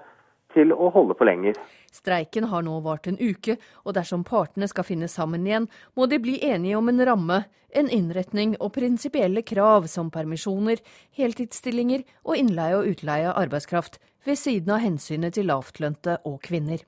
til 0.54 0.72
å 0.72 0.90
holde 0.94 1.16
på 1.18 1.26
lenger. 1.26 1.58
Streiken 1.92 2.48
har 2.52 2.62
nå 2.62 2.78
vart 2.84 3.08
en 3.10 3.18
uke, 3.18 3.56
og 3.84 3.94
dersom 3.96 4.24
partene 4.26 4.68
skal 4.70 4.86
finne 4.86 5.08
sammen 5.10 5.46
igjen, 5.46 5.68
må 5.96 6.08
de 6.08 6.20
bli 6.22 6.38
enige 6.44 6.78
om 6.78 6.88
en 6.90 7.04
ramme, 7.06 7.38
en 7.76 7.90
innretning 7.92 8.54
og 8.60 8.72
prinsipielle 8.76 9.42
krav 9.42 9.88
som 9.92 10.10
permisjoner, 10.10 10.80
heltidsstillinger 11.18 12.04
og 12.24 12.38
innleie 12.40 12.78
og 12.78 12.88
utleie 12.94 13.28
av 13.28 13.42
arbeidskraft, 13.44 13.98
ved 14.28 14.36
siden 14.36 14.76
av 14.76 14.84
hensynet 14.84 15.38
til 15.38 15.48
lavtlønte 15.48 16.20
og 16.28 16.40
kvinner. 16.44 16.84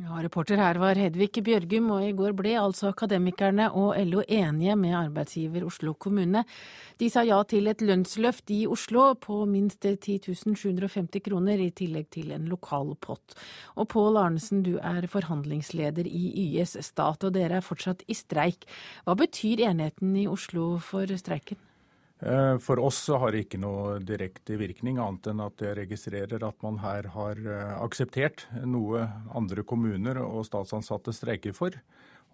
Ja, 0.00 0.14
Reporter 0.22 0.56
her 0.56 0.78
var 0.80 0.96
Hedvig 0.96 1.42
Bjørgum, 1.44 1.90
og 1.92 2.04
i 2.06 2.14
går 2.16 2.32
ble 2.38 2.54
altså 2.56 2.88
Akademikerne 2.88 3.66
og 3.76 3.98
LO 4.08 4.22
enige 4.24 4.76
med 4.80 4.94
arbeidsgiver 4.96 5.66
Oslo 5.68 5.92
kommune. 5.92 6.40
De 6.96 7.10
sa 7.12 7.20
ja 7.26 7.36
til 7.44 7.68
et 7.68 7.84
lønnsløft 7.84 8.48
i 8.54 8.62
Oslo 8.70 9.10
på 9.20 9.42
minst 9.50 9.84
10 9.84 10.32
750 10.32 11.20
kroner, 11.26 11.60
i 11.60 11.68
tillegg 11.76 12.08
til 12.16 12.32
en 12.32 12.48
lokal 12.48 12.94
pott. 12.96 13.36
Og 13.76 13.90
Pål 13.92 14.16
Arnesen, 14.22 14.62
du 14.64 14.78
er 14.78 15.04
forhandlingsleder 15.10 16.08
i 16.08 16.30
YS 16.46 16.78
Stat, 16.86 17.26
og 17.26 17.34
dere 17.36 17.60
er 17.60 17.66
fortsatt 17.66 18.06
i 18.08 18.16
streik. 18.16 18.64
Hva 19.04 19.18
betyr 19.20 19.66
enigheten 19.68 20.16
i 20.16 20.30
Oslo 20.30 20.78
for 20.80 21.12
streiken? 21.20 21.60
Eh, 22.20 22.58
for 22.58 22.78
oss 22.78 22.98
så 23.08 23.16
har 23.16 23.32
det 23.32 23.46
ikke 23.46 23.60
noe 23.62 23.96
direkte 24.04 24.58
virkning, 24.60 24.98
annet 25.00 25.30
enn 25.32 25.40
at 25.40 25.62
jeg 25.64 25.78
registrerer 25.78 26.44
at 26.44 26.58
man 26.64 26.76
her 26.82 27.08
har 27.14 27.40
eh, 27.40 27.76
akseptert 27.80 28.44
noe 28.68 29.06
andre 29.36 29.64
kommuner 29.64 30.20
og 30.20 30.44
statsansatte 30.48 31.14
streiker 31.16 31.56
for. 31.56 31.78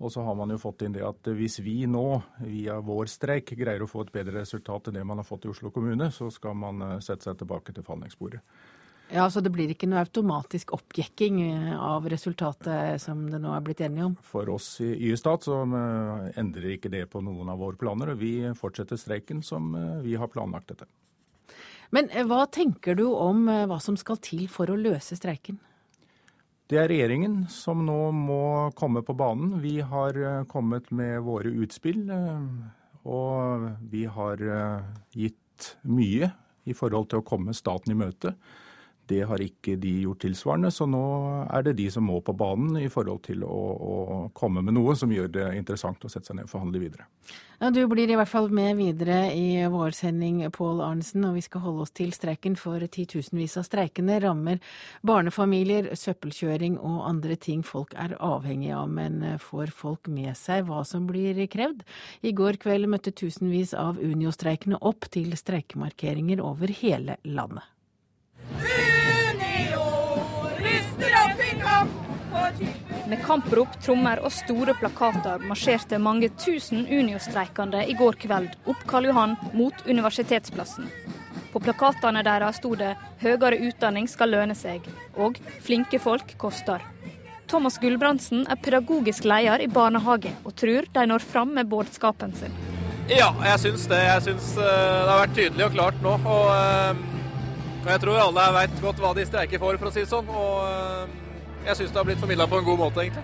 Og 0.03 0.11
så 0.13 0.25
har 0.27 0.35
man 0.37 0.51
jo 0.53 0.59
fått 0.61 0.83
inn 0.85 0.93
det 0.93 1.07
at 1.07 1.31
hvis 1.39 1.61
vi 1.65 1.79
nå, 1.89 2.05
via 2.43 2.81
vår 2.85 3.09
streik, 3.09 3.55
greier 3.57 3.87
å 3.87 3.89
få 3.89 4.05
et 4.05 4.13
bedre 4.13 4.43
resultat 4.43 4.91
enn 4.91 4.99
det 4.99 5.07
man 5.09 5.23
har 5.23 5.29
fått 5.29 5.47
i 5.47 5.53
Oslo 5.55 5.71
kommune, 5.73 6.11
så 6.13 6.29
skal 6.35 6.59
man 6.59 6.83
eh, 6.83 6.99
sette 7.05 7.31
seg 7.31 7.39
tilbake 7.39 7.73
til 7.73 7.87
forhandlingsbordet. 7.87 8.43
Ja, 9.09 9.31
Så 9.31 9.41
det 9.41 9.53
blir 9.55 9.71
ikke 9.71 9.87
noe 9.87 10.03
automatisk 10.03 10.73
oppjekking 10.75 11.39
eh, 11.45 11.75
av 11.79 12.09
resultatet 12.11 13.03
som 13.03 13.23
det 13.31 13.39
nå 13.43 13.53
er 13.55 13.63
blitt 13.63 13.83
enige 13.87 14.09
om? 14.09 14.17
For 14.27 14.49
oss 14.51 14.81
i 14.83 14.89
Y-stat 15.11 15.47
så 15.47 15.61
eh, 15.63 16.33
endrer 16.41 16.75
ikke 16.75 16.91
det 16.91 17.05
på 17.13 17.23
noen 17.23 17.53
av 17.53 17.63
våre 17.63 17.79
planer. 17.79 18.13
og 18.13 18.23
Vi 18.23 18.33
fortsetter 18.59 18.99
streiken 18.99 19.45
som 19.47 19.75
eh, 19.79 20.01
vi 20.03 20.17
har 20.19 20.33
planlagt 20.33 20.75
dette. 20.75 20.91
Men 21.95 22.11
hva 22.27 22.49
tenker 22.51 22.99
du 22.99 23.05
om 23.07 23.45
hva 23.47 23.77
som 23.79 23.95
skal 23.95 24.19
til 24.19 24.49
for 24.51 24.67
å 24.67 24.79
løse 24.79 25.15
streiken? 25.15 25.61
Det 26.67 26.81
er 26.83 26.91
regjeringen 26.91 27.45
som 27.47 27.85
nå 27.87 28.11
må 28.11 28.43
komme 28.75 29.05
på 29.07 29.15
banen. 29.15 29.61
Vi 29.63 29.77
har 29.87 30.19
kommet 30.51 30.91
med 30.91 31.21
våre 31.23 31.53
utspill. 31.63 32.03
Og 33.07 33.69
vi 33.87 34.03
har 34.11 34.43
gitt 35.15 35.69
mye 35.87 36.33
i 36.67 36.75
forhold 36.75 37.07
til 37.13 37.23
å 37.23 37.29
komme 37.31 37.55
staten 37.55 37.95
i 37.95 38.01
møte. 38.03 38.35
Det 39.07 39.23
har 39.29 39.43
ikke 39.43 39.77
de 39.79 39.93
gjort 40.03 40.25
tilsvarende, 40.25 40.73
så 40.75 40.87
nå 40.91 41.03
er 41.47 41.67
det 41.69 41.77
de 41.79 41.87
som 41.95 42.07
må 42.09 42.19
på 42.25 42.35
banen 42.35 42.79
i 42.81 42.89
forhold 42.91 43.23
til 43.29 43.45
å, 43.47 43.59
å 43.77 43.97
komme 44.35 44.65
med 44.67 44.75
noe 44.75 44.97
som 44.99 45.13
gjør 45.13 45.31
det 45.31 45.51
interessant 45.59 46.03
å 46.03 46.11
sette 46.11 46.33
seg 46.33 46.41
ned 46.41 46.49
og 46.49 46.55
forhandle 46.57 46.83
videre. 46.83 47.07
Ja, 47.61 47.71
Du 47.71 47.87
blir 47.89 48.11
i 48.11 48.17
hvert 48.19 48.29
fall 48.29 48.51
med 48.53 48.77
videre 48.77 49.31
i 49.33 49.63
vår 49.73 49.95
sending, 49.97 50.43
Pål 50.53 50.83
Arnesen, 50.85 51.25
og 51.25 51.39
vi 51.39 51.45
skal 51.47 51.63
holde 51.65 51.87
oss 51.87 51.95
til 51.97 52.11
streiken 52.13 52.59
for 52.61 52.83
titusenvis 52.83 53.57
av 53.57 53.65
streikende 53.69 54.19
rammer 54.21 54.59
barnefamilier, 55.07 55.89
søppelkjøring 55.97 56.77
og 56.77 57.07
andre 57.09 57.39
ting 57.41 57.63
folk 57.65 57.95
er 57.97 58.17
avhengig 58.21 58.75
av. 58.77 58.91
Men 58.93 59.23
får 59.41 59.73
folk 59.73 60.11
med 60.13 60.35
seg 60.37 60.67
hva 60.69 60.83
som 60.85 61.07
blir 61.09 61.41
krevd? 61.53 61.87
I 62.27 62.35
går 62.37 62.61
kveld 62.61 62.91
møtte 62.93 63.15
tusenvis 63.17 63.73
av 63.79 64.03
Unio-streikende 64.03 64.83
opp 64.83 65.09
til 65.15 65.33
streikemarkeringer 65.39 66.45
over 66.45 66.75
hele 66.83 67.17
landet. 67.25 67.65
Med 73.07 73.23
kamprop, 73.23 73.69
trommer 73.83 74.19
og 74.27 74.33
store 74.35 74.75
plakater 74.75 75.43
marsjerte 75.47 75.99
mange 76.03 76.29
tusen 76.43 76.89
Unio-streikende 76.91 77.85
i 77.87 77.95
går 77.95 78.19
kveld 78.19 78.57
opp 78.67 78.83
Karl 78.91 79.07
Johan 79.07 79.37
mot 79.55 79.87
Universitetsplassen. 79.87 80.89
På 81.53 81.63
plakatene 81.63 82.25
deres 82.27 82.59
sto 82.59 82.75
det 82.75 82.97
'Høyere 83.23 83.61
utdanning 83.69 84.09
skal 84.11 84.35
lønne 84.35 84.59
seg' 84.59 84.91
og 85.17 85.39
'Flinke 85.63 86.01
folk 86.03 86.35
koster'. 86.37 86.83
Thomas 87.47 87.79
Gulbrandsen 87.79 88.47
er 88.51 88.59
pedagogisk 88.59 89.25
leder 89.25 89.63
i 89.63 89.69
barnehage, 89.71 90.33
og 90.45 90.57
tror 90.57 90.91
de 90.93 91.07
når 91.07 91.23
fram 91.23 91.55
med 91.55 91.71
budskapen 91.71 92.35
sin. 92.35 92.51
Ja, 93.09 93.31
jeg 93.45 93.59
syns 93.61 93.87
det. 93.87 94.03
Jeg 94.03 94.23
syns 94.23 94.57
eh, 94.59 94.65
det 94.67 95.13
har 95.13 95.21
vært 95.23 95.37
tydelig 95.39 95.65
og 95.69 95.73
klart 95.73 96.03
nå. 96.03 96.17
Og, 96.27 97.16
og 97.87 97.93
jeg 97.93 98.03
tror 98.03 98.19
alle 98.19 98.45
veit 98.57 98.81
godt 98.83 99.01
hva 99.03 99.13
de 99.15 99.25
streiker 99.29 99.61
for, 99.63 99.77
for 99.79 99.89
å 99.89 99.95
si 99.95 100.03
det 100.03 100.11
sånn. 100.11 100.27
Og 100.27 100.65
eh, 100.67 101.13
jeg 101.69 101.79
syns 101.79 101.93
det 101.93 102.01
har 102.01 102.09
blitt 102.09 102.23
formidla 102.23 102.49
på 102.51 102.59
en 102.59 102.67
god 102.67 102.81
måte, 102.81 103.05
egentlig. 103.05 103.23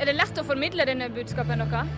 Er 0.00 0.08
det 0.08 0.14
lett 0.16 0.40
å 0.40 0.44
formidle 0.48 0.86
denne 0.88 1.10
budskapen 1.12 1.60
deres? 1.60 1.92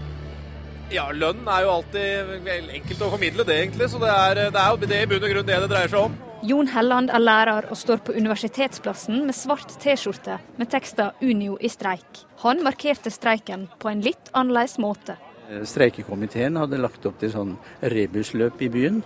Ja, 0.92 1.06
lønn 1.14 1.46
er 1.46 1.62
jo 1.64 1.70
alltid 1.76 2.48
enkelt 2.50 3.06
å 3.06 3.12
formidle 3.14 3.46
det, 3.46 3.60
egentlig. 3.62 3.88
Så 3.92 4.02
det 4.02 4.10
er, 4.10 4.42
det 4.50 4.58
er 4.58 4.74
jo 4.74 4.90
det 4.90 4.98
i 5.04 5.08
bunn 5.14 5.22
og 5.22 5.34
grunn 5.36 5.48
det 5.48 5.60
det 5.62 5.70
dreier 5.70 5.94
seg 5.94 6.10
om. 6.10 6.18
Jon 6.42 6.66
Helland 6.66 7.12
er 7.14 7.22
lærer 7.22 7.70
og 7.70 7.78
står 7.78 8.02
på 8.02 8.16
Universitetsplassen 8.18 9.22
med 9.28 9.38
svart 9.38 9.76
T-skjorte 9.78 10.40
med 10.58 10.70
teksta 10.74 11.12
'Unio 11.22 11.54
i 11.62 11.70
streik'. 11.70 12.24
Han 12.42 12.64
markerte 12.66 13.14
streiken 13.14 13.68
på 13.78 13.92
en 13.92 14.02
litt 14.02 14.34
annerledes 14.34 14.80
måte. 14.82 15.14
Streikekomiteen 15.62 16.58
hadde 16.58 16.82
lagt 16.82 17.06
opp 17.06 17.22
til 17.22 17.30
sånn 17.30 17.54
rebusløp 17.94 18.58
i 18.66 18.68
byen. 18.74 19.02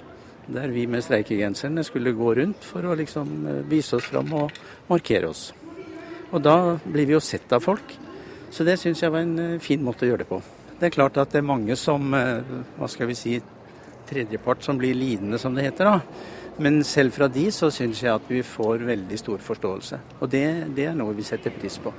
Der 0.47 0.71
vi 0.71 0.87
med 0.87 1.03
streikegenserne 1.03 1.83
skulle 1.85 2.15
gå 2.15 2.35
rundt 2.39 2.65
for 2.65 2.87
å 2.87 2.95
liksom 2.99 3.65
vise 3.71 3.99
oss 3.99 4.07
fram 4.07 4.31
og 4.39 4.53
markere 4.89 5.33
oss. 5.33 5.49
Og 6.31 6.43
da 6.43 6.77
blir 6.85 7.07
vi 7.09 7.17
jo 7.17 7.23
sett 7.23 7.51
av 7.53 7.65
folk. 7.65 7.97
Så 8.51 8.65
det 8.67 8.79
syns 8.79 9.03
jeg 9.03 9.13
var 9.13 9.25
en 9.27 9.59
fin 9.61 9.83
måte 9.83 10.07
å 10.07 10.11
gjøre 10.13 10.23
det 10.23 10.31
på. 10.31 10.41
Det 10.79 10.89
er 10.89 10.95
klart 10.95 11.19
at 11.19 11.33
det 11.33 11.41
er 11.41 11.49
mange 11.49 11.77
som, 11.81 12.13
hva 12.13 12.89
skal 12.91 13.11
vi 13.11 13.17
si, 13.19 13.37
tredjepart 14.07 14.63
som 14.63 14.79
blir 14.79 14.95
lidende, 14.95 15.39
som 15.39 15.55
det 15.55 15.67
heter. 15.67 15.91
da. 15.91 16.01
Men 16.59 16.85
selv 16.85 17.13
fra 17.13 17.29
de 17.29 17.51
så 17.53 17.71
syns 17.75 18.03
jeg 18.03 18.15
at 18.15 18.31
vi 18.31 18.43
får 18.47 18.87
veldig 18.87 19.19
stor 19.19 19.43
forståelse. 19.45 19.99
Og 20.21 20.31
det, 20.33 20.47
det 20.77 20.87
er 20.91 20.97
noe 20.97 21.17
vi 21.17 21.27
setter 21.27 21.53
pris 21.53 21.77
på. 21.83 21.93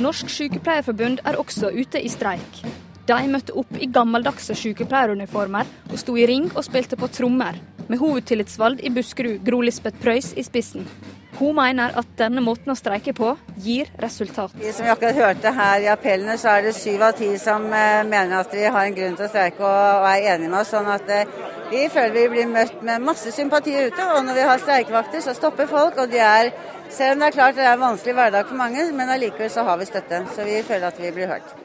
Norsk 0.00 0.30
Sykepleierforbund 0.32 1.20
er 1.24 1.36
også 1.40 1.70
ute 1.72 2.00
i 2.00 2.08
streik. 2.12 2.64
De 3.04 3.16
møtte 3.28 3.52
opp 3.60 3.74
i 3.76 3.88
gammeldagse 3.92 4.56
sykepleieruniformer 4.56 5.68
og 5.90 5.98
sto 6.00 6.14
i 6.16 6.24
ring 6.28 6.46
og 6.54 6.64
spilte 6.64 6.96
på 6.96 7.10
trommer, 7.12 7.58
med 7.84 8.00
hovedtillitsvalgt 8.00 8.80
i 8.80 8.92
Buskerud, 8.94 9.42
Gro 9.44 9.58
Lisbeth 9.60 10.00
Preus, 10.00 10.30
i 10.40 10.44
spissen. 10.46 10.86
Hun 11.34 11.56
mener 11.58 11.96
at 11.98 12.12
denne 12.16 12.40
måten 12.40 12.70
å 12.72 12.76
streike 12.78 13.12
på 13.12 13.32
gir 13.60 13.90
resultat. 14.00 14.54
Som 14.54 14.86
vi 14.86 14.92
akkurat 14.92 15.18
hørte 15.18 15.52
her 15.52 15.82
i 15.82 15.90
appellene, 15.92 16.38
så 16.40 16.54
er 16.54 16.68
det 16.68 16.76
syv 16.78 17.02
av 17.08 17.16
ti 17.18 17.32
som 17.42 17.66
mener 17.66 18.38
at 18.38 18.54
vi 18.54 18.62
har 18.64 18.86
en 18.86 18.96
grunn 18.96 19.18
til 19.18 19.26
å 19.26 19.32
streike 19.32 19.66
og 19.66 20.06
er 20.08 20.30
enige 20.36 20.52
med 20.52 20.60
oss. 20.62 20.70
sånn 20.72 20.88
at 20.94 21.10
vi 21.74 21.88
føler 21.90 22.14
vi 22.14 22.24
blir 22.36 22.48
møtt 22.54 22.80
med 22.86 23.02
masse 23.02 23.34
sympati 23.34 23.74
ute. 23.74 24.08
Og 24.14 24.24
når 24.24 24.38
vi 24.38 24.48
har 24.52 24.62
streikevakter, 24.62 25.26
så 25.26 25.34
stopper 25.34 25.66
folk. 25.66 25.98
Og 25.98 26.08
de 26.12 26.22
er, 26.22 26.52
selv 26.88 27.18
om 27.18 27.26
det 27.26 27.32
er 27.32 27.38
klart 27.40 27.58
det 27.58 27.66
er 27.66 27.74
en 27.74 27.86
vanskelig 27.88 28.16
hverdag 28.20 28.48
for 28.48 28.62
mange, 28.64 28.88
men 28.94 29.12
allikevel 29.18 29.50
så 29.50 29.66
har 29.66 29.82
vi 29.82 29.90
støtte. 29.90 30.24
Så 30.36 30.46
vi 30.46 30.62
føler 30.62 30.92
at 30.92 31.02
vi 31.02 31.12
blir 31.18 31.34
hørt. 31.34 31.63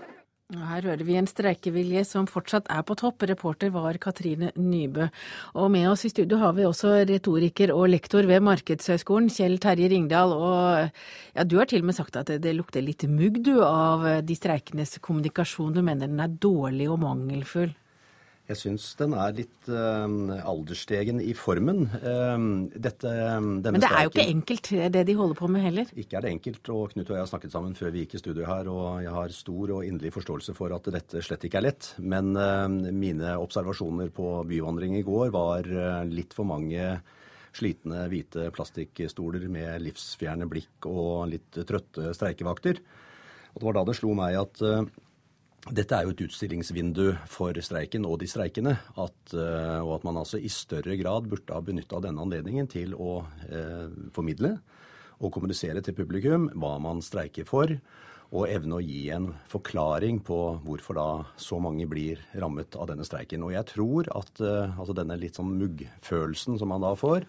Her 0.50 0.82
hører 0.82 1.06
vi 1.06 1.14
en 1.14 1.28
streikevilje 1.30 2.02
som 2.10 2.26
fortsatt 2.26 2.72
er 2.74 2.82
på 2.82 2.96
topp. 2.98 3.22
Reporter 3.30 3.70
var 3.70 4.00
Katrine 4.02 4.48
Nybø. 4.58 5.06
Og 5.62 5.68
med 5.70 5.86
oss 5.92 6.08
i 6.08 6.10
studio 6.10 6.40
har 6.42 6.56
vi 6.58 6.66
også 6.66 7.04
retoriker 7.06 7.70
og 7.70 7.86
lektor 7.92 8.26
ved 8.26 8.42
Markedshøgskolen, 8.48 9.30
Kjell 9.30 9.60
Terje 9.62 9.92
Ringdal. 9.94 10.34
Og 10.34 10.90
ja, 11.36 11.46
du 11.46 11.60
har 11.60 11.70
til 11.70 11.86
og 11.86 11.92
med 11.92 12.00
sagt 12.00 12.18
at 12.18 12.32
det, 12.32 12.40
det 12.48 12.56
lukter 12.58 12.82
litt 12.82 13.06
mugg 13.06 13.38
du 13.46 13.60
av 13.62 14.08
de 14.26 14.40
streikendes 14.40 14.98
kommunikasjon. 15.06 15.76
Du 15.78 15.84
mener 15.86 16.10
den 16.10 16.26
er 16.26 16.34
dårlig 16.42 16.90
og 16.90 16.98
mangelfull? 17.06 17.70
Jeg 18.50 18.58
syns 18.58 18.86
den 18.98 19.12
er 19.14 19.36
litt 19.38 19.68
uh, 19.70 20.10
alderstegen 20.50 21.20
i 21.22 21.36
formen. 21.38 21.84
Uh, 22.02 22.66
dette, 22.74 23.12
Men 23.46 23.62
det 23.62 23.90
er 23.92 24.08
jo 24.08 24.10
ikke 24.10 24.26
enkelt 24.26 24.70
det 24.96 25.04
de 25.06 25.16
holder 25.20 25.38
på 25.38 25.50
med 25.54 25.68
heller? 25.68 25.92
Ikke 25.94 26.18
er 26.18 26.26
det 26.26 26.32
enkelt. 26.34 26.72
og 26.74 26.96
Knut 26.96 27.12
og 27.12 27.14
jeg 27.14 27.22
har 27.22 27.30
snakket 27.30 27.54
sammen 27.54 27.76
før 27.78 27.94
vi 27.94 28.08
gikk 28.08 28.16
i 28.18 28.22
studio 28.24 28.48
her, 28.50 28.72
og 28.74 29.04
jeg 29.06 29.14
har 29.14 29.36
stor 29.38 29.76
og 29.78 29.86
inderlig 29.86 30.16
forståelse 30.16 30.56
for 30.58 30.74
at 30.74 30.90
dette 30.96 31.22
slett 31.26 31.46
ikke 31.46 31.60
er 31.62 31.68
lett. 31.68 31.92
Men 32.02 32.32
uh, 32.34 32.66
mine 32.90 33.36
observasjoner 33.38 34.10
på 34.18 34.32
byvandring 34.50 34.98
i 34.98 35.06
går 35.06 35.30
var 35.36 35.70
litt 36.10 36.34
for 36.34 36.50
mange 36.50 36.96
slitne 37.54 38.08
hvite 38.10 38.48
plastikkstoler 38.56 39.46
med 39.52 39.78
livsfjerne 39.86 40.50
blikk 40.50 40.90
og 40.90 41.30
litt 41.36 41.62
trøtte 41.70 42.16
streikevakter. 42.18 42.82
Og 43.54 43.62
det 43.62 43.70
var 43.70 43.78
da 43.78 43.86
det 43.92 43.98
slo 44.00 44.16
meg 44.18 44.40
at 44.42 44.66
dette 45.76 45.96
er 45.96 46.06
jo 46.06 46.14
et 46.14 46.22
utstillingsvindu 46.26 47.06
for 47.30 47.58
streiken 47.64 48.06
og 48.08 48.20
de 48.22 48.28
streikende. 48.30 48.76
At, 48.98 49.34
og 49.36 49.92
at 50.00 50.06
man 50.08 50.20
altså 50.22 50.40
i 50.42 50.50
større 50.52 50.98
grad 51.00 51.30
burde 51.30 51.56
ha 51.56 51.62
benytta 51.64 52.02
denne 52.04 52.24
anledningen 52.24 52.70
til 52.72 52.96
å 52.98 53.22
eh, 53.50 53.88
formidle 54.16 54.56
og 55.20 55.34
kommunisere 55.36 55.84
til 55.84 55.98
publikum 55.98 56.48
hva 56.56 56.78
man 56.82 57.04
streiker 57.04 57.48
for, 57.48 57.74
og 58.30 58.46
evne 58.46 58.78
å 58.78 58.84
gi 58.86 59.08
en 59.14 59.32
forklaring 59.50 60.20
på 60.26 60.38
hvorfor 60.62 60.98
da 61.00 61.08
så 61.42 61.58
mange 61.62 61.88
blir 61.90 62.22
rammet 62.38 62.78
av 62.78 62.92
denne 62.92 63.08
streiken. 63.08 63.42
Og 63.48 63.56
jeg 63.56 63.66
tror 63.72 64.10
at 64.14 64.42
eh, 64.44 64.76
altså 64.78 64.96
denne 64.98 65.18
litt 65.20 65.40
sånn 65.40 65.56
muggfølelsen 65.58 66.60
som 66.62 66.70
man 66.70 66.86
da 66.86 66.94
får, 66.98 67.26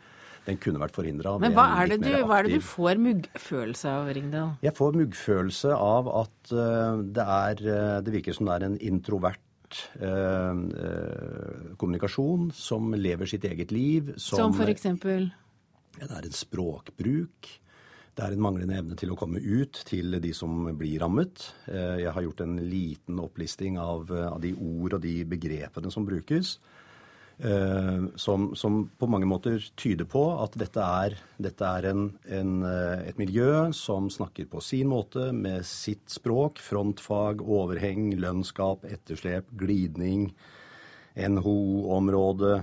den 0.47 0.59
kunne 0.62 0.80
vært 0.82 0.97
forhindra. 0.97 1.36
Men 1.43 1.55
hva 1.57 1.66
er, 1.82 1.93
du, 1.93 2.09
hva 2.26 2.41
er, 2.41 2.49
det 2.49 2.59
du, 2.61 2.64
får 2.64 3.01
muggfølelse 3.03 3.93
av, 3.93 4.11
Ringdal? 4.16 4.55
Jeg 4.64 4.74
får 4.78 4.99
muggfølelse 5.03 5.76
av 5.76 6.11
at 6.22 6.53
uh, 6.55 7.01
det 7.05 7.26
er 7.26 7.64
Det 8.07 8.14
virker 8.16 8.36
som 8.36 8.49
det 8.49 8.57
er 8.57 8.66
en 8.70 8.78
introvert 8.80 9.80
uh, 10.01 10.55
kommunikasjon 11.80 12.51
som 12.57 12.95
lever 12.97 13.30
sitt 13.30 13.45
eget 13.49 13.74
liv. 13.74 14.14
Som, 14.16 14.57
som 14.57 14.68
eksempel? 14.72 15.30
Ja, 15.99 16.07
det 16.07 16.16
er 16.16 16.30
en 16.30 16.38
språkbruk. 16.38 17.51
Det 18.16 18.26
er 18.26 18.34
en 18.34 18.43
manglende 18.43 18.76
evne 18.76 18.97
til 18.99 19.12
å 19.14 19.16
komme 19.18 19.41
ut 19.41 19.82
til 19.88 20.18
de 20.22 20.32
som 20.36 20.66
blir 20.76 21.01
rammet. 21.01 21.45
Eh, 21.70 22.03
jeg 22.03 22.12
har 22.12 22.24
gjort 22.26 22.43
en 22.45 22.57
liten 22.68 23.20
opplisting 23.22 23.78
av, 23.80 24.11
av 24.11 24.41
de 24.43 24.51
ord 24.57 24.99
og 24.99 25.05
de 25.05 25.14
begrepene 25.30 25.93
som 25.95 26.05
brukes. 26.09 26.59
Eh, 27.43 28.03
som, 28.16 28.51
som, 28.57 28.91
på 28.99 29.07
mange 29.09 29.24
måter 29.24 29.62
tyder 29.80 30.05
på 30.05 30.20
at 30.43 30.59
dette 30.61 30.84
er, 30.84 31.14
dette 31.41 31.64
er 31.64 31.86
en, 31.88 32.03
en, 32.28 32.51
eh, 32.68 33.07
et 33.09 33.20
miljø 33.20 33.70
som 33.76 34.11
snakker 34.12 34.51
på 34.51 34.61
sin 34.64 34.91
måte, 34.93 35.30
med 35.32 35.64
sitt 35.64 36.05
språk. 36.12 36.61
Frontfag, 36.61 37.41
overheng, 37.41 38.11
lønnsgap, 38.20 38.84
etterslep, 38.84 39.49
glidning, 39.62 40.28
NHO-område 41.16 42.61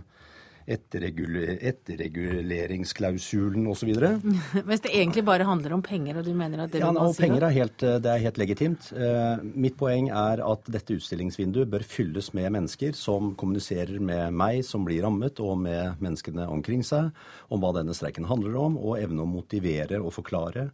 etterreguleringsklausulen 0.67 3.63
osv. 3.71 3.87
Mens 3.95 4.81
det 4.83 4.91
egentlig 4.91 5.23
bare 5.27 5.43
handler 5.47 5.73
om 5.77 5.83
penger, 5.85 6.17
og 6.19 6.25
du 6.27 6.33
mener 6.35 6.63
at 6.65 6.71
det 6.73 6.81
ja, 6.83 6.91
må 6.91 7.13
si 7.15 7.21
penger 7.23 7.43
er 7.47 7.53
helt, 7.55 7.79
det 8.03 8.11
er 8.11 8.25
helt 8.25 8.39
legitimt. 8.41 8.83
Eh, 8.91 9.35
mitt 9.55 9.77
poeng 9.79 10.05
er 10.11 10.43
at 10.43 10.67
dette 10.73 10.93
utstillingsvinduet 10.99 11.71
bør 11.71 11.83
fylles 11.87 12.33
med 12.35 12.51
mennesker 12.57 12.91
som 12.99 13.31
kommuniserer 13.39 13.99
med 14.03 14.35
meg 14.35 14.59
som 14.67 14.83
blir 14.87 15.03
rammet, 15.07 15.39
og 15.39 15.55
med 15.63 15.95
menneskene 16.03 16.43
omkring 16.51 16.83
seg, 16.83 17.15
om 17.47 17.63
hva 17.63 17.71
denne 17.79 17.95
streiken 17.95 18.27
handler 18.27 18.59
om, 18.59 18.75
og 18.77 18.99
evne 18.99 19.23
å 19.23 19.33
motivere 19.37 19.97
og 20.03 20.11
forklare 20.19 20.67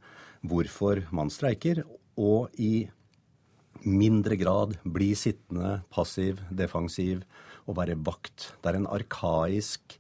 hvorfor 0.43 1.07
man 1.15 1.31
streiker, 1.31 1.85
og 2.19 2.51
i 2.59 2.89
mindre 3.83 4.35
grad 4.39 4.77
bli 4.83 5.15
sittende, 5.17 5.81
passiv, 5.93 6.39
defensiv 6.51 7.23
å 7.67 7.75
være 7.77 7.97
vakt. 8.05 8.51
Det 8.61 8.71
er 8.71 8.79
en 8.79 8.89
arkaisk, 8.91 9.97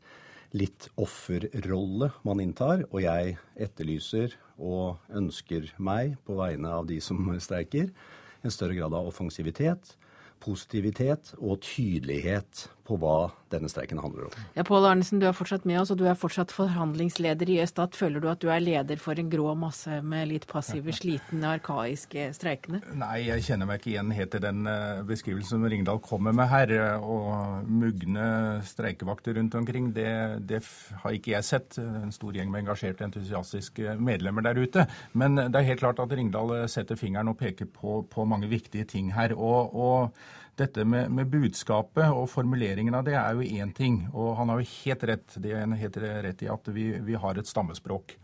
litt 0.53 0.85
offerrolle 1.01 2.11
man 2.27 2.41
inntar, 2.43 2.83
og 2.91 3.01
jeg 3.01 3.39
etterlyser 3.57 4.35
og 4.61 5.01
ønsker 5.09 5.71
meg, 5.81 6.19
på 6.27 6.37
vegne 6.37 6.75
av 6.77 6.85
de 6.89 6.99
som 7.01 7.25
streiker, 7.47 7.89
en 8.43 8.53
større 8.53 8.77
grad 8.77 8.93
av 8.93 9.09
offensivitet 9.09 9.95
positivitet 10.43 11.33
og 11.39 11.61
tydelighet 11.63 12.67
på 12.83 12.97
hva 12.99 13.31
denne 13.53 13.69
streiken 13.71 14.01
handler 14.01 14.27
om. 14.27 14.33
Ja, 14.57 14.63
Pål 14.67 14.87
Arnesen, 14.89 15.21
du 15.21 15.27
er 15.29 15.35
fortsatt 15.35 15.63
med 15.69 15.79
oss, 15.79 15.91
og 15.93 15.99
du 16.01 16.03
er 16.09 16.17
fortsatt 16.19 16.51
forhandlingsleder 16.51 17.49
i 17.53 17.59
Østat. 17.63 17.95
Føler 17.95 18.23
du 18.23 18.27
at 18.31 18.41
du 18.43 18.49
er 18.51 18.63
leder 18.63 18.99
for 18.99 19.19
en 19.19 19.29
grå 19.31 19.53
masse 19.59 20.01
med 20.03 20.27
litt 20.33 20.47
passive, 20.49 20.91
slitne, 20.99 21.53
arkaiske 21.59 22.27
streikende? 22.35 22.81
Nei, 22.99 23.25
jeg 23.29 23.45
kjenner 23.47 23.69
meg 23.69 23.79
ikke 23.79 23.93
igjen 23.93 24.11
helt 24.17 24.35
i 24.35 24.43
den 24.43 24.67
eh, 24.69 25.03
beskrivelsen 25.07 25.55
som 25.55 25.67
Ringdal 25.69 26.01
kommer 26.03 26.35
med 26.35 26.51
her. 26.51 26.75
Og 26.99 27.63
mugne 27.69 28.27
streikevakter 28.67 29.39
rundt 29.39 29.55
omkring, 29.59 29.91
det, 29.95 30.11
det 30.49 30.63
har 31.05 31.15
ikke 31.15 31.37
jeg 31.37 31.47
sett. 31.47 31.79
En 31.79 32.13
stor 32.15 32.35
gjeng 32.35 32.51
med 32.51 32.65
engasjerte, 32.65 33.07
entusiastiske 33.07 33.95
medlemmer 34.01 34.43
der 34.49 34.59
ute. 34.59 34.87
Men 35.15 35.39
det 35.39 35.55
er 35.55 35.71
helt 35.71 35.85
klart 35.85 36.03
at 36.03 36.11
Ringdal 36.11 36.55
setter 36.71 36.99
fingeren 36.99 37.31
og 37.31 37.39
peker 37.39 37.69
på, 37.69 38.01
på 38.11 38.27
mange 38.27 38.51
viktige 38.51 38.87
ting 38.89 39.13
her. 39.15 39.37
og, 39.37 39.71
og 39.71 40.41
dette 40.59 40.85
med, 40.85 41.09
med, 41.11 41.29
budskapet 41.33 42.13
og 42.13 42.27
formuleringen 42.31 42.95
av 42.97 43.05
det 43.07 43.15
er 43.19 43.37
jo 43.37 43.45
én 43.45 43.73
ting. 43.75 44.03
Og 44.13 44.35
han 44.39 44.51
har 44.51 44.61
jo 44.61 44.71
helt 44.83 45.07
rett, 45.09 45.39
det 45.41 45.55
er 45.57 45.77
helt 45.79 45.97
rett 46.03 46.43
i 46.45 46.51
at 46.51 46.69
vi, 46.75 46.91
vi 47.01 47.17
har 47.19 47.39
et 47.39 47.49
stammespråk. 47.49 48.17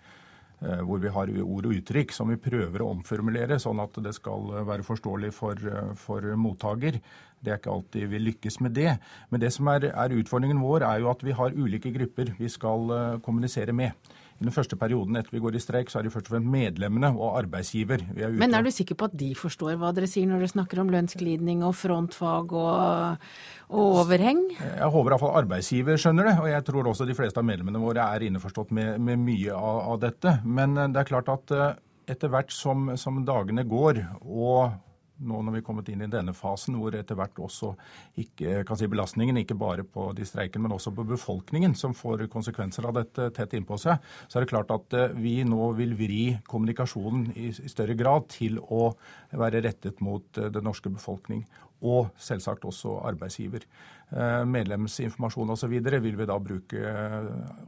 Eh, 0.60 0.82
hvor 0.84 1.00
vi 1.00 1.08
har 1.16 1.30
ord 1.40 1.70
og 1.70 1.76
uttrykk 1.78 2.12
som 2.12 2.28
vi 2.34 2.36
prøver 2.42 2.84
å 2.84 2.90
omformulere, 2.92 3.56
sånn 3.64 3.80
at 3.80 3.96
det 4.04 4.12
skal 4.18 4.50
være 4.68 4.84
forståelig 4.84 5.32
for, 5.32 5.70
for 5.96 6.26
mottaker. 6.36 6.98
Det 7.40 7.54
er 7.54 7.62
ikke 7.62 7.72
alltid 7.72 8.10
vi 8.12 8.20
lykkes 8.26 8.60
med 8.66 8.76
det. 8.76 8.98
Men 9.32 9.40
det 9.40 9.54
som 9.56 9.70
er, 9.72 9.88
er 9.94 10.16
utfordringen 10.20 10.60
vår, 10.60 10.84
er 10.84 11.00
jo 11.00 11.14
at 11.14 11.24
vi 11.24 11.36
har 11.38 11.56
ulike 11.56 11.94
grupper 11.96 12.34
vi 12.40 12.52
skal 12.52 12.92
eh, 12.92 13.20
kommunisere 13.24 13.76
med. 13.76 13.96
Den 14.40 14.54
første 14.56 14.78
perioden 14.80 15.18
etter 15.20 15.36
vi 15.36 15.42
går 15.44 15.58
i 15.58 15.62
streik, 15.62 15.90
så 15.92 16.00
er 16.00 16.06
det 16.08 16.14
først 16.14 16.30
og 16.30 16.36
fremst 16.38 16.52
medlemmene 16.54 17.12
og 17.12 17.36
arbeidsgiver. 17.42 18.06
vi 18.16 18.24
Er 18.24 18.32
ute 18.32 18.40
Men 18.40 18.56
er 18.56 18.64
du 18.64 18.72
sikker 18.72 18.96
på 18.96 19.10
at 19.10 19.18
de 19.20 19.34
forstår 19.36 19.76
hva 19.82 19.92
dere 19.96 20.08
sier 20.08 20.30
når 20.30 20.44
dere 20.44 20.54
snakker 20.54 20.80
om 20.84 20.92
lønnsglidning 20.94 21.66
og 21.68 21.76
frontfag 21.76 22.56
og, 22.56 23.28
og 23.68 24.00
overheng? 24.04 24.46
Jeg 24.56 24.92
håper 24.96 25.16
iallfall 25.16 25.38
arbeidsgiver 25.44 26.00
skjønner 26.00 26.32
det, 26.32 26.36
og 26.40 26.50
jeg 26.54 26.68
tror 26.72 26.92
også 26.94 27.08
de 27.10 27.18
fleste 27.18 27.44
av 27.44 27.50
medlemmene 27.52 27.84
våre 27.84 28.08
er 28.16 28.28
innforstått 28.30 28.72
med, 28.76 28.96
med 29.04 29.20
mye 29.28 29.56
av, 29.56 29.82
av, 29.94 30.02
dette. 30.08 30.38
Men 30.48 30.78
det 30.80 31.04
er 31.04 31.10
klart 31.12 31.32
at 31.36 31.56
eh, 31.56 31.72
etter 32.16 32.32
hvert 32.32 32.56
som, 32.56 32.94
som 32.98 33.20
dagene 33.28 33.68
går 33.68 34.06
og 34.24 34.80
nå 35.20 35.42
når 35.44 35.56
vi 35.56 35.62
er 35.62 35.66
kommet 35.68 35.90
inn 35.92 36.04
i 36.06 36.10
denne 36.12 36.34
fasen, 36.38 36.78
hvor 36.80 36.96
etter 36.96 37.18
hvert 37.20 37.40
også 37.44 37.74
ikke, 38.22 38.64
kan 38.68 38.80
si 38.80 38.90
belastningen 38.92 39.42
ikke 39.42 39.58
bare 39.60 39.86
på 39.88 40.10
de 40.18 40.28
streikende, 40.28 40.68
men 40.68 40.76
også 40.78 40.94
på 40.96 41.06
befolkningen, 41.10 41.76
som 41.78 41.96
får 41.98 42.28
konsekvenser 42.32 42.88
av 42.88 42.98
dette 43.00 43.30
tett 43.36 43.56
innpå 43.58 43.78
seg, 43.82 44.00
så 44.28 44.40
er 44.40 44.46
det 44.46 44.52
klart 44.54 44.74
at 44.76 44.98
eh, 44.98 45.16
vi 45.20 45.40
nå 45.48 45.72
vil 45.80 45.96
vri 46.00 46.24
kommunikasjonen 46.50 47.32
i, 47.36 47.50
i 47.52 47.72
større 47.72 47.98
grad 48.00 48.30
til 48.32 48.60
å 48.60 48.94
være 49.36 49.64
rettet 49.66 50.04
mot 50.06 50.40
eh, 50.40 50.52
den 50.54 50.68
norske 50.68 50.92
befolkning. 50.94 51.46
Og 51.80 52.10
selvsagt 52.20 52.66
også 52.68 52.98
arbeidsgiver. 53.08 53.64
Eh, 54.12 54.42
medlemsinformasjon 54.52 55.54
osv. 55.56 55.76
vil 55.78 56.18
vi 56.20 56.28
da 56.28 56.36
bruke 56.44 56.96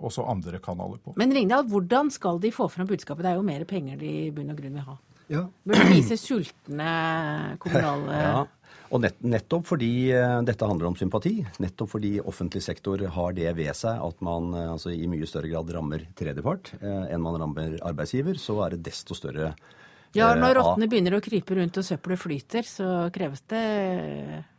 også 0.03 0.25
andre 0.27 0.59
kanaler 0.63 0.99
på. 0.99 1.15
Men 1.19 1.31
Ringdal, 1.35 1.63
hvordan 1.71 2.11
skal 2.11 2.41
de 2.43 2.51
få 2.51 2.67
fram 2.71 2.89
budskapet? 2.89 3.23
Det 3.23 3.31
er 3.31 3.39
jo 3.39 3.47
mer 3.47 3.63
penger 3.69 4.01
de 4.01 4.11
i 4.25 4.33
bunn 4.35 4.51
og 4.51 4.59
grunn 4.59 4.75
vil 4.79 4.87
ha. 4.89 4.97
Ja. 5.31 5.45
Burde 5.63 5.85
vise 5.91 6.17
sultne 6.19 6.95
kommunale 7.61 8.17
ja. 8.19 8.41
Og 8.91 8.99
nett, 8.99 9.21
nettopp 9.23 9.69
fordi 9.69 10.11
uh, 10.11 10.41
dette 10.43 10.67
handler 10.67 10.89
om 10.89 10.97
sympati, 10.99 11.37
nettopp 11.63 11.93
fordi 11.93 12.17
offentlig 12.19 12.59
sektor 12.65 12.99
har 13.15 13.35
det 13.37 13.47
ved 13.55 13.71
seg 13.77 14.01
at 14.03 14.23
man 14.25 14.49
uh, 14.51 14.73
altså, 14.73 14.91
i 14.91 15.07
mye 15.07 15.27
større 15.29 15.47
grad 15.47 15.71
rammer 15.71 16.03
tredjepart 16.19 16.73
uh, 16.81 17.05
enn 17.07 17.23
man 17.23 17.39
rammer 17.39 17.77
arbeidsgiver, 17.87 18.35
så 18.35 18.57
er 18.65 18.75
det 18.75 18.83
desto 18.89 19.15
større 19.15 19.53
ja, 20.17 20.27
når 20.35 20.57
rottene 20.57 20.87
begynner 20.91 21.15
å 21.15 21.21
krype 21.23 21.55
rundt 21.55 21.77
og 21.79 21.85
søppelet 21.87 22.19
flyter, 22.19 22.67
så 22.67 22.87
kreves 23.15 23.43
det 23.51 23.61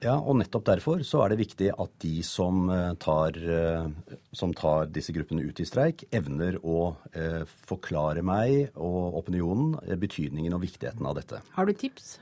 Ja, 0.04 0.16
og 0.16 0.38
nettopp 0.40 0.64
derfor 0.70 1.04
så 1.04 1.20
er 1.24 1.32
det 1.32 1.42
viktig 1.42 1.68
at 1.72 1.92
de 2.04 2.14
som 2.24 2.64
eh, 2.72 2.94
tar, 3.02 3.36
eh, 3.36 4.16
som 4.32 4.54
tar 4.56 4.88
disse 4.92 5.12
gruppene 5.12 5.44
ut 5.44 5.60
i 5.60 5.68
streik, 5.68 6.06
evner 6.14 6.56
å 6.64 6.94
eh, 7.12 7.42
forklare 7.68 8.24
meg 8.24 8.72
og 8.80 9.20
opinionen 9.20 9.76
betydningen 10.00 10.56
og 10.56 10.64
viktigheten 10.64 11.06
av 11.08 11.20
dette. 11.20 11.42
Har 11.52 11.68
du 11.68 11.76
tips? 11.76 12.16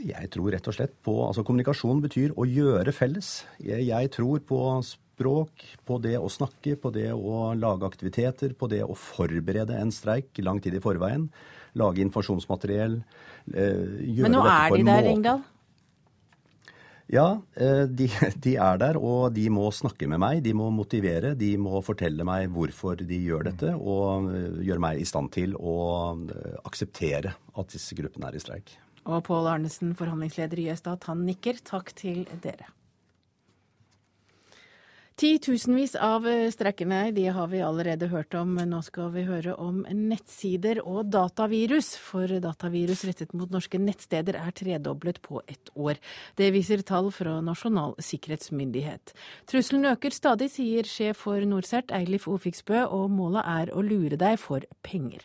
Jeg 0.00 0.30
tror 0.32 0.54
rett 0.54 0.68
og 0.70 0.74
slett 0.74 0.94
på 1.04 1.12
Altså 1.26 1.42
kommunikasjon 1.44 1.98
betyr 2.00 2.32
å 2.40 2.46
gjøre 2.48 2.92
felles. 2.96 3.42
Jeg, 3.60 3.84
jeg 3.90 4.12
tror 4.14 4.40
på 4.48 4.60
språk, 4.82 5.66
på 5.86 5.98
det 6.02 6.16
å 6.18 6.30
snakke, 6.32 6.74
på 6.80 6.90
det 6.94 7.10
å 7.14 7.52
lage 7.54 7.86
aktiviteter, 7.86 8.56
på 8.58 8.66
det 8.72 8.80
å 8.82 8.96
forberede 8.98 9.76
en 9.78 9.92
streik 9.94 10.40
lang 10.42 10.58
tid 10.64 10.80
i 10.80 10.82
forveien 10.82 11.28
lage 11.78 12.04
informasjonsmateriell. 12.04 13.00
Eh, 13.54 14.22
Men 14.22 14.34
nå 14.36 14.44
er 14.46 14.76
de 14.76 14.86
der, 14.86 15.02
Ringdal? 15.08 15.42
Ja, 17.12 17.26
eh, 17.60 17.84
de, 17.90 18.08
de, 18.46 18.54
er 18.56 18.78
der, 18.80 18.98
og 18.98 19.34
de 19.36 19.48
må 19.52 19.68
snakke 19.74 20.08
med 20.10 20.22
meg. 20.22 20.42
De 20.44 20.54
må 20.56 20.70
motivere. 20.74 21.34
De 21.38 21.52
må 21.60 21.82
fortelle 21.84 22.26
meg 22.26 22.48
hvorfor 22.54 23.02
de 23.02 23.20
gjør 23.26 23.50
dette, 23.50 23.74
og 23.74 24.30
eh, 24.32 24.62
gjøre 24.70 24.84
meg 24.86 25.02
i 25.02 25.08
stand 25.08 25.32
til 25.34 25.58
å 25.58 25.76
akseptere 26.64 27.34
at 27.54 27.76
disse 27.76 27.98
gruppene 27.98 28.30
er 28.30 28.38
i 28.38 28.44
streik. 28.44 28.78
Og 29.04 29.20
Pål 29.26 29.50
Arnesen, 29.52 29.92
forhandlingsleder 29.98 30.62
i 30.62 30.70
Østat, 30.72 31.04
han 31.10 31.26
nikker. 31.26 31.60
Takk 31.66 31.92
til 31.98 32.24
dere. 32.40 32.70
Titusenvis 35.14 35.92
av 36.02 36.24
strekkene, 36.50 37.12
de 37.14 37.28
har 37.30 37.46
vi 37.52 37.60
allerede 37.62 38.08
hørt 38.10 38.34
om. 38.34 38.56
Nå 38.66 38.80
skal 38.82 39.12
vi 39.14 39.22
høre 39.28 39.52
om 39.62 39.84
nettsider 39.86 40.80
og 40.82 41.12
datavirus. 41.14 41.92
For 42.02 42.26
datavirus 42.42 43.04
rettet 43.06 43.30
mot 43.38 43.52
norske 43.54 43.78
nettsteder 43.78 44.34
er 44.40 44.56
tredoblet 44.58 45.20
på 45.22 45.38
ett 45.46 45.70
år. 45.78 46.00
Det 46.34 46.48
viser 46.56 46.82
tall 46.82 47.12
fra 47.14 47.36
Nasjonal 47.46 47.94
sikkerhetsmyndighet. 48.02 49.14
Trusselen 49.46 49.86
øker 49.92 50.10
stadig, 50.10 50.50
sier 50.50 50.90
sjef 50.90 51.22
for 51.28 51.46
Norcert, 51.46 51.94
Eilif 51.94 52.26
Ofiksbø, 52.26 52.82
og 52.82 53.06
målet 53.14 53.46
er 53.46 53.70
å 53.70 53.86
lure 53.86 54.18
deg 54.18 54.42
for 54.42 54.66
penger. 54.82 55.22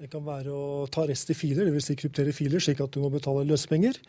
Det 0.00 0.10
kan 0.10 0.26
være 0.26 0.50
å 0.50 0.86
ta 0.90 1.06
rest 1.06 1.30
i 1.30 1.38
filer, 1.38 1.70
dvs. 1.70 1.92
Si 1.92 1.98
kryptere 2.00 2.34
filer, 2.34 2.58
slik 2.58 2.82
at 2.82 2.90
du 2.90 3.02
må 3.04 3.14
betale 3.14 3.46
løsepenger. 3.46 4.02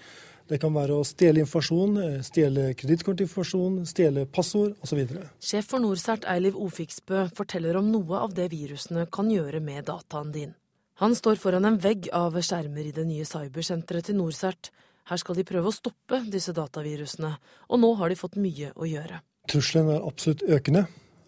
Det 0.49 0.59
kan 0.61 0.73
være 0.73 0.97
å 0.97 1.05
stjele 1.07 1.43
informasjon, 1.43 1.97
eh, 2.01 2.21
stjele 2.25 2.73
kredittkortinformasjon, 2.79 3.81
stjele 3.87 4.25
passord 4.25 4.75
osv. 4.83 5.03
Sjef 5.39 5.69
for 5.73 5.79
Norsert 5.79 6.25
Eiliv 6.29 6.55
Ofiksbø 6.55 7.27
forteller 7.35 7.77
om 7.77 7.91
noe 7.91 8.23
av 8.25 8.33
det 8.33 8.49
virusene 8.51 9.07
kan 9.11 9.29
gjøre 9.31 9.61
med 9.61 9.85
dataen 9.85 10.31
din. 10.31 10.55
Han 11.01 11.15
står 11.15 11.35
foran 11.41 11.65
en 11.65 11.79
vegg 11.81 12.09
av 12.13 12.35
skjermer 12.37 12.85
i 12.85 12.91
det 12.93 13.07
nye 13.07 13.25
cybersenteret 13.25 14.05
til 14.05 14.19
Norsert. 14.19 14.69
Her 15.09 15.17
skal 15.17 15.35
de 15.35 15.43
prøve 15.43 15.71
å 15.71 15.73
stoppe 15.73 16.21
disse 16.29 16.53
datavirusene, 16.53 17.31
og 17.69 17.79
nå 17.81 17.95
har 17.97 18.09
de 18.09 18.19
fått 18.19 18.37
mye 18.37 18.69
å 18.75 18.85
gjøre. 18.85 19.21
Trusselen 19.49 19.89
er 19.89 20.05
absolutt 20.05 20.43
økende. 20.45 20.85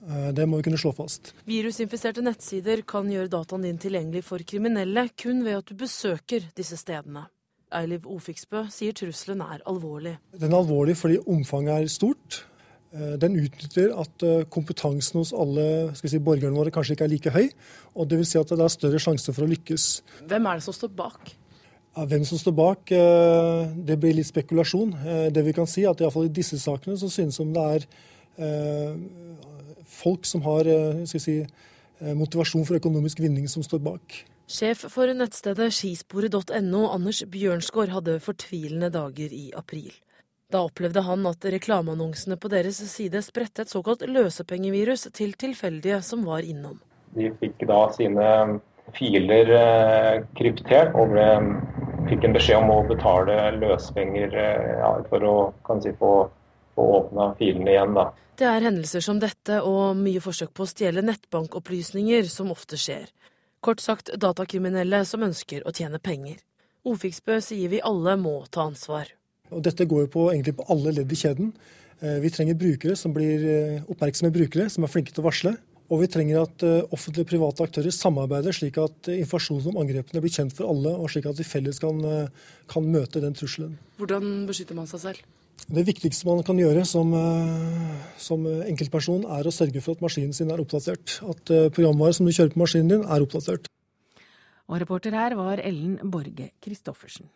Eh, 0.09 0.29
det 0.35 0.45
må 0.45 0.59
vi 0.59 0.67
kunne 0.67 0.77
slå 0.77 0.91
fast. 0.95 1.33
Virusinfiserte 1.47 2.23
nettsider 2.25 2.83
kan 2.87 3.09
gjøre 3.11 3.31
dataen 3.31 3.65
din 3.65 3.79
tilgjengelig 3.81 4.25
for 4.27 4.43
kriminelle 4.47 5.07
kun 5.17 5.43
ved 5.45 5.61
at 5.61 5.71
du 5.71 5.79
besøker 5.79 6.49
disse 6.57 6.77
stedene. 6.79 7.25
Eiliv 7.75 8.07
Ofiksbø 8.09 8.67
sier 8.73 8.95
trusselen 8.97 9.41
er 9.45 9.61
alvorlig. 9.69 10.17
Den 10.39 10.53
er 10.53 10.61
alvorlig 10.63 10.97
fordi 10.99 11.19
omfanget 11.25 11.75
er 11.75 11.91
stort. 11.91 12.43
Eh, 12.93 13.15
den 13.17 13.39
utnytter 13.41 13.93
at 13.97 14.23
eh, 14.25 14.43
kompetansen 14.53 15.17
hos 15.17 15.31
alle 15.33 15.65
si, 15.97 16.19
borgerne 16.21 16.53
våre 16.53 16.73
kanskje 16.73 16.93
ikke 16.93 17.07
er 17.07 17.13
like 17.13 17.31
høy. 17.33 17.47
og 17.95 18.09
det 18.09 18.19
vil 18.19 18.27
si 18.29 18.37
at 18.37 18.49
det 18.49 18.61
er 18.61 18.73
større 18.73 18.99
sjanse 19.01 19.33
for 19.33 19.45
å 19.45 19.49
lykkes. 19.49 19.85
Hvem 20.29 20.45
er 20.45 20.59
det 20.59 20.65
som 20.67 20.75
står 20.77 20.91
bak? 20.97 21.33
Ja, 21.95 22.05
hvem 22.09 22.25
som 22.25 22.37
står 22.37 22.53
bak, 22.57 22.91
eh, 22.93 23.73
det 23.89 23.97
blir 24.01 24.13
litt 24.13 24.29
spekulasjon. 24.29 24.93
Det 25.33 25.45
vi 25.45 25.53
kan 25.57 25.69
si, 25.69 25.85
er 25.85 25.93
at 25.93 26.01
iallfall 26.01 26.29
i 26.29 26.33
disse 26.33 26.59
sakene 26.61 26.97
så 26.97 27.09
synes 27.09 27.37
som 27.37 27.53
det 27.53 27.65
er 27.77 27.89
folk 29.93 30.25
som 30.25 30.41
har 30.41 30.65
si, 31.05 31.35
motivasjon 32.01 32.65
for 32.65 32.79
økonomisk 32.79 33.21
vinning, 33.21 33.45
som 33.49 33.61
står 33.61 33.81
bak. 33.85 34.15
Sjef 34.43 34.83
for 34.91 35.07
nettstedet 35.15 35.71
skisporet.no, 35.71 36.81
Anders 36.91 37.23
Bjørnsgaard, 37.31 37.93
hadde 37.95 38.17
fortvilende 38.23 38.89
dager 38.91 39.31
i 39.31 39.45
april. 39.55 39.93
Da 40.51 40.65
opplevde 40.67 41.01
han 41.07 41.23
at 41.25 41.45
reklameannonsene 41.49 42.35
på 42.37 42.51
deres 42.51 42.77
side 42.91 43.23
spredte 43.25 43.63
et 43.63 43.71
såkalt 43.71 44.03
løsepengevirus 44.05 45.07
til 45.15 45.31
tilfeldige 45.39 46.01
som 46.05 46.27
var 46.27 46.45
innom. 46.45 46.77
De 47.15 47.31
fikk 47.39 47.63
da 47.69 47.87
sine 47.95 48.27
filer 48.97 49.49
eh, 49.55 50.19
kryptert 50.37 50.93
og 50.99 51.15
ble, 51.15 51.25
fikk 52.11 52.27
en 52.27 52.35
beskjed 52.35 52.59
om 52.59 52.73
å 52.75 52.83
betale 52.89 53.37
løspenger 53.57 54.35
eh, 54.35 54.69
ja, 54.83 54.91
for 55.09 55.25
å 55.25 55.35
si, 55.81 55.95
få, 55.97 56.13
få 56.75 56.89
åpna 56.99 57.31
filene 57.39 57.73
igjen. 57.73 57.95
Da. 57.97 58.09
Det 58.37 58.49
er 58.49 58.67
hendelser 58.67 59.05
som 59.05 59.23
dette 59.23 59.61
og 59.63 59.97
mye 59.97 60.21
forsøk 60.21 60.53
på 60.53 60.67
å 60.67 60.69
stjele 60.69 61.05
nettbankopplysninger 61.05 62.29
som 62.29 62.51
ofte 62.53 62.77
skjer. 62.81 63.07
Kort 63.63 63.79
sagt 63.79 64.09
datakriminelle 64.19 65.05
som 65.07 65.21
ønsker 65.23 65.63
å 65.63 65.71
tjene 65.71 65.99
penger. 66.03 66.41
Ofiksbø 66.83 67.37
sier 67.39 67.71
vi 67.71 67.79
alle 67.79 68.17
må 68.19 68.41
ta 68.51 68.65
ansvar. 68.67 69.07
Og 69.55 69.61
dette 69.63 69.87
går 69.87 70.03
jo 70.03 70.09
på, 70.11 70.23
egentlig 70.33 70.57
på 70.57 70.65
alle 70.73 70.91
ledd 70.97 71.13
i 71.13 71.19
kjeden. 71.19 71.53
Eh, 72.01 72.17
vi 72.19 72.31
trenger 72.33 72.57
brukere 72.59 72.97
som 72.99 73.13
blir 73.15 73.45
eh, 73.47 73.85
oppmerksomme 73.87 74.33
brukere, 74.35 74.67
som 74.73 74.83
er 74.83 74.91
flinke 74.91 75.15
til 75.15 75.23
å 75.23 75.27
varsle. 75.29 75.53
Og 75.87 76.01
vi 76.01 76.09
trenger 76.11 76.41
at 76.41 76.65
eh, 76.67 76.81
offentlige 76.91 77.23
og 77.23 77.29
private 77.31 77.67
aktører 77.69 77.95
samarbeider, 77.95 78.55
slik 78.57 78.81
at 78.83 79.07
informasjonen 79.13 79.71
om 79.71 79.79
angrepene 79.85 80.25
blir 80.25 80.35
kjent 80.35 80.57
for 80.57 80.67
alle, 80.73 80.91
og 80.99 81.13
slik 81.13 81.29
at 81.31 81.39
vi 81.39 81.47
felles 81.47 81.79
kan, 81.79 82.03
kan 82.67 82.91
møte 82.91 83.23
den 83.23 83.37
trusselen. 83.39 83.77
Hvordan 84.01 84.43
beskytter 84.49 84.75
man 84.75 84.91
seg 84.91 85.05
selv? 85.05 85.23
Det 85.73 85.85
viktigste 85.87 86.27
man 86.27 86.43
kan 86.45 86.59
gjøre 86.59 86.83
som, 86.85 87.13
som, 88.19 88.43
enkeltperson, 88.67 89.23
er 89.37 89.47
å 89.47 89.53
sørge 89.53 89.81
for 89.81 89.95
at 89.95 90.03
maskinen 90.03 90.35
sin 90.35 90.51
er 90.51 90.61
oppdatert. 90.61 91.19
At 91.23 91.53
programvare 91.73 92.17
som 92.17 92.27
du 92.27 92.33
kjører 92.35 92.53
på 92.53 92.61
maskinen 92.65 92.91
din, 92.91 93.05
er 93.07 93.23
oppdatert. 93.23 93.69
Og 94.67 94.79
reporter 94.83 95.15
her 95.15 95.35
var 95.39 95.63
Ellen 95.63 95.97
Borge 96.11 96.51
Christoffersen. 96.63 97.31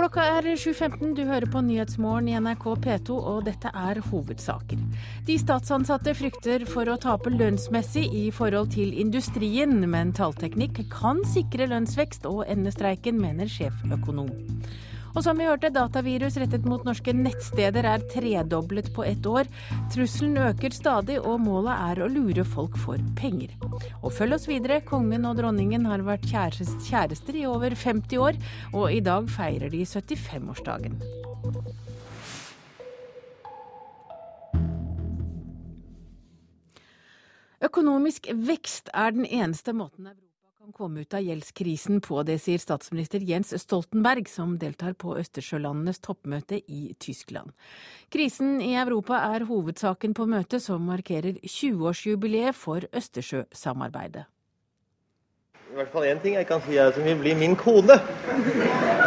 Klokka 0.00 0.22
er 0.38 0.46
7.15, 0.56 1.10
du 1.18 1.24
hører 1.28 1.44
på 1.50 1.60
Nyhetsmorgen 1.60 2.28
i 2.30 2.36
NRK 2.40 2.62
P2, 2.84 3.16
og 3.32 3.42
dette 3.44 3.68
er 3.76 3.98
hovedsaker. 4.06 4.80
De 5.28 5.36
statsansatte 5.36 6.14
frykter 6.16 6.64
for 6.68 6.88
å 6.88 6.96
tape 7.02 7.32
lønnsmessig 7.34 8.06
i 8.16 8.22
forhold 8.32 8.70
til 8.76 8.94
industrien, 9.02 9.74
men 9.90 10.14
tallteknikk 10.16 10.84
kan 10.94 11.20
sikre 11.34 11.68
lønnsvekst 11.68 12.24
og 12.30 12.46
ende 12.48 12.72
streiken, 12.72 13.20
mener 13.20 13.50
sjeføkonom. 13.50 14.30
Og 15.10 15.24
som 15.24 15.38
vi 15.38 15.46
hørte, 15.48 15.72
datavirus 15.74 16.36
rettet 16.38 16.66
mot 16.68 16.84
norske 16.86 17.12
nettsteder 17.16 17.86
er 17.88 18.04
tredoblet 18.12 18.92
på 18.94 19.04
ett 19.08 19.26
år. 19.26 19.48
Trusselen 19.90 20.38
øker 20.38 20.74
stadig, 20.74 21.18
og 21.18 21.42
målet 21.42 21.74
er 21.74 22.02
å 22.04 22.10
lure 22.10 22.44
folk 22.46 22.78
for 22.78 23.02
penger. 23.18 23.56
Og 24.04 24.14
følg 24.14 24.38
oss 24.38 24.46
videre. 24.50 24.80
Kongen 24.86 25.26
og 25.26 25.40
dronningen 25.40 25.88
har 25.90 26.06
vært 26.06 26.28
kjærester 26.30 27.36
i 27.36 27.46
over 27.50 27.74
50 27.74 28.22
år, 28.22 28.40
og 28.72 28.86
i 28.94 29.02
dag 29.04 29.28
feirer 29.30 29.72
de 29.72 29.82
75-årsdagen. 29.82 30.98
Økonomisk 37.60 38.30
vekst 38.32 38.88
er 38.96 39.12
den 39.12 39.26
eneste 39.28 39.74
måten 39.76 40.08
Europa 40.08 40.29
komme 40.72 41.04
ut 41.04 41.14
av 41.14 41.22
gjeldskrisen 41.24 42.00
på. 42.04 42.22
Det 42.26 42.38
sier 42.42 42.60
statsminister 42.62 43.22
Jens 43.26 43.54
Stoltenberg, 43.62 44.28
som 44.30 44.56
deltar 44.58 44.96
på 44.98 45.16
Østersjølandenes 45.20 46.02
toppmøte 46.04 46.60
i 46.66 46.94
Tyskland. 47.00 47.54
Krisen 48.12 48.58
i 48.64 48.74
Europa 48.80 49.20
er 49.34 49.46
hovedsaken 49.48 50.16
på 50.16 50.26
møtet, 50.30 50.64
som 50.64 50.84
markerer 50.88 51.40
20-årsjubileet 51.44 52.56
for 52.56 52.86
Østersjøsamarbeidet. 52.90 54.26
I 55.70 55.76
hvert 55.78 55.92
fall 55.92 56.08
én 56.10 56.18
ting 56.18 56.34
jeg 56.34 56.48
kan 56.48 56.62
si 56.64 56.74
er 56.74 56.88
at 56.90 56.96
hun 56.98 57.04
vil 57.06 57.20
bli 57.20 57.34
min 57.38 57.52
kone. 57.54 57.94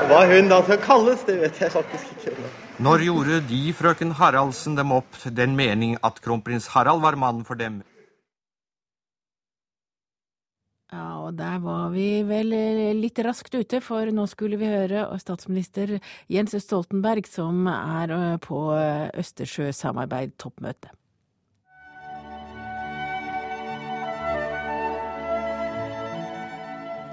Hva 0.08 0.22
hun 0.30 0.48
da 0.48 0.62
skal 0.64 0.80
kalles, 0.86 1.26
det 1.28 1.42
vet 1.42 1.60
jeg 1.60 1.74
faktisk 1.74 2.14
ikke. 2.16 2.36
Når 2.84 3.04
gjorde 3.04 3.40
de, 3.50 3.64
frøken 3.76 4.14
Haraldsen, 4.16 4.78
dem 4.80 4.94
opp 4.96 5.20
den 5.28 5.58
mening 5.60 5.98
at 6.08 6.22
kronprins 6.24 6.70
Harald 6.72 7.04
var 7.04 7.20
mannen 7.20 7.44
for 7.44 7.60
dem? 7.60 7.82
Ja, 10.94 11.06
og 11.26 11.38
der 11.40 11.58
var 11.64 11.88
vi 11.90 12.22
vel 12.28 12.54
eh, 12.54 12.92
litt 12.94 13.18
raskt 13.26 13.56
ute, 13.58 13.80
for 13.82 14.12
nå 14.14 14.28
skulle 14.30 14.60
vi 14.62 14.70
høre 14.70 15.08
statsminister 15.22 15.96
Jens 16.30 16.54
Stoltenberg, 16.62 17.26
som 17.26 17.66
er 17.72 18.14
eh, 18.14 18.36
på 18.44 18.68
eh, 18.78 19.10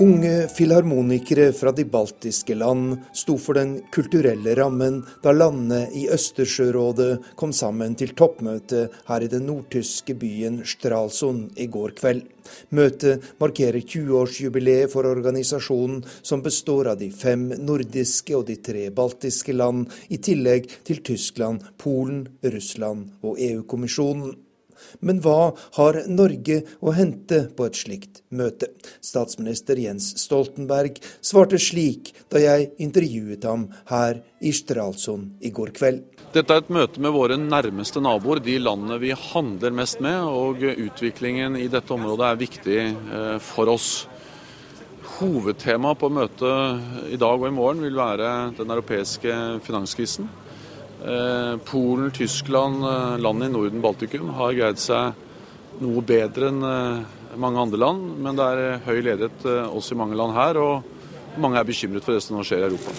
Unge 0.00 0.48
filharmonikere 0.48 1.50
fra 1.52 1.74
de 1.76 1.84
baltiske 1.84 2.54
land 2.56 2.94
sto 3.12 3.34
for 3.36 3.58
den 3.58 3.74
kulturelle 3.92 4.54
rammen 4.56 5.02
da 5.20 5.34
landene 5.36 5.82
i 5.92 6.06
Østersjørådet 6.08 7.36
kom 7.36 7.52
sammen 7.52 7.92
til 8.00 8.14
toppmøte 8.16 8.86
her 9.10 9.26
i 9.26 9.28
den 9.28 9.44
nordtyske 9.50 10.16
byen 10.16 10.62
Stralsund 10.64 11.60
i 11.60 11.68
går 11.68 11.92
kveld. 12.00 12.24
Møtet 12.72 13.28
markerer 13.44 13.82
20-årsjubileet 13.84 14.88
for 14.88 15.04
organisasjonen, 15.04 16.00
som 16.24 16.40
består 16.40 16.94
av 16.94 17.00
de 17.04 17.12
fem 17.12 17.50
nordiske 17.60 18.38
og 18.40 18.48
de 18.48 18.56
tre 18.56 18.88
baltiske 18.88 19.52
land, 19.52 19.84
i 20.08 20.16
tillegg 20.16 20.72
til 20.80 21.04
Tyskland, 21.04 21.60
Polen, 21.76 22.24
Russland 22.40 23.10
og 23.20 23.36
EU-kommisjonen. 23.36 24.32
Men 25.00 25.20
hva 25.24 25.52
har 25.78 26.02
Norge 26.10 26.60
å 26.80 26.94
hente 26.96 27.44
på 27.56 27.66
et 27.68 27.78
slikt 27.78 28.22
møte? 28.34 28.70
Statsminister 29.04 29.80
Jens 29.80 30.12
Stoltenberg 30.20 31.00
svarte 31.20 31.60
slik 31.60 32.12
da 32.32 32.42
jeg 32.42 32.70
intervjuet 32.82 33.44
ham 33.48 33.68
her 33.90 34.22
i 34.40 34.52
Stralsund 34.56 35.40
i 35.44 35.52
går 35.54 35.74
kveld. 35.76 36.04
Dette 36.30 36.54
er 36.54 36.62
et 36.62 36.70
møte 36.70 37.02
med 37.02 37.10
våre 37.10 37.34
nærmeste 37.40 37.98
naboer, 38.02 38.38
de 38.44 38.54
landene 38.62 39.00
vi 39.02 39.10
handler 39.10 39.74
mest 39.74 39.98
med. 40.04 40.22
Og 40.30 40.62
utviklingen 40.62 41.58
i 41.58 41.66
dette 41.72 41.94
området 41.94 42.28
er 42.28 42.40
viktig 42.44 42.80
eh, 42.86 43.36
for 43.42 43.72
oss. 43.72 43.90
Hovedtemaet 45.18 45.98
på 46.00 46.08
møtet 46.12 47.10
i 47.10 47.18
dag 47.20 47.34
og 47.34 47.48
i 47.48 47.52
morgen 47.56 47.82
vil 47.82 47.98
være 47.98 48.28
den 48.56 48.70
europeiske 48.70 49.34
finanskrisen. 49.66 50.30
Eh, 51.00 51.56
Polen, 51.64 52.10
Tyskland, 52.10 52.84
land 53.22 53.44
i 53.44 53.48
Norden, 53.48 53.80
Baltikum 53.80 54.28
har 54.36 54.52
greid 54.52 54.80
seg 54.80 55.16
noe 55.80 56.04
bedre 56.04 56.50
enn 56.52 56.62
eh, 56.66 57.36
mange 57.40 57.62
andre 57.62 57.80
land. 57.80 58.14
Men 58.20 58.36
det 58.36 58.48
er 58.52 58.80
høy 58.84 58.98
ledighet 58.98 59.46
også 59.70 59.96
i 59.96 60.00
mange 60.02 60.18
land 60.18 60.36
her, 60.36 60.60
og 60.60 61.40
mange 61.40 61.60
er 61.60 61.68
bekymret 61.68 62.04
for 62.04 62.16
det 62.16 62.24
som 62.26 62.36
nå 62.36 62.44
skjer 62.44 62.66
i 62.66 62.72
Europa. 62.72 62.96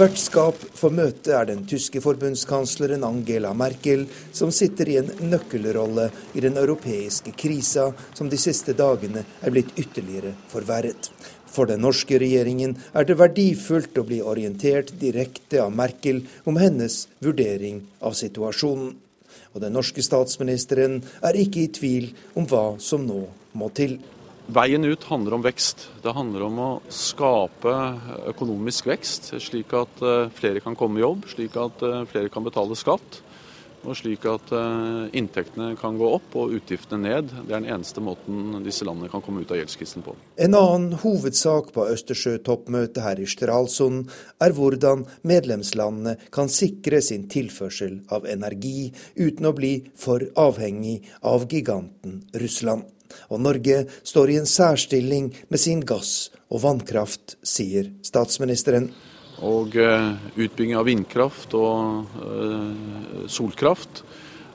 Vertskap 0.00 0.56
for 0.78 0.94
møtet 0.96 1.28
er 1.36 1.48
den 1.50 1.66
tyske 1.68 2.00
forbundskansleren 2.00 3.02
Angela 3.04 3.50
Merkel, 3.52 4.06
som 4.32 4.48
sitter 4.48 4.88
i 4.88 4.94
en 4.96 5.10
nøkkelrolle 5.28 6.06
i 6.32 6.40
den 6.40 6.56
europeiske 6.56 7.34
krisa 7.36 7.90
som 8.16 8.30
de 8.32 8.38
siste 8.40 8.72
dagene 8.78 9.26
er 9.44 9.52
blitt 9.52 9.74
ytterligere 9.76 10.32
forverret. 10.48 11.10
For 11.50 11.66
den 11.66 11.82
norske 11.82 12.18
regjeringen 12.22 12.76
er 12.94 13.06
det 13.06 13.18
verdifullt 13.18 13.98
å 13.98 14.06
bli 14.06 14.20
orientert 14.22 14.92
direkte 15.00 15.64
av 15.64 15.74
Merkel 15.74 16.22
om 16.48 16.60
hennes 16.60 17.04
vurdering 17.24 17.82
av 18.00 18.14
situasjonen. 18.18 18.94
Og 19.50 19.62
den 19.64 19.74
norske 19.74 20.02
statsministeren 20.02 21.00
er 21.26 21.38
ikke 21.38 21.64
i 21.64 21.72
tvil 21.74 22.10
om 22.38 22.46
hva 22.50 22.64
som 22.82 23.02
nå 23.06 23.24
må 23.58 23.70
til. 23.74 23.98
Veien 24.50 24.82
ut 24.86 25.04
handler 25.06 25.36
om 25.36 25.42
vekst. 25.42 25.88
Det 26.02 26.14
handler 26.14 26.46
om 26.46 26.56
å 26.58 26.70
skape 26.90 27.74
økonomisk 28.30 28.88
vekst, 28.90 29.30
slik 29.42 29.74
at 29.78 30.02
eh, 30.02 30.30
flere 30.34 30.62
kan 30.62 30.78
komme 30.78 30.98
i 30.98 31.04
jobb, 31.04 31.26
slik 31.30 31.58
at 31.58 31.82
eh, 31.86 32.02
flere 32.10 32.30
kan 32.34 32.46
betale 32.46 32.78
skatt 32.78 33.20
og 33.84 33.96
slik 33.98 34.26
at 34.28 34.52
eh, 34.54 35.08
inntektene 35.16 35.72
kan 35.80 35.96
gå 36.00 36.08
opp 36.16 36.36
og 36.38 36.54
utgiftene 36.58 37.08
ned. 37.08 37.32
Det 37.32 37.54
er 37.54 37.62
den 37.62 37.70
eneste 37.72 38.02
måten 38.04 38.60
disse 38.64 38.86
landene 38.86 39.10
kan 39.12 39.24
komme 39.24 39.44
ut 39.44 39.52
av 39.52 39.60
gjeldskrisen 39.60 40.04
på. 40.06 40.14
En 40.40 40.56
annen 40.58 40.98
hovedsak 41.02 41.72
på 41.74 41.86
Østersjøtoppmøtet 41.94 43.02
her 43.04 43.22
i 43.22 43.28
Stralsund 43.30 44.12
er 44.42 44.54
hvordan 44.56 45.06
medlemslandene 45.28 46.16
kan 46.34 46.52
sikre 46.52 47.02
sin 47.04 47.28
tilførsel 47.32 48.00
av 48.12 48.28
energi 48.28 48.90
uten 49.18 49.50
å 49.50 49.56
bli 49.56 49.74
for 49.98 50.24
avhengig 50.38 51.00
av 51.26 51.48
giganten 51.50 52.24
Russland. 52.40 52.88
Og 53.30 53.40
Norge 53.42 53.84
står 54.06 54.30
i 54.30 54.40
en 54.40 54.48
særstilling 54.48 55.32
med 55.50 55.62
sin 55.62 55.82
gass 55.86 56.30
og 56.50 56.62
vannkraft, 56.64 57.38
sier 57.46 57.90
statsministeren. 58.06 58.90
Og 59.46 59.72
utbygging 59.72 60.74
av 60.76 60.84
vindkraft 60.84 61.54
og 61.56 62.10
solkraft 63.30 64.02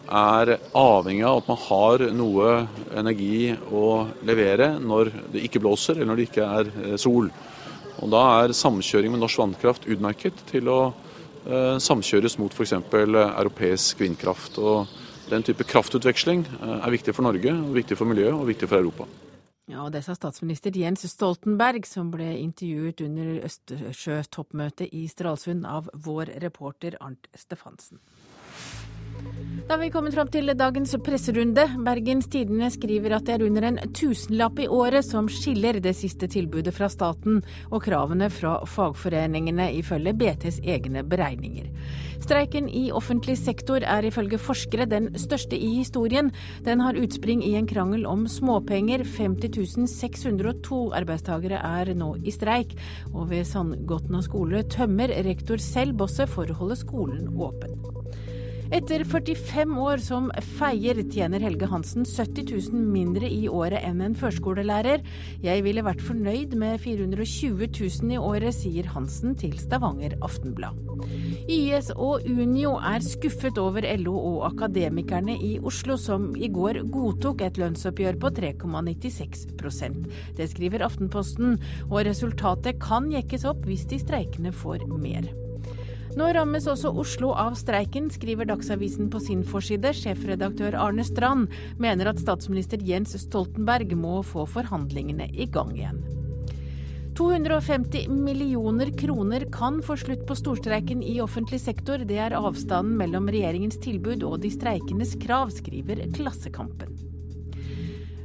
er 0.06 0.52
avhengig 0.78 1.26
av 1.26 1.40
at 1.40 1.48
man 1.50 1.60
har 1.64 2.04
noe 2.14 2.52
energi 2.94 3.56
å 3.74 4.06
levere 4.28 4.76
når 4.78 5.10
det 5.34 5.42
ikke 5.48 5.64
blåser 5.64 5.98
eller 5.98 6.12
når 6.12 6.22
det 6.22 6.28
ikke 6.30 6.50
er 6.60 6.98
sol. 7.02 7.32
Og 8.04 8.12
Da 8.12 8.24
er 8.44 8.56
samkjøring 8.56 9.14
med 9.14 9.24
norsk 9.24 9.40
vannkraft 9.40 9.88
utmerket 9.88 10.46
til 10.50 10.68
å 10.70 10.80
eh, 10.92 11.78
samkjøres 11.80 12.38
mot 12.42 12.54
f.eks. 12.54 12.76
europeisk 12.76 14.04
vindkraft. 14.04 14.60
Og 14.60 14.88
Den 15.30 15.44
type 15.44 15.64
kraftutveksling 15.64 16.46
eh, 16.46 16.80
er 16.82 16.96
viktig 16.98 17.16
for 17.16 17.26
Norge, 17.26 17.54
viktig 17.80 17.98
for 17.98 18.10
miljøet 18.10 18.36
og 18.36 18.50
viktig 18.52 18.70
for 18.70 18.82
Europa. 18.82 19.08
Ja, 19.66 19.82
og 19.82 19.91
Det 19.95 20.03
sa 20.05 20.13
statsminister 20.13 20.76
Jens 20.78 21.07
Stoltenberg, 21.09 21.88
som 21.89 22.11
ble 22.13 22.36
intervjuet 22.38 23.01
under 23.01 23.39
Østersjøtoppmøtet 23.47 24.93
i 24.93 25.07
Stralsund 25.09 25.66
av 25.66 25.89
vår 26.05 26.36
reporter 26.43 26.99
Arnt 27.01 27.26
Stefansen. 27.34 27.97
Da 29.66 29.74
har 29.74 29.80
vi 29.82 29.88
kommet 29.89 30.13
fram 30.13 30.28
til 30.30 30.51
dagens 30.53 30.91
presserunde. 31.01 31.63
Bergens 31.82 32.28
Tidende 32.30 32.68
skriver 32.70 33.16
at 33.16 33.26
det 33.26 33.34
er 33.34 33.43
under 33.47 33.66
en 33.66 33.80
tusenlapp 33.97 34.59
i 34.61 34.68
året 34.70 35.07
som 35.07 35.26
skiller 35.26 35.80
det 35.82 35.95
siste 35.97 36.30
tilbudet 36.30 36.70
fra 36.76 36.86
staten 36.86 37.39
og 37.72 37.82
kravene 37.88 38.28
fra 38.30 38.59
fagforeningene, 38.70 39.72
ifølge 39.80 40.13
BTs 40.13 40.59
egne 40.61 41.01
beregninger. 41.01 41.72
Streiken 42.22 42.70
i 42.70 42.91
offentlig 42.93 43.39
sektor 43.41 43.82
er 43.82 44.05
ifølge 44.05 44.38
forskere 44.38 44.86
den 44.86 45.09
største 45.18 45.57
i 45.57 45.72
historien. 45.80 46.30
Den 46.61 46.86
har 46.86 47.01
utspring 47.01 47.41
i 47.41 47.55
en 47.57 47.66
krangel 47.66 48.05
om 48.05 48.28
småpenger. 48.30 49.01
50 49.18 49.89
602 49.97 50.82
arbeidstakere 51.01 51.57
er 51.57 51.95
nå 51.97 52.13
i 52.22 52.38
streik, 52.38 52.78
og 53.16 53.32
ved 53.34 53.49
Sandgotna 53.49 54.22
skole 54.22 54.61
tømmer 54.70 55.09
rektor 55.26 55.57
selv 55.57 55.97
bosset 55.97 56.30
for 56.30 56.45
å 56.45 56.61
holde 56.61 56.84
skolen 56.86 57.34
åpen. 57.34 58.05
Etter 58.74 59.03
45 59.05 59.78
år 59.78 60.01
som 60.01 60.32
feier 60.57 60.97
tjener 61.13 61.43
Helge 61.45 61.68
Hansen 61.70 62.01
70 62.01 62.47
000 62.74 62.88
mindre 62.89 63.30
i 63.30 63.45
året 63.45 63.84
enn 63.86 64.01
en 64.01 64.16
førskolelærer. 64.18 65.03
Jeg 65.45 65.61
ville 65.68 65.84
vært 65.86 66.01
fornøyd 66.01 66.55
med 66.57 66.82
420 66.82 67.70
000 67.70 68.16
i 68.16 68.18
året, 68.18 68.57
sier 68.57 68.89
Hansen 68.95 69.38
til 69.38 69.53
Stavanger 69.61 70.18
Aftenblad. 70.26 70.82
YS 71.45 71.91
og 71.93 72.26
Unio 72.26 72.74
er 72.82 73.05
skuffet 73.05 73.61
over 73.61 73.86
LO 74.01 74.18
og 74.18 74.41
Akademikerne 74.49 75.38
i 75.38 75.55
Oslo, 75.61 75.99
som 76.01 76.32
i 76.34 76.49
går 76.49 76.82
godtok 76.89 77.45
et 77.45 77.61
lønnsoppgjør 77.61 78.18
på 78.18 78.34
3,96 78.41 79.47
Det 80.41 80.49
skriver 80.49 80.89
Aftenposten, 80.89 81.59
og 81.91 82.05
resultatet 82.09 82.82
kan 82.82 83.13
jekkes 83.13 83.45
opp 83.45 83.66
hvis 83.70 83.86
de 83.93 84.01
streikende 84.01 84.55
får 84.55 84.89
mer. 84.97 85.45
Nå 86.16 86.30
rammes 86.32 86.63
også 86.72 86.93
Oslo 86.95 87.34
av 87.36 87.57
streiken, 87.59 88.05
skriver 88.07 88.47
Dagsavisen 88.47 89.09
på 89.11 89.20
sin 89.20 89.41
forside. 89.43 89.91
Sjefredaktør 89.91 90.78
Arne 90.80 91.03
Strand 91.03 91.49
mener 91.82 92.07
at 92.07 92.22
statsminister 92.24 92.80
Jens 92.88 93.18
Stoltenberg 93.20 93.91
må 93.99 94.22
få 94.24 94.45
forhandlingene 94.47 95.28
i 95.36 95.49
gang 95.51 95.74
igjen. 95.76 95.99
250 97.20 98.07
millioner 98.11 98.91
kroner 98.99 99.45
kan 99.51 99.82
få 99.84 99.97
slutt 99.99 100.24
på 100.28 100.36
storstreiken 100.39 101.03
i 101.03 101.18
offentlig 101.24 101.59
sektor. 101.63 102.03
Det 102.07 102.20
er 102.20 102.36
avstanden 102.39 102.95
mellom 102.99 103.28
regjeringens 103.32 103.80
tilbud 103.84 104.24
og 104.28 104.39
de 104.43 104.51
streikendes 104.55 105.18
krav, 105.20 105.51
skriver 105.55 106.03
Klassekampen. 106.16 107.05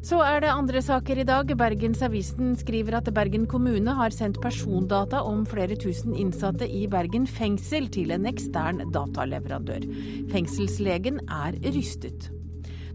Så 0.01 0.17
er 0.25 0.41
det 0.41 0.49
andre 0.49 0.81
saker 0.81 1.19
i 1.21 1.27
dag. 1.29 1.51
Bergensavisen 1.61 2.55
skriver 2.57 2.97
at 2.99 3.09
Bergen 3.13 3.45
kommune 3.51 3.93
har 3.99 4.15
sendt 4.17 4.41
persondata 4.41 5.21
om 5.29 5.43
flere 5.49 5.77
tusen 5.77 6.15
innsatte 6.17 6.65
i 6.65 6.87
Bergen 6.89 7.27
fengsel 7.29 7.91
til 7.93 8.15
en 8.17 8.25
ekstern 8.31 8.87
dataleverandør. 8.95 9.85
Fengselslegen 10.33 11.21
er 11.29 11.59
rystet. 11.77 12.31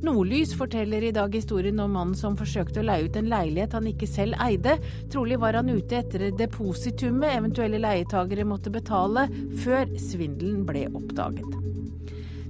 Nordlys 0.06 0.52
forteller 0.58 1.06
i 1.06 1.14
dag 1.16 1.34
historien 1.34 1.80
om 1.80 1.94
mannen 1.94 2.18
som 2.18 2.36
forsøkte 2.38 2.82
å 2.82 2.88
leie 2.90 3.06
ut 3.06 3.16
en 3.22 3.30
leilighet 3.30 3.78
han 3.78 3.88
ikke 3.90 4.10
selv 4.10 4.42
eide. 4.44 4.76
Trolig 5.14 5.40
var 5.42 5.62
han 5.62 5.70
ute 5.70 6.02
etter 6.02 6.32
depositumet 6.36 7.38
eventuelle 7.38 7.80
leietagere 7.86 8.50
måtte 8.50 8.74
betale, 8.74 9.30
før 9.62 9.94
svindelen 10.02 10.66
ble 10.68 10.88
oppdaget. 10.90 11.85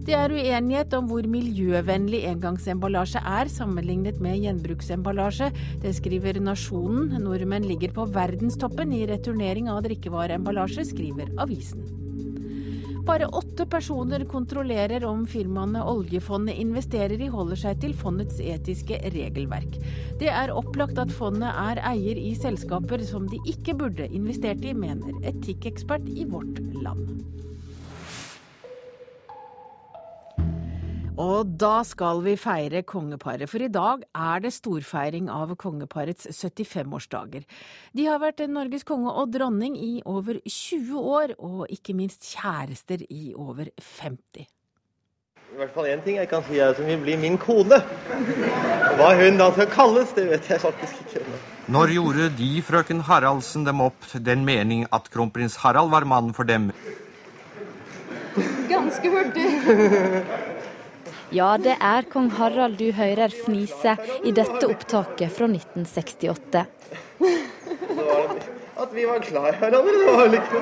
Det 0.05 0.13
er 0.13 0.29
uenighet 0.29 0.93
om 0.93 1.07
hvor 1.09 1.25
miljøvennlig 1.25 2.19
engangsemballasje 2.29 3.23
er 3.25 3.49
sammenlignet 3.49 4.19
med 4.21 4.37
gjenbruksemballasje. 4.43 5.47
Det 5.81 5.95
skriver 5.97 6.37
Nasjonen. 6.45 7.15
Nordmenn 7.23 7.65
ligger 7.65 7.95
på 7.95 8.05
verdenstoppen 8.13 8.93
i 8.93 9.07
returnering 9.09 9.65
av 9.73 9.81
drikkevareemballasje, 9.87 10.85
skriver 10.91 11.31
avisen. 11.41 11.87
Bare 13.05 13.31
åtte 13.33 13.65
personer 13.69 14.27
kontrollerer 14.29 15.07
om 15.09 15.25
firmaene 15.29 15.81
oljefondet 15.89 16.57
investerer 16.61 17.17
i, 17.21 17.31
holder 17.33 17.63
seg 17.63 17.81
til 17.81 17.97
fondets 17.97 18.37
etiske 18.41 18.99
regelverk. 19.13 19.79
Det 20.21 20.29
er 20.29 20.53
opplagt 20.53 21.01
at 21.01 21.13
fondet 21.13 21.49
er 21.49 21.81
eier 21.93 22.21
i 22.21 22.35
selskaper 22.37 23.01
som 23.09 23.25
de 23.29 23.41
ikke 23.49 23.73
burde 23.81 24.09
investert 24.09 24.61
i, 24.65 24.77
mener 24.77 25.17
etikkekspert 25.33 26.05
i 26.13 26.29
Vårt 26.29 26.61
Land. 26.77 27.25
Og 31.15 31.47
da 31.55 31.79
skal 31.87 32.19
vi 32.25 32.33
feire 32.35 32.81
kongeparet, 32.83 33.47
for 33.47 33.63
i 33.63 33.69
dag 33.71 34.01
er 34.19 34.41
det 34.43 34.51
storfeiring 34.51 35.29
av 35.31 35.53
kongeparets 35.55 36.27
75-årsdager. 36.27 37.45
De 37.95 38.07
har 38.09 38.19
vært 38.19 38.43
Norges 38.51 38.83
konge 38.83 39.13
og 39.13 39.31
dronning 39.31 39.77
i 39.79 40.01
over 40.03 40.41
20 40.43 40.99
år, 40.99 41.35
og 41.39 41.71
ikke 41.71 41.95
minst 41.95 42.27
kjærester 42.33 43.05
i 43.07 43.31
over 43.31 43.71
50. 43.79 44.43
I 45.55 45.59
hvert 45.61 45.71
fall 45.71 45.87
én 45.87 46.01
ting 46.03 46.17
jeg 46.19 46.27
kan 46.27 46.43
si 46.43 46.59
er 46.59 46.75
som 46.75 46.89
vil 46.89 46.99
bli 46.99 47.15
min 47.21 47.37
kone. 47.39 47.79
Hva 48.99 49.13
hun 49.15 49.39
da 49.39 49.47
skal 49.55 49.69
kalles, 49.71 50.11
det 50.17 50.25
vet 50.33 50.49
jeg 50.51 50.59
faktisk 50.65 50.99
ikke. 51.05 51.23
Når 51.71 51.93
gjorde 51.95 52.27
de, 52.41 52.49
frøken 52.65 52.99
Haraldsen, 53.07 53.63
dem 53.63 53.79
opp 53.85 54.09
den 54.19 54.43
mening 54.43 54.83
at 54.91 55.07
kronprins 55.15 55.55
Harald 55.63 55.95
var 55.95 56.03
mann 56.03 56.33
for 56.35 56.43
dem? 56.43 56.73
Ganske 58.67 59.15
hurtig. 59.15 59.47
Ja, 61.35 61.57
det 61.59 61.73
er 61.83 62.05
kong 62.07 62.29
Harald 62.37 62.77
du 62.79 62.93
hører 62.95 63.33
fnise 63.33 63.97
i 64.23 64.31
dette 64.35 64.69
opptaket 64.69 65.33
fra 65.35 65.49
1968. 65.51 66.61
At 68.85 68.93
vi 68.95 69.03
var 69.09 69.19
glad 69.25 69.49
i 69.49 69.57
hverandre, 69.59 69.91
det 69.99 70.13
var 70.15 70.27
liksom 70.31 70.61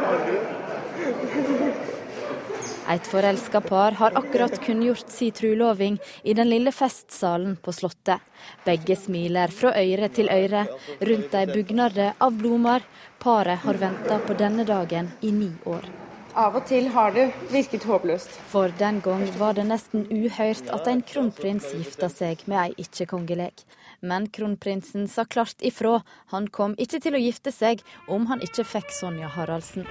Et 2.94 3.08
forelska 3.08 3.62
par 3.62 3.92
har 4.02 4.18
akkurat 4.18 4.58
kunngjort 4.66 5.10
si 5.14 5.30
truloving 5.32 5.98
i 6.24 6.34
den 6.34 6.50
lille 6.50 6.72
festsalen 6.72 7.56
på 7.56 7.72
Slottet. 7.72 8.20
Begge 8.66 8.98
smiler 9.00 9.54
fra 9.56 9.72
øre 9.80 10.10
til 10.10 10.30
øre 10.34 10.66
rundt 11.00 11.38
ei 11.38 11.46
bugnade 11.54 12.14
av 12.18 12.38
blomster. 12.38 12.84
Paret 13.24 13.64
har 13.64 13.80
venta 13.80 14.20
på 14.26 14.34
denne 14.42 14.66
dagen 14.68 15.14
i 15.22 15.32
ni 15.32 15.54
år. 15.66 16.03
Av 16.34 16.56
og 16.58 16.64
til 16.66 16.88
har 16.90 17.12
det 17.14 17.28
virket 17.52 17.84
håpløst. 17.86 18.32
For 18.50 18.72
den 18.80 18.98
gang 19.06 19.22
var 19.38 19.54
det 19.54 19.68
nesten 19.70 20.08
uhørt 20.10 20.66
at 20.74 20.88
en 20.90 21.04
kronprins 21.06 21.68
gifta 21.78 22.08
seg 22.10 22.42
med 22.50 22.58
ei 22.58 22.86
ikke-kongeleg. 22.88 23.62
Men 24.02 24.26
kronprinsen 24.34 25.06
sa 25.08 25.28
klart 25.30 25.62
ifra. 25.62 26.00
Han 26.34 26.48
kom 26.50 26.74
ikke 26.82 27.00
til 27.06 27.14
å 27.14 27.22
gifte 27.22 27.54
seg 27.54 27.84
om 28.10 28.26
han 28.32 28.42
ikke 28.42 28.66
fikk 28.66 28.90
Sonja 28.98 29.30
Haraldsen. 29.36 29.86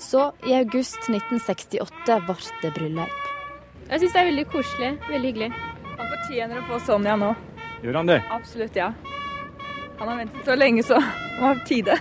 Så 0.00 0.30
i 0.48 0.56
august 0.56 1.04
1968 1.12 2.16
ble 2.30 2.38
det 2.64 2.72
bryllup. 2.78 3.28
Jeg 3.90 4.00
syns 4.00 4.16
det 4.16 4.22
er 4.22 4.30
veldig 4.30 4.46
koselig. 4.56 4.90
Veldig 5.10 5.34
hyggelig. 5.34 5.50
Han 6.00 6.08
fortjener 6.16 6.62
å 6.62 6.66
få 6.72 6.80
Sonja 6.88 7.20
nå. 7.20 7.34
Gjør 7.84 8.00
han 8.00 8.08
det? 8.08 8.18
Absolutt, 8.32 8.80
ja. 8.80 8.88
Han 10.00 10.08
har 10.08 10.24
ventet 10.24 10.48
så 10.48 10.56
lenge, 10.56 10.80
så 10.86 10.96
det 10.96 11.44
var 11.44 11.64
tide 11.68 12.00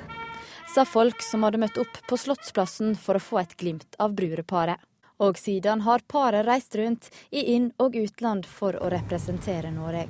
sa 0.73 0.85
folk 0.85 1.21
som 1.21 1.43
hadde 1.43 1.59
møtt 1.59 1.77
opp 1.81 1.97
på 2.07 2.17
Slottsplassen 2.17 2.95
for 2.95 3.19
å 3.19 3.23
få 3.23 3.41
et 3.41 3.57
glimt 3.59 3.97
av 3.99 4.15
brudeparet. 4.15 4.79
Og 5.21 5.37
siden 5.37 5.83
har 5.85 6.01
paret 6.09 6.47
reist 6.47 6.75
rundt 6.79 7.09
i 7.29 7.43
inn- 7.53 7.73
og 7.77 7.97
utland 7.99 8.47
for 8.49 8.77
å 8.79 8.89
representere 8.89 9.69
Norge. 9.73 10.07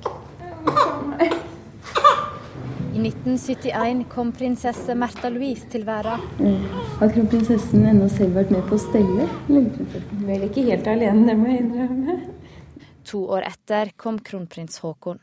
I 2.92 3.00
1971 3.00 4.04
kom 4.12 4.30
prinsesse 4.36 4.94
Märtha 4.94 5.30
Louise 5.32 5.66
til 5.72 5.84
verden. 5.88 6.20
Har 7.00 7.12
kronprinsessen 7.12 7.86
ennå 7.88 8.08
selv 8.12 8.38
vært 8.38 8.52
med 8.52 8.64
på 8.68 8.76
å 8.76 8.80
stelle? 8.80 9.28
Vel 10.28 10.46
ikke 10.48 10.66
helt 10.68 10.88
alene, 10.92 11.26
det 11.26 11.36
må 11.40 11.50
jeg 11.50 11.66
innrømme. 11.66 12.18
To 13.10 13.26
år 13.34 13.48
etter 13.48 13.94
kom 13.96 14.20
kronprins 14.22 14.78
Haakon. 14.84 15.18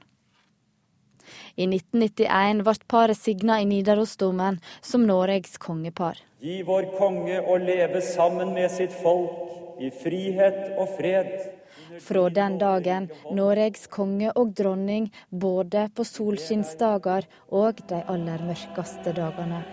I 1.55 1.67
1991 1.67 2.63
ble 2.65 2.75
paret 2.87 3.17
signa 3.19 3.59
i 3.61 3.67
Nidarosdomen 3.69 4.59
som 4.81 5.05
Norges 5.07 5.57
kongepar. 5.61 6.19
Gi 6.39 6.61
vår 6.63 6.91
konge 6.97 7.39
å 7.41 7.57
leve 7.59 8.01
sammen 8.01 8.53
med 8.55 8.71
sitt 8.71 8.95
folk 9.03 9.79
i 9.79 9.91
frihet 10.03 10.75
og 10.77 10.91
fred. 10.97 11.31
fra 11.99 12.29
den 12.29 12.57
dagen 12.59 13.07
Norges 13.35 13.87
konge 13.87 14.31
og 14.35 14.53
dronning 14.55 15.09
både 15.29 15.87
på 15.95 16.05
solskinnsdager 16.07 17.27
og 17.61 17.81
de 17.91 18.01
aller 18.13 18.43
mørkeste 18.51 19.13
dagene. 19.17 19.63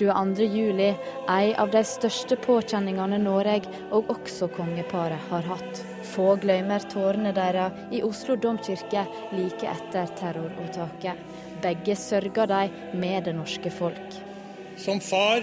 Juli, 0.00 0.94
ei 1.28 1.54
av 1.54 1.70
de 1.70 1.82
største 1.84 2.36
påkjenningene 2.36 3.18
Norge 3.18 3.68
og 3.90 4.10
også 4.10 4.48
kongeparet 4.48 5.20
har 5.30 5.42
hatt. 5.42 5.82
Få 6.04 6.36
glemmer 6.40 6.80
tårene 6.80 7.32
deres 7.32 7.72
i 7.92 8.02
Oslo 8.02 8.36
domkirke 8.36 9.06
like 9.32 9.66
etter 9.66 10.06
terroråtaket. 10.18 11.16
Begge 11.62 11.96
sørger 11.96 12.46
de 12.46 12.70
med 12.94 13.24
det 13.24 13.34
norske 13.34 13.70
folk. 13.70 14.18
Som 14.78 15.00
far, 15.00 15.42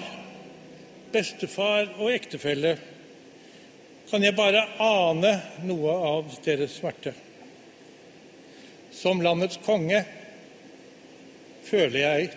bestefar 1.11 1.89
og 1.99 2.11
ektefelle 2.11 2.77
kan 4.09 4.23
jeg 4.23 4.35
bare 4.37 4.63
ane 4.79 5.31
noe 5.65 5.91
av 5.91 6.35
deres 6.45 6.77
smerte. 6.79 7.13
Som 8.95 9.21
landets 9.21 9.59
konge 9.65 10.05
føler 11.65 11.99
jeg 11.99 12.29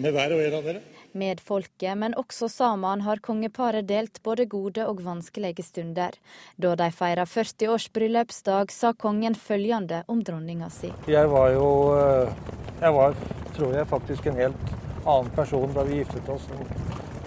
med 0.00 0.14
hver 0.14 0.32
og 0.36 0.44
en 0.44 0.56
av 0.60 0.64
dere 0.68 0.89
med 1.12 1.40
folket, 1.40 1.98
men 1.98 2.14
også 2.18 2.48
sammen 2.52 3.02
har 3.06 3.22
kongeparet 3.24 3.88
delt 3.88 4.20
både 4.22 4.46
gode 4.50 4.84
og 4.86 5.02
vanskelige 5.04 5.64
stunder. 5.66 6.16
Da 6.56 6.74
de 6.78 6.90
feira 6.94 7.26
40 7.26 7.72
års 7.72 7.88
bryllupsdag, 7.92 8.72
sa 8.72 8.92
kongen 8.92 9.34
følgende 9.34 10.02
om 10.08 10.22
dronninga 10.24 10.70
si. 10.74 10.92
Jeg 11.10 11.30
var 11.30 11.50
jo 11.56 11.70
eh, 11.96 12.32
Jeg 12.80 12.94
var, 12.96 13.16
tror 13.56 13.74
jeg, 13.76 13.86
faktisk 13.86 14.26
en 14.26 14.38
helt 14.40 14.70
annen 15.04 15.30
person 15.36 15.74
da 15.74 15.84
vi 15.84 16.00
giftet 16.00 16.28
oss 16.32 16.46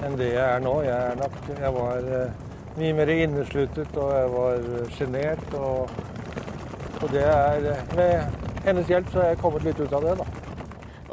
enn 0.03 0.17
det 0.17 0.31
jeg 0.34 0.43
er 0.43 0.63
nå. 0.63 0.79
Jeg, 0.84 1.11
er 1.11 1.19
nok, 1.19 1.36
jeg 1.53 1.73
var 1.75 2.07
eh, 2.17 2.39
mye 2.79 2.95
mer 2.97 3.11
innesluttet, 3.13 3.97
og 3.97 4.15
jeg 4.17 4.31
var 4.34 4.71
sjenert. 4.97 5.53
Og, 5.59 5.93
og 7.01 7.13
det 7.13 7.27
er 7.27 7.69
Med 7.95 8.41
hennes 8.65 8.88
hjelp 8.89 9.11
så 9.11 9.21
har 9.21 9.34
jeg 9.34 9.41
kommet 9.43 9.67
litt 9.67 9.79
ut 9.79 9.93
av 9.93 10.07
det, 10.07 10.17
da. 10.23 10.52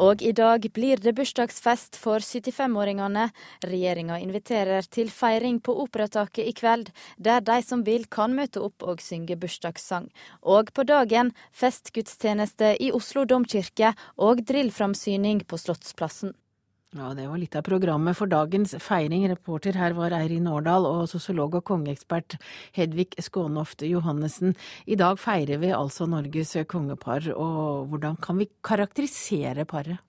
Og 0.01 0.23
i 0.25 0.31
dag 0.33 0.65
blir 0.73 0.97
det 0.97 1.13
bursdagsfest 1.19 1.99
for 2.01 2.25
75-åringene. 2.25 3.27
Regjeringa 3.69 4.17
inviterer 4.25 4.87
til 4.89 5.11
feiring 5.13 5.59
på 5.61 5.75
Operataket 5.83 6.49
i 6.49 6.55
kveld, 6.57 6.89
der 7.21 7.45
de 7.45 7.59
som 7.67 7.85
vil 7.85 8.07
kan 8.09 8.33
møte 8.33 8.63
opp 8.65 8.81
og 8.81 9.05
synge 9.05 9.37
bursdagssang. 9.37 10.09
Og 10.41 10.73
på 10.73 10.87
dagen 10.89 11.35
festgudstjeneste 11.53 12.79
i 12.81 12.89
Oslo 12.97 13.27
domkirke 13.29 13.93
og 14.17 14.41
drillframsyning 14.49 15.45
på 15.45 15.61
Slottsplassen. 15.61 16.33
Ja, 16.91 17.13
Det 17.15 17.29
var 17.31 17.39
litt 17.39 17.55
av 17.55 17.63
programmet 17.63 18.17
for 18.19 18.27
dagens 18.27 18.73
feiring. 18.83 19.23
Reporter 19.31 19.77
her 19.79 19.93
var 19.95 20.11
Eirin 20.11 20.49
Årdal 20.51 20.89
og 20.89 21.05
sosiolog 21.07 21.55
og 21.61 21.63
kongeekspert 21.69 22.35
Hedvig 22.75 23.15
Skånoft 23.23 23.85
Johannessen. 23.87 24.57
I 24.91 24.99
dag 24.99 25.21
feirer 25.23 25.63
vi 25.63 25.71
altså 25.71 26.09
Norges 26.11 26.57
kongepar, 26.67 27.31
og 27.31 27.87
hvordan 27.93 28.19
kan 28.19 28.43
vi 28.43 28.49
karakterisere 28.67 29.69
paret? 29.71 30.03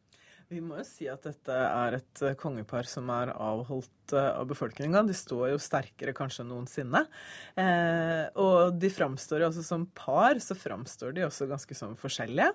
Vi 0.49 0.57
må 0.57 0.81
jo 0.81 0.87
si 0.89 1.05
at 1.05 1.21
dette 1.21 1.53
er 1.53 1.99
et 2.01 2.25
kongepar 2.41 2.89
som 2.89 3.13
er 3.13 3.29
avholdt 3.29 4.17
eh, 4.17 4.33
av 4.33 4.49
befolkninga. 4.49 5.05
De 5.05 5.13
står 5.15 5.51
jo 5.53 5.61
sterkere 5.61 6.17
kanskje 6.17 6.49
noensinne. 6.49 7.05
Eh, 7.61 8.25
og 8.41 8.73
de 8.81 8.89
framstår 8.89 9.45
jo 9.45 9.51
også 9.53 9.63
som 9.69 9.85
par, 9.95 10.41
så 10.41 10.57
framstår 10.57 11.13
de 11.13 11.29
også 11.29 11.47
ganske 11.47 11.77
som 11.77 11.93
forskjellige. 11.93 12.49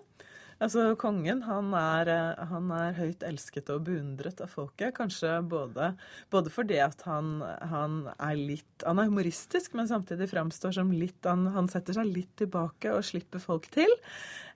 Altså, 0.56 0.86
Kongen 0.96 1.42
han 1.44 1.74
er, 1.76 2.08
eh, 2.08 2.44
han 2.48 2.70
er, 2.72 2.94
høyt 2.96 3.24
elsket 3.28 3.68
og 3.74 3.82
beundret 3.90 4.40
av 4.40 4.48
folket. 4.48 4.94
Kanskje 4.96 5.34
både, 5.44 5.90
både 6.32 6.52
fordi 6.52 6.78
at 6.80 7.04
han, 7.04 7.42
han, 7.72 8.06
er 8.16 8.38
litt 8.40 8.84
Han 8.86 9.00
er 9.00 9.10
humoristisk, 9.10 9.74
men 9.76 9.88
samtidig 9.88 10.30
framstår 10.30 10.74
som 10.78 10.92
litt 10.92 11.28
han, 11.28 11.46
han, 11.52 11.68
setter 11.68 11.96
seg 11.96 12.08
litt 12.08 12.32
tilbake 12.40 12.92
og 12.92 13.04
slipper 13.04 13.42
folk 13.42 13.68
til. 13.72 13.92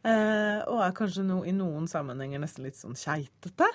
Eh, 0.01 0.61
og 0.73 0.81
er 0.81 0.97
kanskje 0.97 1.27
no, 1.27 1.43
i 1.45 1.53
noen 1.53 1.89
sammenhenger 1.91 2.41
nesten 2.41 2.65
litt 2.65 2.81
sånn 2.81 2.97
keitete. 2.97 3.69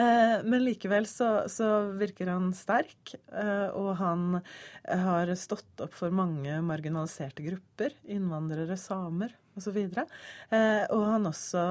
Eh, 0.00 0.40
men 0.48 0.64
likevel 0.64 1.08
så, 1.08 1.44
så, 1.52 1.92
virker 2.00 2.32
han 2.32 2.54
sterk, 2.56 3.16
eh, 3.36 3.68
og 3.76 3.96
han 4.00 4.40
har 4.88 5.32
stått 5.36 5.84
opp 5.84 5.96
for 5.96 6.14
mange 6.14 6.56
marginaliserte 6.64 7.44
grupper. 7.44 7.96
Innvandrere, 8.08 8.80
samer 8.80 9.36
osv. 9.56 9.78
Eh, 9.82 10.84
og 10.94 11.04
han 11.10 11.28
også 11.30 11.62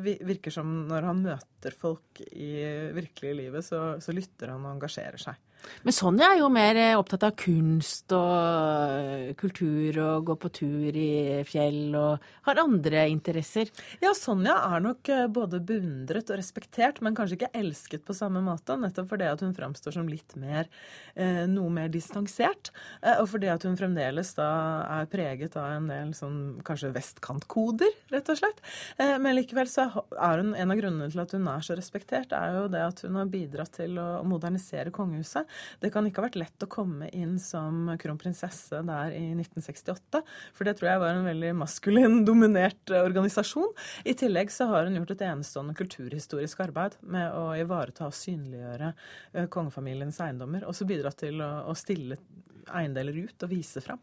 virker 0.00 0.54
som 0.54 0.72
når 0.90 1.08
han 1.10 1.22
møter 1.24 1.76
folk 1.76 2.22
i 2.30 2.52
virkelige 2.96 3.38
livet, 3.44 3.66
så, 3.66 4.00
så 4.02 4.14
lytter 4.16 4.54
han 4.54 4.66
og 4.66 4.76
engasjerer 4.76 5.20
seg. 5.20 5.38
Men 5.82 5.94
Sonja 5.96 6.26
er 6.34 6.40
jo 6.42 6.48
mer 6.52 6.76
eh, 6.76 6.96
opptatt 6.98 7.24
av 7.24 7.32
kunst 7.40 8.12
og 8.12 8.34
eh, 9.00 9.30
kultur 9.40 9.96
og 10.04 10.26
gå 10.28 10.36
på 10.42 10.50
tur 10.60 10.96
i 10.98 11.40
fjell 11.48 11.94
og 11.96 12.26
har 12.48 12.60
andre 12.60 13.06
interesser. 13.12 13.70
Ja, 14.02 14.12
Sonja 14.16 14.58
er 14.74 14.84
nok 14.84 15.08
eh, 15.12 15.24
både 15.32 15.62
beundret 15.64 16.32
og 16.32 16.40
respektert, 16.40 17.00
men 17.04 17.16
kanskje 17.16 17.38
ikke 17.38 17.52
elsket 17.62 18.04
på 18.06 18.16
samme 18.16 18.42
måte. 18.44 18.76
Nettopp 18.80 19.08
fordi 19.14 19.28
at 19.30 19.44
hun 19.44 19.56
framstår 19.56 19.96
som 19.96 20.08
litt 20.10 20.36
mer 20.40 20.68
noe 21.50 21.70
mer 21.72 21.88
distansert. 21.92 22.70
Og 23.02 23.26
fordi 23.32 23.48
at 23.50 23.64
hun 23.66 23.76
fremdeles 23.76 24.30
da 24.36 24.48
er 25.00 25.08
preget 25.10 25.56
av 25.58 25.72
en 25.74 25.88
del 25.90 26.12
sånn 26.16 26.38
kanskje 26.66 26.92
vestkantkoder, 26.94 27.92
rett 28.12 28.30
og 28.32 28.38
slett. 28.38 28.62
Men 28.98 29.34
likevel 29.36 29.68
så 29.70 29.88
er 30.14 30.42
hun 30.42 30.54
en 30.54 30.72
av 30.72 30.80
grunnene 30.80 31.10
til 31.12 31.22
at 31.22 31.34
hun 31.36 31.48
er 31.50 31.66
så 31.66 31.76
respektert, 31.78 32.32
er 32.36 32.56
jo 32.56 32.64
det 32.72 32.82
at 32.84 33.02
hun 33.04 33.18
har 33.20 33.30
bidratt 33.32 33.74
til 33.80 33.98
å 34.00 34.08
modernisere 34.26 34.94
kongehuset. 34.94 35.49
Det 35.82 35.92
kan 35.94 36.06
ikke 36.06 36.22
ha 36.22 36.28
vært 36.28 36.40
lett 36.40 36.66
å 36.66 36.70
komme 36.70 37.10
inn 37.16 37.38
som 37.42 37.92
kronprinsesse 38.00 38.82
der 38.86 39.14
i 39.16 39.24
1968, 39.34 40.22
for 40.56 40.68
det 40.68 40.76
tror 40.78 40.92
jeg 40.92 41.02
var 41.04 41.16
en 41.16 41.28
veldig 41.30 41.54
maskulin 41.62 42.20
dominert 42.28 42.94
organisasjon. 42.94 43.72
I 44.04 44.16
tillegg 44.18 44.52
så 44.54 44.68
har 44.70 44.88
hun 44.88 45.00
gjort 45.00 45.14
et 45.16 45.26
enestående 45.30 45.76
kulturhistorisk 45.78 46.62
arbeid 46.66 46.98
med 47.00 47.34
å 47.36 47.50
ivareta 47.58 48.08
og 48.08 48.16
synliggjøre 48.16 48.92
eh, 48.92 49.50
kongefamiliens 49.52 50.20
eiendommer, 50.24 50.66
og 50.68 50.76
så 50.76 50.88
bidratt 50.88 51.22
til 51.24 51.42
å 51.42 51.74
stille 51.78 52.20
eiendeler 52.70 53.24
ut 53.26 53.46
og 53.46 53.52
vise 53.52 53.82
fram. 53.84 54.00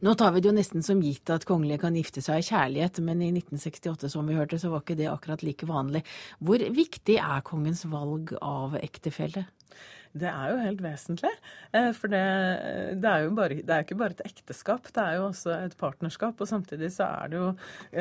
Nå 0.00 0.14
tar 0.14 0.32
vi 0.32 0.40
det 0.40 0.48
jo 0.50 0.54
nesten 0.54 0.84
som 0.86 1.00
gitt 1.02 1.30
at 1.34 1.46
kongelige 1.46 1.82
kan 1.82 1.96
gifte 1.98 2.22
seg 2.22 2.40
i 2.40 2.46
kjærlighet, 2.46 3.00
men 3.04 3.22
i 3.22 3.30
1968, 3.32 4.10
som 4.12 4.28
vi 4.30 4.36
hørte, 4.38 4.58
så 4.60 4.70
var 4.72 4.84
ikke 4.84 4.98
det 4.98 5.08
akkurat 5.10 5.42
like 5.42 5.66
vanlig. 5.68 6.04
Hvor 6.38 6.62
viktig 6.74 7.18
er 7.18 7.46
kongens 7.46 7.84
valg 7.90 8.34
av 8.38 8.78
ektefelle? 8.78 9.48
Det 10.16 10.28
er 10.30 10.52
jo 10.52 10.60
helt 10.62 10.82
vesentlig. 10.82 11.30
Eh, 11.76 11.90
for 11.96 12.12
det, 12.12 12.22
det, 13.02 13.10
er 13.10 13.24
jo 13.26 13.32
bare, 13.36 13.58
det 13.60 13.74
er 13.74 13.84
ikke 13.84 13.98
bare 14.00 14.16
et 14.16 14.24
ekteskap, 14.26 14.88
det 14.94 15.04
er 15.04 15.18
jo 15.18 15.26
også 15.28 15.54
et 15.56 15.76
partnerskap. 15.80 16.38
Og 16.40 16.50
samtidig 16.50 16.90
så 16.94 17.08
er 17.08 17.32
det 17.32 17.40
jo 17.40 17.50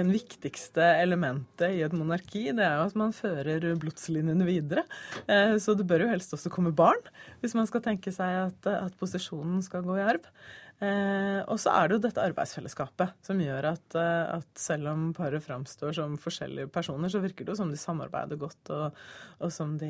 en 0.02 0.14
viktigste 0.14 0.88
elementet 1.02 1.76
i 1.78 1.84
et 1.86 1.96
monarki, 1.96 2.48
det 2.58 2.66
er 2.66 2.80
jo 2.80 2.88
at 2.90 3.00
man 3.00 3.16
fører 3.16 3.68
blodslinjene 3.82 4.48
videre. 4.48 4.86
Eh, 5.26 5.58
så 5.62 5.76
det 5.78 5.88
bør 5.90 6.06
jo 6.06 6.14
helst 6.14 6.36
også 6.38 6.54
komme 6.54 6.76
barn, 6.76 7.02
hvis 7.42 7.58
man 7.58 7.68
skal 7.70 7.84
tenke 7.86 8.14
seg 8.16 8.48
at, 8.48 8.72
at 8.72 8.98
posisjonen 9.02 9.62
skal 9.66 9.86
gå 9.86 10.00
i 10.00 10.08
arv. 10.08 10.32
Eh, 10.78 11.40
og 11.50 11.58
så 11.58 11.72
er 11.74 11.88
det 11.88 11.96
jo 11.96 12.02
dette 12.04 12.22
arbeidsfellesskapet 12.22 13.16
som 13.26 13.40
gjør 13.42 13.72
at, 13.72 13.96
eh, 13.98 14.36
at, 14.36 14.50
selv 14.62 14.92
om 14.92 15.08
paret 15.18 15.42
framstår 15.42 15.96
som 15.98 16.20
forskjellige 16.22 16.70
personer, 16.70 17.10
så 17.10 17.22
virker 17.24 17.48
det 17.48 17.56
jo 17.56 17.62
som 17.64 17.72
de 17.74 17.80
samarbeider 17.82 18.38
godt, 18.38 18.70
og, 18.76 19.00
og 19.42 19.54
som 19.54 19.74
de, 19.82 19.90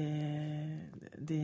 de 1.19 1.41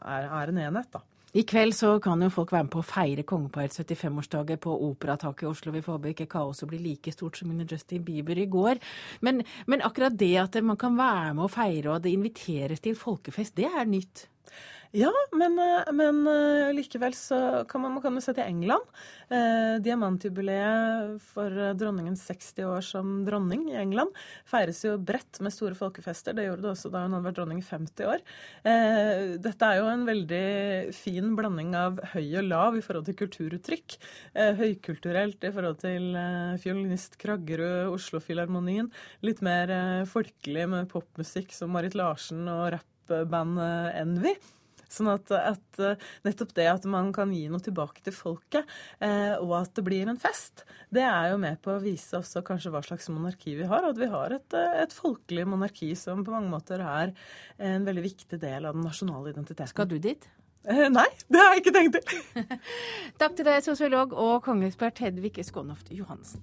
er, 0.00 0.24
er, 0.24 0.54
en 0.54 0.62
enhet, 0.64 0.88
da. 0.94 1.02
I 1.36 1.42
kveld 1.44 1.74
så 1.76 1.90
kan 2.00 2.22
jo 2.24 2.30
folk 2.32 2.54
være 2.54 2.64
med 2.64 2.72
på 2.72 2.80
å 2.80 2.86
feire 2.86 3.26
kongeparets 3.28 3.82
75-årsdager 3.82 4.56
på 4.62 4.72
Operataket 4.86 5.44
i 5.44 5.48
Oslo. 5.50 5.74
Vi 5.74 5.82
får 5.84 5.98
håpe 5.98 6.14
ikke 6.14 6.28
kaoset 6.32 6.70
blir 6.70 6.80
like 6.80 7.12
stort 7.12 7.36
som 7.36 7.50
under 7.52 7.68
Justin 7.68 8.06
Bieber 8.06 8.40
i 8.40 8.46
går. 8.48 8.80
Men, 9.26 9.42
men 9.68 9.84
akkurat 9.84 10.16
det 10.16 10.32
at 10.40 10.56
man 10.64 10.80
kan 10.80 10.96
være 10.96 11.34
med 11.36 11.44
å 11.44 11.52
feire, 11.52 11.90
og 11.90 11.98
at 11.98 12.06
det 12.06 12.14
inviteres 12.16 12.80
til 12.80 12.96
folkefest, 12.96 13.58
det 13.58 13.68
er 13.68 13.84
nytt. 13.90 14.30
Ja, 14.94 15.10
men, 15.32 15.58
eh, 15.58 15.92
men, 15.92 16.26
eh, 16.26 16.72
likevel 16.74 17.14
så 17.14 17.64
kan 17.68 17.80
man, 17.80 17.92
man 17.96 18.02
kan 18.02 18.14
jo 18.14 18.20
se 18.22 18.32
til 18.36 18.46
England. 18.46 18.84
Eh, 19.28 19.78
diamantjubileet 19.82 21.20
for 21.32 21.50
dronningens 21.74 22.22
60 22.28 22.64
år 22.64 22.84
som 22.86 23.24
dronning 23.26 23.66
i 23.72 23.78
England 23.80 24.14
feires 24.46 24.84
jo 24.86 24.94
bredt 24.98 25.40
med 25.42 25.54
store 25.54 25.74
folkefester. 25.74 26.36
Det 26.36 26.46
gjorde 26.46 26.62
det 26.62 26.70
også 26.70 26.92
da 26.92 27.02
hun 27.04 27.16
hadde 27.16 27.26
vært 27.26 27.38
dronning 27.40 27.62
i 27.62 27.66
50 27.66 28.06
år. 28.06 28.24
Eh, 28.64 29.36
dette 29.42 29.66
er 29.68 29.80
jo 29.80 29.90
en 29.90 30.06
veldig 30.06 30.94
fin 30.94 31.34
blanding 31.38 31.74
av 31.74 32.00
høy 32.14 32.38
og 32.38 32.48
lav 32.48 32.78
i 32.78 32.84
forhold 32.86 33.10
til 33.10 33.18
kulturuttrykk. 33.18 33.98
Eh, 34.34 34.54
høykulturelt 34.62 35.42
i 35.42 35.54
forhold 35.54 35.80
til 35.82 36.12
eh, 36.14 36.56
fiolinist 36.62 37.18
Kraggerud, 37.22 37.92
Oslo-filharmonien. 37.96 38.92
Litt 39.26 39.42
mer 39.42 39.72
folkelig 40.08 40.68
med 40.70 40.92
popmusikk 40.92 41.54
som 41.56 41.74
Marit 41.74 41.96
Larsen 41.98 42.46
og 42.48 42.76
rappband 42.76 43.58
Envy. 43.96 44.36
Sånn 44.92 45.10
at, 45.12 45.30
at, 45.34 45.80
eh, 45.82 46.02
nettopp 46.26 46.54
det 46.56 46.68
at 46.70 46.86
man 46.90 47.12
kan 47.16 47.32
gi 47.34 47.46
noe 47.50 47.62
tilbake 47.62 48.04
til 48.06 48.14
folket, 48.14 48.68
eh, 49.02 49.34
og 49.40 49.56
at 49.60 49.74
det 49.76 49.84
blir 49.86 50.08
en 50.10 50.20
fest, 50.20 50.64
det 50.94 51.04
er 51.06 51.32
jo 51.32 51.40
med 51.42 51.60
på 51.64 51.74
å 51.74 51.82
vise 51.82 52.18
også 52.18 52.44
kanskje 52.46 52.72
hva 52.74 52.82
slags 52.86 53.10
monarki 53.12 53.56
vi 53.58 53.68
har. 53.68 53.84
Og 53.84 53.96
at 53.96 54.00
vi 54.00 54.10
har 54.12 54.36
et, 54.38 54.56
eh, 54.56 54.80
et 54.84 54.94
folkelig 54.94 55.46
monarki 55.48 55.92
som 55.98 56.24
på 56.24 56.34
mange 56.34 56.52
måter 56.52 56.82
er 56.82 57.14
en 57.58 57.86
veldig 57.86 58.04
viktig 58.06 58.40
del 58.40 58.66
av 58.66 58.74
den 58.76 58.86
nasjonale 58.86 59.32
identiteten. 59.34 59.72
Skal 59.72 59.88
du 59.90 59.98
dit? 59.98 60.28
Eh, 60.66 60.88
nei, 60.90 61.06
det 61.30 61.40
har 61.40 61.54
jeg 61.54 61.62
ikke 61.62 61.74
tenkt 61.76 61.98
til. 61.98 62.46
Takk 63.20 63.36
til 63.38 63.46
deg, 63.46 63.62
sosiolog 63.66 64.14
og 64.18 64.40
kongeekspert 64.46 64.98
Hedvig 65.04 65.38
Skånoft 65.46 65.92
Johansen. 65.94 66.42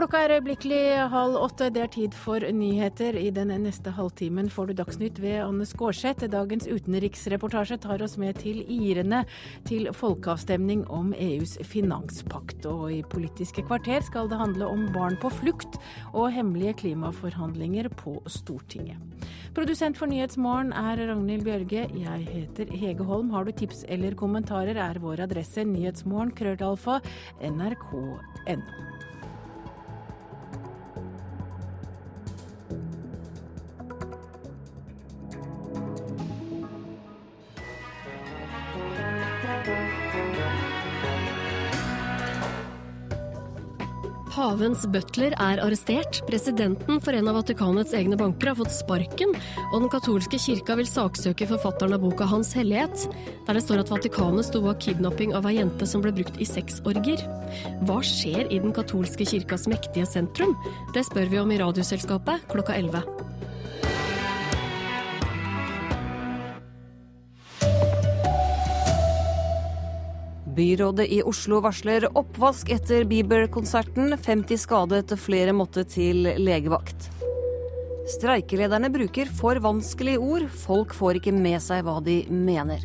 Klokka 0.00 0.16
er 0.24 0.32
øyeblikkelig 0.38 1.08
halv 1.12 1.34
åtte. 1.36 1.66
Det 1.68 1.80
er 1.82 1.90
tid 1.92 2.14
for 2.16 2.40
nyheter. 2.40 3.18
I 3.20 3.28
den 3.36 3.50
neste 3.60 3.90
halvtimen 3.92 4.46
får 4.48 4.70
du 4.70 4.72
Dagsnytt 4.78 5.18
ved 5.20 5.42
Anne 5.44 5.66
Skårseth. 5.68 6.24
Dagens 6.24 6.64
utenriksreportasje 6.64 7.76
tar 7.82 8.00
oss 8.00 8.16
med 8.16 8.38
til 8.40 8.62
irene 8.64 9.26
til 9.68 9.90
folkeavstemning 9.92 10.86
om 10.88 11.12
EUs 11.12 11.58
finanspakt. 11.68 12.64
Og 12.64 12.86
i 12.94 13.02
Politiske 13.12 13.66
kvarter 13.68 14.00
skal 14.00 14.32
det 14.32 14.38
handle 14.40 14.70
om 14.72 14.86
barn 14.94 15.20
på 15.20 15.28
flukt 15.28 15.76
og 16.14 16.32
hemmelige 16.32 16.78
klimaforhandlinger 16.80 17.92
på 18.00 18.22
Stortinget. 18.24 18.96
Produsent 19.52 20.00
for 20.00 20.08
Nyhetsmorgen 20.08 20.72
er 20.72 21.04
Ragnhild 21.12 21.44
Bjørge. 21.44 21.84
Jeg 21.92 22.24
heter 22.32 22.72
Hege 22.72 23.04
Holm. 23.04 23.28
Har 23.36 23.44
du 23.44 23.52
tips 23.52 23.84
eller 23.84 24.16
kommentarer, 24.16 24.80
er 24.80 25.04
vår 25.04 25.26
adresse 25.28 25.68
nyhetsmorgen 25.68 26.32
krøllalfa 26.32 27.02
nrk.no. 27.52 29.09
Pavens 44.40 44.86
butler 44.88 45.34
er 45.36 45.60
arrestert, 45.60 46.22
presidenten 46.24 46.96
for 47.04 47.12
en 47.12 47.26
av 47.28 47.36
Vatikanets 47.36 47.90
egne 47.92 48.16
banker 48.16 48.48
har 48.48 48.56
fått 48.56 48.72
sparken, 48.72 49.34
og 49.66 49.74
den 49.82 49.90
katolske 49.92 50.38
kirka 50.40 50.78
vil 50.78 50.88
saksøke 50.88 51.44
forfatteren 51.50 51.92
av 51.92 52.00
boka 52.00 52.24
Hans 52.30 52.54
hellighet, 52.56 53.04
der 53.44 53.58
det 53.58 53.64
står 53.66 53.82
at 53.82 53.92
Vatikanet 53.92 54.48
sto 54.48 54.62
bak 54.64 54.80
kidnapping 54.80 55.34
av 55.36 55.44
ei 55.50 55.58
jente 55.58 55.84
som 55.84 56.00
ble 56.00 56.14
brukt 56.16 56.40
i 56.40 56.48
sexorger. 56.48 57.20
Hva 57.84 57.98
skjer 58.00 58.48
i 58.48 58.62
den 58.64 58.72
katolske 58.72 59.28
kirkas 59.28 59.68
mektige 59.68 60.08
sentrum? 60.08 60.56
Det 60.96 61.04
spør 61.10 61.28
vi 61.28 61.42
om 61.42 61.52
i 61.52 61.60
Radioselskapet 61.60 62.48
klokka 62.48 62.80
11. 62.80 63.04
Byrådet 70.60 71.06
i 71.08 71.22
Oslo 71.24 71.62
varsler 71.64 72.04
oppvask 72.18 72.68
etter 72.74 73.06
Bieber-konserten. 73.08 74.12
50 74.20 74.60
skadet, 74.60 75.14
flere 75.16 75.54
måtte 75.56 75.86
til 75.88 76.26
legevakt. 76.36 77.06
Streikelederne 78.12 78.90
bruker 78.92 79.30
for 79.38 79.56
vanskelige 79.64 80.20
ord. 80.20 80.44
Folk 80.52 80.92
får 80.98 81.22
ikke 81.22 81.32
med 81.32 81.62
seg 81.64 81.86
hva 81.86 81.96
de 82.04 82.18
mener. 82.28 82.84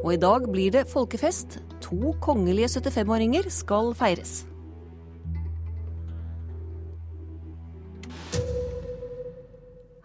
Og 0.00 0.14
i 0.14 0.20
dag 0.22 0.48
blir 0.48 0.72
det 0.78 0.86
folkefest. 0.88 1.58
To 1.90 2.14
kongelige 2.24 2.72
75-åringer 2.78 3.52
skal 3.52 3.92
feires. 3.98 4.38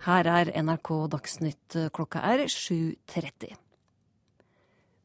Her 0.04 0.36
er 0.36 0.56
NRK 0.66 0.96
Dagsnytt. 1.16 1.84
Klokka 1.96 2.28
er 2.36 2.50
7.30. 2.50 3.61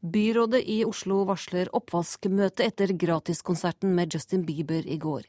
Byrådet 0.07 0.63
i 0.71 0.85
Oslo 0.87 1.25
varsler 1.27 1.67
oppvaskmøte 1.75 2.63
etter 2.69 2.93
gratiskonserten 2.95 3.91
med 3.97 4.15
Justin 4.15 4.45
Bieber 4.47 4.87
i 4.87 4.99
går. 5.03 5.25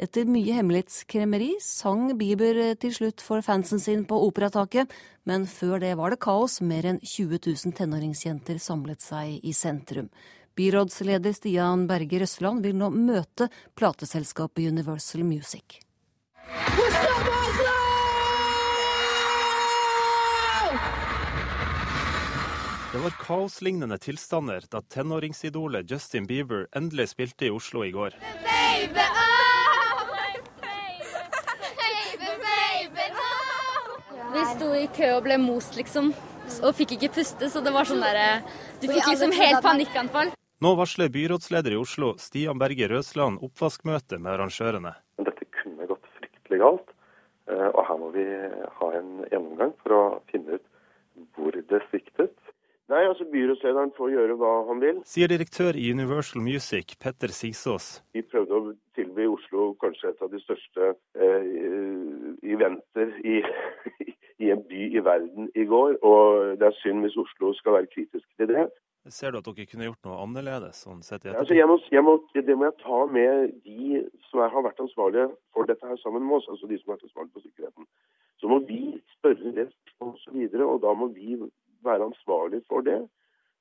Etter 0.00 0.24
mye 0.24 0.54
hemmelighetskremmeri 0.56 1.50
sang 1.60 2.06
Bieber 2.16 2.62
til 2.80 2.94
slutt 2.96 3.20
for 3.20 3.44
fansen 3.44 3.82
sin 3.82 4.06
på 4.08 4.16
Operataket, 4.24 4.88
men 5.28 5.44
før 5.44 5.82
det 5.84 5.92
var 6.00 6.14
det 6.14 6.22
kaos. 6.24 6.62
Mer 6.64 6.88
enn 6.94 7.02
20 7.02 7.42
000 7.44 7.76
tenåringsjenter 7.76 8.62
samlet 8.62 9.04
seg 9.04 9.36
i 9.44 9.52
sentrum. 9.52 10.08
Byrådsleder 10.56 11.36
Stian 11.36 11.84
Berge 11.90 12.24
Røsland 12.24 12.64
vil 12.64 12.78
nå 12.78 12.88
møte 12.94 13.50
plateselskapet 13.76 14.72
Universal 14.72 15.28
Music. 15.28 15.82
Det 22.92 22.98
var 22.98 23.10
kaoslignende 23.10 23.98
tilstander 23.98 24.64
da 24.70 24.82
tenåringsidolet 24.82 25.90
Justin 25.90 26.26
Bieber 26.26 26.66
endelig 26.76 27.08
spilte 27.08 27.46
i 27.46 27.50
Oslo 27.50 27.84
i 27.86 27.90
går. 27.90 28.10
Baby, 28.20 29.00
oh, 29.00 30.02
baby, 30.10 30.42
baby, 32.42 33.06
oh. 33.16 34.34
Vi 34.34 34.42
sto 34.50 34.68
i 34.76 34.84
kø 34.98 35.08
og 35.14 35.22
ble 35.24 35.38
most, 35.40 35.78
liksom. 35.80 36.12
Og 36.60 36.76
fikk 36.76 36.92
ikke 36.98 37.08
puste, 37.16 37.48
så 37.48 37.64
det 37.64 37.72
var 37.72 37.88
sånn 37.88 38.04
derre 38.04 38.42
Du 38.82 38.90
fikk 38.90 39.08
liksom 39.08 39.32
helt 39.40 39.64
panikkanfall. 39.64 40.34
Nå 40.60 40.74
varsler 40.76 41.08
byrådsleder 41.16 41.72
i 41.72 41.80
Oslo, 41.80 42.12
Stian 42.20 42.60
Berge 42.60 42.92
Røsland, 42.92 43.40
oppvaskmøte 43.40 44.20
med 44.20 44.34
arrangørene. 44.34 44.92
Dette 45.24 45.48
kunne 45.62 45.88
gått 45.88 46.04
fryktelig 46.20 46.60
galt, 46.60 46.92
eh, 47.48 47.68
og 47.72 47.82
her 47.88 47.96
må 48.04 48.12
vi 48.20 48.28
ha 48.76 48.94
en 49.00 49.24
gjennomgang 49.32 49.72
for 49.80 49.96
å 49.96 50.04
finne 50.28 50.60
ut 50.60 50.66
hvor 51.32 51.56
det 51.56 51.80
sviktet. 51.88 52.36
Nei, 52.92 53.06
altså 53.08 53.24
Byrådslederen 53.32 53.92
får 53.96 54.10
gjøre 54.12 54.34
hva 54.36 54.50
han 54.68 54.80
vil. 54.82 54.98
Sier 55.08 55.30
direktør 55.32 55.76
i 55.80 55.86
Universal 55.96 56.42
Music, 56.44 56.92
Petter 57.00 57.32
Sigsås. 57.32 57.86
Vi 58.12 58.20
prøvde 58.26 58.58
å 58.58 58.74
tilby 58.98 59.24
Oslo 59.32 59.70
kanskje 59.80 60.10
et 60.10 60.20
av 60.20 60.28
de 60.28 60.40
største 60.42 60.90
eh, 61.16 61.46
eventer 62.52 63.14
i, 63.24 63.38
i, 64.42 64.50
en 64.52 64.60
by 64.68 64.82
i 64.90 65.04
verden 65.06 65.48
i 65.56 65.64
går. 65.70 65.96
Og 66.04 66.58
det 66.60 66.68
er 66.68 66.76
synd 66.82 67.06
hvis 67.06 67.16
Oslo 67.24 67.54
skal 67.62 67.78
være 67.78 67.88
kritisk 67.94 68.28
til 68.36 68.52
det. 68.52 68.66
Ser 69.08 69.32
du 69.32 69.40
at 69.40 69.48
dere 69.48 69.66
kunne 69.70 69.88
gjort 69.88 70.10
noe 70.10 70.20
annerledes? 70.26 70.84
sånn 70.84 71.00
sett 71.02 71.24
i 71.24 71.32
altså, 71.32 71.56
jeg 71.56 71.66
må, 71.66 71.78
jeg 71.90 72.04
må, 72.06 72.18
Det 72.36 72.58
må 72.58 72.68
jeg 72.68 72.76
ta 72.84 73.00
med 73.16 73.56
de 73.64 74.04
som 74.28 74.44
er, 74.44 74.52
har 74.52 74.68
vært 74.68 74.84
ansvarlige 74.84 75.30
for 75.56 75.70
dette 75.70 75.88
her 75.88 75.96
sammen 76.04 76.28
med 76.28 76.42
oss, 76.42 76.52
altså 76.52 76.68
de 76.68 76.76
som 76.82 76.92
har 76.92 77.00
vært 77.00 77.08
ansvarlige 77.08 77.38
for 77.38 77.48
sikkerheten. 77.48 77.88
Så 78.42 78.52
må 78.52 78.60
vi 78.68 78.84
spørre 79.16 79.56
det 79.56 79.70
og 80.04 80.12
så 80.20 80.36
videre, 80.36 80.68
og 80.68 80.84
da 80.84 80.92
må 80.98 81.08
vi 81.16 81.40
være 81.84 82.08
ansvarlig 82.10 82.62
for 82.68 82.80
det. 82.88 83.00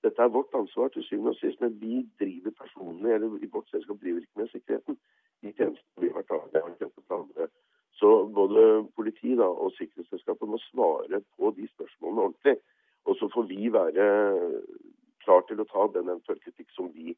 Dette 0.03 0.21
er 0.21 0.33
vårt 0.33 0.53
ansvar 0.57 0.87
til 0.89 1.03
syvende 1.05 1.33
og 1.33 1.35
sist, 1.35 1.61
men 1.61 1.81
vi 1.81 2.01
driver 2.19 2.51
personene, 2.61 3.13
eller 3.13 3.43
i 3.43 3.49
vårt 3.53 3.69
selskap 3.69 3.99
driver 4.01 4.21
ikke 4.21 4.41
med 4.41 4.47
sikkerheten. 4.53 4.97
De 5.41 5.51
tjenestene 5.57 6.05
vi 6.05 6.13
har 6.15 6.25
tatt, 6.29 6.55
har 6.55 6.73
tjenester 6.77 7.03
for 7.07 7.17
andre. 7.21 7.47
Så 7.99 8.09
både 8.39 8.63
politi 8.95 9.35
da, 9.37 9.45
og 9.63 9.73
sikkerhetsselskapet 9.77 10.49
må 10.49 10.57
svare 10.71 11.21
på 11.37 11.51
de 11.57 11.67
spørsmålene 11.75 12.21
ordentlig. 12.21 12.55
Og 13.05 13.15
så 13.19 13.29
får 13.33 13.45
vi 13.49 13.69
være 13.73 14.07
klar 15.25 15.45
til 15.49 15.61
å 15.61 15.67
ta 15.69 15.85
den 15.93 16.09
eventuelle 16.09 16.41
kritikk 16.45 16.73
som 16.73 16.89
vi 16.95 17.13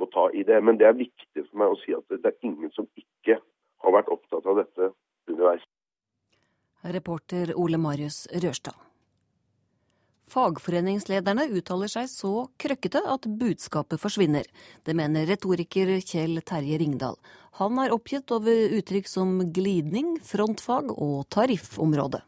må 0.00 0.08
ta 0.14 0.28
i 0.32 0.44
det. 0.48 0.62
Men 0.64 0.80
det 0.80 0.88
er 0.88 0.96
viktig 0.96 1.44
for 1.50 1.60
meg 1.60 1.74
å 1.74 1.80
si 1.82 1.92
at 1.96 2.08
det 2.08 2.32
er 2.32 2.48
ingen 2.48 2.72
som 2.76 2.88
ikke 2.96 3.36
har 3.84 3.96
vært 3.98 4.12
opptatt 4.14 4.48
av 4.48 4.62
dette 4.62 4.92
underveis. 5.28 5.68
Reporter 6.96 7.52
Ole 7.56 7.78
Marius 7.78 8.24
Rørstad. 8.44 8.91
Fagforeningslederne 10.32 11.44
uttaler 11.52 11.90
seg 11.92 12.08
så 12.08 12.46
krøkkete 12.60 13.02
at 13.14 13.26
budskapet 13.40 14.00
forsvinner. 14.00 14.46
Det 14.86 14.94
mener 14.96 15.26
retoriker 15.28 15.90
Kjell 16.00 16.40
Terje 16.48 16.78
Ringdal. 16.80 17.18
Han 17.60 17.76
er 17.82 17.92
oppgitt 17.92 18.32
over 18.32 18.76
uttrykk 18.78 19.10
som 19.10 19.34
glidning, 19.52 20.14
frontfag 20.24 20.94
og 20.94 21.26
tariffområde. 21.34 22.22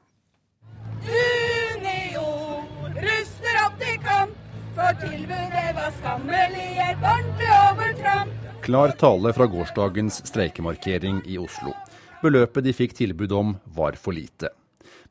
Unio 1.08 2.26
ruster 2.98 3.60
opp 3.62 3.78
til 3.80 3.96
kamp, 4.04 4.34
for 4.76 5.00
tilbudet 5.00 5.70
var 5.78 5.94
skammelig 6.02 6.66
et 6.84 7.06
ordentlig 7.14 7.54
overtramp. 7.60 8.50
Klar 8.64 8.92
tale 9.00 9.32
fra 9.36 9.48
gårsdagens 9.48 10.20
streikemarkering 10.28 11.22
i 11.28 11.40
Oslo. 11.40 11.72
Beløpet 12.20 12.68
de 12.68 12.76
fikk 12.76 12.96
tilbud 13.00 13.32
om, 13.36 13.56
var 13.64 13.96
for 14.00 14.16
lite. 14.16 14.52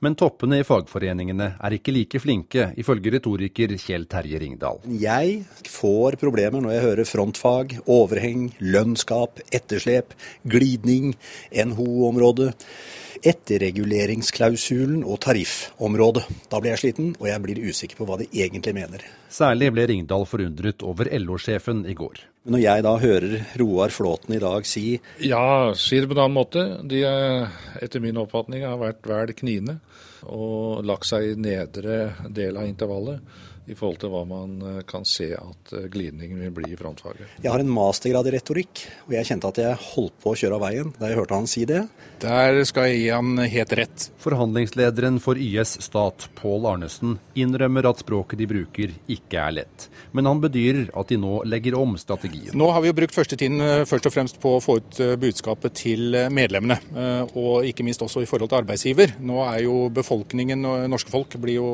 Men 0.02 0.16
toppene 0.20 0.60
i 0.60 0.66
fagforeningene 0.68 1.50
er 1.62 1.76
ikke 1.78 1.94
like 1.96 2.20
flinke, 2.22 2.72
ifølge 2.80 3.14
retoriker 3.18 3.76
Kjell 3.80 4.08
Terje 4.12 4.42
Ringdal. 4.42 4.82
Jeg 5.00 5.44
får 5.70 6.18
problemer 6.22 6.64
når 6.64 6.76
jeg 6.76 6.86
hører 6.88 7.10
frontfag, 7.10 7.78
overheng, 7.86 8.50
lønnsgap, 8.60 9.44
etterslep, 9.54 10.16
glidning, 10.50 11.14
NHO-området, 11.54 12.52
etterreguleringsklausulen 13.24 15.06
og 15.08 15.22
tariffområdet. 15.24 16.26
Da 16.52 16.60
blir 16.60 16.74
jeg 16.74 16.84
sliten, 16.84 17.14
og 17.20 17.30
jeg 17.30 17.46
blir 17.46 17.64
usikker 17.70 18.00
på 18.02 18.10
hva 18.10 18.20
de 18.20 18.28
egentlig 18.34 18.76
mener. 18.76 19.06
Særlig 19.32 19.72
ble 19.76 19.88
Ringdal 19.94 20.28
forundret 20.30 20.84
over 20.84 21.10
LO-sjefen 21.24 21.86
i 21.88 21.96
går. 21.98 22.26
Når 22.44 22.60
jeg 22.60 22.84
da 22.84 22.92
hører 23.00 23.34
Roar 23.62 23.94
Flåten 23.96 24.36
i 24.36 24.42
dag 24.44 24.66
si 24.68 24.98
Ja, 25.24 25.72
si 25.80 26.02
det 26.02 26.10
på 26.12 26.18
en 26.18 26.26
annen 26.26 26.36
måte. 26.36 26.64
De 26.84 27.00
etter 27.80 28.04
min 28.04 28.20
oppfatning 28.20 28.66
har 28.68 28.82
vært 28.82 29.08
vel 29.08 29.32
kniende 29.38 29.78
og 30.28 30.84
lagt 30.88 31.08
seg 31.08 31.30
i 31.30 31.40
nedre 31.40 32.14
del 32.32 32.60
av 32.60 32.68
intervallet. 32.68 33.24
I 33.70 33.76
forhold 33.78 34.02
til 34.02 34.12
hva 34.12 34.24
man 34.28 34.56
eh, 34.68 34.80
kan 34.88 35.06
se 35.08 35.30
at 35.38 35.74
eh, 35.76 35.88
glidningen 35.92 36.42
vil 36.46 36.54
bli 36.58 36.74
i 36.74 36.80
frontfaget. 36.80 37.38
Jeg 37.44 37.52
har 37.54 37.64
en 37.64 37.72
mastergrad 37.72 38.28
i 38.28 38.36
retorikk, 38.36 38.84
og 39.08 39.16
jeg 39.16 39.30
kjente 39.30 39.52
at 39.54 39.62
jeg 39.64 39.82
holdt 39.94 40.18
på 40.24 40.34
å 40.34 40.40
kjøre 40.40 40.58
av 40.58 40.66
veien 40.66 40.92
da 40.98 41.12
jeg 41.12 41.20
hørte 41.22 41.40
han 41.40 41.50
si 41.50 41.64
det. 41.70 41.84
Der 42.24 42.64
skal 42.68 42.90
jeg 42.90 43.04
gi 43.04 43.10
han 43.14 43.40
helt 43.40 43.78
rett. 43.80 44.10
Forhandlingslederen 44.24 45.22
for 45.24 45.40
YS 45.40 45.78
Stat, 45.86 46.28
Pål 46.40 46.68
Arnesen, 46.74 47.18
innrømmer 47.40 47.88
at 47.90 48.04
språket 48.04 48.42
de 48.42 48.50
bruker 48.50 48.94
ikke 49.12 49.40
er 49.40 49.58
lett. 49.62 49.88
Men 50.16 50.28
han 50.30 50.44
bedyrer 50.44 50.92
at 51.00 51.12
de 51.12 51.20
nå 51.22 51.42
legger 51.48 51.78
om 51.80 51.96
strategien. 52.00 52.54
Nå 52.58 52.70
har 52.74 52.84
vi 52.84 52.92
jo 52.92 52.98
brukt 52.98 53.16
førstetiden 53.16 53.44
tiden 53.44 53.86
først 53.90 54.08
og 54.08 54.14
fremst 54.14 54.40
på 54.42 54.56
å 54.56 54.62
få 54.64 54.78
ut 54.80 55.00
budskapet 55.20 55.76
til 55.76 56.16
medlemmene, 56.34 56.78
og 57.36 57.66
ikke 57.68 57.84
minst 57.86 58.02
også 58.06 58.24
i 58.24 58.28
forhold 58.30 58.52
til 58.52 58.62
arbeidsgiver. 58.62 59.16
Nå 59.20 59.42
er 59.46 59.64
jo 59.66 59.90
befolkningen, 59.94 60.64
norske 60.92 61.12
folk, 61.12 61.36
blir 61.42 61.60
jo 61.60 61.68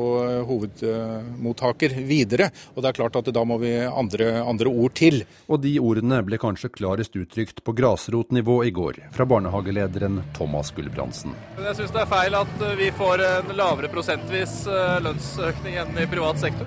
hovedmottaker 0.48 1.79
snakker 1.80 2.02
videre. 2.02 2.50
Og 2.74 2.82
det 2.82 2.88
er 2.88 2.92
klart 2.92 3.16
at 3.16 3.32
da 3.32 3.44
må 3.44 3.58
vi 3.58 3.72
andre, 3.86 4.42
andre 4.42 4.68
ord 4.68 4.94
til. 4.94 5.24
Og 5.48 5.60
de 5.60 5.78
ordene 5.80 6.22
ble 6.22 6.38
kanskje 6.38 6.70
klarest 6.70 7.16
uttrykt 7.16 7.64
på 7.64 7.72
grasrotnivå 7.72 8.64
i 8.64 8.70
går, 8.70 9.10
fra 9.12 9.24
barnehagelederen 9.26 10.22
Thomas 10.34 10.70
Gulbrandsen. 10.70 11.34
Jeg 11.58 11.76
syns 11.76 11.92
det 11.92 12.02
er 12.02 12.10
feil 12.10 12.34
at 12.34 12.64
vi 12.78 12.90
får 12.90 13.24
en 13.24 13.56
lavere 13.56 13.90
prosentvis 13.92 14.66
eh, 14.66 15.00
lønnsøkning 15.02 15.80
enn 15.80 15.98
i 15.98 16.06
privat 16.10 16.40
sektor. 16.40 16.66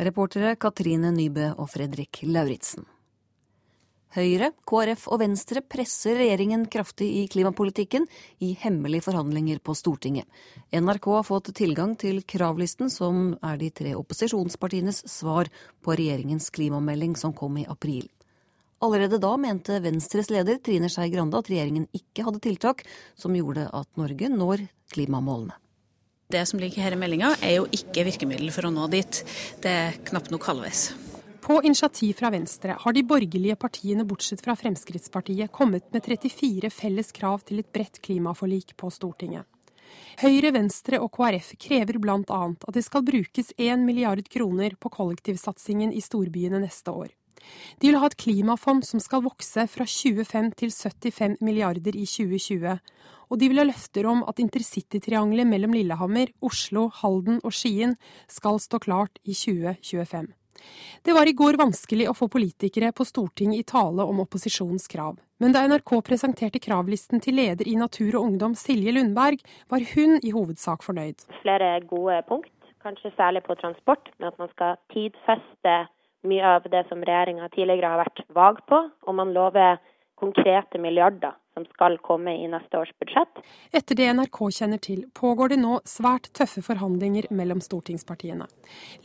Reportere 0.00 0.54
Katrine 0.56 1.10
Nybø 1.12 1.52
og 1.58 1.68
Fredrik 1.70 2.22
Lauritsen. 2.24 2.86
Høyre, 4.10 4.48
KrF 4.66 5.04
og 5.14 5.20
Venstre 5.22 5.60
presser 5.62 6.16
regjeringen 6.18 6.64
kraftig 6.66 7.06
i 7.20 7.26
klimapolitikken 7.30 8.08
i 8.42 8.56
hemmelige 8.58 9.04
forhandlinger 9.06 9.60
på 9.62 9.76
Stortinget. 9.78 10.26
NRK 10.74 11.06
har 11.14 11.26
fått 11.28 11.52
tilgang 11.54 11.92
til 11.94 12.18
kravlisten, 12.26 12.90
som 12.90 13.36
er 13.38 13.60
de 13.60 13.68
tre 13.70 13.92
opposisjonspartienes 13.94 15.04
svar 15.06 15.46
på 15.84 15.94
regjeringens 15.94 16.50
klimamelding 16.50 17.14
som 17.20 17.36
kom 17.38 17.60
i 17.62 17.68
april. 17.70 18.08
Allerede 18.82 19.20
da 19.22 19.30
mente 19.38 19.78
Venstres 19.84 20.32
leder 20.32 20.58
Trine 20.58 20.90
Skei 20.90 21.06
Grande 21.12 21.38
at 21.38 21.50
regjeringen 21.52 21.86
ikke 21.94 22.24
hadde 22.26 22.42
tiltak 22.42 22.82
som 23.14 23.36
gjorde 23.38 23.68
at 23.70 23.86
Norge 24.00 24.32
når 24.32 24.64
klimamålene. 24.90 25.54
Det 26.30 26.42
som 26.46 26.58
ligger 26.62 26.82
her 26.82 26.94
i 26.94 26.98
meldinga 26.98 27.36
er 27.46 27.60
jo 27.60 27.70
ikke 27.74 28.08
virkemiddel 28.10 28.50
for 28.54 28.66
å 28.66 28.74
nå 28.74 28.90
dit. 28.90 29.22
Det 29.62 29.70
er 29.70 30.02
knapt 30.10 30.34
nok 30.34 30.50
halvveis. 30.50 30.88
På 31.40 31.62
initiativ 31.62 32.14
fra 32.14 32.30
Venstre 32.30 32.76
har 32.78 32.92
de 32.92 33.02
borgerlige 33.02 33.56
partiene, 33.56 34.04
bortsett 34.04 34.42
fra 34.44 34.56
Fremskrittspartiet, 34.56 35.52
kommet 35.52 35.86
med 35.92 36.04
34 36.04 36.70
felles 36.70 37.12
krav 37.16 37.40
til 37.48 37.62
et 37.62 37.70
bredt 37.72 38.00
klimaforlik 38.04 38.76
på 38.76 38.90
Stortinget. 38.92 39.48
Høyre, 40.20 40.52
Venstre 40.54 41.00
og 41.00 41.10
KrF 41.16 41.54
krever 41.58 41.98
bl.a. 41.98 42.40
at 42.52 42.76
det 42.76 42.84
skal 42.84 43.06
brukes 43.06 43.54
1 43.56 43.80
milliard 43.82 44.22
kroner 44.28 44.76
på 44.78 44.92
kollektivsatsingen 44.92 45.94
i 45.96 46.02
storbyene 46.04 46.60
neste 46.60 46.92
år. 46.92 47.08
De 47.80 47.88
vil 47.88 47.98
ha 47.98 48.06
et 48.10 48.18
klimafond 48.20 48.84
som 48.86 49.00
skal 49.00 49.24
vokse 49.24 49.64
fra 49.72 49.86
25 49.88 50.50
til 50.60 50.74
75 50.74 51.38
milliarder 51.40 51.96
i 51.96 52.04
2020. 52.04 52.76
Og 53.30 53.40
de 53.40 53.48
vil 53.48 53.62
ha 53.62 53.64
løfter 53.64 54.06
om 54.10 54.20
at 54.28 54.42
intercitytriangelet 54.42 55.48
mellom 55.48 55.72
Lillehammer, 55.74 56.34
Oslo, 56.44 56.90
Halden 57.00 57.40
og 57.40 57.54
Skien 57.56 57.96
skal 58.28 58.60
stå 58.60 58.82
klart 58.82 59.22
i 59.24 59.32
2025. 59.32 60.28
Det 61.06 61.14
var 61.16 61.28
i 61.28 61.34
går 61.36 61.58
vanskelig 61.60 62.08
å 62.10 62.16
få 62.16 62.28
politikere 62.32 62.92
på 62.96 63.06
Stortinget 63.08 63.62
i 63.62 63.68
tale 63.68 64.06
om 64.06 64.22
opposisjonens 64.24 64.88
krav. 64.90 65.18
Men 65.40 65.54
da 65.56 65.62
NRK 65.68 65.94
presenterte 66.04 66.60
kravlisten 66.60 67.22
til 67.24 67.38
leder 67.40 67.68
i 67.68 67.76
Natur 67.80 68.18
og 68.18 68.26
Ungdom, 68.26 68.56
Silje 68.58 68.92
Lundberg, 68.92 69.40
var 69.72 69.86
hun 69.94 70.18
i 70.20 70.34
hovedsak 70.34 70.84
fornøyd. 70.84 71.24
Flere 71.40 71.78
gode 71.88 72.18
punkt, 72.28 72.52
kanskje 72.84 73.14
særlig 73.16 73.44
på 73.46 73.56
transport, 73.60 74.12
med 74.18 74.32
at 74.32 74.42
man 74.42 74.52
skal 74.52 74.76
tidfeste 74.92 75.78
mye 76.28 76.44
av 76.56 76.68
det 76.68 76.84
som 76.90 77.00
regjeringa 77.00 77.48
tidligere 77.54 77.94
har 77.94 78.02
vært 78.02 78.20
vag 78.36 78.60
på, 78.68 78.82
og 79.08 79.16
man 79.16 79.32
lover 79.32 79.80
konkrete 80.20 80.78
milliarder 80.78 81.36
som 81.54 81.64
skal 81.72 81.98
komme 81.98 82.34
i 82.38 82.48
neste 82.48 82.78
års 82.78 82.92
budsjett. 83.00 83.40
Etter 83.72 83.98
det 83.98 84.10
NRK 84.14 84.40
kjenner 84.54 84.80
til, 84.82 85.04
pågår 85.14 85.54
det 85.54 85.60
nå 85.60 85.80
svært 85.88 86.30
tøffe 86.36 86.62
forhandlinger 86.64 87.30
mellom 87.34 87.62
stortingspartiene. 87.64 88.46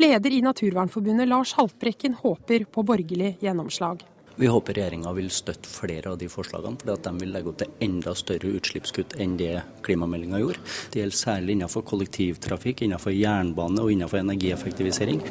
Leder 0.02 0.36
i 0.36 0.44
Naturvernforbundet 0.46 1.32
Lars 1.32 1.56
Haltbrekken 1.58 2.20
håper 2.22 2.68
på 2.70 2.86
borgerlig 2.86 3.38
gjennomslag. 3.42 4.06
Vi 4.36 4.50
håper 4.52 4.76
regjeringa 4.76 5.14
vil 5.16 5.30
støtte 5.32 5.70
flere 5.72 6.12
av 6.12 6.18
de 6.20 6.28
forslagene, 6.28 6.76
fordi 6.82 6.92
at 6.92 7.06
de 7.08 7.14
vil 7.22 7.32
legge 7.32 7.52
opp 7.54 7.60
til 7.62 7.72
enda 7.88 8.12
større 8.20 8.52
utslippskutt 8.60 9.16
enn 9.24 9.38
det 9.40 9.54
klimameldinga 9.88 10.42
gjorde. 10.44 10.64
Det 10.92 11.00
gjelder 11.00 11.22
særlig 11.22 11.56
innenfor 11.56 11.86
kollektivtrafikk, 11.88 12.84
innenfor 12.84 13.16
jernbane 13.16 13.84
og 13.84 13.96
innenfor 13.96 14.20
energieffektivisering. 14.20 15.24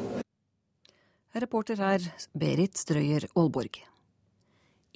Reporter 1.45 1.83
her 1.85 2.13
Berit 2.33 2.81
Strøyer 2.81 3.29
Aalborg. 3.35 3.83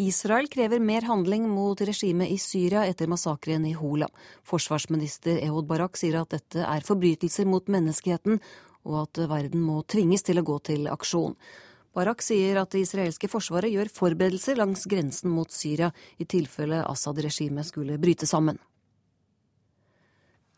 Israel 0.00 0.46
krever 0.46 0.78
mer 0.78 1.02
handling 1.02 1.48
mot 1.50 1.80
regimet 1.80 2.30
i 2.30 2.36
Syria 2.38 2.84
etter 2.86 3.08
massakren 3.10 3.64
i 3.66 3.72
Hola. 3.74 4.06
Forsvarsminister 4.46 5.40
Ehud 5.42 5.66
Barak 5.66 5.98
sier 5.98 6.20
at 6.20 6.36
dette 6.36 6.62
er 6.62 6.86
forbrytelser 6.86 7.48
mot 7.50 7.66
menneskeheten, 7.66 8.38
og 8.86 8.94
at 9.00 9.18
verden 9.26 9.64
må 9.66 9.80
tvinges 9.90 10.22
til 10.22 10.38
å 10.38 10.46
gå 10.46 10.60
til 10.70 10.86
aksjon. 10.92 11.34
Barak 11.98 12.22
sier 12.22 12.60
at 12.62 12.70
det 12.70 12.84
israelske 12.84 13.26
forsvaret 13.32 13.74
gjør 13.74 13.90
forberedelser 13.96 14.62
langs 14.62 14.86
grensen 14.86 15.34
mot 15.34 15.50
Syria 15.50 15.90
i 16.22 16.28
tilfelle 16.30 16.84
Assad-regimet 16.86 17.66
skulle 17.66 17.98
bryte 17.98 18.30
sammen. 18.30 18.62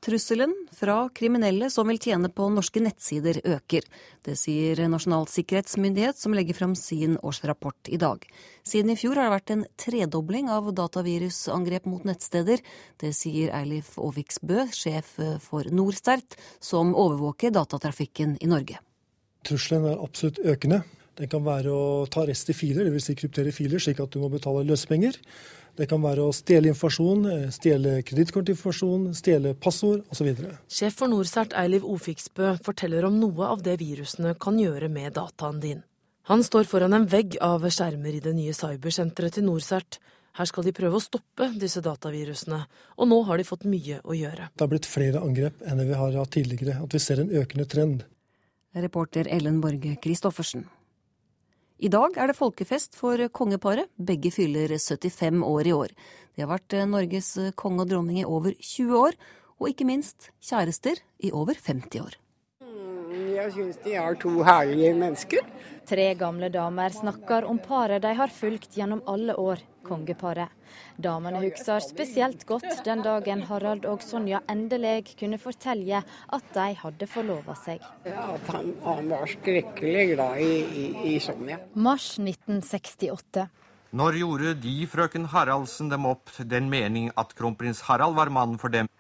Trusselen 0.01 0.55
fra 0.73 1.11
kriminelle 1.13 1.67
som 1.69 1.89
vil 1.91 1.99
tjene 2.01 2.31
på 2.33 2.47
norske 2.49 2.81
nettsider 2.81 3.37
øker. 3.45 3.85
Det 4.25 4.33
sier 4.41 4.79
Nasjonal 4.89 5.27
sikkerhetsmyndighet 5.29 6.17
som 6.17 6.33
legger 6.33 6.57
fram 6.57 6.73
sin 6.79 7.19
årsrapport 7.21 7.91
i 7.93 7.99
dag. 8.01 8.25
Siden 8.65 8.95
i 8.95 8.97
fjor 8.97 9.21
har 9.21 9.29
det 9.29 9.35
vært 9.35 9.53
en 9.53 9.67
tredobling 9.77 10.49
av 10.49 10.71
datavirusangrep 10.79 11.91
mot 11.93 12.09
nettsteder. 12.09 12.65
Det 12.97 13.13
sier 13.13 13.53
Eilif 13.59 13.93
Aaviksbø, 14.01 14.71
sjef 14.73 15.19
for 15.45 15.69
Norcert, 15.69 16.39
som 16.65 16.97
overvåker 16.97 17.53
datatrafikken 17.53 18.39
i 18.41 18.49
Norge. 18.49 18.81
Trusselen 19.45 19.85
er 19.93 20.01
absolutt 20.01 20.41
økende. 20.41 20.81
Den 21.21 21.29
kan 21.29 21.45
være 21.45 21.77
å 21.77 22.07
ta 22.09 22.25
rest 22.25 22.49
i 22.49 22.57
filer, 22.57 22.89
dvs. 22.89 23.11
Si 23.11 23.21
kryptere 23.21 23.53
filer, 23.53 23.83
slik 23.83 24.01
at 24.01 24.17
du 24.17 24.23
må 24.23 24.33
betale 24.33 24.65
løsepenger. 24.65 25.21
Det 25.77 25.87
kan 25.91 26.03
være 26.03 26.25
å 26.27 26.33
stjele 26.35 26.73
informasjon, 26.73 27.27
eh, 27.31 27.51
stjele 27.55 28.03
kredittkortinformasjon, 28.07 29.11
stjele 29.15 29.55
passord 29.55 30.03
osv. 30.11 30.31
Sjef 30.69 30.97
for 30.99 31.09
Norsert 31.09 31.55
Eiliv 31.57 31.85
Ofiksbø 31.85 32.57
forteller 32.65 33.07
om 33.09 33.21
noe 33.21 33.47
av 33.47 33.63
det 33.63 33.79
virusene 33.81 34.35
kan 34.39 34.59
gjøre 34.59 34.91
med 34.91 35.15
dataen 35.15 35.61
din. 35.61 35.83
Han 36.31 36.45
står 36.45 36.65
foran 36.65 36.95
en 36.95 37.07
vegg 37.07 37.37
av 37.43 37.65
skjermer 37.67 38.15
i 38.15 38.21
det 38.23 38.35
nye 38.37 38.53
cybersenteret 38.55 39.39
til 39.39 39.47
Norsert. 39.49 39.99
Her 40.39 40.47
skal 40.47 40.65
de 40.65 40.73
prøve 40.73 40.99
å 40.99 41.03
stoppe 41.03 41.49
disse 41.59 41.83
datavirusene, 41.83 42.61
og 42.97 43.09
nå 43.11 43.23
har 43.27 43.41
de 43.41 43.47
fått 43.49 43.67
mye 43.67 43.99
å 44.05 44.15
gjøre. 44.15 44.51
Det 44.55 44.63
har 44.63 44.71
blitt 44.71 44.87
flere 44.87 45.23
angrep 45.27 45.65
enn 45.67 45.83
vi 45.83 45.97
har 45.99 46.19
hatt 46.21 46.31
tidligere, 46.37 46.79
at 46.85 46.95
vi 46.95 47.03
ser 47.03 47.25
en 47.25 47.33
økende 47.35 47.67
trend. 47.67 48.05
Reporter 48.75 49.27
Ellen 49.27 49.59
Borge 49.61 49.97
Christoffersen. 50.03 50.69
I 51.81 51.89
dag 51.89 52.13
er 52.21 52.29
det 52.29 52.37
folkefest 52.37 52.93
for 52.99 53.17
kongeparet. 53.33 53.89
Begge 53.97 54.29
fyller 54.35 54.75
75 54.77 55.41
år 55.49 55.69
i 55.71 55.73
år. 55.73 55.95
De 56.37 56.45
har 56.45 56.51
vært 56.51 56.77
Norges 56.85 57.31
konge 57.57 57.87
og 57.87 57.89
dronning 57.89 58.19
i 58.21 58.27
over 58.29 58.53
20 58.53 58.99
år, 59.01 59.17
og 59.57 59.73
ikke 59.73 59.89
minst 59.89 60.29
kjærester 60.45 61.01
i 61.25 61.33
over 61.33 61.57
50 61.57 62.03
år. 62.05 62.20
Jeg 63.41 63.53
syns 63.55 63.77
de 63.81 63.93
er 63.97 64.17
to 64.21 64.31
herlige 64.45 64.93
mennesker. 65.01 65.47
Tre 65.89 66.11
gamle 66.19 66.51
damer 66.53 66.93
snakker 66.93 67.47
om 67.49 67.57
paret 67.63 68.03
de 68.05 68.11
har 68.19 68.33
fulgt 68.35 68.75
gjennom 68.77 69.01
alle 69.09 69.33
år 69.41 69.63
kongeparet. 69.87 70.53
Damene 71.01 71.41
husker 71.41 71.81
spesielt 71.81 72.45
godt 72.47 72.83
den 72.85 73.01
dagen 73.07 73.47
Harald 73.49 73.87
og 73.89 74.05
Sonja 74.05 74.43
endelig 74.53 75.15
kunne 75.15 75.39
fortelle 75.41 76.03
at 76.05 76.51
de 76.53 76.67
hadde 76.83 77.09
forlova 77.09 77.57
seg. 77.63 77.81
Ja, 78.05 78.27
at 78.35 78.53
han, 78.53 78.75
han, 78.85 79.09
var 79.09 79.25
skrekkelig 79.33 80.05
glad 80.13 80.45
i, 80.45 80.53
i, 80.83 80.85
i 81.15 81.17
Sonja. 81.25 81.63
Mars 81.73 82.13
1968. 82.21 83.49
Når 83.97 84.21
gjorde 84.21 84.55
de, 84.67 84.77
frøken 84.87 85.25
Haraldsen, 85.33 85.89
dem 85.89 86.05
opp 86.13 86.29
den 86.45 86.69
mening 86.71 87.09
at 87.17 87.33
kronprins 87.41 87.81
Harald 87.89 88.21
var 88.21 88.29
mann 88.29 88.61
for 88.61 88.69
dem? 88.69 88.93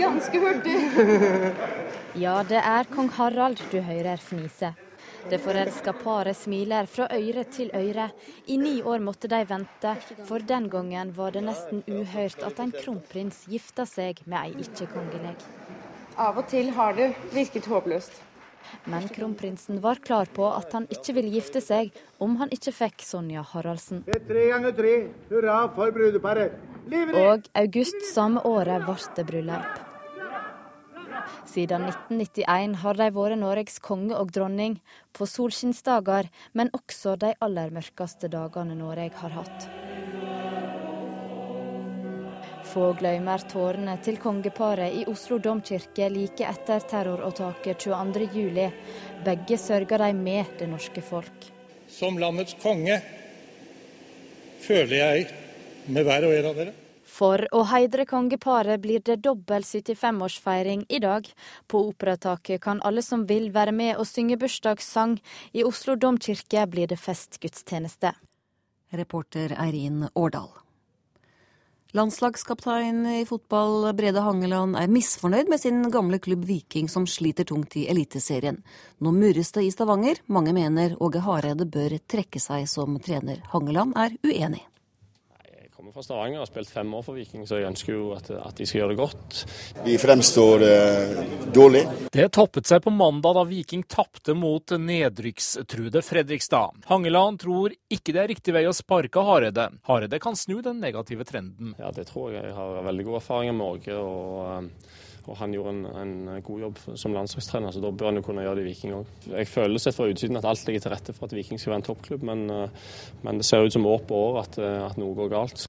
Ganske 0.00 0.40
hurtig. 0.42 1.81
Ja, 2.14 2.42
det 2.44 2.60
er 2.60 2.88
kong 2.92 3.10
Harald 3.16 3.60
du 3.72 3.78
hører 3.80 4.20
fnise. 4.20 4.72
Det 5.30 5.38
forelska 5.38 5.92
paret 6.00 6.36
smiler 6.36 6.88
fra 6.90 7.06
øre 7.14 7.44
til 7.44 7.70
øre. 7.74 8.08
I 8.50 8.56
ni 8.58 8.74
år 8.82 8.98
måtte 9.04 9.30
de 9.30 9.38
vente, 9.46 9.94
for 10.26 10.42
den 10.42 10.68
gangen 10.70 11.12
var 11.16 11.32
det 11.36 11.44
nesten 11.46 11.84
uhørt 11.86 12.42
at 12.42 12.58
en 12.60 12.74
kronprins 12.74 13.44
gifta 13.48 13.86
seg 13.86 14.24
med 14.26 14.38
ei 14.40 14.66
ikke-kongelig. 14.66 15.36
Av 16.18 16.36
og 16.36 16.48
til 16.50 16.72
har 16.76 16.98
det 16.98 17.12
virket 17.32 17.70
håpløst. 17.70 18.20
Men 18.86 19.08
kronprinsen 19.10 19.80
var 19.82 20.02
klar 20.02 20.28
på 20.34 20.46
at 20.50 20.72
han 20.76 20.86
ikke 20.90 21.16
ville 21.16 21.32
gifte 21.34 21.62
seg 21.62 21.90
om 22.22 22.36
han 22.40 22.52
ikke 22.54 22.74
fikk 22.74 23.06
Sonja 23.06 23.42
Haraldsen. 23.52 24.04
Det 24.06 24.20
er 24.20 24.26
Tre 24.28 24.44
ganger 24.52 24.76
tre, 24.76 24.92
hurra 25.30 25.62
for 25.76 25.94
brudeparet! 25.94 26.60
Og 26.92 27.48
august 27.54 28.06
samme 28.10 28.42
året 28.46 28.86
ble 28.86 28.98
det 29.16 29.26
bryllup. 29.26 29.91
Siden 31.48 31.88
1991 31.88 32.76
har 32.84 32.98
de 32.98 33.08
vært 33.14 33.38
Norges 33.40 33.80
konge 33.82 34.14
og 34.14 34.30
dronning, 34.34 34.78
på 35.12 35.26
solskinnsdager, 35.26 36.28
men 36.54 36.70
også 36.76 37.16
de 37.20 37.32
aller 37.42 37.72
mørkeste 37.74 38.30
dagene 38.30 38.76
Norge 38.78 39.10
har 39.18 39.34
hatt. 39.40 39.66
Få 42.72 42.92
glemmer 42.96 43.42
tårene 43.50 43.98
til 44.04 44.16
kongeparet 44.22 44.94
i 44.96 45.02
Oslo 45.10 45.36
domkirke 45.42 46.06
like 46.08 46.46
etter 46.46 46.84
terroråtaket 46.88 47.88
22.07. 47.88 48.62
Begge 49.26 49.58
sørger 49.60 50.06
de 50.06 50.12
med 50.16 50.54
det 50.60 50.70
norske 50.70 51.02
folk. 51.04 51.50
Som 51.90 52.16
landets 52.22 52.54
konge 52.62 53.00
føler 54.62 54.96
jeg 54.96 55.26
med 55.90 56.06
hver 56.06 56.28
og 56.28 56.38
en 56.38 56.48
av 56.52 56.62
dere 56.62 56.81
for 57.22 57.44
å 57.54 57.62
heidre 57.70 58.02
kongeparet 58.08 58.80
blir 58.82 59.02
det 59.06 59.20
dobbel 59.22 59.62
75-årsfeiring 59.62 60.86
i 60.90 60.98
dag. 61.02 61.28
På 61.70 61.84
Operataket 61.92 62.62
kan 62.64 62.82
alle 62.82 63.04
som 63.06 63.22
vil 63.28 63.52
være 63.54 63.74
med 63.76 64.00
og 64.00 64.08
synge 64.10 64.40
bursdagssang. 64.40 65.20
I 65.54 65.62
Oslo 65.62 65.94
domkirke 65.94 66.64
blir 66.72 66.90
det 66.90 66.98
festgudstjeneste. 66.98 68.14
Reporter 68.98 69.54
Eirin 69.54 70.08
Årdal. 70.18 70.50
Landslagskaptein 71.92 73.04
i 73.06 73.22
fotball 73.28 73.90
Brede 73.94 74.24
Hangeland 74.24 74.78
er 74.80 74.90
misfornøyd 74.90 75.52
med 75.52 75.60
sin 75.60 75.84
gamle 75.92 76.18
klubb 76.24 76.46
Viking, 76.48 76.88
som 76.88 77.06
sliter 77.06 77.46
tungt 77.46 77.76
i 77.76 77.84
Eliteserien. 77.92 78.62
Nå 78.98 79.12
murres 79.14 79.52
det 79.54 79.68
i 79.68 79.70
Stavanger. 79.70 80.24
Mange 80.26 80.56
mener 80.56 80.96
Åge 80.98 81.22
Hareide 81.22 81.68
bør 81.68 82.00
trekke 82.00 82.42
seg 82.42 82.66
som 82.72 82.98
trener. 82.98 83.44
Hangeland 83.52 83.94
er 84.00 84.16
uenig 84.24 84.64
kommer 85.92 86.02
fra 86.02 86.06
Stavanger 86.06 86.40
og 86.40 86.46
har 86.46 86.50
spilt 86.50 86.70
fem 86.72 86.94
år 86.94 87.04
for 87.04 87.18
Viking, 87.18 87.44
så 87.46 87.58
jeg 87.60 87.68
ønsker 87.68 87.92
jo 87.92 88.12
at, 88.16 88.30
at 88.32 88.56
de 88.56 88.66
skal 88.68 88.80
gjøre 88.80 88.94
det 88.94 89.00
godt. 89.00 89.42
Vi 89.84 89.96
fremstår 90.00 90.64
eh, 90.64 91.20
dårlig. 91.52 91.82
Det 92.12 92.28
toppet 92.32 92.68
seg 92.68 92.82
på 92.84 92.92
mandag 92.94 93.36
da 93.36 93.44
Viking 93.48 93.84
tapte 93.84 94.34
mot 94.38 94.72
nedrykkstruede 94.72 96.02
Fredrikstad. 96.04 96.82
Hangeland 96.88 97.42
tror 97.44 97.76
ikke 97.92 98.14
det 98.14 98.24
er 98.24 98.32
riktig 98.32 98.56
vei 98.56 98.64
å 98.68 98.76
sparke 98.76 99.24
Hareide. 99.26 99.68
Hareide 99.88 100.20
kan 100.22 100.38
snu 100.38 100.60
den 100.64 100.80
negative 100.82 101.26
trenden. 101.28 101.76
Ja, 101.80 101.92
det 101.92 102.08
tror 102.10 102.32
jeg. 102.32 102.46
Jeg 102.48 102.56
har 102.56 102.84
veldig 102.88 103.08
gode 103.10 103.24
erfaringer 103.24 103.58
med 103.58 103.72
Åge. 103.76 103.96
og... 104.02 104.44
Eh, 104.48 105.00
og 105.30 105.36
han 105.38 105.52
gjorde 105.54 105.70
en, 105.70 105.82
en, 106.02 106.14
god 106.42 106.62
jobb 106.64 106.78
som 106.98 107.12
landslagstrener, 107.14 107.70
så 107.70 107.78
da 107.82 107.92
bør 107.94 108.10
han 108.10 108.18
jo 108.18 108.24
kunne 108.26 108.42
gjøre 108.42 108.58
det 108.58 108.64
i 108.64 108.70
Viking 108.72 108.96
òg. 108.96 109.10
Jeg 109.30 109.50
føler 109.50 109.82
sett 109.82 109.94
fra 109.94 110.08
utsiden 110.10 110.40
at 110.40 110.48
alt 110.50 110.64
ligger 110.66 110.82
til 110.82 110.94
rette 110.96 111.14
for 111.14 111.28
at 111.28 111.36
Viking 111.36 111.60
skal 111.62 111.76
være 111.76 111.82
en 111.82 111.86
toppklubb, 111.86 112.24
men, 112.26 112.48
eh, 112.50 112.96
men 113.22 113.38
det 113.38 113.46
ser 113.46 113.62
ut 113.62 113.74
som 113.74 113.86
år 113.86 114.02
på 114.08 114.18
år 114.18 114.40
at, 114.42 114.58
at 114.58 114.98
noe 114.98 115.14
går 115.18 115.30
galt. 115.30 115.68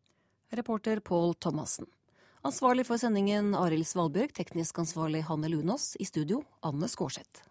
Reporter 0.53 0.99
Pål 0.99 1.34
Thomassen. 1.34 1.85
Ansvarlig 2.41 2.85
for 2.85 3.01
sendingen 3.01 3.55
Arild 3.57 3.88
Svalbjørg, 3.89 4.35
teknisk 4.38 4.77
ansvarlig 4.84 5.23
Hanne 5.25 5.49
Lunås, 5.49 5.95
i 5.99 6.05
studio 6.05 6.43
Anne 6.61 6.89
Skårseth. 6.91 7.41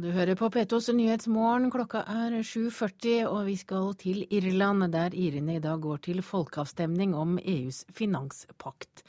Du 0.00 0.08
hører 0.10 0.34
på 0.38 0.48
P2s 0.50 0.88
Nyhetsmorgen. 0.96 1.68
Klokka 1.70 2.00
er 2.10 2.32
7.40, 2.40 3.26
og 3.28 3.44
vi 3.46 3.54
skal 3.60 3.92
til 4.00 4.22
Irland, 4.32 4.86
der 4.90 5.14
irene 5.14 5.58
i 5.58 5.62
dag 5.62 5.82
går 5.82 6.00
til 6.06 6.22
folkeavstemning 6.24 7.12
om 7.14 7.36
EUs 7.38 7.84
finanspakt. 7.94 9.04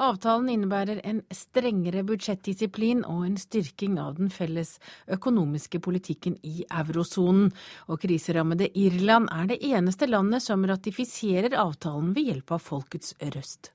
Avtalen 0.00 0.48
innebærer 0.52 1.02
en 1.04 1.20
strengere 1.34 2.04
budsjettdisiplin 2.08 3.02
og 3.04 3.26
en 3.26 3.36
styrking 3.42 3.98
av 4.00 4.16
den 4.20 4.30
felles 4.32 4.76
økonomiske 5.10 5.82
politikken 5.84 6.38
i 6.46 6.64
eurosonen. 6.68 7.50
Og 7.90 8.00
kriserammede 8.06 8.70
Irland 8.78 9.28
er 9.34 9.50
det 9.50 9.60
eneste 9.66 10.08
landet 10.08 10.46
som 10.46 10.64
ratifiserer 10.64 11.58
avtalen 11.58 12.14
ved 12.16 12.30
hjelp 12.30 12.56
av 12.56 12.64
folkets 12.70 13.12
røst. 13.34 13.74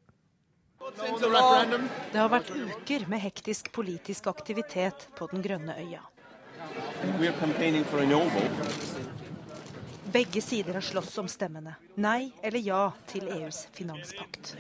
Det 0.96 2.20
har 2.20 2.30
vært 2.32 2.52
uker 2.54 3.10
med 3.12 3.22
hektisk 3.22 3.74
politisk 3.76 4.28
aktivitet 4.32 5.10
på 5.18 5.30
den 5.34 5.46
grønne 5.46 5.78
øya. 5.82 6.06
Begge 10.16 10.42
sider 10.42 10.74
har 10.74 10.82
slåss 10.82 11.18
om 11.18 11.28
stemmene. 11.28 11.76
Nei 11.96 12.32
eller 12.42 12.60
ja 12.60 12.84
til 13.08 13.28
EUs 13.28 13.66
finanspakt. 13.76 14.56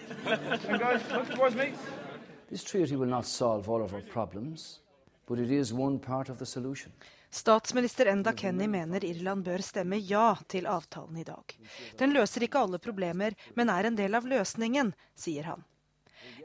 Statsminister 7.29 8.05
Enda 8.05 8.33
Kenny 8.33 8.67
mener 8.67 9.05
Irland 9.05 9.43
bør 9.43 9.63
stemme 9.65 9.97
ja 9.97 10.37
til 10.47 10.67
avtalen 10.67 11.17
i 11.17 11.23
dag. 11.27 11.55
Den 11.97 12.13
løser 12.15 12.45
ikke 12.45 12.61
alle 12.63 12.79
problemer, 12.79 13.35
men 13.55 13.71
er 13.73 13.89
en 13.89 13.97
del 13.97 14.15
av 14.15 14.27
løsningen, 14.27 14.93
sier 15.15 15.49
han. 15.49 15.65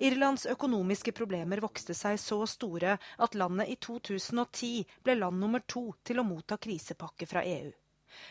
Irlands 0.00 0.46
økonomiske 0.48 1.12
problemer 1.12 1.60
vokste 1.60 1.92
seg 1.96 2.16
så 2.20 2.38
store 2.48 2.94
at 3.20 3.34
landet 3.36 3.68
i 3.68 3.76
2010 3.76 4.86
ble 5.04 5.16
land 5.18 5.36
nummer 5.42 5.60
to 5.68 5.90
til 6.08 6.22
å 6.22 6.24
motta 6.24 6.56
krisepakke 6.56 7.28
fra 7.28 7.42
EU. 7.44 7.68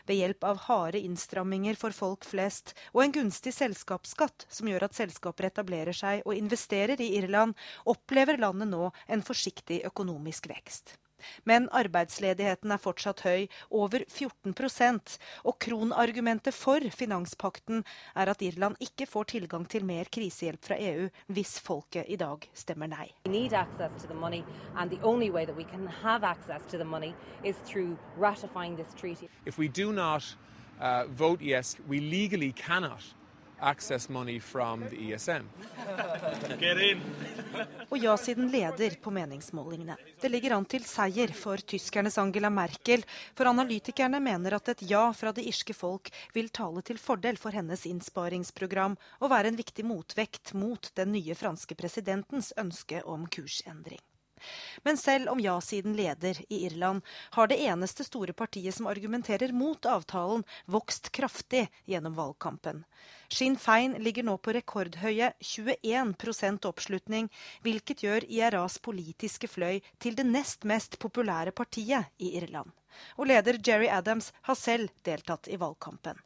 Ved 0.09 0.17
hjelp 0.17 0.47
av 0.49 0.63
harde 0.65 0.99
innstramminger 1.05 1.77
for 1.79 1.95
folk 1.95 2.25
flest 2.27 2.73
og 2.91 3.03
en 3.03 3.13
gunstig 3.15 3.53
selskapsskatt 3.55 4.47
som 4.49 4.71
gjør 4.71 4.87
at 4.89 4.97
selskaper 4.97 5.49
etablerer 5.51 5.95
seg 5.95 6.25
og 6.25 6.35
investerer 6.35 6.99
i 7.05 7.13
Irland, 7.21 7.53
opplever 7.85 8.41
landet 8.41 8.73
nå 8.73 8.89
en 9.07 9.23
forsiktig 9.29 9.83
økonomisk 9.91 10.49
vekst. 10.49 10.97
Men 11.49 11.67
arbeidsledigheten 11.75 12.71
er 12.71 12.81
fortsatt 12.81 13.23
høy, 13.25 13.47
over 13.69 14.05
14% 14.07 15.17
og 15.43 15.57
kronargumentet 15.61 16.55
for 16.55 16.83
finanspakten 16.95 17.83
er 18.15 18.31
at 18.31 18.41
Irland 18.45 18.79
ikke 18.83 19.07
får 19.09 19.29
tilgang 19.35 19.67
til 19.69 19.85
mer 19.87 20.09
krisehjelp 20.11 20.63
fra 20.69 20.79
EU 20.79 21.09
hvis 21.33 21.57
folket 21.63 22.09
i 22.09 22.17
dag 22.19 22.45
stemmer 22.53 22.89
nei. 22.91 23.09
If 29.45 29.57
we 29.57 29.67
do 29.67 29.91
not 29.91 30.23
uh, 30.79 31.05
vote 31.07 31.41
yes, 31.41 31.77
we 31.87 31.99
legally 31.99 32.51
cannot 32.51 33.18
access 33.61 34.09
money 34.09 34.39
from 34.39 34.83
the 34.89 34.97
ESM. 35.11 35.45
Og 37.89 37.97
ja-siden 37.97 38.49
leder 38.51 38.95
på 39.01 39.11
meningsmålingene. 39.11 39.95
Det 40.21 40.29
ligger 40.31 40.55
an 40.57 40.67
til 40.69 40.85
seier 40.87 41.33
for 41.35 41.61
tyskernes 41.61 42.17
Angela 42.21 42.49
Merkel, 42.53 43.03
for 43.35 43.49
analytikerne 43.49 44.21
mener 44.23 44.55
at 44.57 44.73
et 44.75 44.83
ja 44.91 45.07
fra 45.13 45.33
det 45.35 45.47
irske 45.49 45.73
folk 45.73 46.11
vil 46.35 46.51
tale 46.53 46.83
til 46.85 47.01
fordel 47.01 47.39
for 47.41 47.55
hennes 47.55 47.85
innsparingsprogram 47.89 48.97
og 49.19 49.33
være 49.33 49.51
en 49.51 49.59
viktig 49.59 49.85
motvekt 49.87 50.53
mot 50.53 50.91
den 50.99 51.13
nye 51.15 51.35
franske 51.35 51.75
presidentens 51.79 52.53
ønske 52.57 53.03
om 53.03 53.27
kursendring. 53.27 54.01
Men 54.83 54.97
selv 54.97 55.29
om 55.29 55.39
ja-siden 55.39 55.95
leder 55.97 56.39
i 56.49 56.65
Irland, 56.65 57.01
har 57.37 57.47
det 57.47 57.59
eneste 57.65 58.03
store 58.03 58.33
partiet 58.33 58.75
som 58.75 58.87
argumenterer 58.87 59.53
mot 59.53 59.85
avtalen, 59.85 60.43
vokst 60.65 61.11
kraftig 61.15 61.67
gjennom 61.85 62.15
valgkampen. 62.17 62.83
Sinn 63.29 63.57
Fein 63.57 63.93
ligger 64.01 64.25
nå 64.25 64.37
på 64.41 64.53
rekordhøye 64.57 65.33
21% 65.39 66.65
oppslutning, 66.65 67.29
hvilket 67.61 68.03
gjør 68.03 68.25
IRAs 68.25 68.79
politiske 68.81 69.47
fløy 69.47 69.79
til 70.01 70.17
det 70.17 70.25
nest 70.25 70.65
mest 70.65 70.99
populære 70.99 71.53
partiet 71.53 72.09
i 72.17 72.33
Irland. 72.41 72.71
Og 73.21 73.29
leder 73.29 73.59
Jerry 73.63 73.87
Adams 73.87 74.33
har 74.49 74.57
selv 74.57 74.89
deltatt 75.05 75.47
i 75.47 75.59
valgkampen 75.61 76.17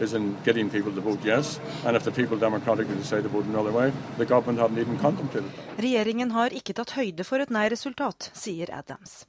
is 0.00 0.14
in 0.14 0.36
getting 0.44 0.70
people 0.70 0.92
to 0.92 1.00
vote 1.00 1.24
yes. 1.24 1.60
And 1.84 1.96
if 1.96 2.04
the 2.04 2.10
people 2.10 2.38
democratically 2.38 2.96
decide 2.96 3.22
to 3.22 3.28
vote 3.28 3.46
another 3.46 3.72
way, 3.72 3.92
the 4.18 4.24
government 4.24 4.58
haven't 4.58 4.78
even 4.78 4.98
contemplated 4.98 5.50
Regjeringen 5.78 6.30
har 6.32 6.52
ikke 6.52 6.74
tatt 6.76 6.94
høyde 6.96 7.24
for 7.24 7.42
et 7.42 7.50
nei-resultat, 7.50 8.30
sier 8.36 8.70
Adams. 8.72 9.24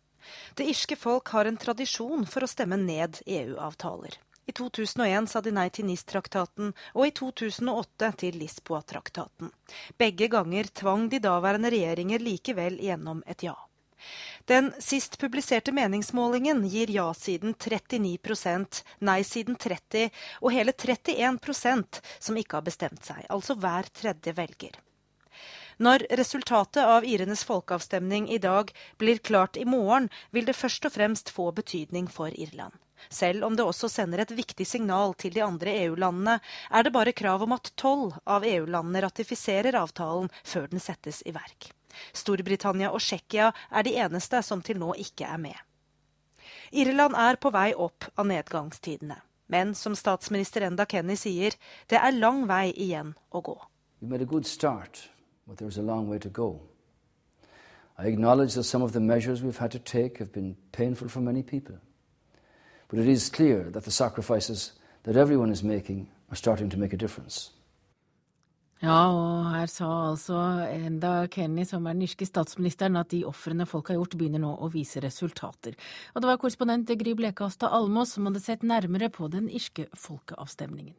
Det 0.56 0.68
irske 0.70 0.96
folk 0.96 1.30
har 1.36 1.46
en 1.46 1.58
tradisjon 1.58 2.28
for 2.30 2.46
å 2.46 2.50
stemme 2.50 2.78
ned 2.80 3.20
EU-avtaler. 3.26 4.20
I 4.46 4.52
2001 4.52 5.30
sa 5.32 5.42
de 5.42 5.54
nei 5.56 5.70
til 5.72 5.88
NIS-traktaten, 5.88 6.74
og 6.96 7.08
i 7.08 7.14
2008 7.16 8.10
til 8.20 8.40
Lisboa-traktaten. 8.42 9.52
Begge 10.00 10.28
ganger 10.32 10.68
tvang 10.82 11.08
de 11.12 11.22
daværende 11.24 11.72
regjeringer 11.72 12.24
likevel 12.24 12.76
gjennom 12.84 13.24
et 13.28 13.46
ja. 13.48 13.56
Den 14.46 14.72
sist 14.84 15.18
publiserte 15.22 15.72
meningsmålingen 15.72 16.66
gir 16.68 16.92
ja-siden 16.92 17.56
39% 17.56 18.82
nei-siden 19.00 19.56
30 19.56 20.10
og 20.42 20.52
hele 20.52 20.74
31% 20.76 22.02
som 22.20 22.40
ikke 22.42 22.60
har 22.60 22.66
bestemt 22.68 23.06
seg, 23.08 23.24
altså 23.30 23.56
hver 23.56 23.88
tredje 23.96 24.36
velger. 24.36 24.80
Når 25.82 26.06
resultatet 26.20 26.84
av 26.84 27.06
irenes 27.08 27.44
folkeavstemning 27.48 28.28
i 28.30 28.38
dag 28.38 28.70
blir 29.02 29.18
klart 29.18 29.58
i 29.58 29.66
morgen, 29.66 30.10
vil 30.32 30.46
det 30.46 30.58
først 30.60 30.86
og 30.86 30.94
fremst 30.96 31.32
få 31.34 31.50
betydning 31.56 32.08
for 32.12 32.30
Irland. 32.30 32.76
Selv 33.10 33.44
om 33.44 33.56
det 33.56 33.66
også 33.66 33.90
sender 33.92 34.22
et 34.24 34.32
viktig 34.32 34.68
signal 34.68 35.16
til 35.20 35.34
de 35.36 35.44
andre 35.44 35.74
EU-landene, 35.86 36.38
er 36.72 36.84
det 36.84 36.94
bare 36.96 37.16
krav 37.16 37.44
om 37.44 37.56
at 37.56 37.74
tolv 37.80 38.14
av 38.24 38.46
EU-landene 38.48 39.04
ratifiserer 39.04 39.76
avtalen 39.76 40.30
før 40.44 40.70
den 40.72 40.84
settes 40.84 41.24
i 41.28 41.34
verk. 41.36 41.72
Storbritannia 42.14 42.92
og 42.92 43.02
Tsjekkia 43.02 43.52
er 43.72 43.86
de 43.86 43.96
eneste 44.00 44.42
som 44.44 44.62
til 44.62 44.80
nå 44.82 44.94
ikke 45.00 45.26
er 45.26 45.38
med. 45.38 45.56
Irland 46.72 47.16
er 47.16 47.38
på 47.38 47.52
vei 47.54 47.72
opp 47.74 48.10
av 48.18 48.28
nedgangstidene. 48.28 49.20
Men 49.48 49.74
som 49.76 49.96
statsminister 49.96 50.66
Enda 50.66 50.86
Kenny 50.90 51.16
sier, 51.20 51.54
det 51.90 52.00
er 52.00 52.16
lang 52.16 52.48
vei 52.50 52.72
igjen 52.72 53.14
å 53.32 53.42
gå. 53.42 53.58
We 54.02 54.08
made 54.10 54.24
en 54.24 54.28
god 54.28 54.46
start, 54.46 55.10
to 55.48 56.30
go. 56.30 56.60
I 57.98 58.08
acknowledge 58.08 58.56
that 58.56 58.64
some 58.64 58.82
of 58.82 58.92
the 58.94 59.00
measures 59.00 59.44
we've 59.44 59.60
had 59.60 59.72
to 59.72 59.80
take 59.80 60.18
have 60.18 60.32
been 60.32 60.56
painful 60.72 61.08
for 61.08 61.22
many 61.22 61.44
people. 61.44 61.76
But 62.90 63.00
it 63.00 63.08
is 63.08 63.30
clear 63.30 63.70
that 63.72 63.84
the 63.84 63.92
sacrifices 63.92 64.74
that 65.04 65.16
everyone 65.16 65.52
is 65.52 65.64
making 65.64 66.08
are 66.32 66.36
starting 66.36 66.70
to 66.70 66.78
make 66.78 66.94
a 66.94 66.98
difference. 66.98 67.52
Ja, 68.84 69.08
og 69.16 69.46
her 69.48 69.70
sa 69.72 69.90
altså 70.10 70.38
Enda 70.68 71.14
Kenny, 71.32 71.64
som 71.64 71.86
er 71.88 71.96
den 71.96 72.04
irske 72.04 72.28
statsministeren, 72.28 72.98
at 73.00 73.14
de 73.14 73.22
ofrene 73.24 73.64
folk 73.70 73.88
har 73.88 73.96
gjort, 73.96 74.18
begynner 74.20 74.44
nå 74.44 74.50
å 74.60 74.68
vise 74.74 75.00
resultater. 75.00 75.78
Og 76.12 76.20
det 76.20 76.28
var 76.28 76.42
korrespondent 76.42 76.92
Gry 77.00 77.14
Blekastad 77.16 77.72
Almås 77.72 78.12
som 78.18 78.28
hadde 78.28 78.44
sett 78.44 78.68
nærmere 78.68 79.08
på 79.08 79.32
den 79.32 79.48
irske 79.48 79.88
folkeavstemningen. 79.96 80.98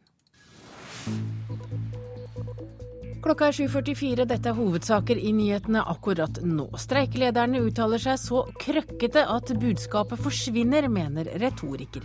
Klokka 3.25 3.47
er 3.49 3.55
7.44, 3.57 4.27
dette 4.29 4.51
er 4.51 4.57
hovedsaker 4.59 5.17
i 5.17 5.31
nyhetene 5.33 5.81
akkurat 5.89 6.43
nå. 6.45 6.67
Streikelederne 6.77 7.63
uttaler 7.65 8.03
seg 8.03 8.19
så 8.21 8.43
krøkkete 8.61 9.23
at 9.33 9.49
budskapet 9.63 10.21
forsvinner, 10.21 10.91
mener 10.93 11.31
retoriker. 11.41 12.05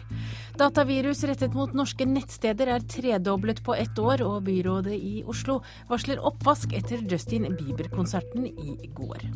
Datavirus 0.55 1.25
rettet 1.27 1.57
mot 1.59 1.75
norske 1.75 2.07
nettsteder 2.07 2.71
er 2.71 2.87
tredoblet 2.87 3.59
på 3.67 3.75
ett 3.75 3.99
år, 3.99 4.23
og 4.23 4.47
byrådet 4.47 4.95
i 4.95 5.17
Oslo 5.27 5.57
varsler 5.91 6.23
oppvask 6.23 6.71
etter 6.79 7.03
Justin 7.03 7.49
Bieber-konserten 7.51 8.47
i 8.47 8.77
går. 8.95 9.27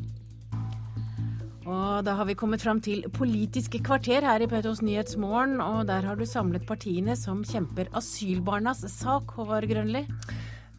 Og 1.68 2.00
da 2.08 2.16
har 2.16 2.32
vi 2.32 2.40
kommet 2.40 2.64
fram 2.64 2.80
til 2.84 3.04
Politiske 3.12 3.84
kvarter 3.84 4.24
her 4.24 4.40
i 4.40 4.48
Petos 4.48 4.80
Nyhetsmorgen, 4.80 5.60
og 5.60 5.92
der 5.92 6.08
har 6.08 6.16
du 6.16 6.24
samlet 6.24 6.64
partiene 6.64 7.20
som 7.20 7.44
kjemper 7.44 7.92
asylbarnas 7.92 8.88
sak, 9.02 9.36
Håvard 9.36 9.68
Grønli. 9.68 10.08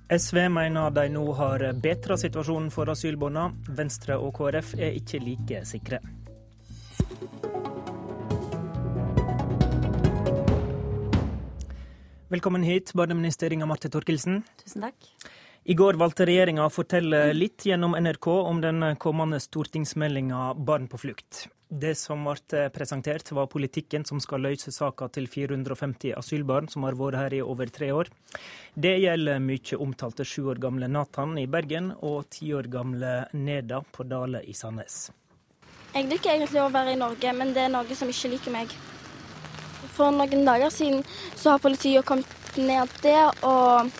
SV 0.08 0.48
mener 0.52 0.90
de 0.92 1.06
nå 1.08 1.22
har 1.32 1.62
bedra 1.80 2.16
situasjonen 2.20 2.68
for 2.72 2.90
asylbarna. 2.92 3.46
Venstre 3.72 4.18
og 4.20 4.34
KrF 4.36 4.74
er 4.76 4.98
ikke 4.98 5.20
like 5.24 5.62
sikre. 5.64 6.00
Velkommen 12.28 12.66
hit, 12.66 12.92
barneminister 12.92 13.52
Inga 13.52 13.64
Marte 13.70 13.88
Torkelsen. 13.88 14.42
Tusen 14.60 14.84
takk. 14.84 15.08
I 15.66 15.72
går 15.74 15.96
valgte 15.96 16.26
regjeringa 16.28 16.66
å 16.66 16.72
fortelle 16.72 17.30
litt 17.32 17.64
gjennom 17.64 17.94
NRK 17.96 18.26
om 18.28 18.58
den 18.60 18.84
kommende 19.00 19.38
stortingsmeldinga 19.40 20.50
Barn 20.60 20.90
på 20.92 21.00
flukt. 21.00 21.46
Det 21.72 21.94
som 21.96 22.26
ble 22.28 22.66
presentert, 22.74 23.30
var 23.32 23.48
politikken 23.48 24.04
som 24.04 24.20
skal 24.20 24.44
løse 24.44 24.74
saka 24.76 25.08
til 25.08 25.24
450 25.24 26.12
asylbarn 26.20 26.68
som 26.68 26.84
har 26.84 27.00
vært 27.00 27.16
her 27.16 27.38
i 27.38 27.40
over 27.40 27.72
tre 27.72 27.88
år. 27.96 28.12
Det 28.76 28.92
gjelder 29.06 29.40
mye 29.40 29.80
omtalte 29.80 30.28
sju 30.28 30.52
år 30.52 30.60
gamle 30.60 30.92
Nathan 30.92 31.32
i 31.40 31.48
Bergen 31.48 31.94
og 31.96 32.28
ti 32.28 32.52
år 32.52 32.68
gamle 32.68 33.16
Neda 33.32 33.80
på 33.88 34.04
Dale 34.04 34.44
i 34.44 34.52
Sandnes. 34.52 35.08
Jeg 35.96 36.12
liker 36.12 36.36
egentlig 36.36 36.60
å 36.60 36.70
være 36.76 36.92
i 36.92 37.00
Norge, 37.00 37.38
men 37.40 37.56
det 37.56 37.64
er 37.64 37.72
noe 37.72 37.96
som 37.96 38.12
ikke 38.12 38.36
liker 38.36 38.60
meg. 38.60 38.80
For 39.96 40.12
noen 40.12 40.44
dager 40.44 40.68
siden 40.68 41.06
så 41.32 41.54
har 41.54 41.64
politiet 41.64 42.04
kommet 42.04 42.58
ned 42.60 43.00
der 43.00 43.32
og 43.40 43.94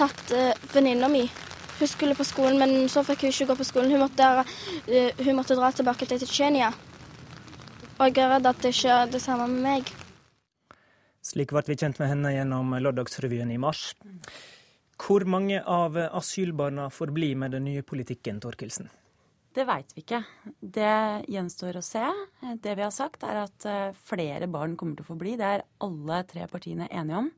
tatt 0.00 0.34
uh, 0.34 0.50
venninna 0.74 1.08
mi 1.12 1.26
hun 1.80 1.88
skulle 1.88 2.12
på 2.16 2.26
skolen, 2.28 2.58
men 2.60 2.90
så 2.92 3.00
fikk 3.06 3.24
hun 3.24 3.32
ikke 3.32 3.46
gå 3.48 3.56
på 3.56 3.64
skolen. 3.64 3.92
Hun 3.94 4.02
måtte, 4.04 4.26
uh, 4.44 5.24
hun 5.24 5.38
måtte 5.38 5.56
dra 5.56 5.70
tilbake 5.72 6.08
til 6.08 6.20
Tsjetsjenia. 6.20 6.68
Og 8.00 8.06
jeg 8.08 8.24
er 8.24 8.32
redd 8.34 8.48
at 8.48 8.60
det 8.64 8.74
ikke 8.74 8.94
er 8.96 9.10
det 9.12 9.20
samme 9.24 9.48
med 9.48 9.64
meg. 9.64 9.92
Slik 11.24 11.52
ble 11.52 11.62
vi 11.68 11.76
kjent 11.80 12.00
med 12.00 12.08
henne 12.08 12.32
gjennom 12.32 12.72
Lørdagsrevyen 12.80 13.52
i 13.52 13.58
mars. 13.60 13.90
Hvor 15.00 15.24
mange 15.28 15.60
av 15.64 15.96
asylbarna 15.96 16.88
får 16.92 17.12
bli 17.16 17.34
med 17.36 17.52
den 17.56 17.68
nye 17.68 17.84
politikken, 17.84 18.40
Torkelsen? 18.40 18.88
Det 19.52 19.64
veit 19.66 19.92
vi 19.96 20.04
ikke. 20.04 20.20
Det 20.60 21.26
gjenstår 21.32 21.80
å 21.80 21.82
se. 21.82 22.04
Det 22.62 22.74
vi 22.78 22.84
har 22.84 22.92
sagt, 22.94 23.24
er 23.26 23.42
at 23.42 23.66
eh, 23.66 23.96
flere 24.06 24.46
barn 24.50 24.76
kommer 24.78 24.98
til 24.98 25.06
å 25.06 25.10
få 25.10 25.16
bli. 25.18 25.34
Det 25.40 25.48
er 25.56 25.64
alle 25.82 26.20
tre 26.30 26.46
partiene 26.50 26.86
enige 26.86 27.24
om. 27.24 27.30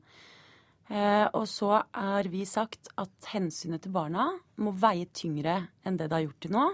Eh, 0.91 1.27
og 1.31 1.45
så 1.47 1.77
har 1.95 2.27
vi 2.31 2.43
sagt 2.47 2.89
at 2.99 3.31
hensynet 3.31 3.85
til 3.85 3.93
barna 3.95 4.33
må 4.59 4.73
veie 4.75 5.07
tyngre 5.15 5.61
enn 5.87 5.97
det 5.99 6.09
det 6.09 6.17
har 6.17 6.25
gjort 6.25 6.43
til 6.43 6.55
nå. 6.55 6.65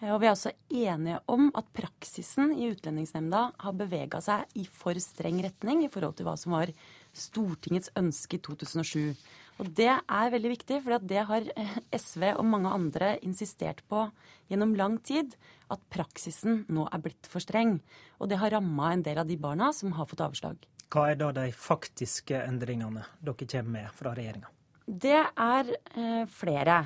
Eh, 0.00 0.10
og 0.10 0.20
vi 0.20 0.28
er 0.28 0.34
også 0.34 0.54
enige 0.68 1.20
om 1.30 1.48
at 1.58 1.70
praksisen 1.76 2.52
i 2.56 2.70
Utlendingsnemnda 2.72 3.42
har 3.62 3.76
bevega 3.78 4.20
seg 4.24 4.58
i 4.58 4.66
for 4.66 4.98
streng 5.02 5.38
retning 5.44 5.84
i 5.84 5.92
forhold 5.92 6.18
til 6.18 6.28
hva 6.28 6.34
som 6.40 6.56
var 6.58 6.72
Stortingets 7.18 7.92
ønske 7.98 8.38
i 8.38 8.42
2007. 8.42 9.14
Og 9.58 9.70
det 9.74 9.90
er 9.90 10.32
veldig 10.34 10.50
viktig, 10.52 10.80
for 10.84 11.02
det 11.02 11.22
har 11.30 11.46
eh, 11.58 11.78
SV 11.94 12.32
og 12.36 12.46
mange 12.46 12.70
andre 12.74 13.16
insistert 13.26 13.82
på 13.90 14.06
gjennom 14.50 14.76
lang 14.78 14.98
tid. 15.02 15.34
At 15.68 15.82
praksisen 15.92 16.62
nå 16.72 16.86
er 16.88 17.02
blitt 17.04 17.26
for 17.28 17.42
streng. 17.44 17.78
Og 18.18 18.30
det 18.30 18.38
har 18.40 18.54
ramma 18.54 18.92
en 18.94 19.02
del 19.06 19.18
av 19.20 19.28
de 19.28 19.38
barna 19.40 19.72
som 19.76 19.94
har 19.98 20.06
fått 20.10 20.22
avslag. 20.24 20.62
Hva 20.88 21.10
er 21.10 21.18
da 21.20 21.32
de 21.36 21.50
faktiske 21.52 22.38
endringene 22.46 23.04
dere 23.20 23.48
kommer 23.48 23.74
med 23.74 23.96
fra 23.96 24.14
regjeringa? 24.16 24.48
Det 24.88 25.18
er 25.20 25.74
eh, 25.76 26.22
flere. 26.32 26.78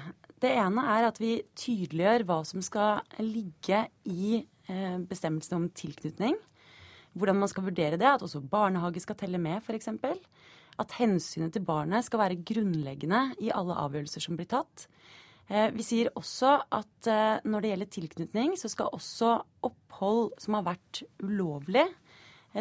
Det 0.43 0.51
ene 0.59 0.83
er 0.91 1.07
at 1.07 1.21
vi 1.23 1.37
tydeliggjør 1.55 2.25
hva 2.27 2.41
som 2.49 2.65
skal 2.67 3.05
ligge 3.23 3.85
i 4.11 4.41
eh, 4.43 4.97
bestemmelsen 5.07 5.61
om 5.61 5.69
tilknytning. 5.71 6.35
Hvordan 7.15 7.39
man 7.39 7.51
skal 7.53 7.69
vurdere 7.69 8.01
det, 8.01 8.09
at 8.09 8.25
også 8.27 8.43
barnehage 8.43 9.05
skal 9.05 9.19
telle 9.21 9.39
med, 9.39 9.63
f.eks. 9.63 9.93
At 10.83 10.97
hensynet 10.99 11.55
til 11.55 11.63
barnet 11.69 12.09
skal 12.09 12.25
være 12.25 12.41
grunnleggende 12.43 13.29
i 13.45 13.53
alle 13.55 13.77
avgjørelser 13.85 14.25
som 14.25 14.39
blir 14.39 14.51
tatt. 14.51 14.89
Eh, 15.47 15.69
vi 15.77 15.85
sier 15.87 16.11
også 16.19 16.57
at 16.73 17.11
eh, 17.11 17.43
når 17.47 17.63
det 17.63 17.73
gjelder 17.73 17.93
tilknytning, 17.99 18.55
så 18.59 18.71
skal 18.73 18.91
også 18.97 19.37
opphold 19.69 20.33
som 20.43 20.59
har 20.59 20.67
vært 20.73 21.05
ulovlig, 21.23 21.87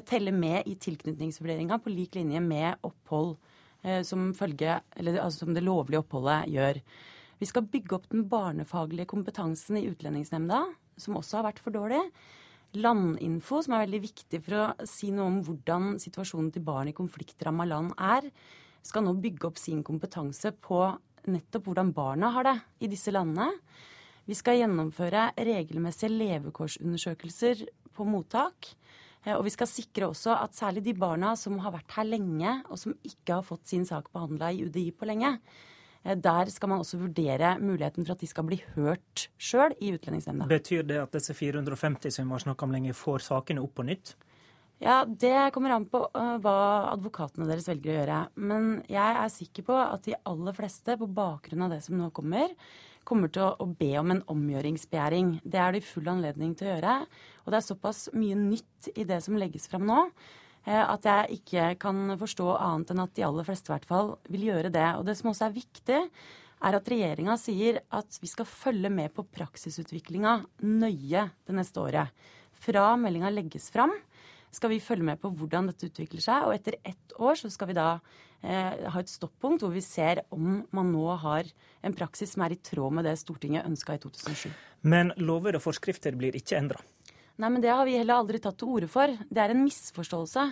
teller 0.07 0.35
med 0.35 0.68
i 0.69 0.77
tilknytningsvurderinga 0.80 1.80
på 1.84 1.91
lik 1.91 2.15
linje 2.15 2.39
med 2.43 2.80
opphold 2.88 3.35
eh, 3.84 4.01
som, 4.07 4.30
følge, 4.38 4.80
eller, 4.95 5.19
altså 5.19 5.45
som 5.45 5.55
det 5.55 5.65
lovlige 5.65 6.03
oppholdet 6.03 6.51
gjør. 6.53 6.80
Vi 7.41 7.49
skal 7.49 7.68
bygge 7.73 7.97
opp 7.97 8.07
den 8.11 8.27
barnefaglige 8.30 9.09
kompetansen 9.09 9.80
i 9.80 9.88
Utlendingsnemnda, 9.89 10.61
som 11.01 11.18
også 11.18 11.39
har 11.39 11.49
vært 11.49 11.61
for 11.63 11.73
dårlig. 11.73 12.01
Landinfo, 12.77 13.59
som 13.65 13.76
er 13.76 13.88
veldig 13.88 14.01
viktig 14.03 14.39
for 14.45 14.57
å 14.61 14.88
si 14.88 15.09
noe 15.11 15.27
om 15.27 15.39
hvordan 15.43 15.95
situasjonen 15.99 16.51
til 16.55 16.63
barn 16.63 16.91
i 16.91 16.95
konfliktramma 16.95 17.65
land 17.68 17.95
er, 17.97 18.30
skal 18.85 19.03
nå 19.05 19.15
bygge 19.22 19.49
opp 19.49 19.59
sin 19.59 19.81
kompetanse 19.85 20.53
på 20.55 20.85
nettopp 21.30 21.68
hvordan 21.68 21.91
barna 21.93 22.31
har 22.38 22.47
det 22.47 22.55
i 22.85 22.89
disse 22.91 23.11
landene. 23.13 23.51
Vi 24.30 24.38
skal 24.38 24.61
gjennomføre 24.61 25.31
regelmessige 25.41 26.13
levekårsundersøkelser 26.13 27.65
på 27.97 28.05
mottak. 28.07 28.69
Eh, 29.26 29.35
og 29.35 29.45
vi 29.45 29.53
skal 29.53 29.69
sikre 29.69 30.10
også 30.10 30.34
at 30.38 30.57
særlig 30.57 30.85
de 30.88 30.95
barna 30.98 31.35
som 31.39 31.60
har 31.61 31.76
vært 31.76 31.98
her 31.98 32.07
lenge, 32.07 32.56
og 32.69 32.80
som 32.81 32.95
ikke 33.06 33.38
har 33.38 33.45
fått 33.45 33.69
sin 33.72 33.85
sak 33.88 34.10
behandla 34.14 34.52
i 34.52 34.65
UDI 34.65 34.89
på 34.98 35.10
lenge, 35.10 35.35
eh, 36.03 36.15
der 36.15 36.49
skal 36.53 36.73
man 36.73 36.81
også 36.81 37.02
vurdere 37.02 37.57
muligheten 37.61 38.06
for 38.06 38.15
at 38.15 38.23
de 38.23 38.31
skal 38.31 38.48
bli 38.49 38.61
hørt 38.76 39.27
sjøl 39.38 39.76
i 39.80 39.93
Utlendingsnemnda. 39.93 40.49
Betyr 40.49 40.84
det 40.88 40.99
at 41.03 41.14
disse 41.14 41.38
450 41.38 42.18
som 42.18 42.27
vi 42.27 42.38
har 42.38 42.45
snakka 42.48 42.68
om 42.68 42.76
lenge, 42.76 42.98
får 42.98 43.27
sakene 43.30 43.64
opp 43.64 43.77
på 43.77 43.88
nytt? 43.88 44.15
Ja, 44.81 45.06
Det 45.06 45.53
kommer 45.53 45.76
an 45.76 45.85
på 45.85 45.99
uh, 46.10 46.38
hva 46.41 46.89
advokatene 46.95 47.45
deres 47.45 47.68
velger 47.69 47.91
å 47.91 47.98
gjøre. 47.99 48.22
Men 48.41 48.72
jeg 48.89 49.18
er 49.19 49.30
sikker 49.30 49.68
på 49.68 49.76
at 49.77 50.07
de 50.07 50.15
aller 50.26 50.56
fleste, 50.57 50.95
på 50.98 51.06
bakgrunn 51.06 51.68
av 51.68 51.76
det 51.76 51.84
som 51.85 51.99
nå 51.99 52.10
kommer, 52.10 52.49
kommer 53.11 53.31
til 53.33 53.43
å, 53.43 53.55
å 53.59 53.67
be 53.67 53.91
om 53.99 54.13
en 54.13 54.21
omgjøringsbegjæring. 54.31 55.41
Det 55.43 55.59
er 55.59 55.75
det 55.75 55.83
full 55.85 56.07
anledning 56.11 56.53
til 56.57 56.69
å 56.69 56.75
gjøre. 56.75 56.99
Og 57.43 57.51
det 57.51 57.59
er 57.59 57.67
såpass 57.67 58.05
mye 58.15 58.38
nytt 58.39 58.91
i 58.95 59.05
det 59.07 59.19
som 59.25 59.38
legges 59.39 59.67
fram 59.71 59.83
nå, 59.89 60.05
eh, 60.65 60.81
at 60.81 61.07
jeg 61.07 61.41
ikke 61.41 61.71
kan 61.81 62.15
forstå 62.21 62.47
annet 62.55 62.93
enn 62.93 63.03
at 63.03 63.15
de 63.17 63.25
aller 63.27 63.47
fleste 63.47 63.71
i 63.71 63.75
hvert 63.75 63.89
fall 63.89 64.15
vil 64.31 64.47
gjøre 64.51 64.71
det. 64.73 64.88
Og 64.99 65.05
det 65.07 65.17
som 65.19 65.33
også 65.33 65.49
er 65.49 65.57
viktig, 65.59 65.99
er 66.61 66.77
at 66.77 66.91
regjeringa 66.93 67.35
sier 67.41 67.81
at 67.93 68.19
vi 68.21 68.29
skal 68.29 68.47
følge 68.49 68.91
med 68.93 69.13
på 69.15 69.25
praksisutviklinga 69.33 70.38
nøye 70.63 71.25
det 71.47 71.57
neste 71.57 71.81
året. 71.81 72.25
Fra 72.61 72.93
meldinga 73.01 73.31
legges 73.33 73.71
fram, 73.73 73.93
skal 74.51 74.73
vi 74.73 74.83
følge 74.83 75.07
med 75.07 75.21
på 75.21 75.31
hvordan 75.33 75.69
dette 75.71 75.88
utvikler 75.89 76.23
seg. 76.23 76.45
Og 76.45 76.55
etter 76.55 76.77
ett 76.83 77.15
år 77.17 77.39
så 77.39 77.49
skal 77.51 77.71
vi 77.71 77.77
da 77.77 77.88
ha 78.41 78.97
et 78.97 79.11
stoppunkt 79.11 79.61
hvor 79.61 79.69
vi 79.69 79.84
ser 79.85 80.23
om 80.34 80.63
man 80.73 80.88
nå 80.89 81.03
har 81.22 81.45
en 81.85 81.93
praksis 81.93 82.31
som 82.34 82.41
er 82.41 82.55
i 82.55 82.57
tråd 82.57 82.95
med 82.97 83.05
det 83.05 83.13
Stortinget 83.22 83.68
ønska 83.69 83.93
i 83.93 84.01
2007. 84.01 84.49
Men 84.89 85.13
lover 85.22 85.59
og 85.59 85.61
forskrifter 85.61 86.18
blir 86.18 86.34
ikke 86.39 86.57
endra? 86.57 86.81
Nei, 87.38 87.51
men 87.51 87.61
det 87.61 87.69
har 87.69 87.85
vi 87.85 87.99
heller 87.99 88.18
aldri 88.18 88.41
tatt 88.41 88.57
til 88.57 88.73
orde 88.73 88.89
for. 88.89 89.13
Det 89.30 89.43
er 89.43 89.53
en 89.53 89.61
misforståelse. 89.61 90.47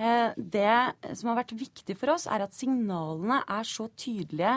Eh, 0.00 0.32
det 0.36 0.78
som 1.12 1.28
har 1.28 1.42
vært 1.42 1.52
viktig 1.60 1.98
for 2.00 2.14
oss, 2.14 2.24
er 2.24 2.46
at 2.46 2.56
signalene 2.56 3.42
er 3.44 3.68
så 3.68 3.90
tydelige 3.92 4.56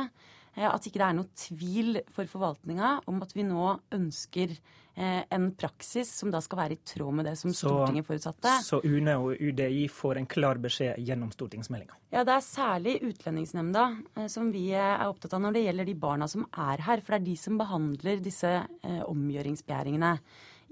Eh, 0.53 0.69
at 0.69 0.85
ikke 0.85 1.01
det 1.01 1.07
er 1.07 1.17
noe 1.17 1.37
tvil 1.37 1.99
for 2.13 2.29
forvaltninga 2.29 2.99
om 3.09 3.21
at 3.25 3.33
vi 3.33 3.45
nå 3.47 3.73
ønsker 3.95 4.53
eh, 4.53 4.82
en 4.95 5.47
praksis 5.57 6.11
som 6.19 6.29
da 6.31 6.37
skal 6.43 6.59
være 6.59 6.75
i 6.75 6.81
tråd 6.85 7.13
med 7.17 7.25
det 7.25 7.33
som 7.39 7.51
Så- 7.51 7.67
Stortinget 7.67 8.05
forutsatte. 8.05 8.51
Så 8.61 8.79
UNE 8.85 9.15
og 9.17 9.41
UDI 9.41 9.87
får 9.89 10.17
en 10.17 10.27
klar 10.29 10.55
beskjed 10.61 10.99
gjennom 11.01 11.31
stortingsmeldinga. 11.33 11.95
Ja, 12.11 12.23
Det 12.23 12.33
er 12.35 12.45
særlig 12.45 13.01
Utlendingsnemnda 13.01 13.85
eh, 14.17 14.27
som 14.27 14.51
vi 14.53 14.69
eh, 14.71 14.77
er 15.01 15.07
opptatt 15.09 15.33
av 15.33 15.41
når 15.41 15.53
det 15.53 15.65
gjelder 15.65 15.85
de 15.89 15.95
barna 15.95 16.27
som 16.29 16.45
er 16.53 16.77
her. 16.85 17.01
For 17.01 17.15
det 17.17 17.21
er 17.21 17.25
de 17.31 17.35
som 17.41 17.57
behandler 17.57 18.21
disse 18.21 18.51
eh, 18.83 19.01
omgjøringsbegjæringene. 19.09 20.19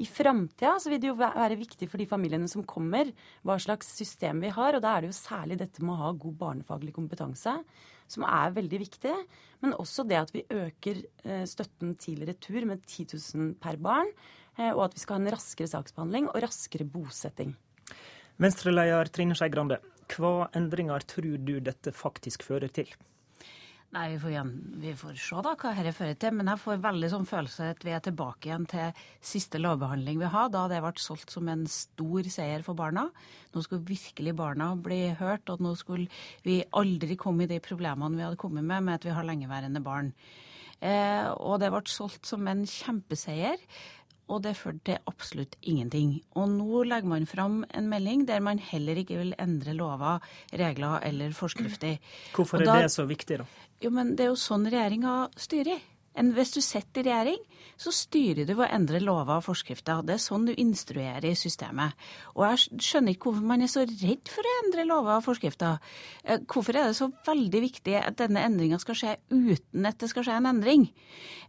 I 0.02 0.06
framtida 0.06 0.78
vil 0.90 1.00
det 1.02 1.10
jo 1.12 1.18
være 1.20 1.58
viktig 1.60 1.90
for 1.90 1.98
de 2.02 2.08
familiene 2.10 2.48
som 2.50 2.64
kommer, 2.64 3.12
hva 3.46 3.58
slags 3.62 3.92
system 3.98 4.40
vi 4.42 4.50
har. 4.50 4.76
Og 4.78 4.82
da 4.82 4.96
er 4.98 5.02
det 5.02 5.12
jo 5.12 5.18
særlig 5.20 5.58
dette 5.62 5.84
med 5.84 5.94
å 5.94 6.02
ha 6.06 6.12
god 6.14 6.38
barnefaglig 6.38 6.94
kompetanse 6.96 7.58
som 8.12 8.26
er 8.28 8.54
veldig 8.56 8.80
viktig. 8.84 9.16
Men 9.64 9.76
også 9.80 10.06
det 10.10 10.20
at 10.20 10.34
vi 10.36 10.46
øker 10.46 11.02
eh, 11.26 11.44
støtten 11.50 11.96
til 12.02 12.24
retur 12.28 12.66
med 12.70 12.84
10 12.86 13.08
000 13.16 13.54
per 13.62 13.80
barn. 13.82 14.12
eh, 14.58 14.72
Og 14.72 14.86
at 14.90 14.98
vi 14.98 15.04
skal 15.04 15.18
ha 15.18 15.24
en 15.24 15.34
raskere 15.34 15.72
saksbehandling 15.72 16.30
og 16.32 16.42
raskere 16.44 16.88
bosetting. 16.88 17.56
Venstre-leder 18.42 19.12
Trine 19.14 19.36
Skei 19.38 19.52
Grande, 19.54 19.78
hva 20.12 20.50
endringer 20.58 21.04
tror 21.08 21.38
du 21.38 21.60
dette 21.60 21.94
faktisk 21.94 22.44
fører 22.44 22.72
til? 22.74 22.90
Nei, 23.92 24.14
vi 24.14 24.20
får, 24.22 24.30
igjen, 24.32 24.52
vi 24.80 24.92
får 24.96 25.16
se 25.20 25.40
da 25.44 25.52
hva 25.60 25.72
dette 25.76 25.92
fører 25.98 26.16
til. 26.16 26.36
Men 26.38 26.48
jeg 26.54 26.62
får 26.64 26.78
veldig 26.86 27.10
sånn 27.12 27.26
følelse 27.28 27.66
at 27.74 27.82
vi 27.84 27.92
er 27.92 28.04
tilbake 28.06 28.48
igjen 28.48 28.68
til 28.72 29.02
siste 29.34 29.60
lovbehandling 29.60 30.22
vi 30.22 30.30
hadde, 30.32 30.54
da 30.56 30.62
det 30.72 30.80
ble 30.86 30.94
solgt 31.04 31.34
som 31.36 31.50
en 31.52 31.66
stor 31.68 32.30
seier 32.32 32.64
for 32.64 32.80
barna. 32.80 33.10
Nå 33.52 33.66
skulle 33.66 33.84
virkelig 33.90 34.36
barna 34.40 34.70
bli 34.80 35.02
hørt, 35.20 35.52
og 35.52 35.60
nå 35.66 35.74
skulle 35.76 36.08
vi 36.48 36.62
aldri 36.72 37.20
komme 37.20 37.44
i 37.44 37.52
de 37.52 37.60
problemene 37.64 38.16
vi 38.16 38.24
hadde 38.30 38.40
kommet 38.40 38.64
med 38.64 38.88
med 38.88 39.02
at 39.02 39.10
vi 39.10 39.18
har 39.18 39.28
lengeværende 39.28 39.84
barn. 39.84 40.14
Eh, 40.80 41.28
og 41.36 41.60
det 41.60 41.74
ble 41.74 41.84
solgt 41.92 42.32
som 42.32 42.48
en 42.48 42.64
kjempeseier. 42.64 43.60
Og 44.32 44.42
det 44.46 44.54
førte 44.56 44.80
til 44.88 44.98
absolutt 45.12 45.58
ingenting. 45.68 46.14
Og 46.40 46.48
nå 46.54 46.86
legger 46.88 47.10
man 47.12 47.26
fram 47.28 47.66
en 47.76 47.90
melding 47.92 48.24
der 48.30 48.40
man 48.40 48.62
heller 48.64 48.96
ikke 49.02 49.18
vil 49.20 49.34
endre 49.44 49.74
lover, 49.76 50.22
regler 50.56 51.02
eller 51.04 51.34
forskrifter. 51.36 51.98
Hvorfor 52.34 52.62
er 52.62 52.66
da- 52.70 52.82
det 52.86 52.92
så 52.94 53.04
viktig, 53.10 53.42
da? 53.44 53.46
jo, 53.82 53.90
men 53.90 54.16
det 54.16 54.22
er 54.26 54.30
jo 54.32 54.40
sånn 54.40 54.70
regjeringa 54.72 55.16
styrer. 55.36 55.82
En, 56.20 56.34
hvis 56.36 56.52
du 56.52 56.60
sitter 56.64 57.06
i 57.06 57.12
regjering, 57.12 57.44
så 57.80 57.94
styrer 57.96 58.46
du 58.46 58.54
ved 58.54 58.66
å 58.66 58.74
endre 58.76 59.00
lover 59.02 59.38
og 59.40 59.46
forskrifter. 59.46 60.02
Det 60.06 60.18
er 60.18 60.22
sånn 60.22 60.48
du 60.50 60.52
instruerer 60.60 61.26
i 61.30 61.38
systemet. 61.40 61.96
Og 62.36 62.44
jeg 62.46 62.82
skjønner 62.84 63.16
ikke 63.16 63.30
hvorfor 63.30 63.48
man 63.54 63.64
er 63.64 63.72
så 63.72 63.86
redd 63.88 64.32
for 64.32 64.46
å 64.46 64.56
endre 64.66 64.86
lover 64.90 65.16
og 65.18 65.26
forskrifter. 65.26 65.80
Eh, 66.26 66.44
Hvorfor 66.52 66.76
er 66.76 66.92
det 66.92 66.98
så 67.00 67.08
veldig 67.26 67.62
viktig 67.64 67.96
at 68.02 68.20
denne 68.20 68.44
endringa 68.44 68.82
skal 68.82 68.98
skje 69.00 69.16
uten 69.32 69.88
at 69.88 70.02
det 70.04 70.12
skal 70.12 70.28
skje 70.28 70.38
en 70.42 70.52
endring? 70.52 70.90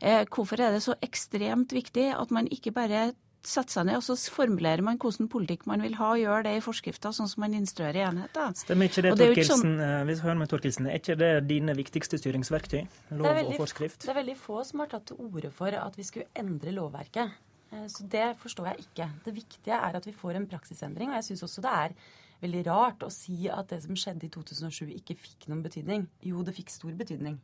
Eh, 0.00 0.22
Hvorfor 0.30 0.62
er 0.62 0.76
det 0.76 0.84
så 0.86 0.96
ekstremt 1.02 1.74
viktig 1.74 2.12
at 2.14 2.30
man 2.30 2.48
ikke 2.50 2.72
bare 2.76 3.10
setter 3.44 3.72
seg 3.72 3.86
ned 3.86 3.96
og 3.96 4.02
så 4.06 4.14
formulerer 4.30 4.82
man 4.82 4.98
hvordan 5.02 5.28
politikk 5.28 5.66
man 5.66 5.82
vil 5.82 5.94
ha, 5.98 6.12
og 6.14 6.18
gjør 6.22 6.42
det 6.46 6.56
i 6.56 6.60
forskrifter, 6.64 7.10
sånn 7.12 7.28
som 7.28 7.40
man 7.42 7.54
instruerer 7.58 7.96
i 7.96 8.04
enheter? 8.06 8.54
Stemmer 8.54 8.88
ikke 8.88 9.02
det, 9.02 9.12
Og 9.12 9.20
er 9.20 9.32
ikke 9.32 9.42
Torkelsen? 9.42 9.62
sånn- 9.62 9.80
Eh, 9.82 10.04
Hvis 10.04 10.20
hører 10.20 10.38
med 10.38 10.48
Torkelsen, 10.48 10.86
er 10.86 10.98
ikke 10.98 11.16
det 11.18 11.48
dine 11.48 11.74
viktigste 11.74 12.18
styringsverktøy? 12.18 12.86
Lov 13.12 13.26
veldig, 13.26 13.58
og 13.58 13.66
forskrift? 13.66 14.00
det 14.00 14.08
er 14.08 14.14
veldig 14.22 14.36
få 14.36 14.64
som 14.64 14.80
har 14.80 14.86
tatt 14.88 15.06
til 15.06 15.16
orde 15.18 15.50
for 15.52 15.66
at 15.68 15.96
vi 15.96 16.02
skulle 16.02 16.26
endre 16.36 16.70
lovverket. 16.72 17.30
Eh, 17.72 17.86
Så 17.88 18.08
det 18.08 18.36
forstår 18.38 18.66
jeg 18.76 18.86
ikke. 18.86 19.10
Det 19.24 19.34
viktige 19.34 19.72
er 19.74 19.96
at 19.96 20.04
vi 20.04 20.12
får 20.12 20.36
en 20.36 20.46
praksisendring. 20.46 21.08
Og 21.08 21.14
jeg 21.22 21.24
syns 21.36 21.42
også 21.42 21.62
det 21.62 21.72
er 21.72 21.94
veldig 22.42 22.66
rart 22.66 22.98
å 23.00 23.10
si 23.10 23.48
at 23.48 23.68
det 23.68 23.82
som 23.82 23.94
skjedde 23.94 24.24
i 24.24 24.28
2007 24.28 24.90
ikke 25.00 25.16
fikk 25.16 25.48
noen 25.48 25.62
betydning. 25.62 26.06
Jo, 26.22 26.42
det 26.42 26.54
fikk 26.54 26.68
stor 26.70 26.90
betydning. 26.92 27.38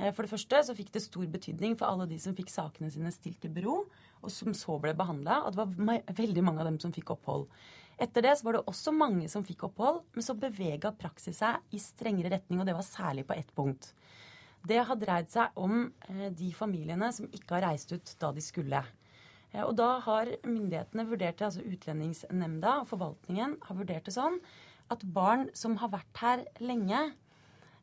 Eh, 0.00 0.12
For 0.12 0.22
det 0.22 0.30
første 0.30 0.62
så 0.64 0.76
fikk 0.76 0.92
det 0.92 1.02
stor 1.02 1.26
betydning 1.26 1.76
for 1.76 1.86
alle 1.86 2.06
de 2.06 2.18
som 2.18 2.34
fikk 2.34 2.48
sakene 2.48 2.90
sine 2.90 3.10
stilt 3.12 3.44
i 3.44 3.48
bero, 3.48 3.86
og 4.22 4.32
som 4.32 4.54
så 4.56 4.78
ble 4.82 4.94
behandla. 4.98 5.42
Og 5.44 5.54
det 5.54 5.64
var 5.64 6.14
veldig 6.18 6.44
mange 6.44 6.62
av 6.64 6.70
dem 6.70 6.78
som 6.82 6.94
fikk 6.94 7.14
opphold. 7.16 7.48
Etter 7.98 8.22
det 8.22 8.36
så 8.38 8.46
var 8.46 8.58
det 8.58 8.66
også 8.70 8.94
mange 8.94 9.26
som 9.30 9.44
fikk 9.46 9.64
opphold, 9.70 10.04
men 10.14 10.24
så 10.24 10.36
bevega 10.38 10.92
praksis 10.94 11.40
seg 11.42 11.74
i 11.74 11.80
strengere 11.82 12.30
retning, 12.36 12.60
og 12.62 12.68
det 12.68 12.76
var 12.78 12.86
særlig 12.86 13.26
på 13.26 13.34
ett 13.34 13.50
punkt. 13.56 13.90
Det 14.68 14.78
har 14.86 14.98
dreid 14.98 15.30
seg 15.30 15.58
om 15.58 15.88
eh, 16.06 16.28
de 16.34 16.52
familiene 16.54 17.10
som 17.14 17.26
ikke 17.30 17.56
har 17.56 17.70
reist 17.70 17.92
ut 17.94 18.14
da 18.22 18.30
de 18.34 18.42
skulle. 18.42 18.82
Eh, 19.52 19.64
og 19.64 19.74
da 19.78 19.96
har 20.04 20.30
myndighetene 20.46 21.06
vurdert 21.08 21.40
det, 21.40 21.48
altså 21.48 21.64
Utlendingsnemnda 21.66 22.80
og 22.82 22.90
forvaltningen 22.92 23.56
har 23.66 23.78
vurdert 23.78 24.06
det 24.06 24.14
sånn 24.14 24.38
at 24.92 25.04
barn 25.14 25.48
som 25.58 25.76
har 25.82 25.92
vært 25.92 26.22
her 26.22 26.44
lenge, 26.62 27.00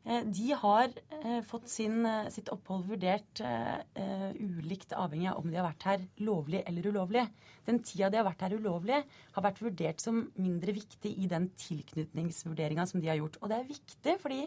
de 0.06 0.52
har 0.54 0.92
eh, 1.10 1.40
fått 1.42 1.68
sin, 1.68 2.04
eh, 2.06 2.28
sitt 2.30 2.50
opphold 2.54 2.84
vurdert 2.86 3.40
eh, 3.42 3.80
eh, 3.98 4.28
ulikt 4.38 4.92
avhengig 4.94 5.32
av 5.32 5.40
om 5.40 5.50
de 5.50 5.58
har 5.58 5.66
vært 5.66 5.86
her 5.88 6.04
lovlig 6.22 6.60
eller 6.62 6.86
ulovlig. 6.86 7.24
Den 7.66 7.80
tida 7.82 8.12
de 8.12 8.20
har 8.20 8.28
vært 8.28 8.44
her 8.46 8.54
ulovlig, 8.54 9.00
har 9.34 9.46
vært 9.48 9.58
vurdert 9.64 10.04
som 10.04 10.20
mindre 10.38 10.76
viktig 10.76 11.10
i 11.10 11.26
den 11.30 11.48
tilknytningsvurderinga 11.58 12.86
som 12.86 13.02
de 13.02 13.10
har 13.10 13.18
gjort. 13.18 13.40
Og 13.40 13.50
det 13.50 13.58
er 13.58 13.72
viktig, 13.72 14.14
fordi 14.22 14.44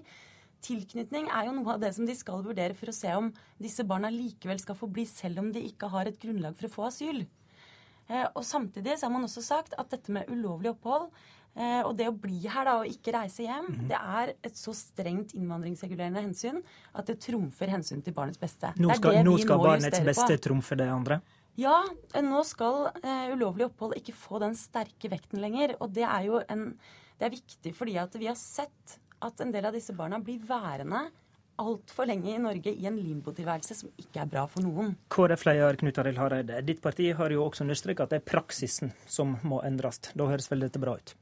tilknytning 0.63 1.27
er 1.27 1.49
jo 1.49 1.57
noe 1.57 1.75
av 1.75 1.83
det 1.83 1.91
som 1.97 2.07
de 2.07 2.15
skal 2.15 2.45
vurdere 2.45 2.77
for 2.77 2.91
å 2.91 2.95
se 2.95 3.11
om 3.17 3.27
disse 3.59 3.83
barna 3.87 4.11
likevel 4.13 4.63
skal 4.63 4.79
få 4.79 4.87
bli, 4.87 5.03
selv 5.11 5.43
om 5.43 5.51
de 5.51 5.65
ikke 5.67 5.91
har 5.91 6.07
et 6.07 6.19
grunnlag 6.23 6.55
for 6.55 6.69
å 6.69 6.73
få 6.77 6.87
asyl. 6.87 7.25
Eh, 8.09 8.25
og 8.33 8.45
samtidig 8.47 8.95
så 8.97 9.05
har 9.05 9.13
man 9.13 9.27
også 9.27 9.43
sagt 9.45 9.75
at 9.77 9.91
dette 9.91 10.13
med 10.13 10.31
ulovlig 10.33 10.71
opphold 10.71 11.11
eh, 11.11 11.19
og 11.57 11.95
det 11.97 12.05
å 12.07 12.13
bli 12.15 12.37
her 12.47 12.67
da, 12.67 12.75
og 12.79 12.87
ikke 12.87 13.11
reise 13.15 13.43
hjem, 13.43 13.65
det 13.89 13.97
er 13.97 14.29
et 14.47 14.55
så 14.55 14.71
strengt 14.77 15.33
innvandringsregulerende 15.35 16.21
hensyn 16.23 16.61
at 16.93 17.09
det 17.09 17.17
trumfer 17.25 17.73
hensyn 17.73 18.03
til 18.05 18.15
barnets 18.15 18.39
beste. 18.39 18.69
Nå 18.79 18.93
skal, 18.95 19.19
nå 19.25 19.33
skal 19.41 19.59
nå 19.59 19.65
barnets 19.65 19.89
justerer 19.89 20.05
på. 20.05 20.13
beste 20.13 20.39
trumfe 20.45 20.77
det 20.79 20.87
andre. 20.93 21.19
Ja, 21.59 21.81
eh, 22.13 22.23
nå 22.23 22.43
skal 22.47 22.89
uh, 22.93 23.27
ulovlig 23.33 23.67
opphold 23.67 23.97
ikke 23.99 24.15
få 24.15 24.39
den 24.43 24.55
sterke 24.55 25.11
vekten 25.11 25.41
lenger. 25.43 25.75
Og 25.83 25.91
det 25.95 26.05
er 26.07 26.27
jo 26.29 26.43
en, 26.47 26.69
det 27.19 27.27
er 27.27 27.35
viktig 27.35 27.73
fordi 27.75 27.97
at 27.99 28.15
vi 28.19 28.29
har 28.29 28.37
sett 28.39 28.99
at 29.19 29.41
en 29.43 29.51
del 29.51 29.67
av 29.67 29.75
disse 29.75 29.95
barna 29.95 30.21
blir 30.23 30.39
værende 30.47 31.09
altfor 31.59 32.07
lenge 32.07 32.31
i 32.31 32.39
Norge 32.39 32.71
i 32.71 32.85
en 32.87 32.95
limbotilværelse 32.95 33.75
som 33.81 33.89
ikke 33.99 34.21
er 34.23 34.29
bra 34.31 34.45
for 34.47 34.63
noen. 34.63 34.93
KrF-leder 35.11 35.75
Knut 35.81 35.99
Arild 35.99 36.21
Hareide, 36.21 36.61
ditt 36.63 36.79
parti 36.83 37.09
har 37.15 37.35
jo 37.35 37.43
også 37.49 37.65
understreket 37.65 38.05
at 38.05 38.13
det 38.13 38.21
er 38.21 38.29
praksisen 38.29 38.93
som 39.03 39.35
må 39.43 39.59
endres. 39.67 39.99
Da 40.13 40.29
høres 40.29 40.47
vel 40.51 40.63
dette 40.63 40.79
bra 40.79 40.95
ut? 40.95 41.17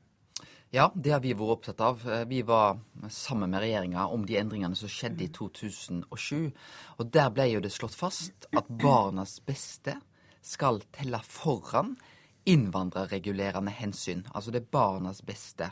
Ja, 0.76 0.89
det 0.95 1.14
har 1.15 1.22
vi 1.23 1.31
vært 1.34 1.53
opptatt 1.57 1.81
av. 1.81 2.02
Eh, 2.10 2.26
Vi 2.27 2.41
var 2.44 2.80
sammen 3.10 3.49
med 3.49 3.61
regjeringa 3.64 4.07
om 4.11 4.26
de 4.26 4.35
endringene 4.38 4.76
som 4.76 4.89
skjedde 4.91 5.23
i 5.23 5.30
2007. 5.31 6.52
Og 6.99 7.11
der 7.11 7.30
ble 7.31 7.45
jo 7.53 7.61
det 7.64 7.72
slått 7.72 7.95
fast 7.95 8.49
at 8.56 8.68
barnas 8.68 9.39
beste 9.48 9.95
skal 10.44 10.81
telle 10.91 11.19
foran 11.23 11.95
innvandrerregulerende 12.48 13.72
hensyn. 13.76 14.26
Altså 14.34 14.52
det 14.52 14.61
er 14.61 14.69
barnas 14.72 15.22
beste. 15.26 15.69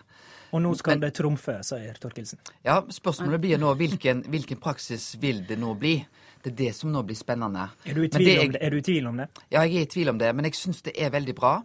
Og 0.55 0.61
nå 0.63 0.73
skal 0.75 0.99
det 0.99 1.13
trumfe, 1.15 1.57
sier 1.63 1.95
Torkelsen. 1.99 2.39
Ja, 2.63 2.81
Spørsmålet 2.91 3.41
blir 3.43 3.59
nå 3.59 3.71
hvilken, 3.79 4.23
hvilken 4.31 4.59
praksis 4.63 5.13
vil 5.21 5.43
det 5.47 5.57
nå 5.59 5.73
bli? 5.79 5.97
Det 6.43 6.51
er 6.53 6.57
det 6.59 6.71
som 6.75 6.91
nå 6.93 7.03
blir 7.07 7.17
spennende. 7.19 7.69
Er 7.87 7.95
du 7.97 8.03
i 8.03 8.09
tvil, 8.11 8.27
det 8.27 8.37
om, 8.45 8.51
det? 8.55 8.61
Er 8.61 8.69
du 8.75 8.77
i 8.77 8.85
tvil 8.85 9.07
om 9.11 9.17
det? 9.23 9.27
Ja, 9.49 9.63
jeg 9.63 9.75
er 9.75 9.87
i 9.87 9.91
tvil 9.95 10.11
om 10.13 10.19
det, 10.21 10.31
men 10.35 10.47
jeg 10.49 10.59
syns 10.59 10.83
det 10.85 10.95
er 10.99 11.11
veldig 11.15 11.35
bra 11.35 11.55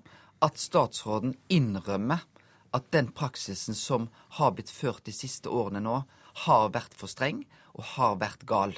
at 0.43 0.57
statsråden 0.59 1.35
innrømmer 1.53 2.23
at 2.77 2.91
den 2.95 3.11
praksisen 3.13 3.75
som 3.75 4.09
har 4.39 4.55
blitt 4.57 4.71
ført 4.71 5.05
de 5.05 5.15
siste 5.15 5.51
årene 5.51 5.83
nå, 5.85 6.03
har 6.47 6.71
vært 6.75 6.95
for 6.99 7.11
streng 7.11 7.45
og 7.75 7.85
har 7.97 8.19
vært 8.21 8.47
gal. 8.47 8.75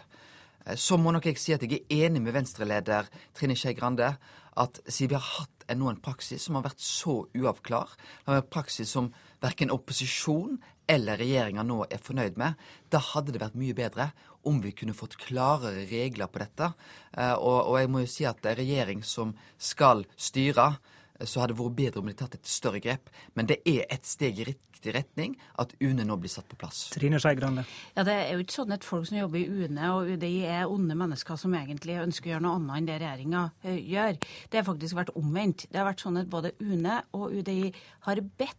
Eh, 0.66 0.76
Så 0.76 0.96
må 0.96 1.12
nok 1.12 1.26
jeg 1.26 1.38
si 1.38 1.52
at 1.52 1.62
jeg 1.62 1.82
er 1.82 2.06
enig 2.06 2.22
med 2.22 2.34
Venstre-leder 2.34 3.08
Trine 3.34 3.56
Skei 3.56 3.74
Grande 3.74 4.16
at 4.56 4.80
siden 4.86 5.14
vi 5.14 5.20
har 5.20 5.30
hatt 5.40 5.64
ennå 5.72 5.88
en 5.88 6.00
praksis 6.00 6.42
som 6.44 6.56
har 6.58 6.66
vært 6.66 6.82
så 6.82 7.22
uavklar, 7.32 7.94
en 8.26 8.42
praksis 8.42 8.90
som 8.90 9.12
verken 9.40 9.72
opposisjon 9.72 10.58
eller 10.90 11.16
regjeringa 11.16 11.62
nå 11.64 11.84
er 11.88 12.02
fornøyd 12.02 12.36
med, 12.36 12.58
da 12.90 12.98
hadde 12.98 13.32
det 13.32 13.40
vært 13.40 13.56
mye 13.56 13.76
bedre 13.76 14.10
om 14.48 14.58
vi 14.60 14.72
kunne 14.74 14.96
fått 14.96 15.16
klarere 15.20 15.86
regler 15.88 16.28
på 16.28 16.42
dette. 16.42 16.72
Eh, 17.16 17.34
Og, 17.34 17.78
jeg 17.78 17.88
må 17.90 18.00
jo 18.00 18.10
si 18.10 18.24
at 18.26 18.44
en 18.44 18.58
regjering 18.58 19.04
som 19.04 19.34
skal 19.58 20.04
styre, 20.16 20.78
så 21.28 21.42
hadde 21.42 21.54
det 21.54 21.62
vært 21.62 21.78
bedre 21.78 22.02
om 22.02 22.10
de 22.10 22.14
tatt 22.18 22.36
et 22.38 22.48
større 22.48 22.80
grep. 22.82 23.10
Men 23.38 23.48
det 23.50 23.60
er 23.68 23.84
et 23.92 24.06
steg 24.08 24.40
i 24.42 24.46
riktig 24.48 24.94
retning 24.96 25.36
at 25.62 25.74
UNE 25.80 26.06
nå 26.06 26.16
blir 26.20 26.32
satt 26.32 26.48
på 26.50 26.58
plass. 26.58 26.84
Trine 26.94 27.20
Skei 27.22 27.36
Grande. 27.38 27.64
Ja, 27.96 28.04
Det 28.06 28.14
er 28.14 28.32
jo 28.34 28.42
ikke 28.44 28.58
sånn 28.58 28.74
at 28.74 28.86
folk 28.86 29.06
som 29.08 29.20
jobber 29.20 29.38
i 29.38 29.46
UNE 29.46 29.92
og 29.94 30.10
UDI 30.14 30.32
er 30.48 30.70
onde 30.70 30.96
mennesker 30.98 31.38
som 31.38 31.54
egentlig 31.58 32.00
ønsker 32.02 32.30
å 32.30 32.34
gjøre 32.34 32.46
noe 32.46 32.58
annet 32.58 32.76
enn 32.80 32.90
det 32.90 32.98
regjeringa 33.04 33.44
eh, 33.62 33.78
gjør. 33.92 34.18
Det 34.50 34.60
har 34.60 34.68
faktisk 34.68 34.98
vært 34.98 35.14
omvendt. 35.18 35.68
Det 35.70 35.80
har 35.80 35.88
vært 35.90 36.04
sånn 36.04 36.20
at 36.22 36.32
både 36.32 36.54
UNE 36.60 37.02
og 37.14 37.30
UDI 37.38 37.72
har 38.08 38.24
bedt 38.38 38.58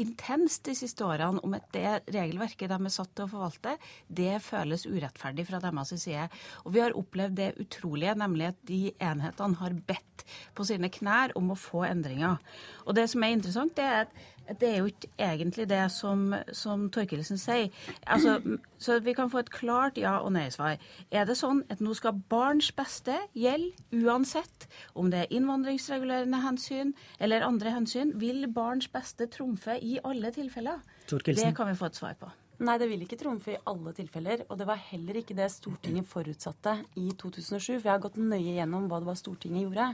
intenst 0.00 0.64
de 0.66 0.74
siste 0.76 1.04
årene 1.06 1.40
om 1.44 1.54
at 1.56 1.68
det 1.74 1.86
regelverket 2.12 2.70
de 2.70 2.78
er 2.78 2.92
satt 2.92 3.12
til 3.16 3.26
å 3.26 3.30
forvalte, 3.30 3.76
det 4.08 4.42
føles 4.44 4.86
urettferdig 4.88 5.46
fra 5.48 5.60
deres 5.62 5.94
side. 6.02 6.28
Og 6.64 6.74
vi 6.74 6.82
har 6.84 6.96
opplevd 6.98 7.38
det 7.38 7.52
utrolige, 7.62 8.16
nemlig 8.18 8.50
at 8.52 8.60
de 8.68 8.82
enhetene 8.98 9.60
har 9.62 9.78
bedt 9.88 10.26
på 10.56 10.66
sine 10.68 10.90
knær 10.92 11.34
om 11.38 11.52
å 11.52 11.58
få 11.58 11.86
endringer. 11.88 12.38
Og 12.86 12.96
det 12.98 13.08
som 13.12 13.24
er 13.24 13.36
interessant, 13.36 13.76
det 13.78 13.86
er 13.86 14.04
at 14.06 14.22
det 14.48 14.68
er 14.68 14.78
jo 14.80 14.90
ikke 14.90 15.08
egentlig 15.22 15.68
det 15.70 15.82
som, 15.94 16.34
som 16.52 16.88
Torkelsen 16.92 17.38
sier. 17.40 17.70
Altså, 18.06 18.38
så 18.82 18.98
vi 19.04 19.14
kan 19.16 19.30
få 19.30 19.42
et 19.42 19.52
klart 19.54 19.98
ja- 20.00 20.20
og 20.20 20.32
nei-svar. 20.34 20.78
Er 21.10 21.26
det 21.28 21.38
sånn 21.38 21.62
at 21.70 21.80
nå 21.80 21.94
skal 21.98 22.18
barns 22.32 22.72
beste 22.76 23.16
gjelde 23.38 23.72
uansett 24.02 24.68
om 24.94 25.10
det 25.12 25.24
er 25.24 25.34
innvandringsregulerende 25.38 26.42
hensyn 26.42 26.94
eller 27.20 27.46
andre 27.46 27.74
hensyn? 27.76 28.14
Vil 28.20 28.46
barns 28.52 28.90
beste 28.92 29.28
trumfe 29.30 29.78
i 29.80 29.98
alle 30.04 30.32
tilfeller? 30.34 30.82
Torkelsen. 31.08 31.50
Det 31.50 31.56
kan 31.56 31.70
vi 31.70 31.78
få 31.78 31.90
et 31.90 32.00
svar 32.02 32.18
på. 32.18 32.30
Nei, 32.62 32.76
det 32.78 32.86
vil 32.92 33.00
ikke 33.02 33.18
trumfe 33.18 33.54
i 33.56 33.60
alle 33.66 33.90
tilfeller. 33.96 34.44
Og 34.48 34.58
det 34.60 34.66
var 34.68 34.78
heller 34.92 35.18
ikke 35.18 35.34
det 35.34 35.48
Stortinget 35.50 36.06
forutsatte 36.06 36.76
i 37.00 37.08
2007. 37.18 37.80
For 37.80 37.88
jeg 37.88 37.94
har 37.94 38.02
gått 38.04 38.20
nøye 38.20 38.58
gjennom 38.58 38.86
hva 38.90 39.00
det 39.02 39.08
var 39.08 39.18
Stortinget 39.18 39.64
gjorde. 39.64 39.88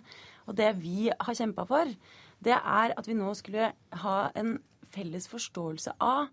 Og 0.48 0.58
det 0.58 0.68
vi 0.82 1.08
har 1.08 1.38
kjempa 1.38 1.64
for, 1.68 1.92
det 2.44 2.54
er 2.56 2.94
at 2.96 3.08
vi 3.08 3.16
nå 3.18 3.32
skulle 3.38 3.72
ha 4.04 4.18
en 4.38 4.58
felles 4.94 5.28
forståelse 5.28 5.96
av 6.00 6.28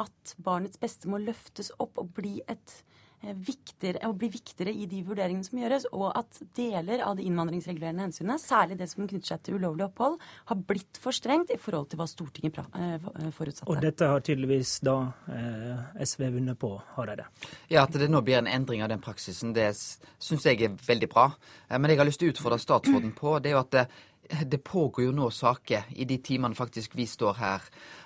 at 0.00 0.36
barnets 0.40 0.80
beste 0.80 1.10
må 1.10 1.20
løftes 1.20 1.70
opp 1.82 2.00
og 2.00 2.14
bli, 2.16 2.38
et, 2.48 2.72
eh, 3.20 3.34
viktigere, 3.36 4.06
og 4.08 4.16
bli 4.18 4.30
viktigere 4.32 4.72
i 4.72 4.86
de 4.88 5.02
vurderingene 5.04 5.44
som 5.44 5.58
gjøres, 5.60 5.84
og 5.92 6.16
at 6.16 6.40
deler 6.56 7.02
av 7.04 7.18
de 7.18 7.26
innvandringsregulerende 7.28 8.06
hensynene, 8.06 8.38
særlig 8.40 8.78
det 8.78 8.88
som 8.88 9.06
knytter 9.06 9.34
seg 9.34 9.42
til 9.42 9.58
ulovlig 9.60 9.84
opphold, 9.84 10.16
har 10.48 10.56
blitt 10.56 10.96
for 10.98 11.12
strengt 11.12 11.52
i 11.52 11.58
forhold 11.60 11.90
til 11.90 12.00
hva 12.00 12.06
Stortinget 12.08 12.58
eh, 12.58 13.30
forutsatte. 13.36 13.68
Og 13.68 13.82
dette 13.84 14.08
har 14.08 14.24
tydeligvis 14.24 14.78
da 14.80 14.96
eh, 15.28 16.00
SV 16.08 16.30
vunnet 16.38 16.58
på, 16.58 16.72
Hareide. 16.96 17.28
Ja, 17.68 17.84
At 17.84 17.92
det 17.92 18.08
nå 18.08 18.22
blir 18.24 18.40
en 18.40 18.48
endring 18.48 18.82
av 18.82 18.88
den 18.88 19.04
praksisen, 19.04 19.52
det 19.52 19.74
syns 19.76 20.48
jeg 20.48 20.62
er 20.62 20.72
veldig 20.88 21.10
bra. 21.12 21.28
Eh, 21.68 21.76
Men 21.76 21.90
det 21.90 21.98
jeg 21.98 22.02
har 22.06 22.08
lyst 22.08 22.24
til 22.24 22.32
å 22.32 22.34
utfordre 22.34 22.58
statsråden 22.58 23.12
på, 23.12 23.36
det 23.42 23.52
er 23.52 23.58
jo 23.58 23.66
at 23.66 23.92
det, 24.30 24.64
pågår 24.64 25.04
jo 25.04 25.12
nå 25.12 25.30
saker 25.30 25.84
i 25.96 26.04
de 26.04 26.18
timene 26.18 26.54
faktisk 26.54 26.94
vi 26.96 27.06
står 27.06 27.34
her. 27.34 27.62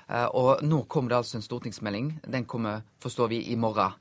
Eh, 0.08 0.26
Og 0.34 0.62
nå 0.62 0.82
kommer 0.88 1.08
det 1.10 1.16
altså 1.16 1.36
en 1.38 1.42
stortingsmelding. 1.42 2.20
Den 2.26 2.44
kommer, 2.44 2.82
forstår 3.00 3.28
vi, 3.28 3.42
i 3.52 3.56
morgen. 3.56 3.92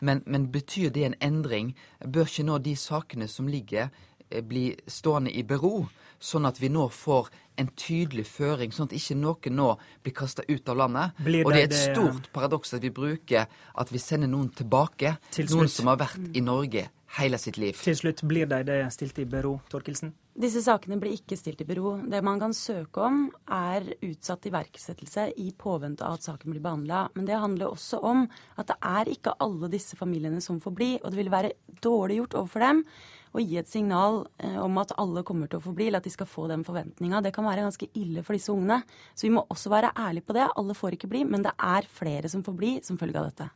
Men, 0.00 0.22
men 0.26 0.50
betyr 0.52 0.90
det 0.90 1.04
en 1.04 1.14
endring? 1.20 1.74
Bør 2.04 2.26
ikke 2.26 2.44
nå 2.44 2.58
de 2.58 2.76
sakene 2.76 3.28
som 3.28 3.48
ligger, 3.48 3.90
eh, 4.30 4.42
bli 4.42 4.76
stående 4.86 5.30
i 5.34 5.42
bero? 5.42 5.88
Sånn 6.22 6.46
at 6.46 6.60
vi 6.60 6.68
nå 6.68 6.88
får 6.88 7.28
en 7.58 7.68
tydelig 7.76 8.26
føring, 8.26 8.70
sånn 8.72 8.86
at 8.86 8.94
ikke 8.94 9.16
noen 9.18 9.56
nå 9.56 9.72
blir 10.04 10.14
kasta 10.14 10.42
ut 10.48 10.68
av 10.68 10.76
landet. 10.76 11.10
Det, 11.18 11.44
Og 11.44 11.52
det 11.52 11.60
er 11.60 11.64
et 11.66 11.74
stort 11.96 12.28
paradoks 12.32 12.74
at 12.74 12.82
vi 12.82 12.90
bruker 12.90 13.46
at 13.74 13.90
vi 13.92 13.98
sender 13.98 14.28
noen 14.30 14.48
tilbake. 14.54 15.16
Til 15.30 15.50
Noen 15.50 15.68
som 15.68 15.86
har 15.90 15.96
vært 15.96 16.36
i 16.36 16.40
Norge 16.40 16.88
hele 17.18 17.38
sitt 17.38 17.58
liv. 17.60 17.76
Til 17.76 17.96
slutt, 17.96 18.22
blir 18.28 18.48
de 18.48 18.62
det 18.66 18.80
stilt 18.94 19.18
i 19.20 19.26
bero, 19.28 19.58
Torkelsen? 19.72 20.14
Disse 20.32 20.62
sakene 20.64 20.96
blir 20.96 21.12
ikke 21.12 21.36
stilt 21.36 21.60
i 21.60 21.66
bero. 21.68 21.98
Det 22.08 22.22
man 22.24 22.40
kan 22.40 22.54
søke 22.56 23.02
om, 23.04 23.26
er 23.52 23.84
utsatt 24.00 24.46
iverksettelse 24.48 25.26
i 25.36 25.50
påvente 25.58 26.06
av 26.06 26.16
at 26.16 26.24
saken 26.24 26.54
blir 26.54 26.62
behandla. 26.64 27.04
Men 27.12 27.28
det 27.28 27.40
handler 27.42 27.68
også 27.68 28.00
om 28.00 28.24
at 28.56 28.70
det 28.70 28.78
er 28.80 29.12
ikke 29.12 29.36
alle 29.44 29.68
disse 29.72 29.98
familiene 29.98 30.40
som 30.40 30.60
får 30.62 30.76
bli. 30.78 30.92
Og 31.02 31.12
det 31.12 31.20
vil 31.20 31.32
være 31.32 31.52
dårlig 31.84 32.22
gjort 32.22 32.38
overfor 32.40 32.64
dem 32.64 32.84
å 33.32 33.40
gi 33.40 33.58
et 33.60 33.68
signal 33.68 34.22
eh, 34.44 34.58
om 34.60 34.76
at 34.80 34.92
alle 35.00 35.24
kommer 35.24 35.48
til 35.48 35.60
å 35.60 35.64
få 35.64 35.72
bli, 35.76 35.88
eller 35.88 36.02
at 36.02 36.08
de 36.08 36.12
skal 36.12 36.28
få 36.28 36.48
den 36.50 36.64
forventninga. 36.64 37.22
Det 37.24 37.32
kan 37.36 37.48
være 37.48 37.64
ganske 37.68 37.88
ille 37.92 38.24
for 38.24 38.36
disse 38.36 38.52
ungene. 38.52 38.82
Så 39.12 39.28
vi 39.28 39.34
må 39.36 39.44
også 39.52 39.72
være 39.72 39.92
ærlige 39.96 40.28
på 40.28 40.36
det. 40.36 40.48
Alle 40.56 40.76
får 40.76 40.96
ikke 40.96 41.12
bli, 41.12 41.26
men 41.28 41.44
det 41.44 41.52
er 41.60 41.88
flere 41.92 42.32
som 42.32 42.44
får 42.44 42.56
bli 42.56 42.78
som 42.84 43.00
følge 43.00 43.20
av 43.20 43.32
dette. 43.32 43.52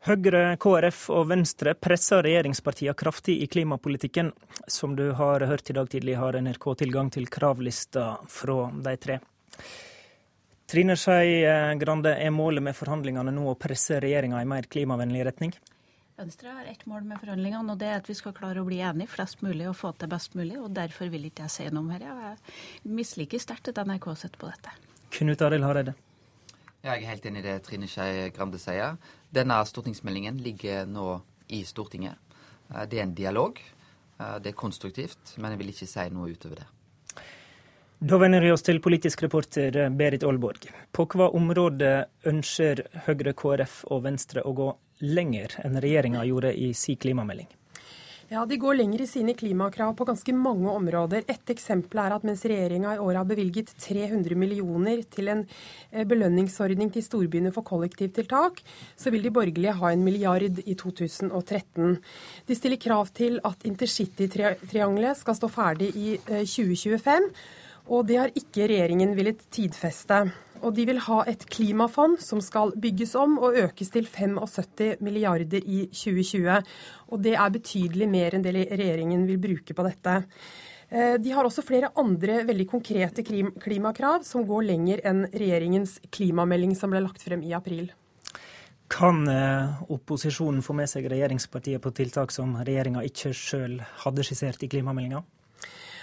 Høyre, 0.00 0.54
KrF 0.56 1.00
og 1.12 1.26
Venstre 1.28 1.74
presser 1.76 2.22
regjeringspartiene 2.24 2.96
kraftig 2.96 3.34
i 3.44 3.48
klimapolitikken. 3.52 4.30
Som 4.64 4.94
du 4.96 5.10
har 5.12 5.44
hørt 5.44 5.68
i 5.68 5.76
dag 5.76 5.90
tidlig, 5.92 6.14
har 6.16 6.38
NRK 6.40 6.66
tilgang 6.80 7.10
til 7.12 7.28
kravlista 7.28 8.14
fra 8.24 8.70
de 8.72 8.94
tre. 8.96 9.18
Trine 10.72 10.96
Skei 10.96 11.44
Grande, 11.76 12.14
er 12.16 12.32
målet 12.32 12.64
med 12.64 12.78
forhandlingene 12.78 13.34
nå 13.34 13.44
å 13.50 13.58
presse 13.60 14.00
regjeringa 14.00 14.40
i 14.40 14.48
mer 14.48 14.70
klimavennlig 14.72 15.26
retning? 15.28 15.52
Venstre 16.16 16.48
har 16.48 16.72
ett 16.72 16.86
mål 16.88 17.04
med 17.04 17.20
forhandlingene, 17.20 17.74
og 17.74 17.76
det 17.80 17.92
er 17.92 18.00
at 18.00 18.08
vi 18.08 18.16
skal 18.16 18.32
klare 18.36 18.64
å 18.64 18.68
bli 18.68 18.80
enige 18.80 19.12
flest 19.18 19.44
mulig 19.44 19.68
og 19.68 19.76
få 19.76 19.92
til 20.00 20.08
best 20.08 20.32
mulig. 20.32 20.56
og 20.62 20.72
Derfor 20.80 21.12
vil 21.12 21.28
ikke 21.28 21.44
jeg 21.44 21.58
si 21.58 21.68
noe 21.68 21.84
om 21.84 21.92
dette. 21.92 22.08
Jeg 22.80 22.96
misliker 22.96 23.40
sterkt 23.40 23.68
at 23.74 23.84
NRK 23.84 24.14
sitter 24.16 24.40
på 24.40 24.48
dette. 24.48 24.72
Knut 25.20 25.44
Arild 25.44 25.68
Hareide. 25.68 26.00
Ja, 26.80 26.94
jeg 26.94 27.02
er 27.04 27.10
helt 27.12 27.26
enig 27.28 27.42
i 27.42 27.48
det 27.50 27.58
Trine 27.66 27.88
Skei 27.88 28.30
Grande 28.32 28.56
sier. 28.56 28.96
Denne 29.30 29.60
stortingsmeldingen 29.66 30.40
ligger 30.42 30.86
nå 30.90 31.20
i 31.48 31.62
Stortinget. 31.64 32.18
Eh, 32.74 32.86
Det 32.86 32.98
er 32.98 33.02
en 33.02 33.14
dialog. 33.14 33.60
Eh, 34.18 34.38
Det 34.38 34.50
er 34.50 34.52
konstruktivt, 34.52 35.38
men 35.38 35.52
jeg 35.52 35.58
vil 35.58 35.68
ikke 35.68 35.86
si 35.86 36.08
noe 36.10 36.30
utover 36.30 36.56
det. 36.56 36.66
Da 38.02 38.16
vender 38.16 38.40
vi 38.40 38.50
oss 38.50 38.62
til 38.62 38.80
politisk 38.80 39.22
reporter 39.22 39.90
Berit 39.90 40.22
Aalborg. 40.24 40.70
På 40.90 41.04
hva 41.06 41.30
område 41.34 42.06
ønsker 42.24 42.86
Høyre, 43.04 43.34
KrF 43.34 43.84
og 43.90 44.02
Venstre 44.04 44.40
å 44.42 44.54
gå 44.54 44.74
lenger 45.02 45.48
enn 45.64 45.76
regjeringa 45.76 46.24
gjorde 46.24 46.54
i 46.56 46.72
sin 46.72 46.96
klimamelding? 46.96 47.46
Ja, 48.30 48.44
De 48.46 48.56
går 48.62 48.76
lenger 48.78 49.00
i 49.02 49.06
sine 49.10 49.32
klimakrav 49.34 49.96
på 49.98 50.04
ganske 50.06 50.32
mange 50.38 50.70
områder. 50.70 51.24
Et 51.26 51.50
eksempel 51.50 51.98
er 51.98 52.12
at 52.14 52.22
mens 52.22 52.44
regjeringa 52.46 52.92
i 52.94 53.00
år 53.02 53.16
har 53.18 53.24
bevilget 53.26 53.72
300 53.82 54.36
millioner 54.38 55.00
til 55.10 55.32
en 55.32 55.40
eh, 55.90 56.04
belønningsordning 56.06 56.92
til 56.94 57.02
storbyene 57.02 57.50
for 57.50 57.66
kollektivtiltak, 57.66 58.60
så 58.94 59.10
vil 59.10 59.26
de 59.26 59.32
borgerlige 59.34 59.74
ha 59.80 59.90
en 59.90 60.04
milliard 60.06 60.62
i 60.62 60.76
2013. 60.78 61.96
De 62.46 62.54
stiller 62.54 62.78
krav 62.78 63.10
til 63.18 63.40
at 63.42 63.66
intercitytriangelet 63.66 65.18
skal 65.18 65.38
stå 65.40 65.50
ferdig 65.50 65.90
i 65.98 66.14
eh, 66.20 66.46
2025, 66.46 67.26
og 67.90 68.06
det 68.06 68.22
har 68.22 68.38
ikke 68.38 68.70
regjeringen 68.70 69.18
villet 69.18 69.42
tidfeste. 69.50 70.22
Og 70.60 70.74
de 70.76 70.84
vil 70.88 71.00
ha 71.06 71.20
et 71.30 71.44
klimafond 71.48 72.18
som 72.22 72.40
skal 72.44 72.74
bygges 72.80 73.14
om 73.18 73.38
og 73.40 73.56
økes 73.62 73.92
til 73.94 74.08
75 74.08 75.00
milliarder 75.04 75.64
i 75.64 75.86
2020. 75.88 76.58
Og 77.10 77.22
det 77.24 77.36
er 77.36 77.54
betydelig 77.54 78.08
mer 78.10 78.36
enn 78.36 78.44
det 78.44 78.54
regjeringen 78.56 79.24
vil 79.28 79.40
bruke 79.40 79.76
på 79.76 79.86
dette. 79.86 80.18
Eh, 80.90 81.16
De 81.22 81.32
har 81.32 81.46
også 81.46 81.64
flere 81.64 81.92
andre 81.96 82.42
veldig 82.44 82.66
konkrete 82.68 83.24
klimakrav 83.24 84.26
som 84.26 84.44
går 84.46 84.68
lenger 84.68 85.02
enn 85.06 85.24
regjeringens 85.32 85.98
klimamelding 86.12 86.76
som 86.76 86.92
ble 86.92 87.02
lagt 87.04 87.22
frem 87.24 87.42
i 87.46 87.54
april. 87.56 87.90
Kan 88.90 89.22
eh, 89.30 89.82
opposisjonen 89.88 90.64
få 90.66 90.74
med 90.74 90.90
seg 90.90 91.06
regjeringspartiet 91.08 91.82
på 91.82 91.92
tiltak 91.94 92.34
som 92.34 92.56
regjeringa 92.58 93.04
ikke 93.06 93.30
sjøl 93.32 93.78
hadde 94.02 94.26
skissert 94.26 94.66
i 94.66 94.70
klimameldinga? 94.72 95.22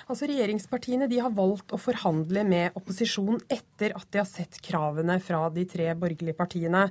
Altså 0.08 0.28
Regjeringspartiene 0.30 1.10
de 1.12 1.20
har 1.20 1.34
valgt 1.36 1.74
å 1.76 1.80
forhandle 1.82 2.46
med 2.48 2.76
opposisjonen 2.80 3.42
etter 3.52 3.92
at 3.98 4.08
de 4.14 4.22
har 4.22 4.30
sett 4.30 4.62
kravene 4.64 5.18
fra 5.24 5.42
de 5.52 5.66
tre 5.68 5.90
borgerlige 6.00 6.38
partiene. 6.38 6.86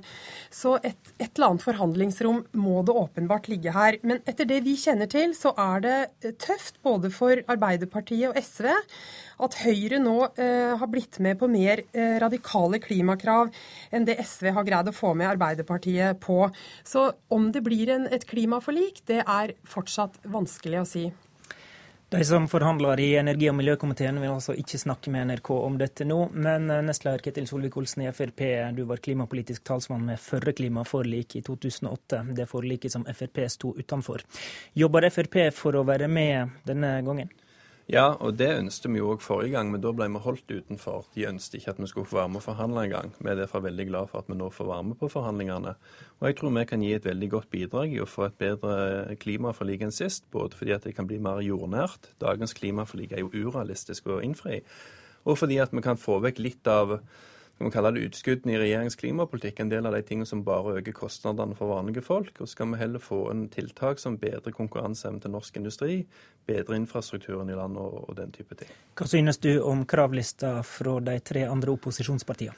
Så 0.53 0.75
et, 0.85 1.13
et 1.17 1.31
eller 1.31 1.47
annet 1.49 1.65
forhandlingsrom 1.65 2.43
må 2.61 2.83
det 2.85 2.93
åpenbart 2.93 3.49
ligge 3.49 3.73
her. 3.73 3.97
Men 4.05 4.21
etter 4.29 4.45
det 4.49 4.61
vi 4.67 4.75
kjenner 4.77 5.09
til, 5.09 5.33
så 5.37 5.55
er 5.57 5.83
det 5.87 5.97
eh, 6.21 6.37
tøft 6.37 6.77
både 6.85 7.09
for 7.13 7.41
Arbeiderpartiet 7.49 8.29
og 8.29 8.37
SV 8.37 8.69
at 9.43 9.59
Høyre 9.63 9.97
nå 10.01 10.17
eh, 10.37 10.77
har 10.77 10.93
blitt 10.93 11.17
med 11.23 11.41
på 11.41 11.49
mer 11.49 11.81
eh, 11.91 12.17
radikale 12.21 12.77
klimakrav 12.83 13.49
enn 13.93 14.05
det 14.05 14.19
SV 14.21 14.51
har 14.53 14.65
greid 14.67 14.93
å 14.93 14.95
få 14.95 15.15
med 15.17 15.31
Arbeiderpartiet 15.33 16.21
på. 16.21 16.43
Så 16.85 17.09
om 17.33 17.49
det 17.53 17.65
blir 17.65 17.97
en, 17.97 18.05
et 18.13 18.29
klimaforlik, 18.29 19.01
det 19.09 19.23
er 19.25 19.57
fortsatt 19.65 20.21
vanskelig 20.29 20.85
å 20.85 20.91
si. 20.97 21.09
De 22.09 22.25
som 22.25 22.47
forhandler 22.47 22.99
i 22.99 23.15
energi- 23.19 23.49
og 23.51 23.55
miljøkomiteen 23.57 24.15
vil 24.21 24.31
altså 24.31 24.53
ikke 24.55 24.79
snakke 24.79 25.11
med 25.11 25.27
NRK 25.27 25.49
om 25.51 25.73
dette 25.75 26.05
nå, 26.07 26.21
men 26.31 26.69
eh, 26.71 26.79
nestleder 26.87 27.19
Ketil 27.19 27.49
Solvik-Olsen 27.49 28.05
i 28.05 28.11
Frp, 28.15 28.43
du 28.77 28.85
var 28.87 29.01
klimapolitisk 29.03 29.65
talsmann 29.67 30.05
med 30.07 30.21
førre 30.23 30.53
klimaforlik 30.55 31.35
i 31.35 31.41
2008, 31.43 32.21
det 32.37 32.45
forliket 32.47 32.95
som 32.95 33.03
Frp 33.11 33.41
sto 33.51 33.73
utenfor. 33.75 34.23
Jobber 34.79 35.09
Frp 35.11 35.35
for 35.51 35.75
å 35.75 35.83
være 35.89 36.07
med 36.07 36.55
denne 36.69 36.93
gangen? 37.03 37.27
Ja, 37.87 38.17
og 38.19 38.35
det 38.35 38.49
ønsket 38.51 38.91
vi 38.91 38.99
jo 38.99 39.13
òg 39.13 39.21
forrige 39.23 39.53
gang, 39.53 39.69
men 39.71 39.79
da 39.79 39.93
ble 39.95 40.09
vi 40.11 40.19
holdt 40.19 40.49
utenfor. 40.51 41.05
De 41.15 41.23
ønsket 41.29 41.61
ikke 41.61 41.71
at 41.71 41.77
vi 41.79 41.87
skulle 41.87 42.09
få 42.09 42.17
være 42.17 42.31
med 42.33 42.41
og 42.41 42.43
forhandle 42.43 42.81
engang. 42.83 43.13
Vi 43.15 43.29
er 43.31 43.37
derfor 43.39 43.63
veldig 43.63 43.85
glad 43.87 44.09
for 44.11 44.19
at 44.19 44.27
vi 44.27 44.35
nå 44.35 44.49
får 44.51 44.67
være 44.67 44.87
med 44.89 44.97
på 44.99 45.07
forhandlingene. 45.13 45.73
Og 46.19 46.27
jeg 46.27 46.35
tror 46.35 46.51
vi 46.57 46.65
kan 46.67 46.83
gi 46.83 46.91
et 46.97 47.07
veldig 47.07 47.29
godt 47.31 47.49
bidrag 47.53 47.95
i 47.95 48.01
å 48.03 48.09
få 48.09 48.25
et 48.27 48.35
bedre 48.43 49.15
klimaforlik 49.23 49.87
enn 49.87 49.95
sist. 49.95 50.27
Både 50.35 50.59
fordi 50.59 50.75
at 50.75 50.83
det 50.83 50.97
kan 50.97 51.07
bli 51.07 51.21
mer 51.23 51.39
jordnært, 51.45 52.11
dagens 52.19 52.57
klimaforlik 52.59 53.15
er 53.15 53.23
jo 53.23 53.31
urealistisk 53.31 54.11
å 54.11 54.19
innfri, 54.19 54.59
og 55.23 55.39
fordi 55.39 55.61
at 55.63 55.71
vi 55.71 55.83
kan 55.83 55.99
få 55.99 56.19
vekk 56.23 56.43
litt 56.43 56.67
av 56.67 56.97
skal 57.57 57.71
vi 57.71 57.73
kalle 57.73 57.89
det 57.95 58.01
utskuddene 58.05 58.53
i 58.53 58.57
regjeringens 58.61 58.99
klimapolitikk, 59.01 59.63
en 59.63 59.71
del 59.71 59.87
av 59.89 59.95
de 59.95 60.03
tingene 60.05 60.29
som 60.29 60.43
bare 60.45 60.75
øker 60.77 60.93
kostnadene 60.93 61.57
for 61.57 61.71
vanlige 61.73 62.03
folk. 62.05 62.29
Og 62.37 62.45
så 62.45 62.53
skal 62.53 62.69
vi 62.69 62.77
heller 62.83 63.01
få 63.01 63.23
en 63.31 63.47
tiltak 63.49 63.97
som 63.97 64.19
bedrer 64.21 64.53
konkurranseevnen 64.53 65.23
til 65.23 65.33
norsk 65.33 65.57
industri, 65.57 65.95
bedre 66.45 66.77
infrastrukturen 66.77 67.49
i 67.49 67.57
landet 67.57 67.81
og, 67.81 68.11
og 68.11 68.19
den 68.19 68.35
type 68.35 68.53
ting. 68.59 68.69
Hva 68.93 69.09
synes 69.09 69.41
du 69.41 69.55
om 69.65 69.87
kravlista 69.89 70.59
fra 70.61 70.99
de 71.01 71.17
tre 71.25 71.47
andre 71.49 71.73
opposisjonspartiene? 71.73 72.53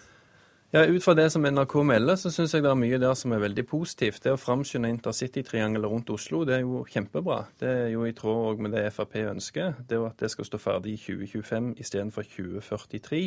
Ja, 0.71 0.83
Ut 0.85 1.01
fra 1.01 1.15
det 1.17 1.31
som 1.33 1.47
NRK 1.47 1.73
melder, 1.81 2.19
så 2.19 2.29
syns 2.29 2.51
jeg 2.53 2.61
det 2.61 2.69
er 2.69 2.77
mye 2.77 2.99
der 3.01 3.15
som 3.17 3.31
er 3.33 3.39
veldig 3.41 3.63
positivt. 3.71 4.19
Det 4.21 4.35
å 4.35 4.37
framskynde 4.37 4.91
intercitytriangelet 4.93 5.89
rundt 5.89 6.11
Oslo, 6.13 6.43
det 6.45 6.59
er 6.59 6.61
jo 6.61 6.83
kjempebra. 6.85 7.39
Det 7.57 7.71
er 7.71 7.89
jo 7.95 8.03
i 8.05 8.13
tråd 8.13 8.61
med 8.61 8.75
det 8.75 8.83
Frp 8.93 9.15
ønsker. 9.23 9.79
Det 9.79 9.97
er 9.97 10.03
jo 10.03 10.11
at 10.11 10.21
det 10.21 10.29
skal 10.29 10.45
stå 10.45 10.59
ferdig 10.61 10.93
i 10.93 11.01
2025 11.07 11.71
istedenfor 11.81 12.29
2043 12.35 13.23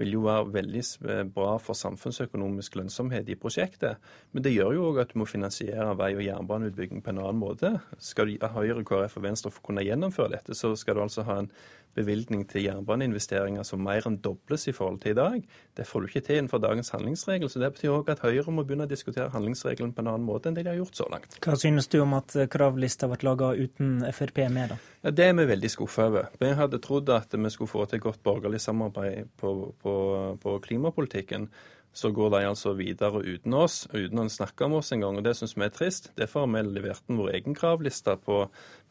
vil 0.00 0.16
jo 0.16 0.24
være 0.24 0.50
veldig 0.54 0.82
bra 1.34 1.54
for 1.62 1.78
samfunnsøkonomisk 1.78 2.78
lønnsomhet 2.80 3.28
i 3.30 3.36
prosjektet. 3.38 4.02
Men 4.32 4.46
det 4.46 4.54
gjør 4.56 4.74
jo 4.74 4.88
òg 4.90 5.00
at 5.04 5.14
du 5.14 5.20
må 5.22 5.28
finansiere 5.30 5.94
vei- 5.98 6.16
og 6.16 6.24
jernbaneutbygging 6.24 7.02
på 7.04 7.12
en 7.12 7.22
annen 7.22 7.40
måte. 7.40 7.70
Skal 8.02 8.34
Høyre, 8.54 8.84
KrF 8.86 9.18
og 9.20 9.26
Venstre 9.28 9.54
kunne 9.62 9.86
gjennomføre 9.86 10.34
dette, 10.34 10.58
så 10.58 10.74
skal 10.78 10.98
du 10.98 11.04
altså 11.04 11.26
ha 11.28 11.38
en 11.42 11.50
bevilgning 11.96 12.44
til 12.50 12.66
jernbaneinvesteringer 12.66 13.66
som 13.66 13.82
mer 13.84 14.06
enn 14.08 14.20
dobles 14.24 14.68
i 14.70 14.74
forhold 14.76 15.00
til 15.02 15.14
i 15.14 15.18
dag. 15.18 15.44
Det 15.76 15.86
får 15.88 16.00
du 16.00 16.10
ikke 16.10 16.24
til 16.26 16.40
innenfor 16.40 16.62
dagens 16.62 16.92
handlingsregel. 16.94 17.50
så 17.50 17.62
Det 17.62 17.72
betyr 17.76 17.94
òg 17.94 18.10
at 18.14 18.24
Høyre 18.24 18.54
må 18.54 18.64
begynne 18.64 18.88
å 18.88 18.90
diskutere 18.90 19.30
handlingsregelen 19.34 19.92
på 19.94 20.04
en 20.04 20.10
annen 20.14 20.26
måte 20.26 20.48
enn 20.48 20.58
det 20.58 20.64
de 20.64 20.72
har 20.72 20.80
gjort 20.80 20.96
så 20.96 21.08
langt. 21.10 21.38
Hva 21.44 21.56
synes 21.60 21.88
du 21.88 22.00
om 22.02 22.16
at 22.18 22.36
kravlista 22.50 23.08
ble 23.10 23.20
laga 23.24 23.52
uten 23.54 24.02
Frp 24.12 24.42
med, 24.48 24.74
da? 24.74 24.80
Ja, 25.04 25.10
Det 25.10 25.28
er 25.28 25.38
vi 25.38 25.46
veldig 25.52 25.70
skuffa 25.70 26.08
over. 26.08 26.28
Vi 26.40 26.50
hadde 26.58 26.82
trodd 26.82 27.10
at 27.10 27.32
vi 27.34 27.50
skulle 27.50 27.70
få 27.70 27.86
til 27.86 28.00
godt 28.00 28.22
borgerlig 28.22 28.60
samarbeid 28.60 29.30
på, 29.40 29.74
på, 29.82 29.94
på 30.42 30.58
klimapolitikken 30.66 31.48
så 31.94 32.10
går 32.10 32.30
de 32.34 32.40
altså 32.48 32.72
videre 32.74 33.22
uten 33.22 33.54
oss, 33.54 33.84
uten 33.94 34.18
å 34.18 34.26
snakke 34.30 34.66
om 34.66 34.80
oss 34.80 34.90
engang. 34.94 35.20
Og 35.20 35.26
det 35.26 35.36
syns 35.38 35.54
vi 35.54 35.62
er 35.66 35.74
trist. 35.74 36.10
Derfor 36.18 36.42
har 36.42 36.50
vi 36.50 36.62
levert 36.66 37.06
inn 37.08 37.20
vår 37.20 37.36
egen 37.38 37.54
kravliste 37.54 38.16
på 38.24 38.40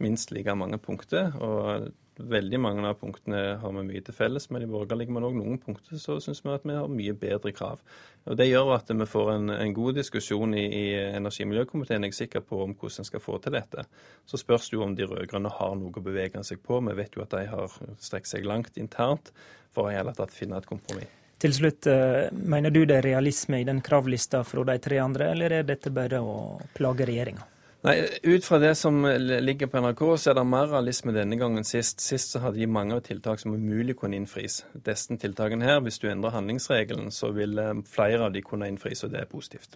minst 0.04 0.32
like 0.32 0.56
mange 0.56 0.80
punkter. 0.80 1.36
Og 1.36 1.90
veldig 2.20 2.60
mange 2.62 2.86
av 2.88 2.98
punktene 3.00 3.40
har 3.62 3.74
vi 3.74 3.84
mye 3.88 4.02
til 4.06 4.16
felles 4.16 4.50
med 4.54 4.62
de 4.64 4.68
borgerlige, 4.70 5.14
men 5.14 5.26
òg 5.28 5.38
noen 5.38 5.60
punkter 5.62 6.00
så 6.02 6.20
syns 6.22 6.44
vi 6.44 6.52
at 6.54 6.68
vi 6.68 6.76
har 6.78 6.92
mye 6.92 7.16
bedre 7.18 7.54
krav. 7.56 7.82
Og 8.26 8.38
Det 8.40 8.48
gjør 8.48 8.76
at 8.76 8.92
vi 8.94 9.08
får 9.10 9.32
en, 9.34 9.50
en 9.56 9.74
god 9.74 9.98
diskusjon 10.00 10.54
i, 10.54 10.66
i 10.68 10.84
energi- 11.16 11.48
og 11.48 11.52
miljøkomiteen, 11.54 12.06
jeg 12.08 12.16
er 12.16 12.20
sikker 12.22 12.46
på 12.46 12.62
om 12.66 12.76
hvordan 12.76 13.04
en 13.04 13.10
skal 13.10 13.24
få 13.24 13.40
til 13.44 13.58
dette. 13.58 13.88
Så 14.26 14.40
spørs 14.42 14.70
det 14.70 14.78
jo 14.78 14.86
om 14.86 14.96
de 14.96 15.10
rød-grønne 15.10 15.52
har 15.58 15.76
noe 15.80 15.92
å 15.94 16.06
bevege 16.06 16.44
seg 16.46 16.62
på. 16.64 16.80
Vi 16.88 16.96
vet 17.02 17.18
jo 17.18 17.26
at 17.26 17.36
de 17.36 17.48
har 17.50 17.82
strekt 18.00 18.32
seg 18.32 18.48
langt 18.48 18.78
internt 18.78 19.34
for 19.74 19.90
å 19.90 19.94
hele 19.94 20.14
tatt 20.16 20.34
finne 20.34 20.62
et 20.62 20.70
kompromiss. 20.70 21.20
Til 21.44 21.52
slutt, 21.52 21.88
eh, 21.92 22.30
mener 22.32 22.72
du 22.72 22.86
det 22.86 23.02
er 23.02 23.10
realisme 23.10 23.60
i 23.60 23.66
den 23.68 23.82
kravlista 23.84 24.46
fra 24.48 24.64
de 24.64 24.78
tre 24.80 25.02
andre, 25.04 25.34
eller 25.34 25.52
er 25.52 25.66
dette 25.68 25.92
bare 25.92 26.22
å 26.24 26.62
plage 26.78 27.04
regjeringa? 27.10 27.44
Nei, 27.84 28.08
Ut 28.24 28.46
fra 28.46 28.60
det 28.64 28.76
som 28.80 29.04
ligger 29.44 29.68
på 29.68 29.82
NRK, 29.84 30.02
så 30.18 30.32
er 30.32 30.38
det 30.38 30.46
mer 30.48 30.70
realisme 30.72 31.12
denne 31.12 31.36
gangen 31.36 31.66
sist. 31.68 32.00
Sist 32.00 32.32
så 32.32 32.40
hadde 32.46 32.62
de 32.62 32.68
mange 32.72 32.96
tiltak 33.04 33.42
som 33.42 33.52
umulig 33.52 33.98
kunne 34.00 34.16
innfris. 34.16 34.62
Disse 34.86 35.18
tiltakene 35.20 35.68
her, 35.68 35.82
hvis 35.84 36.00
du 36.00 36.08
endrer 36.08 36.32
handlingsregelen, 36.32 37.12
så 37.12 37.34
vil 37.36 37.60
eh, 37.60 37.74
flere 37.84 38.30
av 38.30 38.32
de 38.32 38.44
kunne 38.46 38.72
innfris, 38.72 39.04
og 39.04 39.12
det 39.12 39.26
er 39.26 39.28
positivt. 39.28 39.76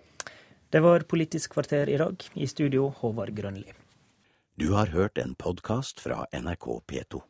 Det 0.71 0.79
var 0.83 1.03
Politisk 1.03 1.57
kvarter 1.57 1.91
i 1.91 1.99
dag. 1.99 2.23
I 2.35 2.47
studio, 2.47 2.87
Håvard 3.01 3.35
Grønli. 3.35 3.75
Du 4.55 4.71
har 4.79 4.95
hørt 4.95 5.19
en 5.19 5.35
podkast 5.35 5.99
fra 5.99 6.23
NRK 6.31 6.71
P2. 6.87 7.27